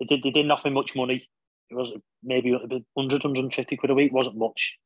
they 0.00 0.06
did 0.06 0.22
they 0.22 0.30
didn't 0.30 0.50
offer 0.50 0.68
me 0.68 0.74
much 0.74 0.94
money. 0.94 1.28
It 1.70 1.74
was 1.74 1.92
maybe 2.22 2.52
100, 2.52 2.84
150 2.94 3.76
quid 3.76 3.90
a 3.90 3.94
week. 3.94 4.12
wasn't 4.12 4.38
much. 4.38 4.78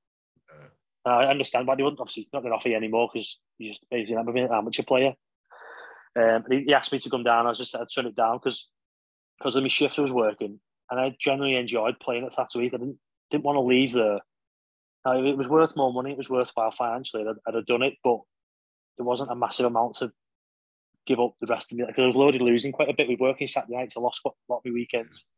Uh, 1.07 1.11
I 1.11 1.31
understand 1.31 1.67
why 1.67 1.77
they 1.77 1.83
wouldn't 1.83 2.01
obviously 2.01 2.29
not 2.33 2.41
going 2.41 2.53
to 2.53 2.57
offer 2.57 2.69
you 2.69 2.77
anymore 2.77 3.09
because 3.11 3.41
you 3.59 3.71
just 3.71 3.87
basically 3.91 4.23
not 4.23 4.37
an 4.37 4.53
amateur 4.53 4.83
player. 4.83 5.15
Um, 6.15 6.45
he, 6.51 6.65
he, 6.65 6.75
asked 6.75 6.93
me 6.93 6.99
to 6.99 7.11
come 7.11 7.23
down. 7.23 7.47
I 7.47 7.53
just 7.53 7.71
said 7.71 7.81
I'd 7.81 7.89
turn 7.95 8.07
it 8.07 8.17
down 8.17 8.37
because 8.37 8.69
because 9.39 9.57
of 9.57 9.63
my 9.63 9.69
shift 9.69 9.99
I 9.99 10.03
was 10.03 10.13
working, 10.13 10.61
and 10.91 11.01
I 11.01 11.17
generally 11.19 11.57
enjoyed 11.57 12.01
playing 12.01 12.25
at 12.25 12.35
Thatto 12.35 12.61
Heath. 12.61 12.75
I 12.75 12.79
didn't 12.79 12.99
didn't 13.31 13.45
want 13.45 13.57
to 13.57 13.61
leave 13.61 13.93
there. 13.93 14.21
Now, 15.07 15.19
if 15.19 15.25
it 15.25 15.37
was 15.39 15.49
worth 15.49 15.77
more 15.77 15.93
money, 15.93 16.11
it 16.11 16.19
was 16.19 16.29
worthwhile 16.29 16.73
financially. 16.73 17.25
I'd, 17.27 17.37
I'd 17.47 17.55
have 17.55 17.67
done 17.67 17.83
it, 17.83 17.95
but 18.05 18.19
there 18.99 19.07
wasn't 19.07 19.31
a 19.31 19.37
massive 19.37 19.67
amount 19.67 19.95
to 19.97 20.13
give 21.07 21.21
up 21.21 21.35
the 21.41 21.47
rest 21.47 21.73
of 21.73 21.79
me. 21.79 21.85
Because 21.87 22.03
I 22.03 22.07
was 22.07 22.17
loaded 22.17 22.43
losing 22.43 22.73
quite 22.73 22.89
a 22.89 22.95
bit. 22.95 23.09
We 23.09 23.17
working 23.17 23.47
Saturday 23.47 23.77
nights. 23.77 23.97
I 23.97 24.01
lost 24.01 24.21
a 24.25 24.29
lot 24.49 24.59
of 24.59 24.65
my 24.65 24.73
weekends 24.73 25.29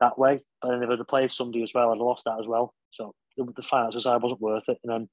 that 0.00 0.18
way. 0.18 0.40
But 0.60 0.70
then 0.70 0.82
if 0.82 0.90
I'd 0.90 1.08
played 1.08 1.30
Sunday 1.30 1.62
as 1.62 1.72
well, 1.74 1.90
I'd 1.90 1.98
have 1.98 2.06
lost 2.06 2.24
that 2.24 2.40
as 2.40 2.46
well. 2.46 2.74
So 2.90 3.14
the, 3.36 3.44
the 3.56 3.62
finances 3.62 4.04
side 4.04 4.22
wasn't 4.22 4.40
worth 4.40 4.68
it. 4.68 4.78
And 4.84 4.92
then 4.92 5.08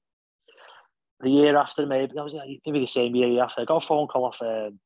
the 1.20 1.30
year 1.30 1.56
after, 1.56 1.86
maybe 1.86 2.12
that 2.14 2.24
was 2.24 2.34
maybe 2.66 2.80
the 2.80 2.86
same 2.86 3.14
year 3.14 3.42
after, 3.42 3.62
I 3.62 3.64
got 3.64 3.82
a 3.82 3.86
phone 3.86 4.06
call 4.06 4.26
off. 4.26 4.40
Um, 4.40 4.80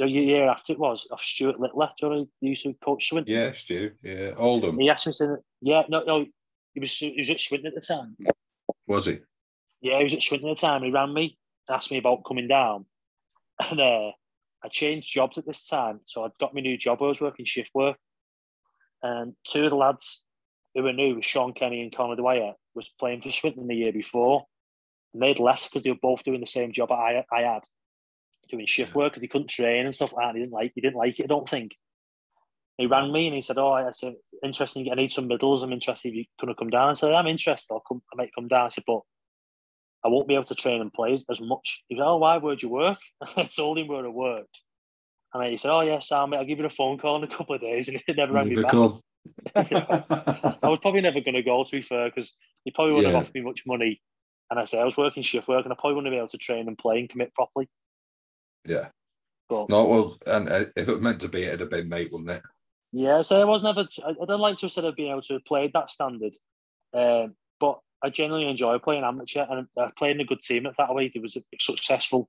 a 0.00 0.06
year 0.06 0.48
after 0.48 0.74
it 0.74 0.78
was 0.78 1.06
off 1.10 1.22
Stuart 1.22 1.58
Littler. 1.58 1.88
Do 1.98 2.06
you 2.06 2.12
know 2.12 2.26
he 2.40 2.48
used 2.48 2.64
to 2.64 2.74
coach 2.74 3.08
Swinton? 3.08 3.34
Yeah, 3.34 3.52
Stu. 3.52 3.92
Yeah, 4.02 4.32
Oldham. 4.36 4.78
He 4.78 4.90
asked 4.90 5.06
me 5.06 5.14
to. 5.14 5.38
Yeah, 5.62 5.82
no, 5.88 6.02
no. 6.02 6.26
He 6.74 6.80
was 6.80 6.94
he 6.94 7.14
was 7.16 7.30
at 7.30 7.40
Swinton 7.40 7.68
at 7.68 7.74
the 7.74 7.80
time. 7.80 8.16
Was 8.86 9.06
he? 9.06 9.18
Yeah, 9.80 9.98
he 9.98 10.04
was 10.04 10.14
at 10.14 10.22
Swinton 10.22 10.50
at 10.50 10.56
the 10.56 10.60
time. 10.60 10.82
He 10.82 10.90
ran 10.90 11.14
me, 11.14 11.38
asked 11.70 11.90
me 11.90 11.96
about 11.96 12.24
coming 12.26 12.48
down, 12.48 12.84
and 13.70 13.80
uh, 13.80 14.10
I 14.64 14.68
changed 14.70 15.12
jobs 15.12 15.38
at 15.38 15.46
this 15.46 15.66
time. 15.66 16.00
So 16.04 16.24
I'd 16.24 16.38
got 16.40 16.54
my 16.54 16.60
new 16.60 16.76
job. 16.76 16.98
I 17.00 17.06
was 17.06 17.20
working 17.20 17.44
shift 17.44 17.70
work, 17.74 17.96
and 19.02 19.34
two 19.46 19.64
of 19.64 19.70
the 19.70 19.76
lads 19.76 20.24
who 20.74 20.82
were 20.82 20.92
new, 20.92 21.22
Sean 21.22 21.52
Kenny 21.52 21.82
and 21.82 21.94
Conor 21.94 22.16
Dwyer, 22.16 22.52
was 22.74 22.90
playing 23.00 23.22
for 23.22 23.30
Swinton 23.30 23.66
the 23.66 23.74
year 23.74 23.92
before. 23.92 24.44
And 25.14 25.22
they'd 25.22 25.38
left 25.38 25.70
because 25.70 25.82
they 25.82 25.90
were 25.90 25.98
both 26.00 26.22
doing 26.24 26.40
the 26.40 26.46
same 26.46 26.72
job 26.72 26.92
I, 26.92 27.24
I 27.32 27.40
had, 27.40 27.62
doing 28.50 28.66
shift 28.66 28.94
work 28.94 29.12
because 29.12 29.22
he 29.22 29.28
couldn't 29.28 29.48
train 29.48 29.86
and 29.86 29.94
stuff 29.94 30.12
like 30.12 30.26
that. 30.26 30.34
He 30.34 30.42
didn't 30.42 30.52
like 30.52 30.72
he 30.74 30.80
didn't 30.80 30.96
like 30.96 31.18
it, 31.18 31.24
I 31.24 31.26
don't 31.26 31.48
think. 31.48 31.72
He 32.76 32.86
rang 32.86 33.10
me 33.10 33.26
and 33.26 33.34
he 33.34 33.40
said, 33.40 33.56
Oh, 33.56 33.72
I 33.72 33.90
said, 33.90 34.16
interesting, 34.44 34.90
I 34.92 34.94
need 34.96 35.10
some 35.10 35.28
middles. 35.28 35.62
I'm 35.62 35.72
interested 35.72 36.10
if 36.10 36.14
you're 36.14 36.24
gonna 36.38 36.54
come 36.54 36.68
down. 36.68 36.90
I 36.90 36.92
said, 36.92 37.12
I'm 37.12 37.26
interested, 37.26 37.72
I'll 37.72 37.82
come 37.88 38.02
I 38.12 38.16
might 38.16 38.34
come 38.34 38.48
down. 38.48 38.66
I 38.66 38.68
said, 38.68 38.84
but 38.86 39.00
I 40.06 40.08
won't 40.08 40.28
be 40.28 40.34
able 40.34 40.44
to 40.44 40.54
train 40.54 40.80
and 40.80 40.92
play 40.92 41.18
as 41.28 41.40
much. 41.40 41.82
He 41.88 41.96
said, 41.96 42.04
Oh, 42.04 42.18
why 42.18 42.36
would 42.36 42.62
you 42.62 42.68
work? 42.68 42.98
I 43.36 43.42
told 43.42 43.76
him 43.76 43.88
where 43.88 44.06
I 44.06 44.08
worked. 44.08 44.60
And 45.34 45.44
he 45.50 45.56
said, 45.56 45.72
Oh 45.72 45.80
yeah, 45.80 45.98
Sam, 45.98 46.32
I'll 46.32 46.44
give 46.44 46.60
you 46.60 46.64
a 46.64 46.70
phone 46.70 46.96
call 46.96 47.16
in 47.16 47.24
a 47.24 47.36
couple 47.36 47.56
of 47.56 47.60
days 47.60 47.88
and 47.88 48.00
he 48.06 48.12
never 48.12 48.34
rang 48.34 48.48
me 48.48 48.62
back. 48.62 48.72
I 49.56 50.58
was 50.62 50.78
probably 50.80 51.00
never 51.00 51.20
going 51.20 51.34
to 51.34 51.42
go, 51.42 51.64
to 51.64 51.70
be 51.72 51.82
fair, 51.82 52.08
because 52.08 52.36
he 52.64 52.70
probably 52.70 52.94
wouldn't 52.94 53.12
yeah. 53.12 53.18
have 53.18 53.24
offered 53.24 53.34
me 53.34 53.40
much 53.40 53.64
money. 53.66 54.00
And 54.48 54.60
I 54.60 54.64
say 54.64 54.80
I 54.80 54.84
was 54.84 54.96
working 54.96 55.24
shift 55.24 55.48
work, 55.48 55.64
and 55.64 55.72
I 55.72 55.76
probably 55.76 55.96
wouldn't 55.96 56.12
be 56.12 56.18
able 56.18 56.28
to 56.28 56.38
train 56.38 56.68
and 56.68 56.78
play 56.78 57.00
and 57.00 57.08
commit 57.08 57.34
properly. 57.34 57.68
Yeah. 58.64 58.90
But, 59.48 59.68
no, 59.68 59.84
well, 59.84 60.16
and 60.28 60.48
uh, 60.48 60.64
if 60.76 60.88
it 60.88 60.92
was 60.92 61.00
meant 61.00 61.20
to 61.22 61.28
be, 61.28 61.42
it'd 61.42 61.58
have 61.58 61.70
been 61.70 61.88
mate, 61.88 62.12
wouldn't 62.12 62.30
it? 62.30 62.42
Yeah, 62.92 63.22
so 63.22 63.40
I 63.40 63.44
was 63.44 63.64
never. 63.64 63.88
I, 64.04 64.10
I 64.10 64.24
don't 64.26 64.40
like 64.40 64.58
to 64.58 64.66
have 64.66 64.72
said 64.72 64.84
I've 64.84 64.94
been 64.94 65.10
able 65.10 65.22
to 65.22 65.34
have 65.34 65.44
played 65.44 65.72
that 65.74 65.90
standard, 65.90 66.34
um, 66.94 67.34
I 68.06 68.10
genuinely 68.10 68.48
enjoy 68.48 68.78
playing 68.78 69.04
amateur, 69.04 69.44
and 69.48 69.66
played 69.96 70.16
in 70.16 70.20
a 70.20 70.24
good 70.24 70.40
team 70.40 70.66
at 70.66 70.76
that 70.78 70.94
way. 70.94 71.10
It 71.12 71.20
was 71.20 71.36
successful. 71.60 72.28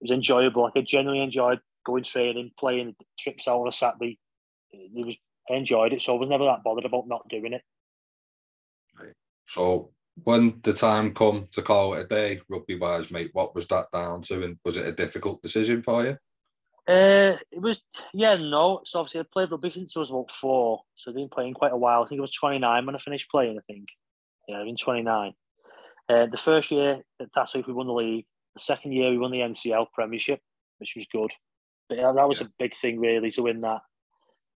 It 0.00 0.04
was 0.04 0.10
enjoyable. 0.10 0.62
Like 0.62 0.72
I 0.76 0.80
genuinely 0.80 1.22
enjoyed 1.22 1.60
going 1.84 2.04
training, 2.04 2.52
playing 2.58 2.96
trips 3.18 3.46
out 3.46 3.60
on 3.60 3.68
a 3.68 3.72
Saturday. 3.72 4.18
It 4.72 5.06
was 5.06 5.16
I 5.50 5.54
enjoyed 5.54 5.92
it, 5.92 6.02
so 6.02 6.16
I 6.16 6.20
was 6.20 6.28
never 6.28 6.44
that 6.44 6.64
bothered 6.64 6.84
about 6.84 7.08
not 7.08 7.28
doing 7.28 7.52
it. 7.52 7.62
Right. 8.98 9.12
So 9.46 9.90
when 10.24 10.60
the 10.62 10.72
time 10.72 11.14
come 11.14 11.48
to 11.52 11.62
call 11.62 11.94
it 11.94 12.04
a 12.04 12.08
day, 12.08 12.40
rugby 12.48 12.78
wise, 12.78 13.10
mate, 13.10 13.30
what 13.32 13.54
was 13.54 13.66
that 13.68 13.86
down 13.92 14.22
to, 14.22 14.42
and 14.42 14.56
was 14.64 14.76
it 14.76 14.86
a 14.86 14.92
difficult 14.92 15.42
decision 15.42 15.82
for 15.82 16.04
you? 16.04 16.16
Uh, 16.86 17.36
it 17.50 17.60
was, 17.60 17.80
yeah, 18.14 18.36
no. 18.36 18.80
So 18.84 19.00
obviously 19.00 19.20
I 19.20 19.24
played 19.30 19.50
rugby 19.50 19.70
since 19.70 19.96
I 19.96 20.00
was 20.00 20.10
about 20.10 20.30
four, 20.30 20.80
so 20.96 21.10
I've 21.10 21.16
been 21.16 21.28
playing 21.28 21.54
quite 21.54 21.72
a 21.72 21.76
while. 21.76 22.02
I 22.02 22.06
think 22.06 22.18
I 22.18 22.22
was 22.22 22.32
29 22.32 22.86
when 22.86 22.94
I 22.94 22.98
finished 22.98 23.30
playing. 23.30 23.58
I 23.58 23.72
think, 23.72 23.88
yeah, 24.48 24.58
I've 24.58 24.66
been 24.66 24.76
29. 24.76 25.32
Uh, 26.08 26.26
the 26.30 26.38
first 26.38 26.70
year 26.70 27.02
that's 27.34 27.54
if 27.54 27.66
we 27.66 27.72
won 27.72 27.86
the 27.86 27.92
league. 27.92 28.24
The 28.54 28.60
second 28.60 28.92
year 28.92 29.10
we 29.10 29.18
won 29.18 29.30
the 29.30 29.38
NCL 29.38 29.86
Premiership, 29.92 30.40
which 30.78 30.94
was 30.96 31.06
good. 31.12 31.30
But 31.88 31.98
yeah, 31.98 32.12
that 32.12 32.28
was 32.28 32.40
yeah. 32.40 32.46
a 32.46 32.50
big 32.58 32.74
thing 32.76 32.98
really 32.98 33.30
to 33.32 33.42
win 33.42 33.60
that. 33.60 33.80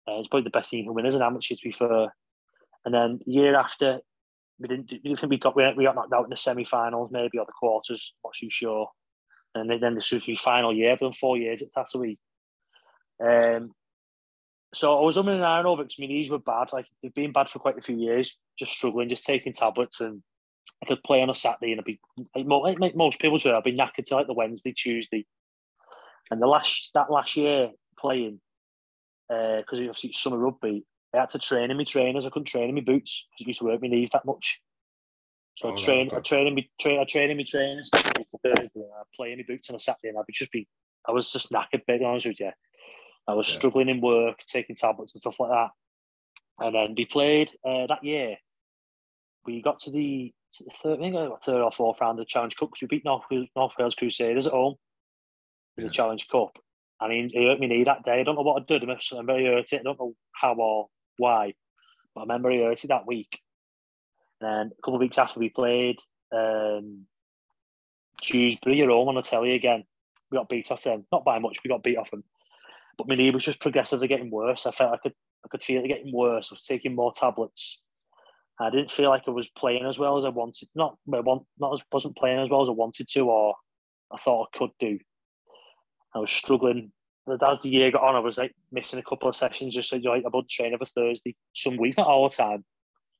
Uh, 0.09 0.19
it's 0.19 0.29
probably 0.29 0.45
the 0.45 0.51
best 0.51 0.71
thing 0.71 0.81
you 0.81 0.87
can 0.87 0.95
win 0.95 1.07
as 1.07 1.15
an 1.15 1.23
amateur, 1.23 1.55
to 1.55 1.63
be 1.63 1.73
fair. 1.73 2.13
And 2.85 2.95
then 2.95 3.21
the 3.25 3.33
year 3.33 3.55
after, 3.55 4.01
we 4.59 4.69
didn't. 4.69 4.93
We 5.05 5.15
think 5.15 5.31
we 5.31 5.39
got 5.39 5.57
we 5.57 5.85
got 5.85 5.95
knocked 5.95 6.13
out 6.13 6.25
in 6.25 6.31
the 6.31 6.37
semi-finals, 6.37 7.11
maybe 7.13 7.39
or 7.39 7.47
the 7.47 7.53
quarters. 7.53 8.15
Not 8.25 8.35
too 8.35 8.49
sure. 8.51 8.89
And 9.55 9.71
then, 9.71 9.81
then 9.81 9.95
the 9.95 10.03
Suzuki 10.03 10.37
final 10.37 10.75
year, 10.75 10.97
but 10.99 11.07
in 11.07 11.13
four 11.13 11.37
years 11.37 11.63
at 11.63 11.69
Thatto 11.75 12.01
Heath. 12.01 12.19
Um, 13.23 13.75
so 14.75 14.99
I 14.99 15.05
was 15.05 15.17
umming 15.17 15.35
and 15.35 15.43
ahhing 15.43 15.65
over 15.65 15.83
because 15.83 15.99
my 15.99 16.07
knees 16.07 16.31
were 16.31 16.39
bad. 16.39 16.73
Like 16.73 16.87
they've 17.03 17.15
been 17.15 17.33
bad 17.33 17.49
for 17.49 17.59
quite 17.59 17.79
a 17.79 17.83
few 17.83 17.97
years. 17.97 18.37
Just 18.59 18.73
struggling, 18.73 19.09
just 19.09 19.27
taking 19.27 19.53
tablets, 19.53 20.01
and 20.01 20.23
I 20.83 20.87
could 20.87 21.03
play 21.03 21.21
on 21.21 21.31
a 21.31 21.35
Saturday 21.35 21.73
and 21.73 21.81
I'd 21.81 21.85
be 21.85 22.01
like, 22.35 22.79
like 22.81 22.97
most 22.97 23.21
people 23.21 23.39
do. 23.39 23.53
I'd 23.53 23.65
be 23.65 23.77
knackered 23.77 24.05
to 24.07 24.17
like 24.17 24.27
the 24.27 24.35
Wednesday, 24.35 24.73
Tuesday, 24.73 25.27
and 26.31 26.41
the 26.41 26.47
last 26.47 26.91
that 26.95 27.11
last 27.11 27.37
year 27.37 27.71
playing, 27.99 28.41
because 29.29 29.81
uh, 29.81 29.85
obviously 29.85 30.11
it's 30.11 30.21
summer 30.21 30.39
rugby, 30.39 30.85
I 31.15 31.19
had 31.19 31.29
to 31.31 31.39
train 31.39 31.71
in 31.71 31.77
my 31.77 31.85
trainers. 31.85 32.27
I 32.27 32.31
couldn't 32.31 32.47
train 32.47 32.69
in 32.69 32.75
my 32.75 32.81
boots 32.81 33.27
because 33.31 33.45
it 33.45 33.49
used 33.49 33.61
to 33.61 33.69
hurt 33.69 33.83
my 33.83 33.89
knees 33.89 34.11
that 34.13 34.25
much. 34.25 34.61
So 35.57 35.69
oh, 35.69 35.75
I 35.75 35.77
train, 35.77 36.11
I 36.15 36.21
train 36.21 36.47
in 36.47 36.55
my 36.55 36.67
train, 36.81 36.99
I 36.99 37.05
train 37.05 37.31
in 37.31 37.37
my 37.37 37.45
trainers 37.47 37.91
Thursday. 37.91 38.81
I 38.81 39.03
play 39.15 39.33
in 39.33 39.39
my 39.39 39.45
boots 39.47 39.69
on 39.69 39.77
a 39.77 39.81
Saturday, 39.81 40.09
and 40.09 40.19
I'd 40.19 40.27
be 40.27 40.33
just 40.33 40.51
be, 40.51 40.67
I 41.07 41.13
was 41.13 41.31
just 41.31 41.51
knackered. 41.51 41.85
Big 41.87 42.03
honest 42.03 42.27
with 42.27 42.41
you, 42.41 42.51
I 43.29 43.35
was 43.35 43.49
yeah. 43.49 43.59
struggling 43.59 43.89
in 43.89 44.01
work, 44.01 44.39
taking 44.47 44.77
tablets 44.77 45.15
and 45.15 45.21
stuff 45.21 45.41
like 45.41 45.51
that. 45.51 45.71
And 46.59 46.75
then 46.75 46.95
we 46.97 47.07
played 47.07 47.51
uh, 47.67 47.87
that 47.87 48.05
year. 48.05 48.37
We 49.47 49.63
got 49.63 49.81
to 49.81 49.91
the, 49.91 50.33
to 50.53 50.65
the 50.65 50.71
third, 50.71 50.99
I 50.99 51.03
think, 51.03 51.43
third 51.43 51.63
or 51.63 51.73
fourth 51.73 52.01
round 52.01 52.19
of 52.19 52.27
the 52.27 52.29
Challenge 52.29 52.57
Cup 52.57 52.71
because 52.71 52.83
we 52.83 52.97
beat 52.97 53.05
North, 53.05 53.25
North 53.57 53.73
Wales 53.79 53.95
Crusaders 53.95 54.47
at 54.47 54.53
home 54.53 54.75
in 55.77 55.85
yeah. 55.85 55.89
the 55.89 55.95
Challenge 55.95 56.27
Cup 56.29 56.59
and 57.03 57.13
he, 57.13 57.39
he 57.39 57.47
hurt 57.47 57.59
me 57.59 57.67
knee 57.67 57.85
that 57.85 58.05
day. 58.05 58.21
I 58.21 58.23
don't 58.23 58.37
know 58.37 58.43
what 58.43 58.63
I 58.63 58.65
did. 58.65 58.83
I 58.89 58.99
remember 59.11 59.39
he 59.39 59.47
hurt 59.47 59.73
it. 59.73 59.81
I 59.81 59.83
don't 59.83 59.99
know 59.99 60.15
how 60.33 60.55
or 60.55 60.89
why, 61.17 61.55
but 62.15 62.21
I 62.21 62.25
remember 62.25 62.51
he 62.51 62.63
hurt 62.63 62.85
it 62.85 62.89
that 62.89 63.07
week. 63.07 63.41
And 64.41 64.49
then 64.49 64.67
a 64.67 64.83
couple 64.83 64.95
of 64.95 65.01
weeks 65.01 65.19
after 65.19 65.41
we 65.41 65.49
played 65.49 65.97
um, 66.33 67.07
Dewsbury, 68.23 68.77
you're 68.77 68.91
home 68.91 69.09
on 69.09 69.17
the 69.17 69.23
telly 69.23 69.55
again. 69.55 69.85
We 70.31 70.39
got 70.39 70.49
beat 70.49 70.71
off 70.71 70.85
them, 70.85 71.05
not 71.11 71.25
by 71.25 71.41
much. 71.41 71.59
We 71.65 71.69
got 71.69 71.83
beat 71.83 71.99
off 71.99 72.11
them, 72.11 72.23
but 72.99 73.09
my 73.09 73.15
knee 73.15 73.31
was 73.31 73.45
just 73.45 73.61
progressively 73.61 74.09
getting 74.09 74.31
worse. 74.31 74.67
I 74.67 74.71
felt 74.71 74.95
I 74.95 74.99
could 74.99 75.15
I 75.45 75.49
could 75.49 75.63
feel 75.63 75.85
it 75.85 75.89
getting 75.89 76.13
worse. 76.13 76.51
I 76.51 76.55
was 76.55 76.65
taking 76.65 76.95
more 76.95 77.13
tablets. 77.13 77.81
I 78.61 78.71
didn't 78.71 78.91
feel 78.91 79.11
like 79.11 79.23
I 79.27 79.31
was 79.31 79.49
playing 79.49 79.85
as 79.87 79.99
well 79.99 80.19
as 80.19 80.25
I 80.25 80.29
wanted. 80.29 80.69
Not 80.75 80.97
I 81.13 81.21
want, 81.21 81.45
not 81.59 81.73
as 81.73 81.83
wasn't 81.91 82.17
playing 82.17 82.41
as 82.41 82.51
well 82.51 82.63
as 82.63 82.69
I 82.69 82.73
wanted 82.73 83.09
to, 83.09 83.21
or 83.23 83.55
I 84.13 84.17
thought 84.19 84.49
I 84.55 84.59
could 84.59 84.71
do. 84.79 84.99
I 86.15 86.19
was 86.19 86.31
struggling. 86.31 86.93
As 87.29 87.61
the 87.61 87.69
year 87.69 87.91
got 87.91 88.03
on, 88.03 88.17
I 88.17 88.21
was 88.21 88.39
like 88.39 88.55
missing 88.73 88.99
a 88.99 89.03
couple 89.03 89.29
of 89.29 89.37
sessions 89.37 89.75
just 89.75 89.89
so 89.89 89.97
like 89.97 90.25
about 90.25 90.49
train 90.49 90.75
every 90.75 90.87
Thursday. 90.87 91.37
Some 91.55 91.77
weeks, 91.77 91.97
not 91.97 92.09
all 92.09 92.29
the 92.29 92.35
time. 92.35 92.65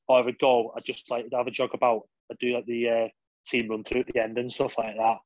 Or 0.07 0.19
I 0.19 0.21
would 0.21 0.39
go, 0.39 0.73
I 0.75 0.81
just 0.81 1.09
like 1.09 1.25
have 1.33 1.47
a 1.47 1.51
jog 1.51 1.71
about. 1.73 2.03
I 2.31 2.35
do 2.39 2.53
like 2.53 2.65
the 2.65 2.89
uh, 2.89 3.07
team 3.45 3.69
run 3.69 3.83
through 3.83 4.01
at 4.01 4.07
the 4.07 4.21
end 4.21 4.37
and 4.37 4.51
stuff 4.51 4.77
like 4.77 4.95
that. 4.95 5.17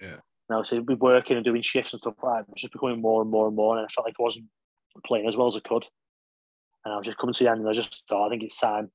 Yeah. 0.00 0.16
Now, 0.50 0.64
so 0.64 0.80
be 0.82 0.94
working 0.94 1.36
and 1.36 1.44
doing 1.44 1.62
shifts 1.62 1.92
and 1.92 2.00
stuff 2.00 2.14
like 2.22 2.38
that. 2.38 2.48
It 2.48 2.52
was 2.52 2.62
just 2.62 2.72
becoming 2.72 3.00
more 3.00 3.22
and 3.22 3.30
more 3.30 3.46
and 3.46 3.54
more, 3.54 3.76
and 3.76 3.86
I 3.86 3.88
felt 3.88 4.06
like 4.06 4.16
I 4.18 4.22
wasn't 4.22 4.46
playing 5.06 5.28
as 5.28 5.36
well 5.36 5.46
as 5.46 5.54
I 5.56 5.60
could. 5.60 5.84
And 6.84 6.92
I 6.92 6.96
was 6.96 7.06
just 7.06 7.18
coming 7.18 7.34
to 7.34 7.44
the 7.44 7.50
end, 7.50 7.60
and 7.60 7.68
I 7.68 7.72
just 7.72 8.04
thought, 8.08 8.26
I 8.26 8.30
think 8.30 8.42
it's 8.42 8.58
time 8.58 8.90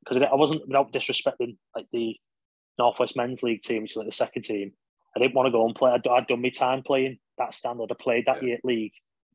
because 0.00 0.22
I 0.22 0.34
wasn't 0.34 0.66
without 0.66 0.92
disrespecting 0.92 1.56
like 1.74 1.86
the 1.92 2.14
Northwest 2.78 3.16
Men's 3.16 3.42
League 3.42 3.62
team, 3.62 3.82
which 3.82 3.92
is 3.92 3.96
like 3.96 4.06
the 4.06 4.12
second 4.12 4.42
team. 4.42 4.72
I 5.16 5.20
didn't 5.20 5.34
want 5.34 5.46
to 5.46 5.50
go 5.50 5.64
and 5.64 5.74
play. 5.74 5.90
I'd, 5.90 6.06
I'd 6.06 6.26
done 6.26 6.42
my 6.42 6.50
time 6.50 6.82
playing 6.82 7.18
that 7.38 7.54
standard. 7.54 7.90
I 7.90 7.94
played 7.98 8.24
that 8.26 8.42
yeah. 8.42 8.48
year 8.48 8.58
league 8.62 8.92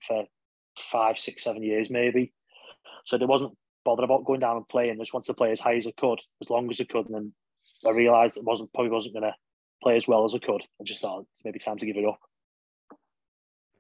for 0.08 0.26
five, 0.78 1.18
six, 1.18 1.44
seven 1.44 1.64
years 1.64 1.90
maybe. 1.90 2.34
So 3.06 3.18
I 3.20 3.26
wasn't 3.26 3.58
bothered 3.84 4.04
about 4.04 4.26
going 4.26 4.40
down 4.40 4.58
and 4.58 4.70
playing. 4.70 4.92
I 4.92 5.02
just 5.02 5.14
wanted 5.14 5.28
to 5.28 5.34
play 5.34 5.52
as 5.52 5.60
high 5.60 5.76
as 5.76 5.88
I 5.88 5.92
could, 5.98 6.20
as 6.42 6.50
long 6.50 6.70
as 6.70 6.80
I 6.80 6.86
could. 6.86 7.08
And 7.08 7.16
then 7.16 7.34
I 7.86 7.90
realised 7.90 8.38
it 8.38 8.44
wasn't 8.44 8.72
probably 8.74 8.92
wasn't 8.92 9.16
going 9.16 9.24
to 9.24 9.36
play 9.84 9.98
as 9.98 10.08
well 10.08 10.26
as 10.26 10.34
I 10.34 10.40
could. 10.40 10.62
I 10.80 10.84
just 10.84 11.02
thought 11.02 11.26
it's 11.34 11.44
maybe 11.46 11.60
time 11.60 11.78
to 11.78 11.86
give 11.86 11.98
it 11.98 12.06
up. 12.06 12.20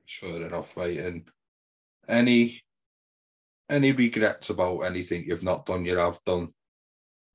Sure 0.05 0.45
enough, 0.45 0.75
mate. 0.77 0.99
And 0.99 1.27
any 2.07 2.61
any 3.69 3.91
regrets 3.91 4.49
about 4.49 4.81
anything 4.81 5.23
you've 5.25 5.43
not 5.43 5.65
done, 5.65 5.85
you 5.85 5.97
have 5.97 6.19
done? 6.25 6.49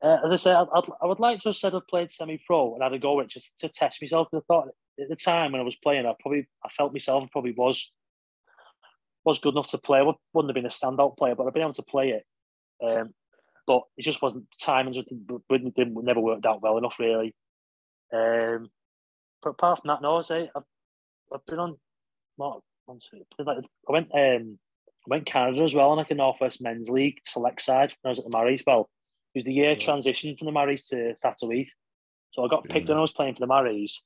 Uh, 0.02 0.18
as 0.24 0.30
I 0.32 0.36
said, 0.36 0.56
I'd, 0.56 0.68
I'd, 0.74 0.84
I 1.02 1.06
would 1.06 1.18
like 1.18 1.40
to 1.40 1.48
have 1.48 1.56
said 1.56 1.74
I've 1.74 1.88
played 1.88 2.12
semi-pro 2.12 2.74
and 2.74 2.82
had 2.82 2.92
a 2.92 2.98
go 2.98 3.20
at 3.20 3.28
just 3.28 3.50
to 3.58 3.68
test 3.68 4.00
myself. 4.00 4.28
Because 4.30 4.44
I 4.44 4.52
thought 4.52 4.68
at 5.00 5.08
the 5.08 5.16
time 5.16 5.52
when 5.52 5.60
I 5.60 5.64
was 5.64 5.76
playing, 5.76 6.06
I 6.06 6.14
probably 6.20 6.46
I 6.64 6.68
felt 6.68 6.92
myself 6.92 7.24
I 7.24 7.28
probably 7.32 7.52
was 7.52 7.92
was 9.24 9.40
good 9.40 9.54
enough 9.54 9.70
to 9.70 9.78
play. 9.78 10.00
I 10.00 10.12
wouldn't 10.32 10.50
have 10.50 10.54
been 10.54 10.66
a 10.66 10.68
standout 10.68 11.16
player, 11.16 11.34
but 11.34 11.46
I've 11.46 11.54
been 11.54 11.62
able 11.62 11.74
to 11.74 11.82
play 11.82 12.10
it. 12.10 12.24
Um, 12.84 13.14
but 13.66 13.82
it 13.96 14.02
just 14.02 14.22
wasn't 14.22 14.46
timing 14.62 14.94
just 14.94 15.08
didn't, 15.50 16.04
never 16.04 16.20
worked 16.20 16.46
out 16.46 16.62
well 16.62 16.78
enough 16.78 16.98
really. 16.98 17.34
Um, 18.12 18.70
but 19.42 19.50
apart 19.50 19.80
from 19.80 19.88
that, 19.88 20.02
no, 20.02 20.16
I 20.16 20.22
say 20.22 20.50
I've, 20.54 20.62
I've 21.32 21.46
been 21.46 21.58
on. 21.58 21.76
What, 22.36 22.60
I 22.88 23.92
went 23.92 24.08
um, 24.14 24.58
I 25.06 25.08
went 25.08 25.26
Canada 25.26 25.62
as 25.62 25.74
well 25.74 25.90
on 25.90 25.98
like 25.98 26.10
a 26.10 26.14
Northwest 26.14 26.62
Men's 26.62 26.88
League 26.88 27.18
select 27.24 27.62
side 27.62 27.94
when 28.00 28.10
I 28.10 28.12
was 28.12 28.18
at 28.18 28.24
the 28.24 28.30
Marys. 28.30 28.62
Well, 28.66 28.88
it 29.34 29.38
was 29.38 29.44
the 29.44 29.52
year 29.52 29.72
yeah. 29.72 29.78
transition 29.78 30.36
from 30.36 30.46
the 30.46 30.52
Marys 30.52 30.86
to 30.88 31.14
Thatto 31.16 31.48
Heath. 31.50 31.70
So 32.32 32.44
I 32.44 32.48
got 32.48 32.64
picked 32.64 32.86
yeah. 32.86 32.92
when 32.92 32.98
I 32.98 33.02
was 33.02 33.12
playing 33.12 33.34
for 33.34 33.40
the 33.40 33.46
Marys, 33.46 34.04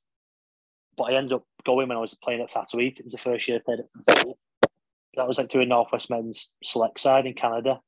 but 0.97 1.05
I 1.05 1.15
ended 1.15 1.33
up 1.33 1.43
going 1.65 1.87
when 1.87 1.97
I 1.97 2.01
was 2.01 2.15
playing 2.15 2.41
at 2.41 2.51
Thatto 2.51 2.77
Heath. 2.77 2.99
It 2.99 3.05
was 3.05 3.13
the 3.13 3.17
first 3.17 3.47
year 3.47 3.57
I 3.57 3.61
played 3.65 3.79
at. 3.79 4.25
That 5.15 5.27
was 5.27 5.37
like 5.37 5.49
doing 5.49 5.69
Northwest 5.69 6.09
Men's 6.09 6.51
select 6.63 6.99
side 6.99 7.25
in 7.25 7.35
Canada. 7.35 7.79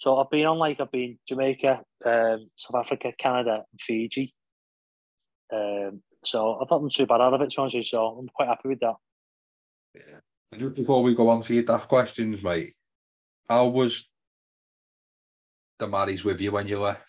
So 0.00 0.18
I've 0.18 0.30
been 0.30 0.46
on 0.46 0.58
like 0.58 0.80
I've 0.80 0.90
been 0.90 1.18
Jamaica, 1.28 1.82
um, 2.04 2.50
South 2.56 2.80
Africa, 2.80 3.12
Canada, 3.18 3.64
and 3.70 3.80
Fiji. 3.80 4.34
Um, 5.52 6.02
so 6.24 6.54
I've 6.54 6.70
not 6.70 6.80
done 6.80 6.90
too 6.90 7.06
bad 7.06 7.20
out 7.20 7.34
of 7.34 7.40
it, 7.40 7.50
to 7.50 7.60
honest 7.60 7.90
so 7.90 8.06
I'm 8.06 8.28
quite 8.28 8.48
happy 8.48 8.68
with 8.68 8.80
that. 8.80 8.96
Yeah. 9.94 10.20
And 10.52 10.60
just 10.60 10.74
before 10.74 11.02
we 11.02 11.14
go 11.14 11.28
on 11.28 11.40
to 11.42 11.54
your 11.54 11.62
daft 11.62 11.88
questions, 11.88 12.42
mate, 12.42 12.74
how 13.48 13.68
was 13.68 14.08
the 15.78 15.86
Marys 15.86 16.24
with 16.24 16.40
you 16.40 16.52
when 16.52 16.68
you 16.68 16.78
left? 16.78 17.02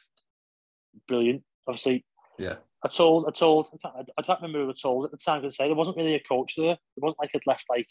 Brilliant. 1.08 1.44
Obviously, 1.68 2.06
yeah. 2.38 2.56
I 2.84 2.88
told, 2.88 3.26
I 3.28 3.32
told, 3.32 3.68
I 3.74 3.78
can't, 3.88 4.10
I 4.18 4.22
can't 4.24 4.42
remember 4.42 4.66
who 4.66 4.72
I 4.72 4.74
told 4.80 5.06
at 5.06 5.12
the 5.12 5.18
time. 5.18 5.46
I 5.46 5.50
say 5.50 5.68
there 5.68 5.76
wasn't 5.76 5.98
really 5.98 6.16
a 6.16 6.20
coach 6.20 6.56
there. 6.56 6.72
It 6.72 6.80
wasn't 6.98 7.20
like 7.20 7.32
I'd 7.36 7.42
left 7.46 7.66
like 7.70 7.88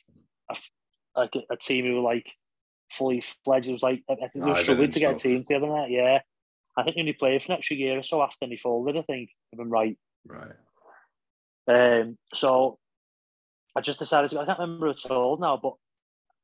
a, 0.51 0.57
like 1.17 1.35
a, 1.37 1.55
a 1.55 1.57
team 1.57 1.85
who 1.85 1.97
were 1.97 2.01
like 2.01 2.33
fully 2.91 3.23
fledged. 3.45 3.69
It 3.69 3.73
was 3.73 3.83
like 3.83 4.03
I 4.11 4.15
think 4.15 4.33
they 4.35 4.41
were 4.41 4.57
struggling 4.57 4.91
to 4.91 4.99
get 4.99 5.15
a 5.15 5.19
team 5.19 5.45
together. 5.45 5.67
That 5.67 5.91
yeah, 5.91 6.21
I 6.77 6.83
think 6.83 6.97
he 6.97 7.03
only 7.03 7.13
played 7.13 7.43
for 7.43 7.53
an 7.53 7.59
extra 7.59 7.77
year 7.77 7.99
or 7.99 8.03
so 8.03 8.23
after 8.23 8.47
he 8.47 8.57
folded. 8.57 8.97
I 8.97 9.03
think 9.03 9.31
if 9.53 9.59
I'm 9.61 9.71
right. 9.71 9.97
Right. 10.27 10.53
Um. 11.69 12.19
So 12.35 12.79
I 13.77 13.81
just 13.81 13.99
decided 13.99 14.31
to. 14.31 14.41
I 14.41 14.47
can't 14.47 14.59
remember 14.59 14.87
who 14.87 14.93
I 14.93 15.09
told 15.09 15.41
now, 15.41 15.57
but 15.57 15.75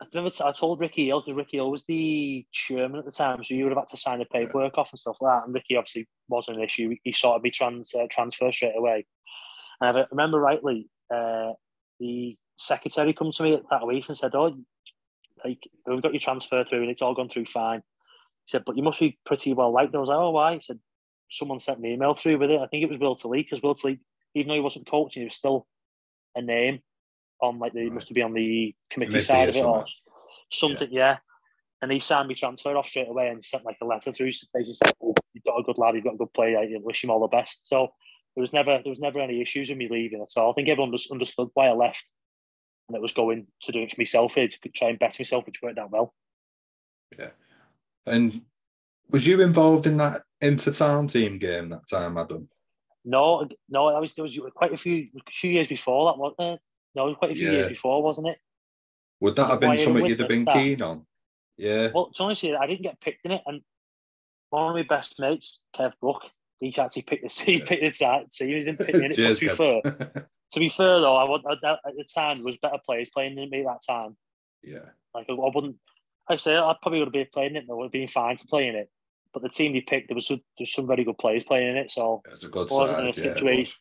I 0.00 0.06
remember 0.12 0.34
I 0.44 0.52
told 0.52 0.80
Ricky 0.80 1.06
Hill 1.06 1.20
because 1.20 1.36
Ricky 1.36 1.56
Hill 1.56 1.70
was 1.70 1.84
the 1.84 2.44
chairman 2.52 2.98
at 2.98 3.06
the 3.06 3.12
time, 3.12 3.42
so 3.42 3.54
you 3.54 3.64
would 3.64 3.72
have 3.72 3.78
had 3.78 3.88
to 3.88 3.96
sign 3.96 4.18
the 4.18 4.26
paperwork 4.26 4.74
yeah. 4.76 4.80
off 4.80 4.92
and 4.92 4.98
stuff 4.98 5.16
like 5.20 5.40
that. 5.40 5.46
And 5.46 5.54
Ricky 5.54 5.76
obviously 5.76 6.06
wasn't 6.28 6.58
an 6.58 6.64
issue; 6.64 6.94
he 7.02 7.12
sorted 7.12 7.42
me 7.42 7.50
trans 7.50 7.94
uh, 7.94 8.06
transfer 8.10 8.52
straight 8.52 8.76
away. 8.76 9.06
And 9.80 9.98
I 9.98 10.04
remember 10.10 10.38
rightly, 10.38 10.88
uh, 11.14 11.52
the 11.98 12.36
secretary 12.56 13.12
come 13.14 13.32
to 13.32 13.42
me 13.42 13.54
at 13.54 13.62
that 13.70 13.86
week 13.86 14.06
and 14.08 14.16
said, 14.16 14.34
"Oh, 14.34 14.56
like 15.44 15.66
we've 15.86 16.02
got 16.02 16.12
your 16.12 16.20
transfer 16.20 16.64
through 16.64 16.82
and 16.82 16.90
it's 16.90 17.02
all 17.02 17.14
gone 17.14 17.30
through 17.30 17.46
fine." 17.46 17.80
He 18.44 18.50
said, 18.50 18.64
"But 18.66 18.76
you 18.76 18.82
must 18.82 19.00
be 19.00 19.18
pretty 19.24 19.54
well 19.54 19.72
liked." 19.72 19.94
I 19.94 19.98
was 19.98 20.08
like, 20.08 20.18
"Oh, 20.18 20.30
why?" 20.30 20.54
He 20.54 20.60
said, 20.60 20.78
"Someone 21.30 21.58
sent 21.58 21.80
me 21.80 21.90
an 21.90 21.94
email 21.94 22.14
through 22.14 22.38
with 22.38 22.50
it. 22.50 22.60
I 22.60 22.66
think 22.66 22.82
it 22.82 22.88
was 22.88 22.98
Will 22.98 23.16
Tully 23.16 23.42
because 23.42 23.62
Will 23.62 23.74
Tully, 23.74 24.00
even 24.34 24.48
though 24.48 24.54
he 24.54 24.60
wasn't 24.60 24.88
coaching, 24.88 25.22
he 25.22 25.26
was 25.26 25.36
still 25.36 25.66
a 26.34 26.42
name 26.42 26.80
on 27.40 27.58
like 27.58 27.72
the 27.72 27.84
right. 27.84 27.92
must 27.92 28.12
be 28.12 28.22
on 28.22 28.32
the 28.32 28.74
committee, 28.90 29.10
committee 29.10 29.24
side 29.24 29.48
of 29.48 29.56
it 29.56 29.64
or 29.64 29.84
something, 30.50 30.88
yeah. 30.90 31.12
yeah. 31.12 31.16
And 31.82 31.92
he 31.92 32.00
signed 32.00 32.28
me 32.28 32.34
transfer 32.34 32.76
off 32.76 32.88
straight 32.88 33.08
away 33.08 33.28
and 33.28 33.44
sent 33.44 33.64
like 33.64 33.76
a 33.82 33.86
letter 33.86 34.10
through. 34.10 34.26
Basically 34.54 34.64
said, 34.72 34.94
oh, 35.02 35.14
"You've 35.34 35.44
got 35.44 35.58
a 35.58 35.62
good 35.62 35.78
lad. 35.78 35.94
You've 35.94 36.04
got 36.04 36.14
a 36.14 36.18
good 36.18 36.32
player. 36.32 36.58
I 36.58 36.68
wish 36.80 37.04
him 37.04 37.10
all 37.10 37.20
the 37.20 37.26
best." 37.28 37.68
So 37.68 37.92
there 38.34 38.42
was 38.42 38.52
never 38.52 38.80
there 38.82 38.90
was 38.90 38.98
never 38.98 39.20
any 39.20 39.42
issues 39.42 39.68
with 39.68 39.78
me 39.78 39.88
leaving 39.90 40.22
at 40.22 40.40
all. 40.40 40.50
I 40.50 40.54
think 40.54 40.68
everyone 40.68 40.92
just 40.92 41.12
understood 41.12 41.48
why 41.52 41.68
I 41.68 41.72
left, 41.72 42.04
and 42.88 42.96
it 42.96 43.02
was 43.02 43.12
going 43.12 43.46
to 43.62 43.72
do 43.72 43.82
it 43.82 43.94
for 43.94 44.00
myself 44.00 44.34
here 44.34 44.48
to 44.48 44.68
try 44.70 44.88
and 44.88 44.98
better 44.98 45.20
myself, 45.20 45.44
which 45.44 45.60
worked 45.62 45.78
out 45.78 45.90
well. 45.90 46.14
Yeah, 47.18 47.30
and 48.06 48.40
was 49.10 49.26
you 49.26 49.42
involved 49.42 49.86
in 49.86 49.98
that 49.98 50.22
inter-town 50.40 51.08
team 51.08 51.38
game 51.38 51.68
that 51.70 51.88
time, 51.88 52.18
Adam? 52.18 52.48
No, 53.04 53.48
no, 53.68 53.92
that 53.92 54.00
was 54.00 54.12
there 54.14 54.24
was 54.24 54.38
quite 54.54 54.72
a 54.72 54.76
few 54.76 55.08
a 55.16 55.30
few 55.30 55.50
years 55.52 55.68
before 55.68 56.10
that, 56.10 56.18
wasn't 56.18 56.54
it? 56.54 56.60
No, 56.94 57.08
it 57.08 57.18
quite 57.18 57.32
a 57.32 57.34
few 57.34 57.50
yeah. 57.50 57.58
years 57.58 57.68
before, 57.68 58.02
wasn't 58.02 58.28
it? 58.28 58.38
Would 59.20 59.36
that 59.36 59.42
was 59.42 59.50
have 59.50 59.60
been 59.60 59.76
something 59.76 60.06
you'd 60.06 60.20
have 60.20 60.28
been 60.28 60.44
that? 60.44 60.54
keen 60.54 60.82
on? 60.82 61.06
Yeah. 61.56 61.90
Well, 61.94 62.10
to 62.14 62.22
honestly, 62.22 62.54
I 62.54 62.66
didn't 62.66 62.82
get 62.82 63.00
picked 63.00 63.24
in 63.24 63.32
it, 63.32 63.42
and 63.46 63.62
one 64.50 64.70
of 64.70 64.74
my 64.74 64.82
best 64.82 65.18
mates, 65.18 65.60
Kev 65.74 65.92
Brook, 66.00 66.22
he 66.58 66.76
actually 66.76 67.02
picked 67.08 67.22
the 67.22 67.42
he 67.44 67.60
picked 67.60 67.98
the 67.98 68.26
team. 68.30 68.48
He 68.48 68.64
didn't 68.64 68.78
pick 68.78 68.94
me 68.94 69.04
in 69.04 69.12
it. 69.12 69.14
Cheers, 69.16 69.38
to 69.40 69.48
be 69.48 69.54
fair, 69.54 69.80
to 70.52 70.60
be 70.60 70.68
fair 70.68 71.00
though, 71.00 71.16
I 71.16 71.28
would 71.28 71.42
at 71.50 71.60
the 71.62 72.04
time 72.12 72.38
there 72.38 72.44
was 72.46 72.56
better 72.56 72.78
players 72.84 73.10
playing 73.10 73.36
than 73.36 73.50
me 73.50 73.60
at 73.60 73.66
that 73.66 73.82
time. 73.88 74.16
Yeah. 74.62 74.90
Like 75.14 75.26
I, 75.28 75.32
I 75.32 75.50
wouldn't. 75.54 75.76
Like 76.28 76.40
I 76.40 76.42
say 76.42 76.56
I 76.56 76.74
probably 76.82 76.98
would 76.98 77.08
have 77.08 77.12
been 77.12 77.28
playing 77.32 77.56
it. 77.56 77.60
and 77.60 77.70
I 77.70 77.74
would 77.74 77.84
have 77.84 77.92
been 77.92 78.08
fine 78.08 78.36
to 78.36 78.46
play 78.48 78.68
in 78.68 78.74
it. 78.74 78.90
But 79.36 79.42
the 79.42 79.50
team 79.50 79.74
he 79.74 79.82
picked, 79.82 80.08
there 80.08 80.14
was 80.14 80.28
some, 80.28 80.38
there 80.38 80.62
was 80.62 80.72
some 80.72 80.86
very 80.86 81.04
good 81.04 81.18
players 81.18 81.42
playing 81.42 81.68
in 81.68 81.76
it. 81.76 81.90
So 81.90 82.22
good 82.50 82.70
wasn't 82.70 82.88
side, 82.88 83.04
in 83.04 83.10
a 83.10 83.12
situation 83.12 83.74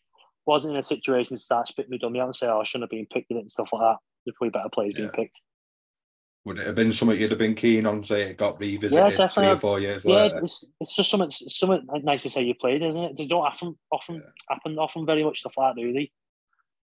wasn't 0.46 0.74
in 0.74 0.78
a 0.78 0.84
situation 0.84 1.34
to 1.34 1.42
start 1.42 1.70
spitting 1.70 1.92
me 1.92 1.98
dummy 1.98 2.20
out 2.20 2.26
and 2.26 2.36
say, 2.36 2.48
oh, 2.48 2.60
I 2.60 2.66
shouldn't 2.66 2.84
have 2.84 2.90
been 2.90 3.06
picked 3.06 3.32
in 3.32 3.38
it 3.38 3.40
and 3.40 3.50
stuff 3.50 3.70
like 3.72 3.82
that. 3.82 3.96
There's 4.26 4.36
probably 4.36 4.50
better 4.50 4.68
players 4.74 4.96
yeah. 4.96 5.04
being 5.04 5.12
picked. 5.12 5.38
Would 6.44 6.60
it 6.60 6.68
have 6.68 6.76
been 6.76 6.92
something 6.92 7.18
you'd 7.18 7.32
have 7.32 7.40
been 7.40 7.56
keen 7.56 7.86
on, 7.86 8.04
say 8.04 8.24
it 8.24 8.38
got 8.38 8.60
revisited 8.60 9.18
yeah, 9.18 9.28
three 9.28 9.48
or 9.48 9.56
four 9.56 9.80
years 9.80 10.04
yeah, 10.04 10.16
later? 10.16 10.40
It's, 10.40 10.66
it's 10.82 10.96
just 10.98 11.10
something, 11.10 11.32
something 11.32 11.88
nice 12.04 12.24
to 12.24 12.30
say 12.30 12.44
you 12.44 12.54
played, 12.54 12.84
isn't 12.84 13.02
it? 13.02 13.18
They 13.18 13.26
don't 13.26 13.46
often, 13.46 13.76
often 13.94 14.16
yeah. 14.16 14.22
happen 14.50 14.78
often 14.78 15.06
very 15.06 15.24
much 15.24 15.40
stuff 15.40 15.54
like 15.58 15.76
that, 15.76 15.82
do 15.82 15.94
they? 15.94 16.12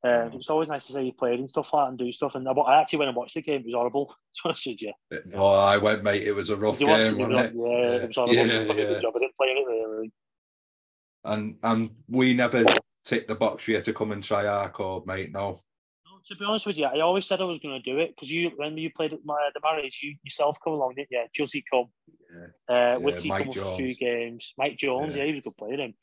Um, 0.07 0.33
it's 0.33 0.49
always 0.49 0.67
nice 0.67 0.85
to 0.87 0.93
see 0.93 1.03
you 1.03 1.13
playing 1.13 1.39
and 1.39 1.49
stuff 1.49 1.73
like 1.73 1.85
that 1.85 1.89
and 1.89 1.97
do 1.97 2.11
stuff. 2.11 2.35
And 2.35 2.47
I 2.47 2.81
actually 2.81 2.99
went 2.99 3.09
and 3.09 3.15
watched 3.15 3.33
the 3.33 3.41
game. 3.41 3.61
It 3.61 3.65
was 3.65 3.73
horrible. 3.73 4.15
To 4.37 4.43
be 4.43 4.49
honest 4.49 4.67
with 4.67 4.81
you. 4.83 4.93
Oh, 5.33 5.47
I 5.47 5.77
went, 5.77 6.03
mate. 6.03 6.21
It 6.21 6.35
was 6.35 6.51
a 6.51 6.57
rough 6.57 6.77
game, 6.77 6.89
it? 6.89 7.13
it? 7.13 7.19
Yeah, 7.19 7.31
it 7.31 8.07
was 8.07 8.15
horrible. 8.15 8.35
Yeah, 8.35 8.43
yeah. 8.43 8.99
Job. 8.99 9.13
I 9.15 9.19
didn't 9.19 9.35
play 9.35 9.47
it 9.47 9.67
really. 9.67 10.11
And 11.23 11.55
and 11.63 11.89
we 12.07 12.35
never 12.35 12.63
ticked 13.03 13.27
the 13.27 13.35
box 13.35 13.63
for 13.63 13.71
you 13.71 13.81
to 13.81 13.93
come 13.93 14.11
and 14.11 14.23
try 14.23 14.45
our 14.45 14.69
code, 14.69 15.07
mate. 15.07 15.31
No. 15.31 15.59
To 16.27 16.35
be 16.35 16.45
honest 16.45 16.67
with 16.67 16.77
you, 16.77 16.85
I 16.85 16.99
always 16.99 17.25
said 17.25 17.41
I 17.41 17.45
was 17.45 17.59
going 17.59 17.81
to 17.81 17.91
do 17.91 17.99
it 17.99 18.13
because 18.13 18.29
you, 18.29 18.51
when 18.57 18.77
you 18.77 18.91
played 18.91 19.13
at 19.13 19.19
my 19.23 19.49
the 19.53 19.61
marriage, 19.63 20.01
you 20.03 20.15
yourself 20.23 20.57
come 20.61 20.73
along, 20.73 20.95
didn't 20.95 21.09
you? 21.09 21.25
Juzzy 21.37 21.63
come, 21.71 21.85
yeah. 22.69 22.95
uh, 22.95 22.99
Witty 22.99 23.29
yeah, 23.29 23.37
come 23.39 23.51
Jones. 23.51 23.67
a 23.67 23.75
few 23.77 23.95
games. 23.95 24.53
Mike 24.57 24.75
Jones, 24.75 25.15
yeah. 25.15 25.23
yeah, 25.23 25.25
he 25.25 25.31
was 25.31 25.39
a 25.39 25.43
good 25.43 25.57
player. 25.57 25.77
Him. 25.77 25.93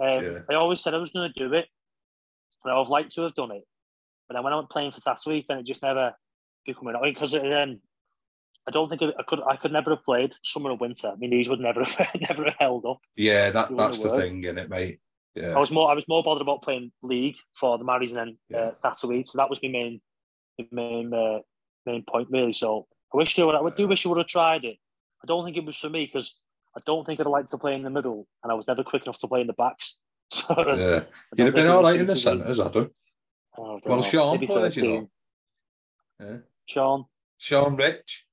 Um, 0.00 0.24
yeah. 0.24 0.38
I 0.48 0.54
always 0.54 0.80
said 0.80 0.94
I 0.94 0.98
was 0.98 1.10
going 1.10 1.32
to 1.32 1.38
do 1.38 1.52
it, 1.54 1.66
and 2.64 2.72
I 2.72 2.78
would 2.78 2.88
like 2.88 3.08
to 3.10 3.22
have 3.22 3.34
done 3.34 3.52
it. 3.52 3.64
But 4.28 4.34
then 4.34 4.44
when 4.44 4.52
I 4.52 4.56
went 4.56 4.70
playing 4.70 4.92
for 4.92 5.00
Thatto 5.00 5.30
Heath, 5.30 5.46
then 5.48 5.58
it 5.58 5.66
just 5.66 5.82
never, 5.82 6.14
became 6.64 6.92
becoming 6.92 7.14
because 7.14 7.32
then 7.32 7.80
I 8.66 8.70
don't 8.70 8.88
think 8.88 9.02
I 9.02 9.22
could. 9.22 9.40
I 9.46 9.56
could 9.56 9.72
never 9.72 9.90
have 9.90 10.04
played 10.04 10.34
summer 10.42 10.70
and 10.70 10.80
winter. 10.80 11.08
I 11.08 11.16
mean, 11.16 11.30
these 11.30 11.48
would 11.48 11.60
never 11.60 11.84
have 11.84 12.20
never 12.28 12.44
have 12.44 12.56
held 12.58 12.86
up. 12.86 12.98
Yeah, 13.16 13.50
that 13.50 13.76
that's 13.76 13.98
the 13.98 14.10
thing, 14.10 14.44
in 14.44 14.58
it, 14.58 14.70
mate. 14.70 15.00
Yeah. 15.34 15.56
I 15.56 15.60
was 15.60 15.70
more. 15.70 15.90
I 15.90 15.94
was 15.94 16.04
more 16.08 16.22
bothered 16.22 16.42
about 16.42 16.62
playing 16.62 16.92
league 17.02 17.36
for 17.54 17.76
the 17.76 17.84
Marys 17.84 18.12
and 18.12 18.18
then 18.18 18.38
yeah. 18.48 18.70
uh. 18.82 18.94
So 18.94 19.08
that 19.34 19.50
was 19.50 19.60
my 19.62 19.68
main, 19.68 20.00
my 20.58 20.66
main, 20.70 21.12
uh, 21.12 21.40
main 21.84 22.04
point 22.08 22.28
really. 22.30 22.52
So 22.52 22.86
I 23.12 23.16
wish 23.16 23.36
you 23.36 23.46
would. 23.46 23.54
I 23.54 23.76
do 23.76 23.88
wish 23.88 24.04
you 24.04 24.10
would 24.10 24.18
have 24.18 24.28
tried 24.28 24.64
it. 24.64 24.78
I 25.22 25.26
don't 25.26 25.44
think 25.44 25.56
it 25.56 25.64
was 25.64 25.76
for 25.76 25.90
me 25.90 26.06
because 26.06 26.38
I 26.76 26.80
don't 26.86 27.04
think 27.04 27.20
I'd 27.20 27.26
like 27.26 27.46
to 27.46 27.58
play 27.58 27.74
in 27.74 27.82
the 27.82 27.90
middle, 27.90 28.26
and 28.42 28.50
I 28.50 28.54
was 28.54 28.66
never 28.66 28.84
quick 28.84 29.02
enough 29.02 29.18
to 29.20 29.28
play 29.28 29.40
in 29.40 29.46
the 29.46 29.52
backs. 29.52 29.98
So 30.30 30.54
yeah, 30.74 31.04
you'd 31.36 31.46
have 31.46 31.54
been 31.54 31.68
all 31.68 31.82
right 31.82 32.00
in 32.00 32.06
the 32.06 32.16
centres, 32.16 32.60
Adam. 32.60 32.90
Oh, 33.56 33.78
well, 33.84 33.96
know. 33.96 34.02
Sean 34.02 34.34
Maybe 34.34 34.46
plays, 34.46 34.76
you 34.76 34.88
know. 34.88 35.10
Yeah. 36.20 36.36
Sean. 36.66 37.04
Sean 37.38 37.76
Rich. 37.76 38.26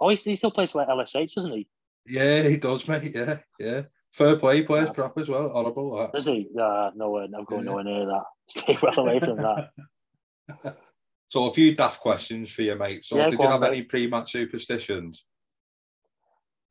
Oh, 0.00 0.08
he, 0.08 0.16
he 0.16 0.36
still 0.36 0.50
plays 0.50 0.74
like 0.74 0.88
LSH, 0.88 1.34
doesn't 1.34 1.52
he? 1.52 1.66
Yeah, 2.06 2.42
he 2.42 2.58
does, 2.58 2.86
mate. 2.86 3.12
Yeah, 3.14 3.38
yeah. 3.58 3.82
Fair 4.12 4.36
play, 4.36 4.58
he 4.58 4.62
plays 4.62 4.88
yeah. 4.88 4.92
prop 4.92 5.18
as 5.18 5.28
well. 5.28 5.48
Horrible. 5.48 5.96
That. 5.96 6.12
Does 6.12 6.26
he? 6.26 6.48
Uh, 6.58 6.90
nowhere. 6.94 7.24
I'm 7.24 7.44
going 7.44 7.62
yeah. 7.64 7.70
nowhere 7.70 7.84
near 7.84 8.06
that. 8.06 8.24
Stay 8.48 8.78
well 8.82 8.98
away 8.98 9.20
from 9.20 9.36
that. 9.38 10.76
So 11.32 11.48
a 11.48 11.50
few 11.50 11.74
daft 11.74 12.00
questions 12.00 12.52
for 12.52 12.60
you, 12.60 12.76
mate. 12.76 13.06
So 13.06 13.16
yeah, 13.16 13.30
did 13.30 13.40
you 13.40 13.48
have 13.48 13.62
any 13.62 13.80
pre-match 13.80 14.32
superstitions? 14.32 15.24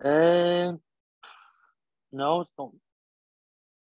Um, 0.03 0.79
no, 2.11 2.45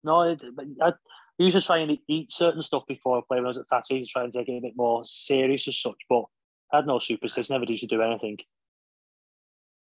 no. 0.03 0.35
I, 0.81 0.87
I 0.87 0.93
used 1.37 1.57
to 1.57 1.65
try 1.65 1.77
and 1.77 1.97
eat 2.07 2.31
certain 2.31 2.61
stuff 2.61 2.83
before 2.87 3.17
I 3.17 3.21
played 3.27 3.39
when 3.39 3.45
I 3.45 3.49
was 3.49 3.57
at 3.57 3.67
Thatto. 3.69 3.97
to 3.97 4.05
try 4.05 4.23
and 4.23 4.31
take 4.31 4.49
it 4.49 4.57
a 4.57 4.61
bit 4.61 4.73
more 4.75 5.03
serious 5.05 5.67
as 5.67 5.79
such, 5.79 5.97
but 6.09 6.23
I 6.71 6.77
had 6.77 6.87
no 6.87 6.99
superstition. 6.99 7.53
Never 7.53 7.65
used 7.65 7.81
to 7.81 7.87
do 7.87 8.01
anything. 8.01 8.37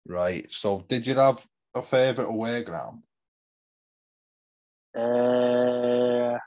Right. 0.06 0.46
So, 0.50 0.84
did 0.88 1.06
you 1.06 1.14
have 1.14 1.44
a 1.74 1.82
favourite 1.82 2.28
away 2.28 2.62
ground? 2.62 3.02
Uh, 4.96 6.38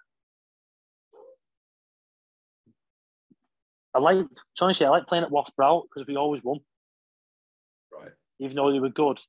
I 3.94 4.00
like, 4.00 4.26
honestly, 4.62 4.86
I 4.86 4.90
like 4.90 5.08
playing 5.08 5.24
at 5.24 5.32
Wath 5.32 5.56
Brow 5.56 5.84
because 5.84 6.08
we 6.08 6.16
always 6.16 6.44
won. 6.44 6.60
Right. 7.92 8.12
Even 8.40 8.56
though 8.56 8.72
they 8.72 8.80
were 8.80 8.90
good. 8.90 9.20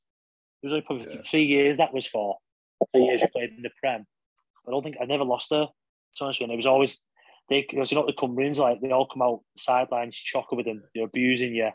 It 0.63 0.67
was 0.67 0.73
only 0.73 0.85
probably 0.85 1.07
yeah. 1.13 1.23
three 1.23 1.45
years 1.45 1.79
that 1.79 1.93
was 1.93 2.07
for. 2.07 2.37
Three 2.95 3.05
years 3.05 3.21
we 3.23 3.29
played 3.29 3.51
in 3.57 3.63
the 3.63 3.71
Prem. 3.81 4.07
I 4.67 4.71
don't 4.71 4.83
think 4.83 4.97
I 5.01 5.05
never 5.05 5.25
lost 5.25 5.51
her. 5.51 5.61
there. 5.61 5.69
Honestly, 6.21 6.45
and 6.45 6.53
it 6.53 6.57
was 6.57 6.67
always 6.67 7.01
they 7.49 7.67
because 7.69 7.91
you 7.91 7.97
know 7.97 8.07
the 8.07 8.13
Cumbrians 8.13 8.59
like 8.59 8.81
they 8.81 8.91
all 8.91 9.07
come 9.07 9.23
out 9.23 9.41
sidelines 9.57 10.17
chocker 10.17 10.57
with 10.57 10.67
them, 10.67 10.83
they're 10.95 11.05
abusing 11.05 11.55
you. 11.55 11.71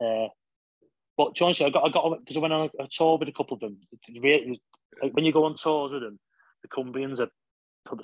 Uh, 0.00 0.28
but 1.16 1.40
honestly, 1.40 1.66
I 1.66 1.70
got 1.70 1.84
I 1.84 1.90
got 1.90 2.18
because 2.20 2.36
I 2.36 2.40
went 2.40 2.52
on 2.52 2.70
a, 2.80 2.88
tour 2.90 3.18
with 3.18 3.28
a 3.28 3.32
couple 3.32 3.54
of 3.54 3.60
them. 3.60 3.78
Really, 4.20 4.60
like 5.02 5.12
when 5.12 5.24
you 5.24 5.32
go 5.32 5.44
on 5.44 5.56
tours 5.56 5.92
with 5.92 6.02
them, 6.02 6.18
the 6.62 6.68
Cumbrians 6.68 7.20
are 7.20 7.30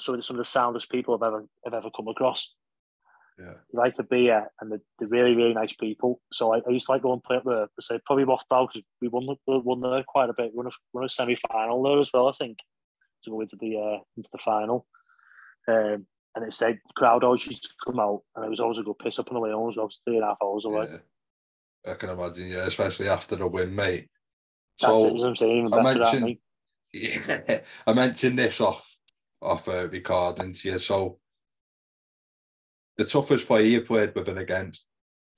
some 0.00 0.16
of 0.16 0.36
the 0.36 0.44
soundest 0.44 0.90
people 0.90 1.14
I've 1.14 1.26
ever 1.26 1.44
have 1.64 1.74
ever 1.74 1.90
come 1.94 2.08
across. 2.08 2.54
Yeah. 3.38 3.54
They 3.72 3.78
like 3.78 3.96
the 3.96 4.02
beer 4.02 4.48
and 4.60 4.72
they're, 4.72 4.80
they're 4.98 5.08
really, 5.08 5.36
really 5.36 5.54
nice 5.54 5.72
people. 5.72 6.20
So 6.32 6.54
I, 6.54 6.58
I 6.66 6.70
used 6.70 6.86
to 6.86 6.92
like 6.92 7.02
go 7.02 7.12
and 7.12 7.22
play 7.22 7.36
up 7.36 7.44
there. 7.44 7.68
Say 7.80 8.00
probably 8.04 8.24
Wath 8.24 8.42
Brow 8.50 8.66
because 8.66 8.82
we 9.00 9.06
won, 9.06 9.28
won 9.46 9.80
there 9.80 10.02
quite 10.02 10.28
a 10.28 10.34
bit. 10.34 10.50
We 10.52 10.56
won 10.56 10.66
a, 10.66 10.70
won 10.92 11.04
a 11.04 11.08
semi 11.08 11.36
final 11.36 11.82
there 11.84 12.00
as 12.00 12.10
well, 12.12 12.28
I 12.28 12.32
think, 12.32 12.58
to 13.24 13.30
go 13.30 13.40
into 13.40 13.56
the 13.56 13.76
uh, 13.76 13.98
into 14.16 14.28
the 14.32 14.38
final. 14.38 14.86
Um, 15.66 16.06
and 16.34 16.46
it 16.46 16.54
said 16.54 16.78
the 16.86 16.92
crowd 16.94 17.24
always 17.24 17.46
used 17.46 17.64
to 17.64 17.70
come 17.84 17.98
out, 17.98 18.22
and 18.36 18.44
it 18.44 18.50
was 18.50 18.60
always 18.60 18.78
a 18.78 18.82
good 18.82 18.98
piss 18.98 19.18
up 19.18 19.30
on 19.30 19.34
the 19.34 19.40
way 19.40 19.50
home. 19.50 19.70
It 19.70 19.76
was 19.76 20.00
three 20.04 20.16
and 20.16 20.24
a 20.24 20.28
half 20.28 20.38
hours 20.42 20.64
away. 20.64 20.88
Yeah. 20.90 21.92
I 21.92 21.94
can 21.94 22.10
imagine, 22.10 22.48
yeah, 22.48 22.66
especially 22.66 23.08
after 23.08 23.36
the 23.36 23.46
win, 23.46 23.74
mate. 23.74 24.08
So 24.76 25.06
it, 25.06 25.24
I'm 25.24 25.36
saying, 25.36 25.70
I 25.72 25.82
mentioned, 25.82 26.36
yeah, 26.92 27.60
I 27.86 27.92
mentioned 27.92 28.38
this 28.38 28.60
off 28.60 28.96
off 29.40 29.68
uh, 29.68 29.88
recording 29.88 30.52
to 30.52 30.70
you. 30.70 30.78
So 30.78 31.18
the 32.96 33.04
toughest 33.04 33.46
player 33.46 33.64
you 33.64 33.80
played 33.82 34.14
with 34.14 34.28
and 34.28 34.38
against, 34.38 34.86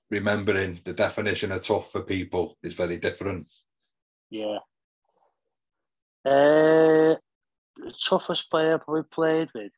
remembering 0.09 0.79
the 0.83 0.93
definition 0.93 1.51
of 1.51 1.61
tough 1.61 1.91
for 1.91 2.01
people 2.01 2.57
is 2.63 2.75
very 2.75 2.97
different. 2.97 3.45
Yeah. 4.29 4.57
Uh, 6.25 7.15
the 7.83 7.93
toughest 7.93 8.49
player 8.49 8.75
I 8.75 8.77
probably 8.77 9.03
played 9.03 9.49
with 9.53 9.71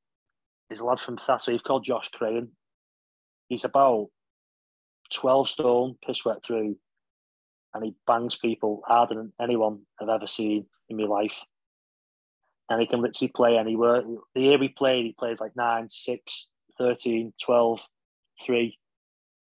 is 0.70 0.80
a 0.80 0.86
lad 0.86 1.00
from 1.00 1.18
Thatto. 1.18 1.52
He's 1.52 1.62
called 1.62 1.86
Josh 1.86 2.10
Crane. 2.10 2.50
He's 3.50 3.64
about 3.64 4.08
12 5.14 5.50
stone, 5.50 5.96
piss 6.06 6.26
wet 6.26 6.44
through, 6.46 6.78
and 7.74 7.84
he 7.84 7.96
bangs 8.08 8.36
people 8.36 8.82
harder 8.86 9.16
than 9.16 9.34
anyone 9.42 9.82
I've 10.02 10.10
ever 10.10 10.28
seen 10.28 10.66
in 10.90 10.98
my 10.98 11.04
life. 11.04 11.44
And 12.70 12.80
he 12.80 12.88
can 12.88 13.02
literally 13.02 13.32
play 13.36 13.58
anywhere. 13.58 14.02
The 14.34 14.42
year 14.42 14.58
we 14.58 14.70
played, 14.70 15.06
he 15.06 15.16
plays 15.18 15.40
like 15.40 15.56
9, 15.56 15.90
6, 15.90 16.48
13, 16.78 17.34
12, 17.42 17.88
3. 18.46 18.80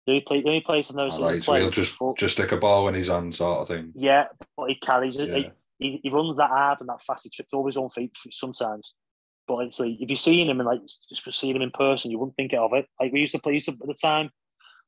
The 0.06 0.12
only, 0.12 0.20
play, 0.22 0.40
the 0.40 0.48
only 0.48 0.62
oh, 0.64 0.66
place 0.66 0.90
I've 0.90 0.96
never 0.96 1.10
seen 1.10 1.24
right, 1.24 1.42
so 1.42 1.54
he'll 1.54 1.70
just, 1.70 1.98
just 2.16 2.34
stick 2.34 2.52
a 2.52 2.56
ball 2.56 2.88
in 2.88 2.94
his 2.94 3.08
hand 3.08 3.34
sort 3.34 3.60
of 3.60 3.68
thing. 3.68 3.92
Yeah, 3.94 4.26
but 4.56 4.70
he 4.70 4.76
carries 4.76 5.18
it. 5.18 5.28
Yeah. 5.28 5.36
He, 5.36 5.50
he, 5.78 6.10
runs 6.10 6.36
that 6.36 6.50
hard 6.50 6.80
and 6.80 6.88
that 6.88 7.02
fast. 7.02 7.24
He 7.24 7.30
trips 7.30 7.54
over 7.54 7.68
his 7.68 7.76
own 7.76 7.90
feet 7.90 8.16
sometimes. 8.30 8.94
But 9.46 9.58
it's 9.60 9.80
like, 9.80 9.96
if 9.98 10.10
you 10.10 10.16
seen 10.16 10.50
him 10.50 10.60
and 10.60 10.66
like 10.66 10.80
just 10.82 11.40
seeing 11.40 11.56
him 11.56 11.62
in 11.62 11.70
person, 11.70 12.10
you 12.10 12.18
wouldn't 12.18 12.36
think 12.36 12.52
of 12.52 12.72
it. 12.74 12.86
Like 13.00 13.12
we 13.12 13.20
used 13.20 13.32
to 13.32 13.38
play 13.38 13.54
used 13.54 13.66
to, 13.66 13.72
at 13.72 13.86
the 13.86 13.94
time, 13.94 14.30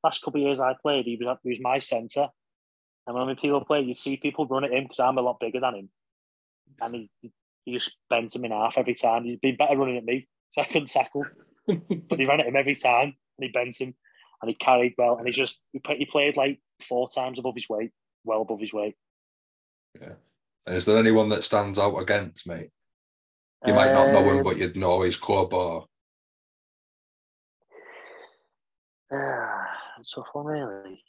last 0.05 0.23
couple 0.23 0.41
of 0.41 0.45
years 0.45 0.61
I 0.61 0.75
played, 0.83 1.07
he 1.07 1.19
was, 1.21 1.39
he 1.43 1.51
was 1.51 1.59
my 1.61 1.79
centre. 1.79 2.29
And 3.07 3.17
when 3.17 3.35
people 3.37 3.65
play, 3.65 3.81
you 3.81 3.95
see 3.95 4.17
people 4.17 4.47
run 4.47 4.65
at 4.65 4.73
him 4.73 4.85
because 4.85 5.01
I'm 5.01 5.19
a 5.19 5.23
lot 5.23 5.41
bigger 5.41 5.61
than 5.61 5.75
him. 5.75 5.91
And 6.81 6.95
he, 6.95 7.33
he 7.65 7.73
just 7.73 7.97
bends 8.09 8.35
him 8.35 8.45
in 8.45 8.53
half 8.53 8.77
every 8.77 8.95
time. 8.95 9.25
He's 9.25 9.39
been 9.39 9.57
better 9.57 9.77
running 9.77 9.97
at 9.97 10.05
me, 10.05 10.29
so 10.51 10.61
I 10.61 10.65
couldn't 10.65 10.91
tackle. 10.91 11.25
but 11.67 12.19
he 12.19 12.27
ran 12.27 12.41
at 12.41 12.47
him 12.47 12.57
every 12.57 12.75
time 12.75 13.15
and 13.39 13.47
he 13.47 13.49
bent 13.49 13.81
him 13.81 13.95
and 14.43 14.49
he 14.49 14.55
carried 14.55 14.95
well 14.99 15.17
and 15.17 15.27
he 15.27 15.33
just 15.33 15.61
he 15.73 16.07
played 16.07 16.37
like 16.37 16.59
four 16.81 17.09
times 17.09 17.39
above 17.39 17.55
his 17.55 17.69
weight, 17.69 17.93
well 18.25 18.43
above 18.43 18.61
his 18.61 18.73
weight. 18.73 18.97
Yeah. 20.01 20.15
And 20.67 20.77
is 20.77 20.85
there 20.85 20.99
anyone 20.99 21.29
that 21.31 21.45
stands 21.45 21.79
out 21.79 21.97
against, 21.97 22.47
me? 22.47 22.69
You 23.67 23.75
might 23.75 23.93
not 23.93 24.13
know 24.13 24.29
him, 24.29 24.39
um, 24.39 24.43
but 24.43 24.57
you'd 24.57 24.77
know 24.77 25.03
his 25.03 25.17
club 25.17 25.53
or. 25.53 25.87
Uh, 29.13 29.65
tough 30.15 30.29
one, 30.33 30.47
really. 30.47 31.03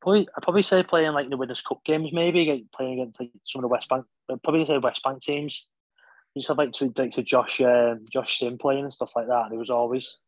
Probably, 0.00 0.28
I'd 0.36 0.42
probably 0.42 0.62
say 0.62 0.82
playing 0.82 1.12
like 1.12 1.30
the 1.30 1.36
Winners' 1.36 1.62
Cup 1.62 1.84
games, 1.84 2.10
maybe 2.12 2.66
playing 2.74 3.00
against 3.00 3.20
like 3.20 3.30
some 3.44 3.60
of 3.60 3.62
the 3.62 3.68
West 3.68 3.88
Bank, 3.88 4.04
probably 4.42 4.66
say 4.66 4.78
West 4.78 5.02
Bank 5.02 5.22
teams 5.22 5.66
used 6.34 6.46
to 6.46 6.52
have 6.52 6.58
like 6.58 6.72
to 6.72 6.92
like 6.96 7.12
to 7.12 7.22
Josh 7.22 7.60
um, 7.60 8.04
Josh 8.10 8.38
Sim 8.38 8.58
playing 8.58 8.84
and 8.84 8.92
stuff 8.92 9.12
like 9.16 9.28
that. 9.28 9.46
And 9.46 9.54
it 9.54 9.58
was 9.58 9.70
always 9.70 10.18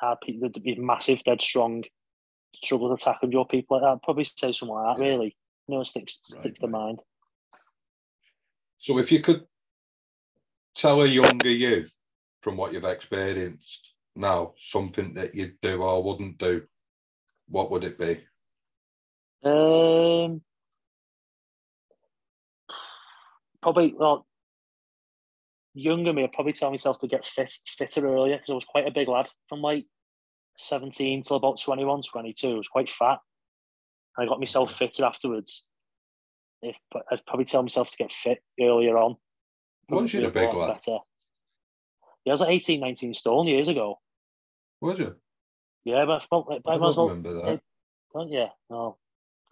hard 0.00 0.20
people 0.20 0.50
to 0.50 0.60
be 0.60 0.76
massive, 0.76 1.22
dead 1.24 1.42
strong, 1.42 1.84
struggle 2.54 2.96
to 2.96 3.02
tackle 3.02 3.30
your 3.30 3.46
people 3.46 3.76
like 3.76 3.84
that. 3.84 3.92
I'd 3.92 4.02
probably 4.02 4.24
say 4.24 4.52
something 4.52 4.74
like 4.74 4.96
that, 4.96 5.02
really. 5.02 5.36
You 5.68 5.76
know, 5.76 5.82
sticks 5.82 6.20
right, 6.32 6.40
sticks 6.40 6.60
right. 6.60 6.66
to 6.66 6.68
mind. 6.68 7.00
So 8.78 8.98
if 8.98 9.10
you 9.10 9.20
could 9.20 9.46
tell 10.74 11.02
a 11.02 11.06
younger 11.06 11.50
you 11.50 11.86
from 12.42 12.56
what 12.56 12.72
you've 12.72 12.84
experienced 12.84 13.94
now, 14.14 14.54
something 14.58 15.14
that 15.14 15.34
you'd 15.34 15.60
do 15.60 15.82
or 15.82 16.02
wouldn't 16.02 16.38
do, 16.38 16.62
what 17.48 17.70
would 17.70 17.84
it 17.84 17.98
be? 17.98 18.20
Um 19.48 20.40
probably 23.62 23.94
well 23.96 24.26
younger 25.74 26.12
me, 26.12 26.24
I'd 26.24 26.32
probably 26.32 26.52
tell 26.52 26.70
myself 26.70 26.98
to 27.00 27.08
get 27.08 27.24
fit, 27.24 27.52
fitter 27.66 28.06
earlier 28.06 28.36
because 28.36 28.50
I 28.50 28.54
was 28.54 28.64
quite 28.64 28.86
a 28.86 28.92
big 28.92 29.08
lad 29.08 29.28
from 29.48 29.60
like 29.60 29.84
17 30.56 31.22
till 31.22 31.36
about 31.36 31.60
21, 31.60 32.02
22. 32.02 32.50
I 32.50 32.54
was 32.54 32.68
quite 32.68 32.88
fat. 32.88 33.18
And 34.16 34.26
I 34.26 34.28
got 34.28 34.38
myself 34.38 34.74
fitter 34.74 35.04
afterwards. 35.04 35.66
If 36.62 36.76
I'd 37.10 37.24
probably 37.26 37.44
tell 37.44 37.62
myself 37.62 37.90
to 37.90 37.96
get 37.96 38.12
fit 38.12 38.38
earlier 38.60 38.96
on. 38.96 39.16
Was 39.88 40.12
you 40.14 40.26
a 40.26 40.30
big 40.30 40.52
lad? 40.52 40.74
Better. 40.74 40.98
Yeah, 42.24 42.30
I 42.30 42.34
was 42.34 42.40
like 42.40 42.50
18, 42.50 42.80
19 42.80 43.14
stone 43.14 43.46
years 43.46 43.68
ago. 43.68 43.98
Was 44.80 44.98
you? 44.98 45.14
Yeah, 45.84 46.04
but 46.04 46.22
I, 46.22 46.26
felt 46.26 46.48
like, 46.48 46.62
I, 46.66 46.74
I 46.74 46.78
don't 46.78 46.96
remember 46.96 47.32
that. 47.34 47.60
Don't 48.12 48.30
you? 48.30 48.46
No. 48.70 48.96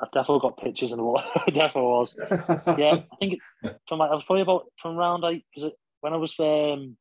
I've 0.00 0.10
definitely 0.10 0.40
got 0.40 0.58
pictures 0.58 0.92
and 0.92 1.02
what 1.02 1.24
I 1.46 1.50
definitely 1.50 1.82
was. 1.82 2.14
yeah, 2.78 3.02
I 3.12 3.16
think 3.20 3.38
from 3.88 4.00
like, 4.00 4.10
I 4.10 4.14
was 4.14 4.24
probably 4.24 4.42
about 4.42 4.66
from 4.76 4.96
around 4.96 5.20
like 5.20 5.44
because 5.54 5.70
when 6.00 6.12
I 6.12 6.16
was 6.16 6.34
um, 6.40 6.96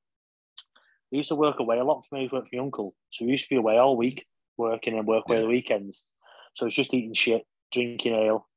we 1.13 1.17
used 1.19 1.29
to 1.29 1.35
work 1.35 1.59
away 1.59 1.77
a 1.77 1.83
lot 1.83 2.03
for 2.09 2.15
me. 2.15 2.27
Work 2.31 2.49
for 2.49 2.55
my 2.55 2.63
uncle, 2.63 2.95
so 3.11 3.23
we 3.23 3.31
used 3.31 3.47
to 3.47 3.53
be 3.53 3.59
away 3.59 3.77
all 3.77 3.95
week 3.95 4.25
working 4.57 4.97
and 4.97 5.07
work 5.07 5.25
away 5.29 5.41
the 5.41 5.47
weekends. 5.47 6.07
So 6.55 6.65
I 6.65 6.67
was 6.67 6.75
just 6.75 6.91
eating 6.91 7.13
shit, 7.13 7.43
drinking 7.71 8.15
ale, 8.15 8.47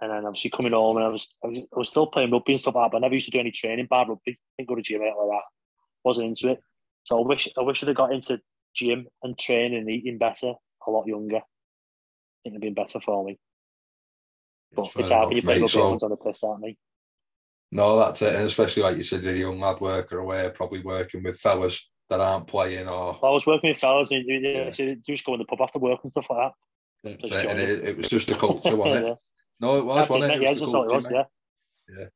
and 0.00 0.10
then 0.10 0.24
obviously 0.24 0.50
coming 0.50 0.72
home 0.72 0.96
and 0.96 1.04
I 1.04 1.08
was 1.08 1.28
I 1.44 1.48
was, 1.48 1.58
I 1.58 1.78
was 1.78 1.90
still 1.90 2.06
playing 2.06 2.30
rugby 2.30 2.52
and 2.52 2.60
stuff 2.60 2.74
like 2.74 2.86
that. 2.86 2.92
But 2.92 2.98
I 2.98 3.00
never 3.02 3.14
used 3.14 3.26
to 3.26 3.32
do 3.32 3.38
any 3.38 3.50
training, 3.50 3.86
bad 3.90 4.08
rugby. 4.08 4.38
Didn't 4.56 4.70
go 4.70 4.76
to 4.76 4.82
gym 4.82 5.02
like 5.02 5.12
that. 5.14 5.42
Wasn't 6.02 6.26
into 6.26 6.52
it. 6.52 6.60
So 7.04 7.22
I 7.22 7.26
wish 7.26 7.48
I 7.58 7.60
wish 7.60 7.82
I'd 7.82 7.88
have 7.88 7.96
got 7.96 8.14
into 8.14 8.40
gym 8.74 9.06
and 9.22 9.38
training 9.38 9.78
and 9.80 9.90
eating 9.90 10.16
better 10.16 10.54
a 10.86 10.90
lot 10.90 11.06
younger, 11.06 11.42
It'd 12.46 12.54
it'd 12.54 12.60
been 12.62 12.72
better 12.72 12.98
for 13.00 13.24
me. 13.24 13.38
But 14.74 14.86
it's, 14.86 14.96
it's 14.96 15.10
hard 15.10 15.28
when 15.28 15.36
you 15.36 15.42
play 15.42 15.56
rugby 15.56 15.68
so, 15.68 15.98
on 16.02 16.10
the 16.10 16.16
piss, 16.16 16.42
aren't 16.42 16.62
they? 16.62 16.78
No, 17.72 17.98
that's 17.98 18.22
it. 18.22 18.34
And 18.34 18.44
especially 18.44 18.82
like 18.82 18.96
you 18.96 19.04
said, 19.04 19.24
you're 19.24 19.34
a 19.34 19.38
young 19.38 19.60
lad 19.60 19.80
worker 19.80 20.18
away, 20.18 20.50
probably 20.52 20.80
working 20.80 21.22
with 21.22 21.38
fellas 21.38 21.88
that 22.08 22.20
aren't 22.20 22.48
playing 22.48 22.88
or. 22.88 23.18
I 23.22 23.30
was 23.30 23.46
working 23.46 23.70
with 23.70 23.78
fellas 23.78 24.10
and 24.10 24.24
you, 24.26 24.38
yeah. 24.38 24.72
you 24.76 24.96
just 25.06 25.24
go 25.24 25.34
in 25.34 25.38
the 25.38 25.44
pub 25.44 25.60
after 25.60 25.78
work 25.78 26.00
and 26.02 26.10
stuff 26.10 26.26
like 26.30 26.52
that. 27.04 27.18
That's 27.20 27.32
it. 27.32 27.46
And 27.46 27.60
it, 27.60 27.84
it, 27.84 27.96
was 27.96 28.08
just 28.08 28.30
a 28.30 28.36
culture, 28.36 28.76
wasn't 28.76 29.04
it? 29.04 29.08
yeah. 29.08 29.14
No, 29.60 29.78
it 29.78 29.84
was, 29.84 30.08
wasn't 30.08 30.32
it? 30.32 30.42
it? 30.42 30.50
was 30.50 30.60
yeah, 30.60 30.66
it 30.66 30.92
was, 30.92 31.10
yeah. 31.10 31.24
Yeah. 31.96 32.06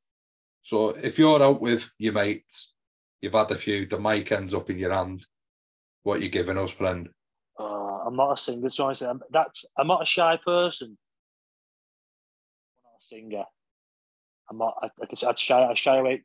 So 0.62 0.90
if 0.90 1.18
you're 1.18 1.43
out 1.43 1.60
with 1.60 1.89
your 1.98 2.14
mates, 2.14 2.72
you've 3.20 3.35
had 3.35 3.51
a 3.51 3.56
few, 3.56 3.86
the 3.86 4.01
mic 4.01 4.32
ends 4.32 4.55
up 4.55 4.70
in 4.70 4.78
your 4.78 4.93
hand. 4.93 5.24
What 6.02 6.18
are 6.18 6.22
you 6.22 6.31
giving 6.31 6.59
us, 6.59 6.72
friend? 6.72 7.09
Uh, 7.59 7.64
I'm 8.06 8.16
not 8.16 8.32
a 8.32 8.36
singer, 8.36 8.68
so 8.68 8.89
I 8.89 8.93
say 8.93 9.06
I'm, 9.06 9.20
that's 9.31 9.64
I'm 9.78 9.86
not 9.86 10.02
a 10.02 10.06
shy 10.06 10.39
person. 10.44 10.98
I'm 12.78 12.90
not 12.90 13.01
a 13.01 13.05
singer. 13.05 13.44
I'm 14.50 14.58
not. 14.58 14.76
I, 14.82 14.86
I, 14.86 15.28
I'd 15.28 15.38
shy. 15.38 15.64
I 15.64 15.74
shy 15.74 15.96
away. 15.96 16.22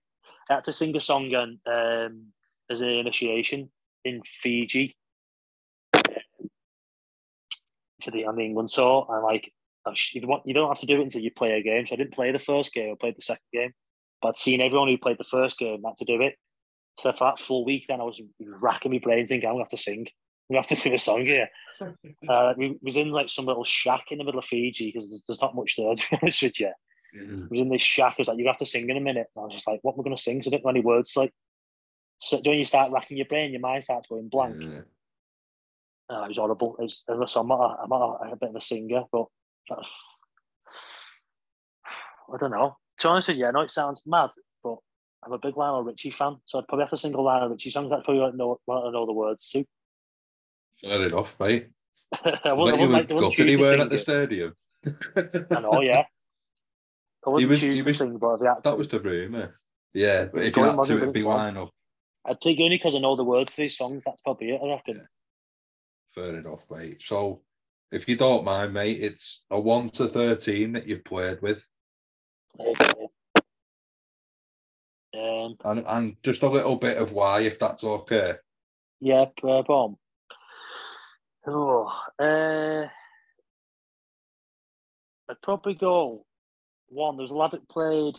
I 0.49 0.55
had 0.55 0.63
to 0.65 0.73
sing 0.73 0.95
a 0.95 0.99
song 0.99 1.33
and 1.33 1.59
um, 1.67 2.27
as 2.69 2.81
an 2.81 2.89
initiation 2.89 3.69
in 4.03 4.21
Fiji 4.25 4.95
for 8.03 8.11
the 8.11 8.25
on 8.25 8.35
the 8.35 8.43
England 8.43 8.69
tour. 8.69 9.05
And 9.09 9.23
like, 9.23 9.51
you 10.13 10.21
don't, 10.21 10.41
you 10.45 10.53
don't 10.53 10.69
have 10.69 10.79
to 10.79 10.85
do 10.85 10.99
it 10.99 11.03
until 11.03 11.21
you 11.21 11.31
play 11.31 11.53
a 11.53 11.63
game. 11.63 11.85
So 11.85 11.95
I 11.95 11.97
didn't 11.97 12.13
play 12.13 12.31
the 12.31 12.39
first 12.39 12.73
game. 12.73 12.91
I 12.91 12.95
played 12.99 13.17
the 13.17 13.21
second 13.21 13.45
game, 13.53 13.73
but 14.21 14.29
I'd 14.29 14.37
seen 14.37 14.61
everyone 14.61 14.87
who 14.87 14.97
played 14.97 15.17
the 15.17 15.23
first 15.23 15.57
game 15.57 15.83
had 15.85 15.97
to 15.97 16.05
do 16.05 16.21
it. 16.21 16.35
So 16.97 17.11
for 17.13 17.25
that 17.25 17.39
full 17.39 17.63
week, 17.63 17.85
then 17.87 18.01
I 18.01 18.03
was 18.03 18.21
racking 18.39 18.91
my 18.91 18.99
brain 18.99 19.25
thinking 19.25 19.47
I'm 19.47 19.55
gonna 19.55 19.63
have 19.63 19.69
to 19.69 19.77
sing. 19.77 20.07
We 20.49 20.55
have 20.55 20.67
to 20.67 20.75
do 20.75 20.93
a 20.93 20.97
song 20.97 21.25
here. 21.25 21.47
Uh, 22.27 22.53
we 22.57 22.77
was 22.81 22.97
in 22.97 23.11
like 23.11 23.29
some 23.29 23.45
little 23.45 23.63
shack 23.63 24.05
in 24.11 24.17
the 24.17 24.23
middle 24.25 24.39
of 24.39 24.45
Fiji 24.45 24.91
because 24.91 25.09
there's, 25.09 25.23
there's, 25.27 25.41
not 25.41 25.55
much 25.55 25.75
there 25.77 25.95
to 25.95 26.03
be 26.09 26.17
honest 26.21 26.41
with 26.41 26.59
you. 26.59 26.71
Mm-hmm. 27.15 27.45
We 27.49 27.57
was 27.57 27.61
in 27.61 27.69
this 27.69 27.81
shack. 27.81 28.13
It 28.13 28.19
was 28.19 28.27
like 28.27 28.37
you 28.37 28.47
have 28.47 28.57
to 28.57 28.65
sing 28.65 28.89
in 28.89 28.97
a 28.97 29.01
minute. 29.01 29.27
And 29.35 29.43
I 29.43 29.45
was 29.45 29.53
just 29.53 29.67
like, 29.67 29.79
what 29.81 29.93
am 29.93 30.01
I 30.01 30.03
going 30.03 30.15
to 30.15 30.21
sing? 30.21 30.43
So 30.43 30.49
I 30.49 30.51
didn't 30.51 30.63
know 30.63 30.69
any 30.69 30.81
words. 30.81 31.13
Like, 31.15 31.33
so 32.19 32.39
when 32.43 32.57
you 32.57 32.65
start 32.65 32.91
racking 32.91 33.17
your 33.17 33.25
brain, 33.25 33.51
your 33.51 33.61
mind 33.61 33.83
starts 33.83 34.07
going 34.07 34.29
blank. 34.29 34.55
Mm-hmm. 34.55 34.79
Uh, 36.09 36.23
it 36.23 36.29
was 36.29 36.37
horrible. 36.37 36.75
It's, 36.79 37.03
so 37.27 37.41
I'm 37.41 37.47
not, 37.47 37.59
a, 37.59 37.83
I'm 37.83 37.89
not 37.89 38.19
a, 38.21 38.31
a 38.31 38.35
bit 38.35 38.49
of 38.49 38.55
a 38.55 38.61
singer, 38.61 39.03
but 39.11 39.25
uh, 39.69 39.75
I 42.33 42.37
don't 42.37 42.51
know. 42.51 42.77
To 42.99 43.07
be 43.07 43.09
honest 43.09 43.27
with 43.29 43.37
you, 43.37 43.45
I 43.45 43.51
know 43.51 43.61
it 43.61 43.71
sounds 43.71 44.01
mad, 44.05 44.31
but 44.63 44.77
I'm 45.23 45.31
a 45.31 45.37
big 45.37 45.55
Lionel 45.55 45.83
Richie 45.83 46.11
fan, 46.11 46.37
so 46.45 46.59
I'd 46.59 46.67
probably 46.67 46.83
have 46.83 46.89
to 46.89 46.97
sing 46.97 47.13
a 47.13 47.21
Lionel 47.21 47.49
Richie 47.49 47.69
songs 47.69 47.89
that 47.91 48.03
probably 48.03 48.21
want 48.21 48.33
to 48.33 48.37
know, 48.37 48.59
to 48.67 48.91
know 48.91 49.05
the 49.05 49.13
words 49.13 49.49
to. 49.51 49.63
Fair 50.81 51.03
enough, 51.03 51.39
mate. 51.39 51.67
I 52.23 52.53
wouldn't, 52.53 52.77
I 52.77 52.85
wouldn't 52.85 52.91
like 52.91 53.07
got 53.07 53.39
anywhere 53.39 53.79
at 53.79 53.89
the 53.89 53.97
stadium. 53.97 54.53
I 55.15 55.59
know, 55.59 55.81
yeah. 55.81 56.03
I 57.25 57.29
wouldn't 57.29 57.49
was, 57.49 57.59
choose 57.59 57.83
to 57.83 57.93
sing, 57.93 58.17
but 58.17 58.37
the 58.37 58.55
That 58.63 58.77
was 58.77 58.87
the 58.87 58.99
rumor. 58.99 59.51
Yeah, 59.93 60.25
but 60.31 60.43
if 60.43 60.55
you 60.55 60.63
had 60.63 60.83
to, 60.83 60.97
it'd 60.97 61.13
be 61.13 61.23
Lionel. 61.23 61.73
I'd 62.25 62.41
take 62.41 62.59
only 62.59 62.77
because 62.77 62.95
I 62.95 62.99
know 62.99 63.15
the 63.15 63.23
words 63.23 63.55
to 63.55 63.61
these 63.61 63.77
songs. 63.77 64.03
That's 64.05 64.21
probably 64.21 64.51
it, 64.51 64.61
I 64.63 64.67
reckon. 64.67 64.95
Yeah. 64.97 65.03
Fair 66.13 66.35
enough, 66.37 66.65
mate. 66.69 67.01
So, 67.01 67.41
if 67.91 68.07
you 68.07 68.15
don't 68.15 68.43
mind, 68.43 68.73
mate, 68.73 68.99
it's 69.01 69.43
a 69.49 69.59
1 69.59 69.89
to 69.91 70.07
13 70.07 70.73
that 70.73 70.87
you've 70.87 71.03
played 71.03 71.41
with. 71.41 71.67
Um, 75.13 75.55
and, 75.65 75.85
and 75.87 76.15
just 76.23 76.43
a 76.43 76.49
little 76.49 76.75
bit 76.75 76.97
of 76.97 77.13
why, 77.13 77.41
if 77.41 77.57
that's 77.57 77.83
okay. 77.83 78.35
Yeah, 78.99 79.25
uh, 79.43 79.63
bomb. 79.63 79.97
Oh, 81.47 81.91
uh, 82.19 82.87
I'd 85.29 85.41
probably 85.41 85.73
go 85.73 86.25
one. 86.89 87.17
There 87.17 87.23
was 87.23 87.31
a 87.31 87.35
lad 87.35 87.51
that 87.51 87.69
played 87.69 88.15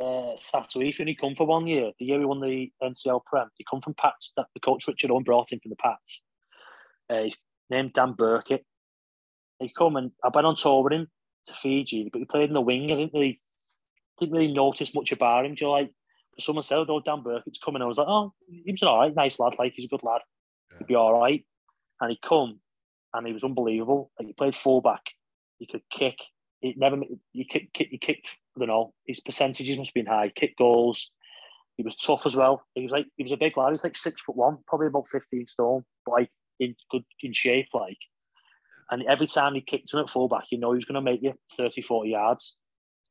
uh, 0.00 0.36
Thatto, 0.52 0.80
and 0.80 1.08
he 1.08 1.14
come 1.14 1.34
for 1.34 1.46
one 1.46 1.66
year. 1.66 1.92
The 1.98 2.04
year 2.04 2.18
he 2.18 2.24
won 2.24 2.40
the 2.40 2.70
NCL 2.82 3.24
Prem, 3.24 3.48
he 3.56 3.64
come 3.68 3.80
from 3.80 3.94
Pats. 3.94 4.32
That 4.36 4.46
the 4.54 4.60
coach 4.60 4.84
Richard 4.86 5.10
Owen 5.10 5.24
brought 5.24 5.52
him 5.52 5.60
from 5.60 5.70
the 5.70 5.76
Pats. 5.76 6.22
Uh, 7.10 7.22
he's 7.22 7.36
named 7.70 7.94
Dan 7.94 8.12
Burkett. 8.12 8.64
He 9.58 9.72
come 9.76 9.96
and 9.96 10.12
I 10.22 10.30
went 10.32 10.46
on 10.46 10.56
tour 10.56 10.84
with 10.84 10.92
him 10.92 11.08
to 11.46 11.52
Fiji, 11.52 12.08
but 12.12 12.20
he 12.20 12.24
played 12.24 12.48
in 12.48 12.54
the 12.54 12.60
wing. 12.60 12.92
I 12.92 12.96
didn't 12.96 13.14
really 13.14 13.40
didn't 14.20 14.34
really 14.34 14.52
notice 14.52 14.94
much 14.94 15.12
about 15.12 15.46
him. 15.46 15.54
Do 15.54 15.64
you 15.64 15.70
like? 15.70 15.90
Someone 16.38 16.62
said, 16.62 16.78
"Oh, 16.88 17.00
Dan 17.00 17.22
Burkett's 17.22 17.58
coming." 17.58 17.82
I 17.82 17.86
was 17.86 17.98
like, 17.98 18.06
"Oh, 18.08 18.32
he 18.46 18.70
was 18.70 18.82
all 18.82 19.00
right, 19.00 19.14
nice 19.14 19.40
lad. 19.40 19.56
Like 19.58 19.72
he's 19.74 19.86
a 19.86 19.88
good 19.88 20.04
lad. 20.04 20.20
He'd 20.78 20.86
be 20.86 20.94
all 20.94 21.18
right." 21.18 21.44
And 22.00 22.10
he 22.12 22.18
come, 22.22 22.60
and 23.12 23.26
he 23.26 23.32
was 23.32 23.42
unbelievable. 23.42 24.12
Like 24.18 24.28
he 24.28 24.32
played 24.34 24.54
fullback. 24.54 25.02
He 25.58 25.66
could 25.66 25.82
kick. 25.90 26.18
He 26.60 26.74
never. 26.76 26.96
He 27.32 27.44
kicked. 27.44 27.76
He 27.76 27.98
kicked. 27.98 28.36
I 28.56 28.60
don't 28.60 28.68
know. 28.68 28.92
His 29.06 29.20
percentages 29.20 29.78
must 29.78 29.90
have 29.90 29.94
been 29.94 30.06
high. 30.06 30.30
Kick 30.34 30.56
goals. 30.56 31.12
He 31.76 31.84
was 31.84 31.96
tough 31.96 32.26
as 32.26 32.34
well. 32.34 32.62
He 32.74 32.82
was 32.82 32.90
like 32.90 33.06
he 33.16 33.22
was 33.22 33.32
a 33.32 33.36
big 33.36 33.56
lad. 33.56 33.70
He's 33.70 33.84
like 33.84 33.96
six 33.96 34.20
foot 34.20 34.36
one, 34.36 34.58
probably 34.66 34.88
about 34.88 35.06
fifteen 35.06 35.46
stone, 35.46 35.84
but 36.04 36.12
like 36.12 36.30
in 36.58 36.74
good 36.90 37.04
in 37.22 37.32
shape. 37.32 37.68
Like 37.72 37.98
and 38.90 39.04
every 39.04 39.26
time 39.26 39.54
he 39.54 39.60
kicked 39.60 39.92
him 39.92 40.00
at 40.00 40.10
fullback, 40.10 40.44
you 40.50 40.58
know 40.58 40.72
he 40.72 40.76
was 40.76 40.84
going 40.84 40.94
to 40.94 41.00
make 41.00 41.22
you 41.22 41.34
30, 41.56 41.82
40 41.82 42.10
yards. 42.10 42.56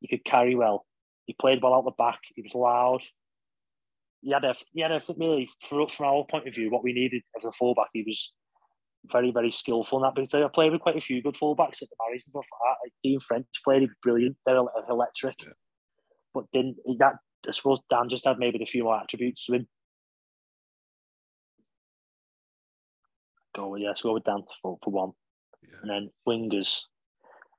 He 0.00 0.08
could 0.08 0.24
carry 0.24 0.54
well. 0.54 0.84
He 1.26 1.36
played 1.38 1.62
well 1.62 1.74
out 1.74 1.84
the 1.84 1.92
back. 1.92 2.20
He 2.34 2.42
was 2.42 2.54
loud. 2.54 3.02
He 4.20 4.32
had 4.32 4.44
a, 4.44 4.54
he 4.72 4.80
had 4.80 4.90
a 4.90 5.00
really, 5.16 5.48
from 5.68 5.86
our 6.06 6.24
point 6.28 6.48
of 6.48 6.54
view, 6.54 6.70
what 6.70 6.82
we 6.82 6.92
needed 6.92 7.22
as 7.36 7.44
a 7.44 7.52
fullback. 7.52 7.88
He 7.92 8.02
was 8.02 8.34
very, 9.10 9.30
very 9.30 9.50
skillful 9.50 9.98
in 9.98 10.02
that. 10.02 10.14
But 10.14 10.42
I 10.42 10.48
played 10.48 10.72
with 10.72 10.80
quite 10.80 10.96
a 10.96 11.00
few 11.00 11.22
good 11.22 11.34
fullbacks 11.34 11.82
at 11.82 11.88
the 11.88 11.96
Marys 12.00 12.26
and 12.26 12.32
stuff 12.32 12.44
like 12.52 12.60
that. 12.64 12.76
Like 12.84 12.92
Dean 13.02 13.20
French 13.20 13.46
played, 13.64 13.82
he 13.82 13.88
brilliant. 14.02 14.36
They're 14.44 14.56
electric. 14.88 15.34
Yeah. 15.42 15.52
But 16.34 16.44
didn't 16.52 16.76
that? 16.98 17.14
I 17.46 17.52
suppose 17.52 17.80
Dan 17.88 18.08
just 18.08 18.26
had 18.26 18.38
maybe 18.38 18.62
a 18.62 18.66
few 18.66 18.84
more 18.84 19.00
attributes 19.00 19.46
to 19.46 19.54
him. 19.54 19.68
Go 23.54 23.68
with 23.68 23.82
yeah, 23.82 23.94
so 23.94 24.10
go 24.10 24.14
with 24.14 24.24
Dan 24.24 24.42
for, 24.62 24.78
for 24.82 24.90
one. 24.90 25.12
Yeah. 25.62 25.78
And 25.82 25.90
then 25.90 26.10
wingers, 26.28 26.80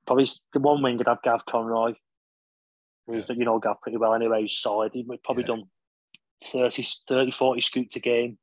probably 0.06 0.26
the 0.52 0.60
one 0.60 0.82
winger 0.82 1.00
I'd 1.00 1.08
have 1.08 1.22
Gav 1.22 1.46
Conroy. 1.46 1.94
Who's, 3.06 3.26
yeah. 3.28 3.36
You 3.36 3.44
know 3.44 3.58
Gav 3.58 3.80
pretty 3.82 3.98
well 3.98 4.14
anyway. 4.14 4.42
He's 4.42 4.58
solid. 4.58 4.92
He's 4.94 5.06
probably 5.24 5.44
done 5.44 5.64
30, 6.44 6.84
30, 7.08 7.30
40 7.30 7.60
scoots 7.60 7.96
a 7.96 8.00
game, 8.00 8.38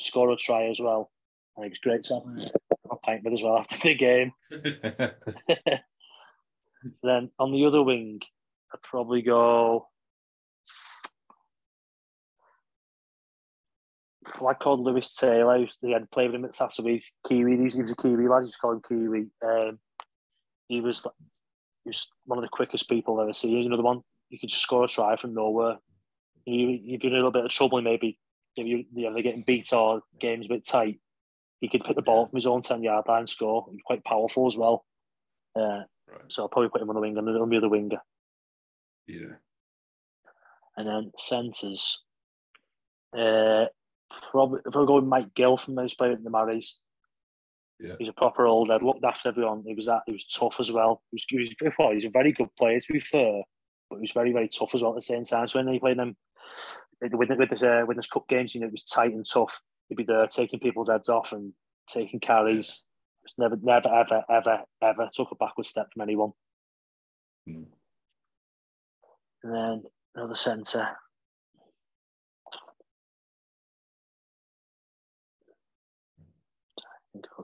score 0.00 0.30
a 0.32 0.36
try 0.36 0.68
as 0.70 0.80
well. 0.80 1.10
I 1.58 1.62
think 1.62 1.72
it's 1.72 1.80
great 1.80 2.04
to 2.04 2.14
have 2.14 2.24
a 2.90 2.96
pint 2.96 3.24
with 3.24 3.32
as 3.34 3.42
well 3.42 3.58
after 3.58 3.78
the 3.88 3.94
game. 3.94 4.32
then 7.02 7.30
on 7.38 7.52
the 7.52 7.64
other 7.66 7.82
wing, 7.82 8.20
I'd 8.72 8.82
probably 8.82 9.22
go. 9.22 9.88
I 14.46 14.54
called 14.54 14.80
Lewis 14.80 15.16
Taylor. 15.16 15.66
He 15.80 15.90
had 15.90 16.10
played 16.10 16.26
with 16.26 16.36
him 16.36 16.44
at 16.44 16.54
Thatto 16.54 16.84
Heath. 16.84 17.10
Kiwi. 17.26 17.56
He 17.56 17.80
was 17.80 17.90
a 17.90 17.96
Kiwi 17.96 18.28
lad. 18.28 18.44
He's 18.44 18.56
called 18.56 18.76
him 18.76 18.82
Kiwi. 18.88 19.26
Um, 19.44 19.78
he 20.68 20.80
was 20.80 21.04
he 21.84 21.90
was 21.90 22.10
one 22.26 22.38
of 22.38 22.42
the 22.42 22.50
quickest 22.50 22.88
people 22.88 23.18
I've 23.18 23.24
ever 23.24 23.32
seen. 23.32 23.56
He's 23.56 23.66
Another 23.66 23.82
one. 23.82 24.02
You 24.28 24.38
could 24.38 24.50
just 24.50 24.62
score 24.62 24.84
a 24.84 24.88
try 24.88 25.16
from 25.16 25.34
nowhere. 25.34 25.78
You, 26.44 26.78
you've 26.82 27.00
been 27.00 27.10
in 27.10 27.14
a 27.14 27.16
little 27.16 27.32
bit 27.32 27.44
of 27.46 27.50
trouble, 27.50 27.80
maybe 27.82 28.18
if 28.56 28.66
you, 28.66 28.84
you 28.94 29.04
know, 29.04 29.14
they're 29.14 29.22
getting 29.22 29.42
beat 29.42 29.72
or 29.72 30.02
games 30.18 30.46
a 30.46 30.48
bit 30.48 30.66
tight. 30.66 31.00
He 31.60 31.68
could 31.68 31.84
pick 31.84 31.96
the 31.96 32.02
ball 32.02 32.26
from 32.26 32.36
his 32.36 32.46
own 32.46 32.60
10 32.60 32.82
yard 32.82 33.04
line 33.08 33.20
and 33.20 33.30
score. 33.30 33.66
He's 33.70 33.80
quite 33.84 34.04
powerful 34.04 34.46
as 34.46 34.56
well. 34.56 34.84
Uh, 35.56 35.82
right. 36.08 36.22
So 36.28 36.42
I'll 36.42 36.48
probably 36.48 36.68
put 36.68 36.80
him 36.80 36.88
on 36.88 36.94
the 36.94 37.00
wing 37.00 37.16
and 37.16 37.28
on 37.28 37.50
the 37.50 37.56
other 37.56 37.68
winger. 37.68 38.00
Yeah. 39.06 39.36
And 40.76 40.86
then 40.86 41.12
centres. 41.16 42.02
Uh, 43.16 43.66
probably 44.30 44.60
if 44.66 44.76
I 44.76 44.84
go 44.84 44.96
with 44.96 45.04
Mike 45.04 45.34
Gill 45.34 45.56
from 45.56 45.74
those 45.74 45.94
playing 45.94 46.18
in 46.18 46.24
the 46.24 46.30
Marys. 46.30 46.78
Yeah. 47.80 47.94
He's 47.98 48.08
a 48.08 48.12
proper 48.12 48.46
old 48.46 48.70
head, 48.70 48.82
looked 48.82 49.04
after 49.04 49.28
everyone. 49.28 49.62
He 49.64 49.74
was 49.74 49.86
that 49.86 50.02
he 50.06 50.12
was 50.12 50.26
tough 50.26 50.58
as 50.58 50.70
well. 50.72 51.02
He 51.10 51.14
was, 51.14 51.24
he 51.28 51.64
was 51.64 51.72
well, 51.78 51.92
he's 51.92 52.04
a 52.04 52.10
very 52.10 52.32
good 52.32 52.48
player 52.56 52.80
to 52.80 52.92
be 52.92 52.98
fair, 52.98 53.42
but 53.88 53.96
he 53.96 54.02
was 54.02 54.12
very, 54.12 54.32
very 54.32 54.48
tough 54.48 54.74
as 54.74 54.82
well 54.82 54.92
at 54.92 54.96
the 54.96 55.02
same 55.02 55.24
time. 55.24 55.46
So 55.46 55.60
when 55.60 55.72
he 55.72 55.78
played 55.78 55.98
them 55.98 56.16
with 57.00 57.30
with 57.30 57.50
this 57.50 57.62
uh, 57.62 57.84
with 57.86 57.96
this 57.96 58.08
cup 58.08 58.26
games, 58.28 58.54
you 58.54 58.60
know, 58.60 58.66
it 58.66 58.72
was 58.72 58.82
tight 58.82 59.12
and 59.12 59.24
tough. 59.24 59.60
He'd 59.88 59.96
be 59.96 60.04
there 60.04 60.26
taking 60.26 60.60
people's 60.60 60.88
heads 60.88 61.08
off 61.08 61.32
and 61.32 61.52
taking 61.88 62.20
carries. 62.20 62.84
It's 63.24 63.38
never, 63.38 63.56
never, 63.62 63.88
ever, 63.88 64.24
ever, 64.30 64.62
ever 64.82 65.08
took 65.12 65.30
a 65.30 65.34
backward 65.34 65.66
step 65.66 65.88
from 65.92 66.02
anyone. 66.02 66.32
Mm. 67.48 67.66
And 69.42 69.54
then 69.54 69.82
another 70.14 70.34
centre. 70.34 70.88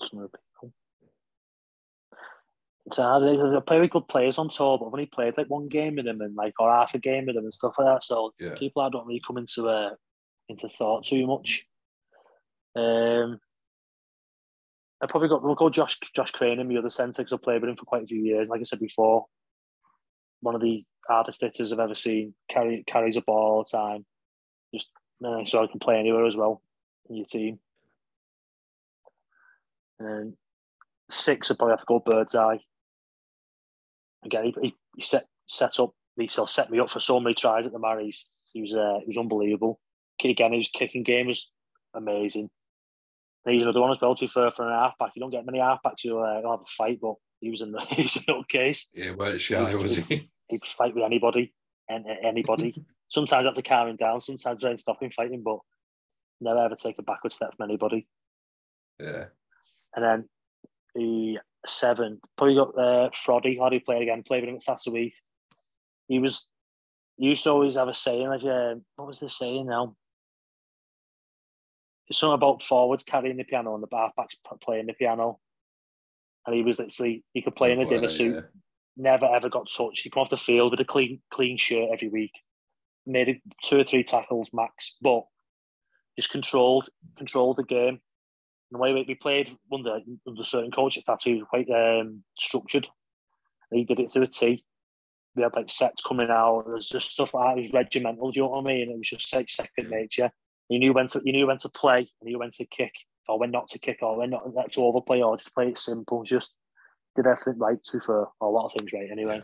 some 0.09 0.19
other 0.21 0.29
people. 0.29 0.73
It's 2.87 2.97
hard. 2.99 3.23
They're 3.23 3.63
very 3.67 3.89
good 3.89 4.09
players 4.09 4.39
on 4.39 4.51
tour, 4.51 4.79
but 4.79 4.87
I've 4.87 4.93
only 4.93 5.07
played 5.07 5.37
like 5.39 5.49
one 5.49 5.69
game 5.69 5.97
with 5.97 6.05
them 6.05 6.21
and 6.21 6.35
like 6.37 6.55
or 6.59 6.73
half 6.73 6.95
a 6.95 6.99
game 6.99 7.27
with 7.27 7.35
them 7.35 7.45
and 7.45 7.55
stuff 7.55 7.77
like 7.79 7.87
that. 7.87 8.05
So 8.05 8.33
yeah. 8.39 8.55
people 8.59 8.83
I 8.83 8.91
don't 8.91 9.07
really 9.07 9.23
come 9.27 9.39
into 9.39 9.69
uh, 9.69 9.91
into 10.49 10.69
thought 10.69 11.05
too 11.05 11.27
much. 11.27 11.65
Um, 12.77 13.39
I 15.03 15.07
probably 15.07 15.29
got 15.29 15.43
we'll 15.43 15.55
go 15.55 15.71
Josh 15.71 15.99
Josh 16.15 16.31
Crane 16.31 16.61
in 16.61 16.69
the 16.69 16.79
other 16.79 16.89
centre 16.89 17.23
because 17.23 17.33
I 17.33 17.37
played 17.43 17.61
with 17.61 17.71
him 17.71 17.77
for 17.77 17.85
quite 17.85 18.05
a 18.05 18.07
few 18.07 18.23
years. 18.23 18.49
Like 18.49 18.61
I 18.61 18.65
said 18.65 18.81
before, 18.81 19.27
one 20.41 20.55
of 20.55 20.61
the 20.61 20.85
hardest 21.07 21.41
hitters 21.41 21.73
I've 21.73 21.79
ever 21.79 21.95
seen. 21.95 22.35
Carry 22.49 22.85
carries 22.87 23.17
a 23.17 23.21
ball 23.21 23.37
all 23.37 23.65
the 23.65 23.77
time. 23.77 24.07
Just 24.75 24.91
uh, 25.25 25.45
so 25.45 25.63
I 25.63 25.67
can 25.67 25.79
play 25.79 25.99
anywhere 25.99 26.27
as 26.27 26.37
well 26.37 26.63
in 27.09 27.17
your 27.17 27.27
team. 27.27 27.59
And 29.99 30.35
six, 31.11 31.51
I 31.51 31.55
probably 31.55 31.73
have 31.73 31.81
to 31.81 31.87
go 31.87 32.01
Birdseye. 32.01 32.59
Again, 34.25 34.45
he, 34.45 34.55
he, 34.63 34.77
he 34.97 35.03
set 35.03 35.25
set 35.47 35.79
up. 35.81 35.91
He 36.17 36.29
still 36.29 36.47
set 36.47 36.71
me 36.71 36.79
up 36.79 36.91
for 36.91 37.01
so 37.01 37.21
many 37.21 37.35
tries 37.35 37.67
at 37.67 37.73
the 37.73 37.79
Marys. 37.79 38.29
He 38.53 38.63
was 38.63 38.75
uh, 38.75 39.01
he 39.01 39.09
was 39.09 39.19
unbelievable. 39.19 39.81
Again, 40.23 40.53
his 40.53 40.69
kicking 40.69 41.03
game 41.03 41.27
was 41.27 41.51
amazing. 41.93 42.49
He's 43.47 43.63
another 43.63 43.81
one 43.81 43.91
as 43.91 44.01
well. 44.01 44.15
To 44.15 44.27
for 44.27 44.51
for 44.53 44.67
an 44.67 44.73
halfback, 44.73 45.11
you 45.15 45.21
don't 45.21 45.31
get 45.31 45.45
many 45.45 45.59
halfbacks 45.59 46.03
who 46.03 46.19
uh, 46.19 46.37
have 46.37 46.61
a 46.61 46.67
fight, 46.67 46.99
but 47.01 47.15
he 47.41 47.51
was 47.51 47.61
in 47.61 47.73
the 47.73 47.81
he's 47.91 48.17
a 48.17 48.43
case. 48.49 48.89
Yeah, 48.95 49.13
well, 49.13 49.37
shy 49.37 49.75
was 49.75 49.97
he? 49.97 50.21
He'd 50.49 50.65
fight 50.65 50.95
with 50.95 51.05
anybody 51.05 51.53
and 51.89 52.07
anybody. 52.23 52.75
sometimes 53.09 53.47
have 53.47 53.55
to 53.55 53.63
calm 53.63 53.89
him 53.89 53.97
down. 53.97 54.21
Sometimes 54.21 54.65
and 54.65 54.81
stop 54.81 55.03
him 55.03 55.11
fighting, 55.11 55.43
but 55.43 55.59
never 56.41 56.65
ever 56.65 56.75
take 56.75 56.99
a 56.99 57.03
backward 57.03 57.33
step 57.33 57.55
from 57.57 57.69
anybody. 57.69 58.07
Yeah. 58.99 59.27
And 59.95 60.05
then 60.05 60.29
the 60.95 61.39
seven, 61.67 62.21
probably 62.37 62.57
got 62.57 62.79
uh, 62.79 63.11
Froddy, 63.11 63.59
how 63.59 63.69
do 63.69 63.77
you 63.77 63.83
play 63.83 64.03
again? 64.03 64.23
Played 64.23 64.43
with 64.43 64.51
him 64.51 64.57
at 64.57 64.65
Thatto 64.65 64.93
Heath. 64.93 65.15
He 66.09 66.19
was, 66.19 66.49
he 67.17 67.27
used 67.27 67.45
to 67.45 67.51
always 67.51 67.77
have 67.77 67.89
a 67.89 67.95
saying, 67.95 68.29
like, 68.29 68.45
uh, 68.45 68.75
what 68.97 69.09
was 69.09 69.21
the 69.21 69.29
saying 69.29 69.67
now? 69.67 69.97
It's 72.09 72.19
something 72.19 72.35
about 72.35 72.63
forwards 72.63 73.05
carrying 73.05 73.37
the 73.37 73.45
piano 73.45 73.75
and 73.75 73.83
the 73.83 73.89
halfbacks 73.89 74.37
playing 74.63 74.87
the 74.87 74.93
piano. 74.93 75.39
And 76.47 76.55
he 76.55 76.63
was 76.63 76.79
literally, 76.79 77.25
he 77.33 77.41
could 77.41 77.57
play 77.57 77.73
in 77.73 77.81
a 77.81 77.89
dinner 77.89 78.09
suit, 78.09 78.35
yeah. 78.35 78.41
never 78.97 79.27
ever 79.27 79.49
got 79.49 79.71
touched. 79.75 80.03
He 80.03 80.11
come 80.11 80.23
off 80.23 80.31
the 80.31 80.37
field 80.37 80.73
with 80.73 80.81
a 80.81 80.85
clean, 80.85 81.21
clean 81.31 81.57
shirt 81.57 81.89
every 81.93 82.09
week, 82.09 82.33
made 83.07 83.41
two 83.65 83.81
or 83.81 83.85
three 83.85 84.05
tackles 84.05 84.51
max, 84.53 84.97
but 85.01 85.25
just 86.19 86.31
controlled, 86.31 86.89
controlled 87.17 87.57
the 87.57 87.65
game 87.65 88.01
the 88.75 88.79
way 88.79 88.93
we 88.93 89.15
played 89.15 89.57
under 89.73 90.01
under 90.27 90.45
certain 90.45 90.71
coach 90.71 90.99
at 90.99 91.07
that, 91.07 91.21
he 91.23 91.35
was 91.35 91.45
quite 91.49 91.71
um, 91.71 92.23
structured. 92.39 92.89
He 93.71 93.85
did 93.85 94.01
it 94.01 94.11
to 94.11 94.23
a 94.23 94.27
T. 94.27 94.65
We 95.35 95.43
had 95.43 95.57
like 95.57 95.71
sets 95.71 96.03
coming 96.03 96.29
out. 96.31 96.65
There's 96.67 96.89
just 96.89 97.13
stuff 97.13 97.35
like 97.35 97.57
that. 97.57 97.59
It 97.59 97.63
was 97.63 97.73
regimental. 97.73 98.31
Do 98.31 98.37
you 98.37 98.43
know 98.43 98.51
what 98.51 98.61
I 98.61 98.75
mean? 98.75 98.91
It 98.91 98.99
was 98.99 99.09
just 99.09 99.33
like 99.35 99.49
second 99.49 99.91
nature. 99.91 100.31
You 100.69 100.79
knew 100.79 100.93
when 100.93 101.07
to 101.09 101.21
you 101.25 101.33
knew 101.33 101.47
when 101.47 101.59
to 101.59 101.69
play, 101.69 102.09
and 102.21 102.31
you 102.31 102.39
when 102.39 102.51
to 102.53 102.65
kick, 102.65 102.93
or 103.29 103.39
when 103.39 103.51
not 103.51 103.69
to 103.69 103.79
kick, 103.79 103.99
or 104.03 104.17
when 104.17 104.31
not 104.31 104.73
to 104.73 104.85
overplay, 104.85 105.23
or 105.23 105.37
just 105.37 105.55
play 105.55 105.69
it 105.69 105.79
simple. 105.79 106.23
Just 106.23 106.55
did 107.17 107.27
everything 107.27 107.59
right 107.59 107.83
to 107.85 108.01
for 108.01 108.29
a 108.41 108.47
lot 108.47 108.67
of 108.67 108.73
things 108.73 108.93
right. 108.93 109.11
Anyway. 109.11 109.43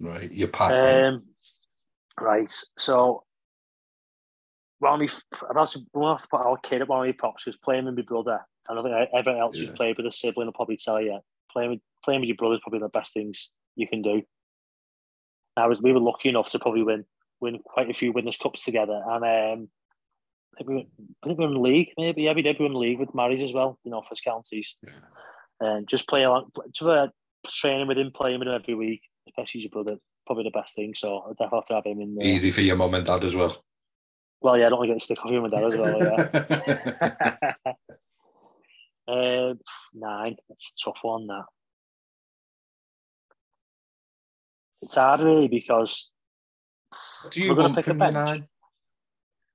Right, 0.00 0.30
you're 0.30 0.48
packed. 0.48 0.74
Um, 0.74 1.22
right. 2.20 2.52
So 2.76 3.24
of 4.82 5.00
my, 5.00 5.08
I've 5.48 5.68
to 5.68 6.28
put 6.30 6.40
our 6.40 6.58
kid 6.58 6.82
at 6.82 6.88
one 6.88 7.00
of 7.00 7.06
my 7.06 7.16
props 7.16 7.46
was 7.46 7.56
playing 7.56 7.86
with 7.86 7.96
my 7.96 8.02
brother. 8.02 8.40
And 8.68 8.78
I 8.78 8.82
think 8.82 9.08
everyone 9.14 9.40
else 9.40 9.58
yeah. 9.58 9.66
who's 9.66 9.76
played 9.76 9.96
with 9.96 10.06
a 10.06 10.12
sibling 10.12 10.46
will 10.46 10.52
probably 10.52 10.76
tell 10.76 11.00
you 11.00 11.20
playing 11.50 11.70
with 11.70 11.80
playing 12.04 12.20
with 12.20 12.28
your 12.28 12.36
brother 12.36 12.54
is 12.54 12.60
probably 12.60 12.80
the 12.80 12.88
best 12.88 13.14
things 13.14 13.52
you 13.76 13.86
can 13.88 14.02
do. 14.02 14.22
I 15.56 15.66
was 15.66 15.80
we 15.80 15.92
were 15.92 16.00
lucky 16.00 16.28
enough 16.28 16.50
to 16.50 16.58
probably 16.58 16.82
win 16.82 17.04
win 17.44 17.60
quite 17.64 17.90
a 17.90 17.94
few 17.94 18.12
winners 18.12 18.36
cups 18.36 18.64
together, 18.64 19.00
and 19.06 19.24
um, 19.24 19.68
I 20.54 20.58
think 20.58 20.68
we, 20.68 20.88
I 21.22 21.26
think 21.26 21.38
we 21.38 21.46
were 21.46 21.52
in 21.52 21.62
league. 21.62 21.88
Maybe 21.96 22.22
yeah, 22.22 22.32
we 22.32 22.42
did. 22.42 22.58
We 22.58 22.64
were 22.64 22.70
in 22.70 22.78
league 22.78 22.98
with 22.98 23.14
Marys 23.14 23.42
as 23.42 23.52
well, 23.52 23.78
you 23.84 23.90
know, 23.90 24.02
for 24.02 24.14
counties, 24.16 24.78
yeah. 24.82 24.92
and 25.60 25.88
just 25.88 26.08
play 26.08 26.22
along, 26.22 26.50
just, 26.72 26.88
uh, 26.88 27.08
training 27.48 27.88
with 27.88 27.98
him, 27.98 28.10
playing 28.14 28.38
with 28.38 28.48
him 28.48 28.54
every 28.54 28.74
week, 28.74 29.02
especially 29.28 29.62
your 29.62 29.70
brother, 29.70 29.96
probably 30.26 30.44
the 30.44 30.50
best 30.50 30.74
thing. 30.74 30.94
So 30.94 31.20
I 31.20 31.30
definitely 31.30 31.58
have 31.58 31.66
to 31.66 31.74
have 31.74 31.86
him 31.86 32.00
in. 32.00 32.14
There. 32.16 32.26
Easy 32.26 32.50
for 32.50 32.60
your 32.60 32.76
mum 32.76 32.94
and 32.94 33.06
dad 33.06 33.24
as 33.24 33.34
well. 33.34 33.62
Well, 34.40 34.58
yeah, 34.58 34.66
I 34.66 34.68
don't 34.68 34.78
want 34.78 34.88
to 34.88 34.94
get 34.94 35.00
the 35.00 35.04
stick 35.04 35.24
off 35.24 35.30
you 35.32 35.44
and 35.44 35.52
dad 35.52 35.64
as 35.64 35.80
well. 35.80 35.98
Yeah. 39.08 39.12
uh, 39.14 39.54
nine. 39.94 40.36
That's 40.48 40.72
a 40.72 40.84
tough 40.84 41.00
one. 41.02 41.26
That 41.26 41.44
it's 44.82 44.94
hard 44.94 45.20
really 45.20 45.48
because. 45.48 46.10
Do 47.30 47.42
you 47.42 47.54
want 47.54 47.86
a 47.86 47.94
nine? 47.94 48.46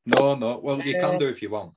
No, 0.06 0.36
no. 0.36 0.60
Well, 0.62 0.82
you 0.82 0.98
uh, 0.98 1.00
can 1.00 1.20
do 1.20 1.28
if 1.28 1.42
you 1.42 1.50
want. 1.50 1.74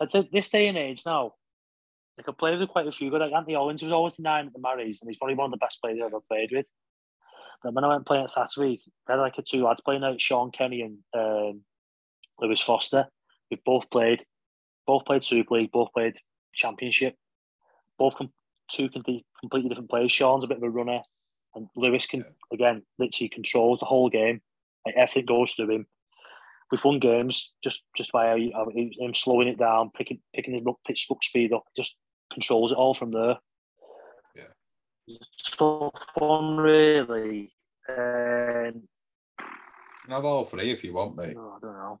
At 0.00 0.10
this 0.32 0.50
day 0.50 0.68
and 0.68 0.76
age 0.76 1.02
now, 1.06 1.32
I 2.18 2.22
could 2.22 2.36
play 2.36 2.56
with 2.56 2.68
quite 2.68 2.86
a 2.86 2.92
few 2.92 3.10
good. 3.10 3.20
Like 3.20 3.32
Anthony 3.32 3.56
Owens 3.56 3.82
was 3.82 3.92
always 3.92 4.16
the 4.16 4.22
nine 4.22 4.46
at 4.46 4.52
the 4.52 4.58
Marys, 4.58 5.00
and 5.00 5.08
he's 5.08 5.18
probably 5.18 5.36
one 5.36 5.46
of 5.46 5.52
the 5.52 5.64
best 5.64 5.80
players 5.80 5.98
I've 6.00 6.06
ever 6.06 6.20
played 6.28 6.50
with. 6.52 6.66
But 7.62 7.74
when 7.74 7.84
I 7.84 7.88
went 7.88 8.06
playing 8.06 8.24
at 8.24 8.32
Thatto 8.32 8.62
Heath, 8.62 8.84
I 9.08 9.12
had 9.12 9.20
like 9.20 9.38
a 9.38 9.42
two 9.42 9.64
lads 9.64 9.80
playing 9.80 10.04
out, 10.04 10.20
Sean 10.20 10.50
Kenny 10.50 10.82
and 10.82 10.98
um, 11.14 11.62
Lewis 12.40 12.60
Foster. 12.60 13.06
We 13.50 13.60
both 13.64 13.88
played, 13.90 14.24
both 14.86 15.04
played 15.04 15.24
Super 15.24 15.54
League, 15.54 15.72
both 15.72 15.92
played 15.94 16.14
Championship. 16.54 17.14
Both 17.98 18.16
com- 18.16 18.32
two 18.70 18.88
completely 18.88 19.68
different 19.68 19.90
players. 19.90 20.10
Sean's 20.10 20.44
a 20.44 20.48
bit 20.48 20.56
of 20.56 20.62
a 20.62 20.70
runner, 20.70 21.00
and 21.54 21.68
Lewis 21.76 22.06
can 22.06 22.24
again 22.52 22.82
literally 22.98 23.28
controls 23.28 23.80
the 23.80 23.86
whole 23.86 24.08
game. 24.08 24.40
Like 24.86 24.96
everything 24.96 25.26
goes 25.26 25.52
through 25.52 25.70
him. 25.70 25.86
We've 26.70 26.84
won 26.84 26.98
games 26.98 27.52
just 27.62 27.82
just 27.96 28.12
by 28.12 28.36
him 28.36 29.14
slowing 29.14 29.48
it 29.48 29.58
down, 29.58 29.90
picking 29.96 30.20
picking 30.34 30.54
his 30.54 30.64
pitch 30.86 31.06
book 31.08 31.22
speed 31.22 31.52
up, 31.52 31.64
just 31.76 31.96
controls 32.32 32.72
it 32.72 32.78
all 32.78 32.94
from 32.94 33.10
there 33.10 33.36
tough 35.42 35.92
one, 36.14 36.56
really. 36.56 37.52
Um, 37.88 38.82
have 40.08 40.24
all 40.24 40.44
three 40.44 40.70
if 40.70 40.84
you 40.84 40.94
want, 40.94 41.16
mate. 41.16 41.36
Oh, 41.36 41.56
I 41.56 41.66
don't 41.66 41.74
know. 41.74 42.00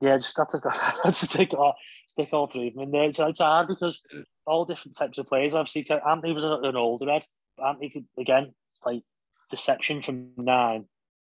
Yeah, 0.00 0.16
just 0.16 0.36
have 0.36 0.48
to, 0.48 0.70
have 0.70 1.02
to 1.02 1.12
stick, 1.12 1.54
all, 1.54 1.74
stick 2.06 2.30
all 2.32 2.46
three 2.46 2.68
of 2.68 2.74
them 2.74 2.84
in 2.84 2.90
there. 2.90 3.04
It's, 3.04 3.18
it's 3.18 3.40
hard 3.40 3.68
because 3.68 4.02
all 4.46 4.64
different 4.64 4.96
types 4.96 5.18
of 5.18 5.26
players. 5.26 5.54
Obviously, 5.54 5.86
Anthony 6.06 6.32
was 6.32 6.44
an 6.44 6.76
older 6.76 7.10
head. 7.10 7.24
Anthony 7.64 7.90
could, 7.90 8.06
again, 8.18 8.54
like 8.84 9.02
deception 9.50 10.02
from 10.02 10.30
nine. 10.36 10.86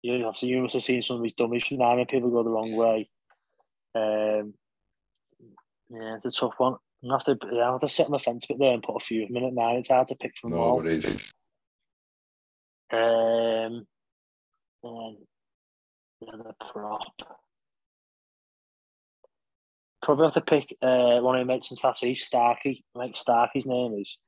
You 0.03 0.19
know, 0.19 0.29
obviously, 0.29 0.51
you 0.51 0.63
must 0.63 0.75
have 0.75 0.85
seen 0.85 1.03
some 1.03 1.17
of 1.17 1.23
these 1.23 1.35
dummies 1.35 1.67
from 1.67 1.79
nine 1.79 1.99
and 1.99 2.09
people 2.09 2.31
go 2.31 2.43
the 2.43 2.51
wrong 2.51 2.75
way. 2.75 3.09
Um, 3.95 4.55
yeah, 5.91 6.17
it's 6.17 6.27
a 6.27 6.31
tough 6.31 6.55
one. 6.59 6.77
I 7.05 7.13
have 7.13 7.25
to, 7.25 7.39
yeah, 7.53 7.69
I 7.69 7.73
have 7.73 7.81
to 7.81 7.89
sit 7.89 8.07
on 8.07 8.13
the 8.13 8.19
fence 8.19 8.45
a 8.45 8.49
bit 8.49 8.59
there 8.59 8.73
and 8.73 8.83
put 8.83 8.97
a 8.97 9.05
few 9.05 9.25
in 9.25 9.33
minute 9.33 9.55
nine. 9.55 9.77
It's 9.77 9.91
hard 9.91 10.09
to 10.09 10.17
pick 10.17 10.37
from 10.41 10.51
no, 10.51 10.57
all. 10.57 10.87
Is. 10.87 11.33
Um, 12.93 13.87
and 14.83 15.17
the 16.21 16.55
prop. 16.73 17.15
Probably 20.07 20.25
have 20.25 20.35
to 20.35 20.41
pick 20.41 20.75
uh, 20.81 21.21
one 21.21 21.39
of 21.39 21.47
my 21.47 21.55
mates 21.55 21.71
in 21.71 21.77
Thatto, 21.77 22.15
Starkey. 22.15 22.85
Mike 22.95 23.17
Starkey's 23.17 23.67
name 23.67 23.95
is. 24.01 24.19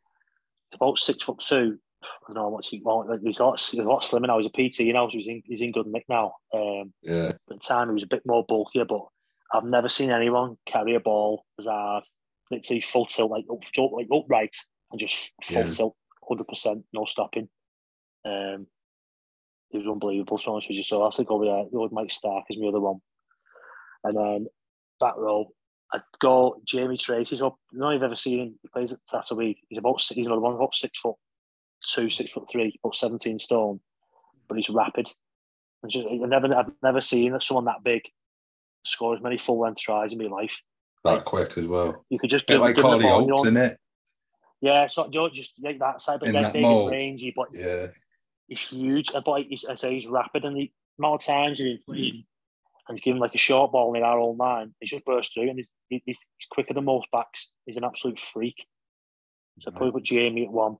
About 0.75 0.99
six 0.99 1.25
foot 1.25 1.39
two. 1.39 1.79
I 2.03 2.07
don't 2.27 2.35
know 2.35 2.49
what 2.51 2.67
he 2.67 2.83
wants. 2.85 3.25
He's 3.25 3.39
a 3.39 3.45
lot, 3.45 3.59
he's 3.59 3.81
a 3.81 3.85
lot 3.85 4.05
slimmer 4.05 4.27
now. 4.27 4.39
He's 4.39 4.47
a 4.47 4.51
PT 4.51 4.93
now, 4.93 5.09
so 5.09 5.17
he's 5.17 5.27
in, 5.27 5.43
he's 5.47 5.63
in 5.63 5.73
good 5.73 5.87
nick 5.87 6.05
now. 6.11 6.35
Um, 6.53 6.93
yeah. 7.01 7.29
At 7.29 7.39
the 7.49 7.57
time, 7.57 7.89
he 7.89 7.95
was 7.95 8.03
a 8.03 8.07
bit 8.09 8.21
more 8.27 8.45
bulkier, 8.45 8.85
but 8.85 9.07
I've 9.55 9.65
never 9.65 9.89
seen 9.89 10.11
anyone 10.11 10.59
carry 10.67 10.95
a 10.95 11.01
ball 11.01 11.47
as 11.59 11.65
hard 11.65 12.05
literally 12.51 12.81
full 12.81 13.07
tilt, 13.07 13.31
like 13.31 13.45
up, 13.51 13.93
like 13.93 14.09
upright, 14.13 14.57
and 14.91 15.01
just 15.01 15.33
full 15.43 15.63
yeah. 15.63 15.69
tilt, 15.69 15.97
hundred 16.29 16.49
percent, 16.49 16.85
no 16.93 17.05
stopping. 17.05 17.49
Um, 18.25 18.67
it 19.71 19.79
was 19.79 19.87
unbelievable. 19.87 20.39
So 20.39 20.53
honest 20.53 20.69
with 20.69 20.79
you, 20.79 20.83
so 20.83 21.03
I 21.03 21.07
have 21.07 21.15
to 21.15 21.25
go 21.25 21.37
with, 21.37 21.49
uh, 21.49 21.65
with 21.71 21.93
Mike 21.93 22.11
Stark 22.11 22.45
as 22.51 22.57
my 22.59 22.69
other 22.69 22.81
one, 22.81 23.01
and 24.05 24.17
then 24.17 24.47
back 25.01 25.17
row. 25.17 25.47
I'd 25.93 26.03
go 26.21 26.61
Jamie 26.67 26.99
Tracy's 26.99 27.43
up. 27.43 27.57
No, 27.73 27.89
I've 27.89 28.03
ever 28.03 28.17
seen 28.17 28.41
him. 28.41 28.59
He 28.63 28.69
plays 28.69 28.93
at 28.93 28.99
Thatto 29.11 29.39
Heath. 29.39 29.59
He's 29.69 29.79
about 29.79 30.03
he's 30.03 30.27
another 30.27 30.41
one 30.41 30.55
about 30.55 30.75
six 30.75 30.99
foot 30.99 31.17
two, 31.87 32.11
six 32.11 32.31
foot 32.31 32.49
three, 32.51 32.79
about 32.83 32.97
seventeen 32.97 33.39
stone, 33.39 33.81
but 34.49 34.57
he's 34.57 34.69
rapid. 34.71 35.09
And 35.83 35.91
just, 35.91 36.07
I've 36.07 36.29
never 36.29 36.55
I've 36.55 36.73
never 36.83 37.01
seen 37.01 37.39
someone 37.41 37.65
that 37.67 37.83
big 37.85 38.03
score 38.85 39.15
as 39.15 39.23
many 39.23 39.39
full 39.39 39.61
length 39.61 39.81
tries 39.81 40.13
in 40.13 40.19
my 40.19 40.25
life 40.25 40.61
that 41.05 41.25
quick 41.25 41.57
as 41.57 41.67
well. 41.67 42.05
You 42.11 42.19
could 42.19 42.31
just 42.31 42.47
give, 42.47 42.61
like 42.61 42.77
give 42.77 42.83
Carly 42.83 43.07
Oates, 43.07 43.43
isn't 43.43 43.57
it? 43.57 43.79
Yeah, 44.61 44.87
so 44.87 45.09
George, 45.09 45.35
just 45.35 45.55
like 45.63 45.79
that 45.79 46.01
side, 46.01 46.21
but 46.21 46.33
then 46.33 46.53
big 46.53 46.65
and 46.65 46.91
rangy, 46.91 47.33
but 47.35 47.47
yeah, 47.53 47.87
he's 48.49 48.61
huge. 48.61 49.15
Uh, 49.15 49.23
but 49.25 49.43
he's, 49.43 49.65
I 49.65 49.77
say 49.77 49.95
he's 49.95 50.09
rapid, 50.09 50.45
and 50.45 50.57
the 50.57 50.71
amount 50.99 51.23
of 51.23 51.27
times 51.27 51.61
he's 51.61 51.79
playing 51.87 52.25
and 52.89 53.03
given 53.03 53.21
like 53.21 53.35
a 53.35 53.39
short 53.39 53.73
ball 53.73 53.95
in 53.95 54.03
our 54.03 54.19
old 54.19 54.39
line, 54.39 54.75
he 54.81 54.87
just 54.87 55.05
bursts 55.05 55.35
through 55.35 55.51
and 55.51 55.65
he's, 55.89 56.03
he's, 56.05 56.21
quicker 56.51 56.75
than 56.75 56.85
most 56.85 57.07
backs. 57.13 57.53
He's 57.67 57.77
an 57.77 57.85
absolute 57.85 58.19
freak. 58.19 58.67
So 59.61 59.71
right. 59.71 59.77
probably 59.77 59.93
put 59.93 60.05
Jamie 60.05 60.45
at 60.45 60.53
one, 60.53 60.77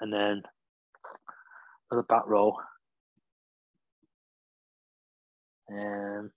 and 0.00 0.12
then 0.12 0.42
for 1.88 1.96
the 1.96 2.02
back 2.02 2.26
row. 2.26 2.56
Um, 5.70 6.30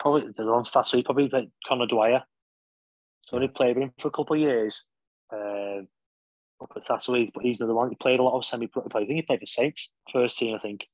probably 0.00 0.32
the 0.36 0.44
one 0.44 0.64
fast, 0.64 0.90
so 0.90 1.02
probably 1.02 1.28
like 1.32 1.48
Conor 1.66 1.86
Dwyer. 1.86 2.22
So 3.26 3.36
only 3.36 3.48
played 3.48 3.76
with 3.76 3.84
him 3.84 3.92
for 3.98 4.08
a 4.08 4.10
couple 4.10 4.34
of 4.34 4.40
years. 4.40 4.84
Um, 5.32 5.88
up 6.62 6.72
at 6.76 6.86
Thatto 6.86 7.14
Heath, 7.14 7.30
but 7.34 7.44
he's 7.44 7.58
the 7.58 7.66
one 7.66 7.90
he 7.90 7.96
played 7.96 8.20
a 8.20 8.22
lot 8.22 8.36
of 8.36 8.44
semi-pro. 8.44 8.86
I 8.94 9.04
think 9.04 9.10
he 9.10 9.22
played 9.22 9.40
for 9.40 9.46
Saints 9.46 9.90
first 10.12 10.38
team. 10.38 10.54
I 10.54 10.58
think 10.58 10.86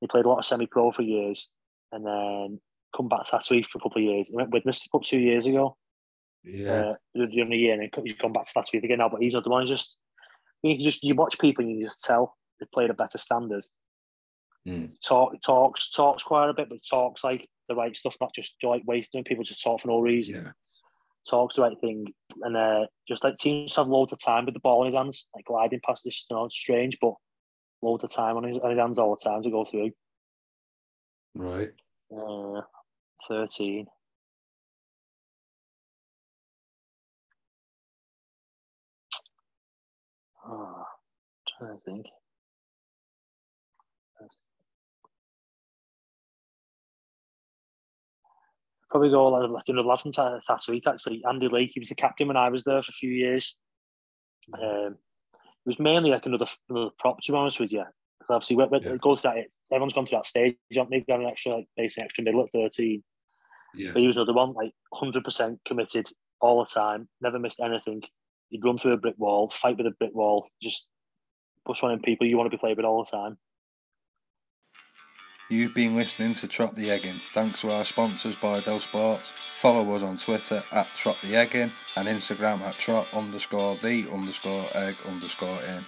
he 0.00 0.06
played 0.06 0.24
a 0.24 0.28
lot 0.28 0.38
of 0.38 0.44
semi-pro 0.44 0.92
for 0.92 1.02
years, 1.02 1.50
and 1.92 2.04
then 2.06 2.60
come 2.96 3.08
back 3.08 3.26
to 3.26 3.30
Thatto 3.30 3.54
Heath 3.54 3.66
for 3.66 3.78
a 3.78 3.82
couple 3.82 4.02
of 4.02 4.04
years. 4.04 4.28
He 4.28 4.36
went 4.36 4.50
with 4.50 4.66
Mister 4.66 4.88
Cup 4.90 5.02
two 5.02 5.20
years 5.20 5.46
ago. 5.46 5.76
Yeah, 6.44 6.92
uh, 7.16 7.26
during 7.30 7.50
the 7.50 7.56
year, 7.56 7.72
and 7.74 7.82
then 7.82 8.04
he's 8.04 8.14
gone 8.14 8.32
back 8.32 8.44
to 8.44 8.50
Thatto 8.52 8.70
Heath 8.72 8.84
again 8.84 8.98
now. 8.98 9.08
But 9.08 9.22
he's 9.22 9.34
not 9.34 9.44
the 9.44 9.50
one. 9.50 9.66
Just 9.66 9.96
you 10.62 10.78
just 10.78 11.02
you 11.02 11.14
watch 11.14 11.38
people 11.38 11.64
and 11.64 11.76
you 11.76 11.84
just 11.86 12.04
tell 12.04 12.36
they 12.60 12.66
played 12.72 12.90
a 12.90 12.94
better 12.94 13.18
standard. 13.18 13.64
Mm. 14.66 14.90
Talk 15.00 15.34
talks 15.44 15.90
talks 15.90 16.22
quite 16.22 16.48
a 16.50 16.54
bit, 16.54 16.68
but 16.68 16.78
talks 16.88 17.24
like 17.24 17.48
the 17.68 17.74
right 17.74 17.96
stuff, 17.96 18.16
not 18.20 18.34
just 18.34 18.56
like 18.62 18.82
wasting 18.86 19.24
people 19.24 19.44
just 19.44 19.62
talk 19.62 19.80
for 19.80 19.88
no 19.88 20.00
reason. 20.00 20.36
Yeah. 20.36 20.50
Talks 21.28 21.56
the 21.56 21.62
right 21.62 21.80
thing, 21.80 22.06
and 22.42 22.56
uh, 22.56 22.86
just 23.08 23.24
like 23.24 23.36
teams 23.36 23.74
have 23.74 23.88
loads 23.88 24.12
of 24.12 24.20
time 24.24 24.44
with 24.44 24.54
the 24.54 24.60
ball 24.60 24.82
in 24.82 24.86
his 24.86 24.94
hands, 24.94 25.26
like 25.34 25.44
gliding 25.46 25.80
past 25.84 26.04
this. 26.04 26.24
You 26.30 26.36
know, 26.36 26.44
it's 26.44 26.54
strange, 26.54 26.98
but 27.00 27.14
loads 27.82 28.04
of 28.04 28.12
time 28.12 28.36
on 28.36 28.44
his, 28.44 28.58
on 28.58 28.70
his 28.70 28.78
hands 28.78 28.98
all 28.98 29.16
the 29.16 29.28
time 29.28 29.42
to 29.42 29.50
go 29.50 29.64
through. 29.64 29.90
Right. 31.34 31.70
Uh, 32.16 32.60
thirteen. 33.26 33.86
Oh, 40.48 40.84
I'm 40.84 41.66
trying 41.66 41.76
to 41.76 41.82
think. 41.84 42.06
Probably 48.90 49.10
go 49.10 49.28
like 49.28 49.64
another 49.68 49.88
lad 49.88 50.00
from 50.00 50.12
last 50.48 50.68
week 50.68 50.84
actually. 50.86 51.22
Andy 51.28 51.48
Lake, 51.48 51.70
he 51.74 51.80
was 51.80 51.88
the 51.88 51.94
captain 51.94 52.28
when 52.28 52.36
I 52.36 52.48
was 52.48 52.64
there 52.64 52.82
for 52.82 52.90
a 52.90 52.92
few 52.92 53.10
years. 53.10 53.56
Um, 54.54 54.96
it 55.34 55.70
was 55.70 55.78
mainly 55.78 56.10
like 56.10 56.26
another 56.26 56.46
another 56.68 56.90
prop 56.98 57.20
to 57.22 57.32
be 57.32 57.38
honest 57.38 57.60
with 57.60 57.72
you. 57.72 57.84
Because 58.18 58.34
obviously, 58.34 58.56
when, 58.56 58.70
when 58.70 58.82
yeah. 58.82 58.90
it 58.90 59.00
goes 59.00 59.22
to 59.22 59.28
that, 59.28 59.46
everyone's 59.72 59.94
gone 59.94 60.06
through 60.06 60.18
that 60.18 60.26
stage. 60.26 60.56
You 60.70 60.76
don't 60.76 60.90
need 60.90 61.04
to 61.06 61.14
an 61.14 61.26
extra 61.26 61.56
like 61.56 61.66
basically 61.76 62.04
extra 62.04 62.24
middle 62.24 62.42
at 62.42 62.52
thirteen. 62.52 63.02
Yeah. 63.74 63.90
But 63.92 64.02
he 64.02 64.06
was 64.06 64.16
another 64.16 64.32
one, 64.32 64.52
like 64.52 64.72
hundred 64.92 65.24
percent 65.24 65.60
committed 65.66 66.08
all 66.40 66.64
the 66.64 66.70
time, 66.70 67.08
never 67.20 67.38
missed 67.38 67.60
anything. 67.60 68.02
He'd 68.50 68.64
run 68.64 68.78
through 68.78 68.92
a 68.92 68.96
brick 68.98 69.16
wall, 69.18 69.50
fight 69.50 69.76
with 69.76 69.86
a 69.86 69.90
brick 69.98 70.14
wall, 70.14 70.46
just 70.62 70.86
push 71.66 71.82
one 71.82 71.92
in 71.92 72.00
people 72.00 72.26
you 72.26 72.36
want 72.36 72.50
to 72.50 72.56
be 72.56 72.60
played 72.60 72.76
with 72.76 72.86
all 72.86 73.04
the 73.04 73.10
time. 73.10 73.38
You've 75.48 75.74
been 75.74 75.94
listening 75.94 76.34
to 76.34 76.48
Trot 76.48 76.74
the 76.74 76.88
Eggin. 76.88 77.20
Thanks 77.32 77.60
to 77.60 77.70
our 77.70 77.84
sponsors, 77.84 78.34
Bydel 78.34 78.80
Sports. 78.80 79.32
Follow 79.54 79.94
us 79.94 80.02
on 80.02 80.16
Twitter 80.16 80.64
at 80.72 80.92
Trot 80.96 81.18
the 81.22 81.36
Eggin 81.36 81.70
and 81.94 82.08
Instagram 82.08 82.62
at 82.62 82.78
Trot 82.78 83.06
underscore 83.12 83.76
the 83.76 84.08
underscore 84.12 84.68
egg 84.74 84.96
underscore 85.06 85.62
in. 85.62 85.86